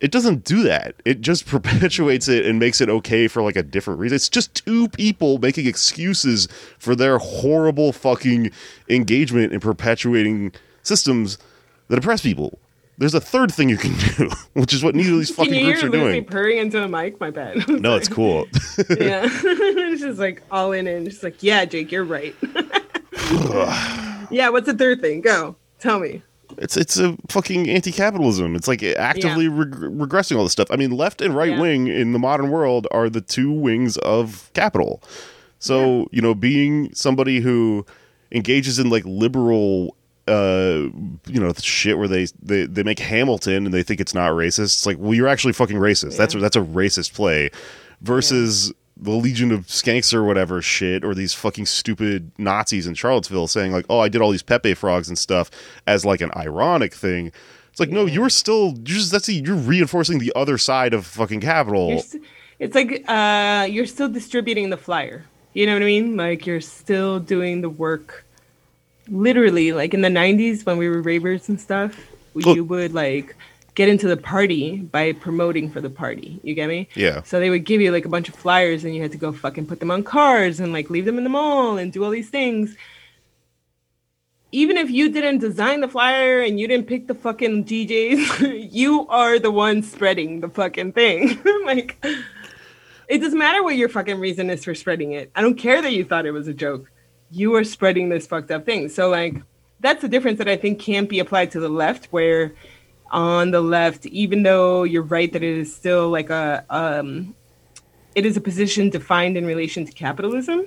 it 0.00 0.10
doesn't 0.10 0.44
do 0.44 0.62
that. 0.62 0.94
It 1.04 1.20
just 1.20 1.46
perpetuates 1.54 2.26
it 2.28 2.46
and 2.46 2.58
makes 2.58 2.80
it 2.80 2.88
okay 2.88 3.28
for 3.28 3.42
like 3.42 3.56
a 3.56 3.62
different 3.62 4.00
reason. 4.00 4.16
It's 4.16 4.28
just 4.30 4.54
two 4.64 4.88
people 4.88 5.38
making 5.38 5.66
excuses 5.66 6.48
for 6.78 6.94
their 6.96 7.18
horrible 7.18 7.92
fucking 7.92 8.50
engagement 8.88 9.52
in 9.52 9.60
perpetuating 9.60 10.52
systems 10.82 11.36
that 11.88 11.98
oppress 11.98 12.22
people. 12.22 12.58
There's 12.96 13.14
a 13.14 13.20
third 13.20 13.50
thing 13.52 13.68
you 13.70 13.78
can 13.78 13.94
do, 14.16 14.30
which 14.54 14.72
is 14.74 14.82
what 14.84 14.94
neither 14.94 15.12
of 15.12 15.18
these 15.18 15.28
Can 15.28 15.36
fucking 15.46 15.54
you 15.54 15.64
groups 15.72 15.82
are 15.84 15.88
doing. 15.88 16.24
purring 16.24 16.58
into 16.58 16.80
the 16.80 16.88
mic? 16.88 17.18
My 17.20 17.30
bad. 17.30 17.66
No, 17.68 17.96
it's 17.96 18.08
cool. 18.08 18.46
yeah. 18.98 19.26
it's 19.26 20.02
just 20.02 20.18
like 20.18 20.42
all 20.50 20.72
in 20.72 20.86
and 20.86 21.06
just 21.08 21.22
like, 21.22 21.42
yeah, 21.42 21.64
Jake, 21.64 21.90
you're 21.92 22.04
right. 22.04 22.34
yeah, 24.30 24.48
what's 24.50 24.66
the 24.66 24.74
third 24.76 25.00
thing? 25.00 25.20
Go. 25.22 25.56
Tell 25.78 25.98
me. 25.98 26.22
It's 26.58 26.76
it's 26.76 26.98
a 26.98 27.16
fucking 27.28 27.68
anti-capitalism. 27.68 28.54
It's 28.56 28.68
like 28.68 28.82
actively 28.82 29.48
reg- 29.48 29.70
regressing 29.74 30.36
all 30.36 30.42
this 30.44 30.52
stuff. 30.52 30.68
I 30.70 30.76
mean, 30.76 30.90
left 30.90 31.20
and 31.20 31.34
right 31.34 31.50
Yeah. 31.52 31.60
wing 31.60 31.86
in 31.88 32.12
the 32.12 32.18
modern 32.18 32.50
world 32.50 32.86
are 32.90 33.08
the 33.10 33.20
two 33.20 33.50
wings 33.52 33.96
of 33.98 34.50
capital. 34.54 35.02
So 35.58 36.08
you 36.12 36.22
know, 36.22 36.34
being 36.34 36.92
somebody 36.94 37.40
who 37.40 37.84
engages 38.32 38.78
in 38.78 38.88
like 38.90 39.04
liberal, 39.04 39.96
uh, 40.28 40.88
you 41.26 41.40
know, 41.40 41.52
shit 41.60 41.98
where 41.98 42.08
they 42.08 42.26
they 42.42 42.66
they 42.66 42.82
make 42.82 42.98
Hamilton 42.98 43.66
and 43.66 43.74
they 43.74 43.82
think 43.82 44.00
it's 44.00 44.14
not 44.14 44.32
racist. 44.32 44.60
It's 44.60 44.86
like, 44.86 44.96
well, 44.98 45.14
you're 45.14 45.28
actually 45.28 45.52
fucking 45.52 45.76
racist. 45.78 46.16
That's 46.16 46.34
Yeah. 46.34 46.40
that's 46.40 46.56
a 46.56 46.60
racist 46.62 47.14
play. 47.14 47.50
Versus 48.02 48.72
the 49.02 49.10
Legion 49.12 49.50
of 49.50 49.66
Skanks 49.66 50.12
or 50.12 50.22
whatever 50.24 50.60
shit, 50.60 51.04
or 51.04 51.14
these 51.14 51.32
fucking 51.32 51.66
stupid 51.66 52.30
Nazis 52.38 52.86
in 52.86 52.94
Charlottesville 52.94 53.46
saying 53.46 53.72
like, 53.72 53.86
"Oh, 53.88 54.00
I 54.00 54.08
did 54.08 54.20
all 54.20 54.30
these 54.30 54.42
Pepe 54.42 54.74
frogs 54.74 55.08
and 55.08 55.18
stuff" 55.18 55.50
as 55.86 56.04
like 56.04 56.20
an 56.20 56.30
ironic 56.36 56.92
thing. 56.94 57.32
It's 57.70 57.80
like, 57.80 57.90
no, 57.90 58.04
you're 58.04 58.28
still 58.30 58.74
you're 58.76 58.98
just 58.98 59.12
that's 59.12 59.28
you're 59.28 59.56
reinforcing 59.56 60.18
the 60.18 60.32
other 60.36 60.58
side 60.58 60.92
of 60.92 61.06
fucking 61.06 61.40
capital. 61.40 62.00
St- 62.02 62.22
it's 62.58 62.74
like 62.74 63.04
uh, 63.08 63.66
you're 63.70 63.86
still 63.86 64.08
distributing 64.08 64.70
the 64.70 64.76
flyer. 64.76 65.24
You 65.54 65.66
know 65.66 65.72
what 65.72 65.82
I 65.82 65.86
mean? 65.86 66.16
Like 66.16 66.46
you're 66.46 66.60
still 66.60 67.18
doing 67.20 67.62
the 67.62 67.70
work. 67.70 68.24
Literally, 69.08 69.72
like 69.72 69.94
in 69.94 70.02
the 70.02 70.08
'90s 70.08 70.64
when 70.66 70.76
we 70.76 70.88
were 70.88 71.00
ravers 71.00 71.48
and 71.48 71.60
stuff, 71.60 71.96
Look- 72.34 72.54
you 72.56 72.64
would 72.64 72.92
like 72.92 73.34
get 73.74 73.88
into 73.88 74.08
the 74.08 74.16
party 74.16 74.78
by 74.78 75.12
promoting 75.12 75.70
for 75.70 75.80
the 75.80 75.90
party. 75.90 76.40
You 76.42 76.54
get 76.54 76.68
me? 76.68 76.88
Yeah. 76.94 77.22
So 77.22 77.40
they 77.40 77.50
would 77.50 77.64
give 77.64 77.80
you 77.80 77.92
like 77.92 78.04
a 78.04 78.08
bunch 78.08 78.28
of 78.28 78.34
flyers, 78.34 78.84
and 78.84 78.94
you 78.94 79.02
had 79.02 79.12
to 79.12 79.18
go 79.18 79.32
fucking 79.32 79.66
put 79.66 79.80
them 79.80 79.90
on 79.90 80.02
cars 80.02 80.60
and 80.60 80.72
like 80.72 80.90
leave 80.90 81.04
them 81.04 81.18
in 81.18 81.24
the 81.24 81.30
mall 81.30 81.78
and 81.78 81.92
do 81.92 82.04
all 82.04 82.10
these 82.10 82.30
things. 82.30 82.76
Even 84.52 84.76
if 84.76 84.90
you 84.90 85.10
didn't 85.10 85.38
design 85.38 85.80
the 85.80 85.88
flyer 85.88 86.40
and 86.40 86.58
you 86.58 86.66
didn't 86.66 86.88
pick 86.88 87.06
the 87.06 87.14
fucking 87.14 87.64
DJs, 87.64 88.68
you 88.72 89.06
are 89.08 89.38
the 89.38 89.50
one 89.50 89.82
spreading 89.82 90.40
the 90.40 90.48
fucking 90.48 90.92
thing. 90.92 91.40
like, 91.64 92.04
it 93.08 93.18
doesn't 93.18 93.38
matter 93.38 93.62
what 93.62 93.76
your 93.76 93.88
fucking 93.88 94.18
reason 94.18 94.50
is 94.50 94.64
for 94.64 94.74
spreading 94.74 95.12
it. 95.12 95.30
I 95.36 95.40
don't 95.40 95.54
care 95.54 95.80
that 95.80 95.92
you 95.92 96.04
thought 96.04 96.26
it 96.26 96.32
was 96.32 96.48
a 96.48 96.54
joke. 96.54 96.90
You 97.30 97.54
are 97.54 97.62
spreading 97.62 98.08
this 98.08 98.26
fucked 98.26 98.50
up 98.50 98.66
thing. 98.66 98.88
So, 98.88 99.08
like, 99.08 99.36
that's 99.78 100.02
the 100.02 100.08
difference 100.08 100.38
that 100.38 100.48
I 100.48 100.56
think 100.56 100.80
can't 100.80 101.08
be 101.08 101.20
applied 101.20 101.50
to 101.52 101.60
the 101.60 101.68
left, 101.68 102.06
where 102.06 102.52
on 103.10 103.50
the 103.50 103.60
left, 103.60 104.06
even 104.06 104.42
though 104.42 104.84
you're 104.84 105.02
right 105.02 105.32
that 105.32 105.42
it 105.42 105.58
is 105.58 105.74
still 105.74 106.10
like 106.10 106.30
a, 106.30 106.64
um, 106.70 107.34
it 108.14 108.26
is 108.26 108.36
a 108.36 108.40
position 108.40 108.90
defined 108.90 109.36
in 109.36 109.46
relation 109.46 109.84
to 109.84 109.92
capitalism. 109.92 110.66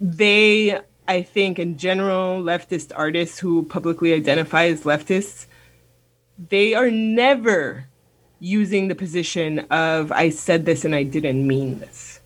They, 0.00 0.78
I 1.06 1.22
think, 1.22 1.58
in 1.58 1.78
general, 1.78 2.42
leftist 2.42 2.92
artists 2.94 3.38
who 3.38 3.64
publicly 3.64 4.12
identify 4.12 4.64
as 4.64 4.82
leftists, 4.82 5.46
they 6.48 6.74
are 6.74 6.90
never 6.90 7.86
using 8.40 8.88
the 8.88 8.94
position 8.94 9.60
of 9.70 10.12
I 10.12 10.30
said 10.30 10.64
this 10.64 10.84
and 10.84 10.94
I 10.94 11.02
didn't 11.02 11.46
mean 11.46 11.80
this. 11.80 12.20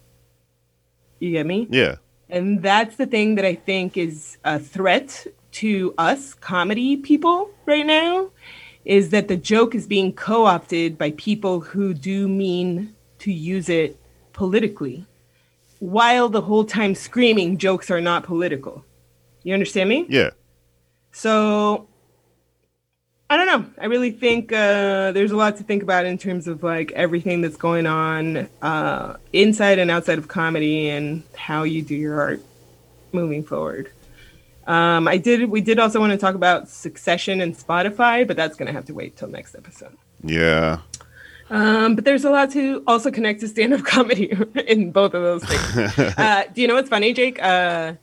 You 1.21 1.31
get 1.33 1.47
me? 1.47 1.69
yeah. 1.71 1.97
And 2.29 2.63
that's 2.63 2.97
the 2.97 3.05
thing 3.05 3.35
that 3.35 3.45
I 3.45 3.55
think 3.55 3.99
is 3.99 4.39
a 4.43 4.59
threat 4.59 5.27
to 5.53 5.94
us 5.98 6.34
comedy 6.34 6.96
people 6.96 7.50
right 7.66 7.86
now 7.86 8.30
is 8.84 9.11
that 9.11 9.28
the 9.28 9.36
joke 9.36 9.74
is 9.74 9.86
being 9.86 10.12
co-opted 10.12 10.98
by 10.98 11.12
people 11.12 11.61
who 11.61 11.94
do 11.94 12.26
mean 12.28 12.94
to 13.18 13.32
use 13.32 13.68
it 13.68 13.96
politically 14.32 15.07
while 15.78 16.28
the 16.28 16.40
whole 16.40 16.64
time 16.64 16.94
screaming 16.94 17.59
jokes 17.59 17.90
are 17.90 18.00
not 18.00 18.24
political. 18.24 18.84
You 19.42 19.55
understand 19.55 19.88
me? 19.88 20.07
Yeah. 20.09 20.30
So 21.12 21.88
I 23.28 23.36
don't 23.36 23.46
know. 23.46 23.70
I 23.80 23.86
really 23.86 24.11
think 24.11 24.53
uh, 24.53 25.12
there's 25.12 25.30
a 25.30 25.36
lot 25.36 25.57
to 25.57 25.62
think 25.64 25.82
about 25.82 26.05
in 26.05 26.18
terms 26.18 26.46
of 26.46 26.62
like 26.62 26.92
everything 26.92 27.40
that's 27.40 27.57
going 27.57 27.86
on 27.86 28.48
uh, 28.61 29.16
inside 29.32 29.78
and 29.78 29.90
outside 29.90 30.18
of 30.18 30.28
comedy 30.28 30.90
and 30.90 31.22
how 31.34 31.62
you 31.62 31.82
do 31.82 31.94
your 31.94 32.20
art 32.20 32.42
moving 33.12 33.42
forward. 33.42 33.90
Um, 34.67 35.09
I 35.09 35.17
did. 35.17 35.51
We 35.51 35.61
did 35.61 35.79
also 35.79 36.01
want 36.01 36.13
to 36.13 36.19
talk 36.19 36.35
about 36.35 36.69
Succession 36.69 37.41
and 37.41 37.57
Spotify, 37.57 38.27
but 38.27 38.37
that's 38.37 38.57
going 38.57 38.67
to 38.67 38.73
have 38.73 38.85
to 38.87 38.95
wait 38.95 39.17
till 39.17 39.29
next 39.29 39.55
episode. 39.55 39.97
Yeah. 40.23 40.79
Um, 41.51 41.97
but 41.97 42.05
there's 42.05 42.25
a 42.25 42.31
lot 42.31 42.51
to 42.53 42.83
also 42.87 43.11
connect 43.11 43.41
to 43.41 43.49
stand-up 43.49 43.85
comedy 43.85 44.33
in 44.67 44.91
both 44.91 45.15
of 45.15 45.23
those 45.23 45.45
things. 45.45 45.99
uh, 46.19 46.45
do 46.55 46.63
you 46.63 46.69
know 46.69 46.75
what's 46.75 46.89
funny, 46.89 47.13
Jake? 47.13 47.43
Uh, 47.43 47.95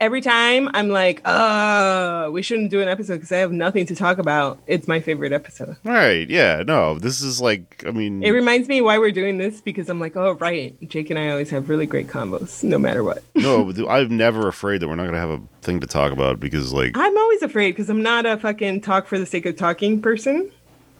every 0.00 0.20
time 0.20 0.68
I'm 0.74 0.88
like, 0.88 1.20
uh, 1.24 2.28
we 2.32 2.42
shouldn't 2.42 2.70
do 2.70 2.80
an 2.80 2.88
episode 2.88 3.14
because 3.14 3.32
I 3.32 3.38
have 3.38 3.52
nothing 3.52 3.86
to 3.86 3.94
talk 3.94 4.18
about. 4.18 4.58
It's 4.66 4.88
my 4.88 5.00
favorite 5.00 5.32
episode. 5.32 5.76
Right. 5.84 6.28
Yeah. 6.28 6.62
No, 6.66 6.98
this 6.98 7.22
is 7.22 7.40
like, 7.40 7.84
I 7.86 7.90
mean, 7.90 8.22
It 8.22 8.30
reminds 8.30 8.68
me 8.68 8.80
why 8.80 8.98
we're 8.98 9.12
doing 9.12 9.38
this 9.38 9.60
because 9.60 9.88
I'm 9.88 10.00
like, 10.00 10.16
oh, 10.16 10.32
right. 10.32 10.76
Jake 10.88 11.10
and 11.10 11.18
I 11.18 11.30
always 11.30 11.50
have 11.50 11.68
really 11.68 11.86
great 11.86 12.08
combos, 12.08 12.62
no 12.62 12.78
matter 12.78 13.02
what. 13.02 13.22
no, 13.34 13.72
I'm 13.88 14.16
never 14.16 14.48
afraid 14.48 14.80
that 14.80 14.88
we're 14.88 14.96
not 14.96 15.04
going 15.04 15.14
to 15.14 15.20
have 15.20 15.30
a 15.30 15.42
thing 15.62 15.80
to 15.80 15.86
talk 15.86 16.12
about 16.12 16.40
because, 16.40 16.72
like, 16.72 16.96
I'm 16.96 17.16
always 17.16 17.42
afraid 17.42 17.72
because 17.72 17.88
I'm 17.88 18.02
not 18.02 18.26
a 18.26 18.36
fucking 18.36 18.82
talk 18.82 19.06
for 19.06 19.18
the 19.18 19.26
sake 19.26 19.46
of 19.46 19.56
talking 19.56 20.00
person. 20.00 20.50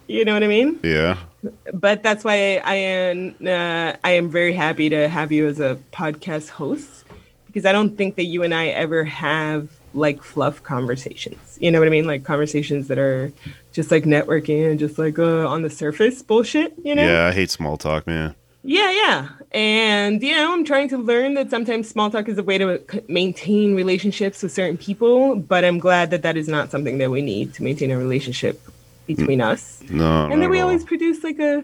You 0.07 0.25
know 0.25 0.35
what 0.35 0.43
I 0.43 0.49
mean? 0.49 0.79
yeah. 0.83 1.17
but 1.73 2.03
that's 2.03 2.25
why 2.25 2.61
I 2.65 2.75
am 2.75 3.35
uh, 3.41 3.95
I 4.05 4.13
am 4.13 4.31
very 4.31 4.53
happy 4.53 4.91
to 4.91 5.09
have 5.09 5.33
you 5.33 5.47
as 5.47 5.61
a 5.61 5.79
podcast 5.93 6.51
host 6.51 6.94
because 7.55 7.65
I 7.65 7.71
don't 7.71 7.97
think 7.97 8.17
that 8.17 8.25
you 8.25 8.43
and 8.43 8.53
I 8.53 8.67
ever 8.67 9.05
have 9.05 9.69
like 9.95 10.25
fluff 10.25 10.61
conversations. 10.65 11.57
You 11.61 11.71
know 11.71 11.79
what 11.79 11.87
I 11.87 11.91
mean? 11.93 12.05
Like 12.05 12.25
conversations 12.25 12.89
that 12.89 12.99
are 12.99 13.33
just 13.73 13.93
like 13.93 14.03
networking 14.03 14.69
and 14.69 14.77
just 14.77 14.99
like 14.99 15.21
uh, 15.21 15.47
on 15.47 15.63
the 15.63 15.71
surface 15.71 16.21
bullshit. 16.21 16.75
You 16.83 16.97
know? 16.97 17.07
Yeah. 17.07 17.29
I 17.29 17.33
hate 17.33 17.51
small 17.51 17.77
talk, 17.77 18.09
man. 18.09 18.35
Yeah, 18.65 18.91
yeah. 18.91 19.29
And, 19.53 20.21
you 20.21 20.35
know, 20.35 20.53
I'm 20.53 20.65
trying 20.65 20.89
to 20.89 20.99
learn 20.99 21.35
that 21.35 21.49
sometimes 21.51 21.89
small 21.89 22.11
talk 22.11 22.29
is 22.29 22.39
a 22.39 22.43
way 22.43 22.59
to 22.59 22.83
maintain 23.09 23.77
relationships 23.77 24.43
with 24.43 24.51
certain 24.51 24.77
people, 24.77 25.37
but 25.37 25.65
I'm 25.65 25.79
glad 25.79 26.11
that 26.11 26.23
that 26.23 26.37
is 26.37 26.49
not 26.49 26.73
something 26.73 26.99
that 26.99 27.11
we 27.11 27.23
need 27.23 27.55
to 27.55 27.63
maintain 27.63 27.93
a 27.93 27.99
relationship 27.99 28.61
between 29.07 29.41
us. 29.41 29.81
No. 29.91 30.27
And 30.27 30.43
that 30.43 30.51
we 30.51 30.59
always 30.59 30.83
produce 30.83 31.23
like 31.23 31.39
a 31.39 31.63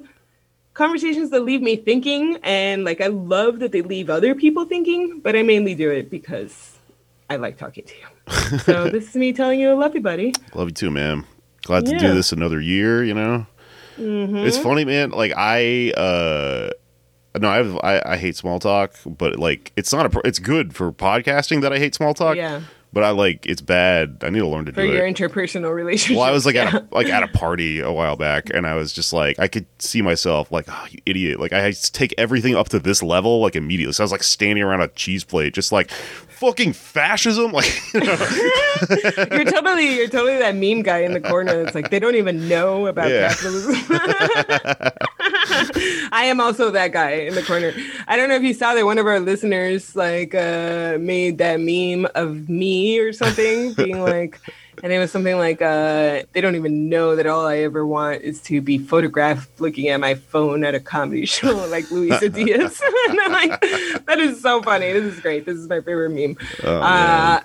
conversations 0.74 1.30
that 1.30 1.40
leave 1.40 1.62
me 1.62 1.76
thinking. 1.76 2.38
And 2.42 2.84
like, 2.84 3.00
I 3.00 3.08
love 3.08 3.58
that 3.60 3.72
they 3.72 3.82
leave 3.82 4.10
other 4.10 4.34
people 4.34 4.64
thinking, 4.64 5.20
but 5.20 5.36
I 5.36 5.42
mainly 5.42 5.74
do 5.74 5.90
it 5.90 6.10
because 6.10 6.78
I 7.28 7.36
like 7.36 7.56
talking 7.58 7.84
to 7.84 7.94
you. 7.94 8.58
so 8.60 8.88
this 8.88 9.08
is 9.10 9.14
me 9.16 9.32
telling 9.32 9.60
you 9.60 9.70
I 9.70 9.74
love 9.74 9.94
you, 9.94 10.00
buddy. 10.00 10.32
Love 10.54 10.68
you 10.68 10.74
too, 10.74 10.90
man. 10.90 11.24
Glad 11.62 11.86
to 11.86 11.92
Yeah. 11.92 11.98
do 11.98 12.14
this 12.14 12.32
another 12.32 12.60
year. 12.60 13.04
You 13.04 13.14
know, 13.14 13.46
Mm-hmm. 13.98 14.36
it's 14.38 14.56
funny, 14.56 14.84
man. 14.86 15.10
Like 15.10 15.32
I, 15.36 15.90
uh 15.96 16.70
no, 17.38 17.48
I, 17.48 17.56
have, 17.58 17.76
I 17.84 18.02
I 18.04 18.16
hate 18.16 18.34
small 18.36 18.58
talk, 18.58 18.95
but 19.07 19.38
like 19.38 19.72
it's 19.76 19.92
not 19.92 20.07
a. 20.07 20.11
pro- 20.11 20.22
It's 20.22 20.38
good 20.40 20.74
for 20.74 20.90
podcasting 20.90 21.61
that 21.62 21.72
I 21.72 21.78
hate 21.78 21.95
small 21.95 22.12
talk. 22.14 22.36
Yeah. 22.36 22.62
But 22.92 23.04
I 23.04 23.11
like 23.11 23.46
it's 23.46 23.61
bad. 23.61 24.18
I 24.22 24.30
need 24.30 24.41
to 24.41 24.46
learn 24.49 24.64
to 24.67 24.72
for 24.72 24.83
do 24.83 24.88
your 24.92 25.07
it. 25.07 25.17
interpersonal 25.17 25.75
relationship. 25.75 26.17
Well, 26.18 26.26
I 26.26 26.30
was 26.33 26.45
like 26.46 26.54
yeah. 26.54 26.68
at 26.68 26.75
a 26.75 26.87
like 26.91 27.07
at 27.08 27.22
a 27.22 27.29
party 27.29 27.80
a 27.80 27.92
while 27.92 28.17
back, 28.17 28.50
and 28.53 28.67
I 28.67 28.75
was 28.75 28.92
just 28.92 29.12
like, 29.12 29.38
I 29.38 29.49
could 29.49 29.67
see 29.79 30.03
myself 30.03 30.50
like, 30.53 30.67
oh, 30.68 30.87
you 30.91 31.00
idiot! 31.07 31.38
Like 31.41 31.53
I 31.53 31.61
had 31.61 31.75
to 31.75 31.92
take 31.92 32.14
everything 32.18 32.54
up 32.57 32.68
to 32.71 32.79
this 32.79 33.03
level 33.03 33.41
like 33.41 33.57
immediately. 33.57 33.92
So 33.92 34.03
I 34.03 34.04
was 34.04 34.12
like 34.12 34.22
standing 34.22 34.64
around 34.64 34.80
a 34.83 34.88
cheese 34.88 35.25
plate, 35.25 35.54
just 35.54 35.72
like 35.72 35.91
fucking 35.91 36.72
fascism. 36.72 37.53
Like, 37.61 37.95
you 37.95 38.00
know? 38.00 38.17
you're 39.37 39.45
totally 39.45 39.95
you're 39.96 40.08
totally 40.08 40.38
that 40.38 40.54
meme 40.54 40.83
guy 40.83 40.99
in 41.00 41.12
the 41.12 41.21
corner 41.21 41.62
It's 41.62 41.75
like 41.75 41.91
they 41.91 41.99
don't 41.99 42.14
even 42.14 42.49
know 42.49 42.87
about 42.87 43.11
Yeah. 43.11 43.29
capitalism. 43.29 43.75
I 46.12 46.25
am 46.25 46.41
also 46.41 46.71
that 46.71 46.92
guy 46.92 47.11
in 47.11 47.34
the 47.34 47.42
corner. 47.42 47.72
I 48.08 48.17
don't 48.17 48.29
know 48.29 48.37
if 48.37 48.42
you 48.42 48.54
saw 48.54 48.75
that 48.75 48.84
one 48.84 48.99
of 48.99 49.07
our 49.07 49.21
listeners 49.21 49.95
like 49.95 50.34
uh 50.34 50.96
made 51.00 51.38
that 51.38 51.61
meme 51.61 52.07
of 52.14 52.49
me 52.49 52.79
or 53.00 53.12
something 53.12 53.72
being 53.74 54.00
like 54.00 54.40
and 54.82 54.92
it 54.92 54.98
was 54.98 55.11
something 55.11 55.36
like 55.36 55.61
uh 55.62 56.22
they 56.32 56.40
don't 56.40 56.57
even 56.57 56.88
know 56.88 57.16
that 57.16 57.26
all 57.26 57.46
I 57.46 57.58
ever 57.58 57.86
want 57.86 58.22
is 58.22 58.40
to 58.42 58.61
be 58.61 58.78
photographed 58.78 59.61
looking 59.61 59.88
at 59.88 60.00
my 60.00 60.14
phone 60.14 60.64
at 60.64 60.74
a 60.74 60.80
comedy 60.80 61.26
show 61.36 61.54
like 61.68 61.90
Luisa 61.90 62.28
Diaz. 62.36 62.80
and 63.08 63.20
I'm 63.20 63.32
like 63.32 63.61
that 64.07 64.18
is 64.18 64.40
so 64.40 64.62
funny. 64.62 64.92
This 64.92 65.14
is 65.14 65.20
great. 65.20 65.44
This 65.46 65.57
is 65.57 65.68
my 65.68 65.80
favorite 65.80 66.11
meme. 66.11 66.36
Oh, 66.64 66.76
uh. 66.80 67.40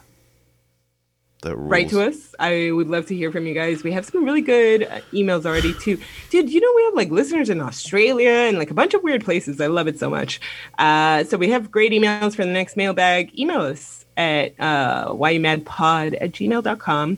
That 1.46 1.56
rules. 1.56 1.72
write 1.72 1.90
to 1.90 2.02
us. 2.02 2.36
I 2.40 2.72
would 2.72 2.88
love 2.88 3.06
to 3.08 3.16
hear 3.16 3.32
from 3.32 3.48
you 3.48 3.54
guys. 3.54 3.84
We 3.84 3.92
have 3.94 4.06
some 4.06 4.26
really 4.26 4.42
good 4.42 4.84
uh, 4.84 5.00
emails 5.14 5.46
already 5.46 5.74
too. 5.74 5.98
Dude, 6.30 6.52
you 6.52 6.60
know 6.60 6.72
we 6.76 6.84
have 6.84 6.94
like 6.94 7.10
listeners 7.10 7.50
in 7.50 7.62
Australia 7.62 8.30
and 8.30 8.60
like 8.60 8.72
a 8.72 8.74
bunch 8.74 8.94
of 8.94 9.04
weird 9.04 9.24
places. 9.24 9.62
I 9.62 9.68
love 9.68 9.88
it 9.88 9.98
so 9.98 10.10
much. 10.10 10.42
Uh, 10.78 11.24
so 11.24 11.38
we 11.38 11.50
have 11.50 11.72
great 11.72 11.92
emails 11.92 12.36
for 12.36 12.44
the 12.44 12.52
next 12.52 12.76
mailbag. 12.76 13.38
Email 13.40 13.62
us 13.62 14.06
at 14.18 14.54
uh, 14.60 15.08
whyoumadpod 15.10 16.18
at 16.20 16.32
gmail.com. 16.32 17.18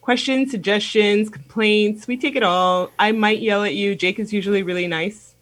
Questions, 0.00 0.50
suggestions, 0.50 1.28
complaints. 1.28 2.06
We 2.06 2.16
take 2.16 2.36
it 2.36 2.42
all. 2.42 2.90
I 2.98 3.12
might 3.12 3.40
yell 3.40 3.64
at 3.64 3.74
you. 3.74 3.94
Jake 3.94 4.18
is 4.18 4.32
usually 4.32 4.62
really 4.62 4.86
nice. 4.86 5.34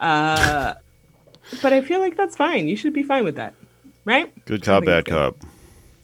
Uh, 0.00 0.74
but 1.62 1.72
I 1.72 1.82
feel 1.82 2.00
like 2.00 2.16
that's 2.16 2.36
fine. 2.36 2.66
You 2.66 2.76
should 2.76 2.92
be 2.92 3.02
fine 3.02 3.24
with 3.24 3.36
that. 3.36 3.54
Right? 4.04 4.32
Good 4.44 4.62
cop, 4.62 4.84
bad 4.84 5.04
cop. 5.04 5.36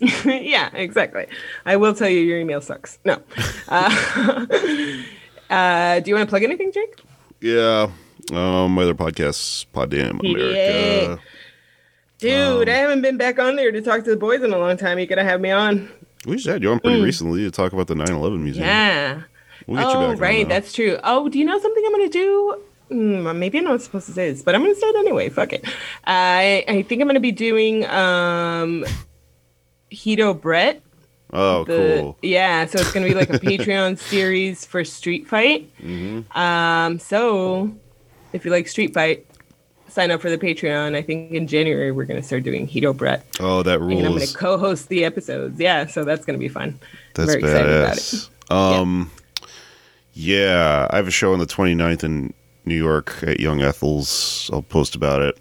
yeah, 0.24 0.70
exactly. 0.74 1.26
I 1.66 1.76
will 1.76 1.94
tell 1.94 2.08
you 2.08 2.20
your 2.20 2.38
email 2.38 2.60
sucks. 2.60 2.98
No. 3.04 3.22
Uh, 3.70 4.46
uh, 5.50 6.00
do 6.00 6.08
you 6.08 6.14
want 6.14 6.26
to 6.26 6.30
plug 6.30 6.42
anything, 6.42 6.72
Jake? 6.72 7.02
Yeah. 7.40 7.90
Um, 8.32 8.72
my 8.72 8.82
other 8.82 8.94
podcasts, 8.94 9.66
Pod 9.72 9.90
Damn. 9.90 10.20
America. 10.20 11.20
Dude, 12.18 12.68
I 12.68 12.76
haven't 12.76 13.02
been 13.02 13.18
back 13.18 13.38
on 13.38 13.56
there 13.56 13.70
to 13.70 13.82
talk 13.82 14.04
to 14.04 14.10
the 14.10 14.16
boys 14.16 14.42
in 14.42 14.52
a 14.52 14.58
long 14.58 14.76
time. 14.78 14.98
You 14.98 15.06
gotta 15.06 15.22
have 15.22 15.40
me 15.40 15.50
on. 15.50 15.90
We 16.26 16.36
just 16.36 16.48
had 16.48 16.62
you 16.62 16.72
on 16.72 16.80
pretty 16.80 17.00
recently 17.02 17.44
to 17.44 17.50
talk 17.50 17.72
about 17.72 17.86
the 17.86 17.94
9/11 17.94 18.40
museum. 18.40 18.64
Mm. 18.64 18.68
Yeah. 18.68 19.22
We'll 19.66 19.82
get 19.82 19.92
you 19.92 19.98
oh, 19.98 20.14
right. 20.14 20.48
That's 20.48 20.72
true. 20.72 20.98
Oh, 21.04 21.28
do 21.28 21.38
you 21.38 21.44
know 21.44 21.58
something 21.58 21.82
I'm 21.86 21.92
gonna 21.92 22.08
do? 22.08 22.62
Mm, 22.90 23.36
maybe 23.36 23.58
I'm 23.58 23.64
not 23.64 23.82
supposed 23.82 24.06
to 24.06 24.12
say 24.12 24.32
this, 24.32 24.42
but 24.42 24.54
I'm 24.54 24.62
gonna 24.62 24.74
say 24.74 24.86
it 24.86 24.96
anyway. 24.96 25.28
Fuck 25.28 25.52
it. 25.52 25.64
I 26.04 26.64
I 26.66 26.82
think 26.82 27.02
I'm 27.02 27.06
gonna 27.06 27.20
be 27.20 27.32
doing 27.32 27.84
um, 27.86 28.84
Hito 29.90 30.34
Brett. 30.34 30.82
Oh, 31.32 31.64
the- 31.64 31.98
cool. 32.00 32.18
Yeah, 32.22 32.64
so 32.66 32.78
it's 32.80 32.92
gonna 32.92 33.06
be 33.06 33.14
like 33.14 33.30
a 33.30 33.38
Patreon 33.38 33.98
series 33.98 34.64
for 34.64 34.84
Street 34.84 35.26
Fight. 35.26 35.70
Mm-hmm. 35.78 36.38
Um, 36.38 36.98
so 36.98 37.70
if 38.32 38.44
you 38.44 38.50
like 38.50 38.66
Street 38.68 38.94
Fight, 38.94 39.26
sign 39.88 40.10
up 40.10 40.20
for 40.22 40.30
the 40.30 40.38
Patreon. 40.38 40.94
I 40.94 41.02
think 41.02 41.32
in 41.32 41.46
January 41.46 41.92
we're 41.92 42.04
gonna 42.06 42.22
start 42.22 42.44
doing 42.44 42.66
Hito 42.66 42.92
Brett, 42.94 43.26
Oh, 43.40 43.62
that 43.62 43.78
rules. 43.80 43.98
and 43.98 44.06
I'm 44.06 44.12
gonna 44.14 44.26
co-host 44.26 44.88
the 44.88 45.04
episodes. 45.04 45.60
Yeah, 45.60 45.86
so 45.86 46.04
that's 46.04 46.24
gonna 46.24 46.38
be 46.38 46.48
fun. 46.48 46.78
That's 47.14 47.30
very 47.32 47.40
excited 47.42 47.70
about 47.76 47.96
it. 47.96 48.00
badass. 48.00 48.30
Um, 48.50 49.10
yeah. 50.14 50.86
I 50.90 50.96
have 50.96 51.08
a 51.08 51.10
show 51.12 51.32
on 51.32 51.38
the 51.38 51.46
29th 51.46 52.04
in 52.04 52.32
New 52.64 52.74
York 52.76 53.14
at 53.22 53.40
Young 53.40 53.60
Ethel's. 53.62 54.48
I'll 54.52 54.62
post 54.62 54.94
about 54.94 55.22
it. 55.22 55.38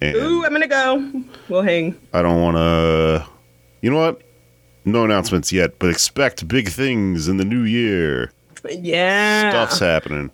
And 0.00 0.16
Ooh, 0.16 0.44
I'm 0.44 0.52
gonna 0.52 0.66
go. 0.68 1.22
We'll 1.48 1.62
hang. 1.62 2.00
I 2.12 2.22
don't 2.22 2.40
want 2.40 2.56
to. 2.56 3.26
You 3.82 3.90
know 3.90 3.98
what? 3.98 4.22
No 4.84 5.04
announcements 5.04 5.52
yet, 5.52 5.78
but 5.78 5.90
expect 5.90 6.48
big 6.48 6.68
things 6.68 7.28
in 7.28 7.36
the 7.36 7.44
new 7.44 7.62
year. 7.62 8.32
Yeah, 8.68 9.50
Stuff's 9.50 9.78
happening. 9.78 10.30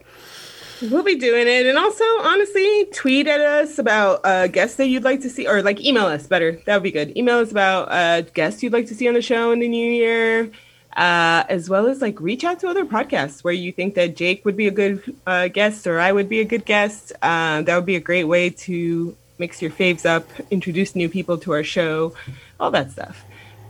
we'll 0.83 1.03
be 1.05 1.17
doing 1.17 1.47
it. 1.47 1.67
And 1.67 1.79
also, 1.79 2.05
honestly, 2.21 2.87
tweet 2.93 3.27
at 3.29 3.41
us 3.41 3.79
about 3.79 4.21
uh, 4.25 4.47
guests 4.49 4.77
that 4.77 4.87
you'd 4.89 5.05
like 5.05 5.21
to 5.23 5.31
see, 5.31 5.47
or 5.47 5.63
like 5.63 5.81
email 5.81 6.07
us 6.07 6.27
better. 6.27 6.61
That 6.67 6.77
would 6.77 6.83
be 6.83 6.91
good. 6.91 7.17
Email 7.17 7.39
us 7.39 7.51
about 7.51 7.91
uh, 7.91 8.23
guests 8.23 8.63
you'd 8.63 8.73
like 8.73 8.87
to 8.89 8.95
see 8.95 9.07
on 9.09 9.15
the 9.15 9.23
show 9.23 9.53
in 9.53 9.61
the 9.61 9.69
new 9.69 9.91
year, 9.93 10.51
uh, 10.97 11.45
as 11.49 11.69
well 11.71 11.87
as 11.87 12.01
like 12.01 12.21
reach 12.21 12.43
out 12.45 12.59
to 12.61 12.69
other 12.69 12.85
podcasts 12.85 13.45
where 13.45 13.55
you 13.55 13.71
think 13.73 13.95
that 13.95 14.17
Jake 14.17 14.45
would 14.45 14.57
be 14.57 14.67
a 14.67 14.73
good 14.73 15.15
uh, 15.27 15.49
guest 15.49 15.87
or 15.87 16.01
I 16.01 16.11
would 16.13 16.29
be 16.29 16.41
a 16.41 16.45
good 16.45 16.65
guest. 16.65 17.13
Uh, 17.23 17.63
that 17.63 17.77
would 17.77 17.87
be 17.87 17.97
a 17.97 18.01
great 18.01 18.25
way 18.25 18.51
to 18.51 19.17
mix 19.39 19.61
your 19.61 19.71
faves 19.71 20.07
up, 20.07 20.29
introduce 20.51 20.97
new 20.97 21.09
people 21.09 21.37
to 21.39 21.53
our 21.53 21.63
show, 21.65 22.15
all 22.59 22.71
that 22.71 22.91
stuff. 22.91 23.25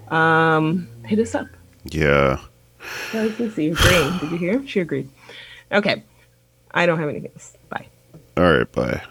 Um, 0.08 0.88
hit 1.04 1.18
us 1.18 1.34
up. 1.34 1.46
Yeah. 1.84 2.40
I 3.12 3.26
was 3.26 3.54
see 3.54 3.70
agreeing. 3.70 4.18
Did 4.18 4.30
you 4.30 4.36
hear? 4.36 4.66
She 4.66 4.80
agreed. 4.80 5.08
Okay. 5.72 6.02
I 6.72 6.86
don't 6.86 6.98
have 6.98 7.08
anything 7.08 7.30
else. 7.32 7.56
Bye. 7.68 7.86
All 8.36 8.52
right. 8.52 8.70
Bye. 8.70 9.02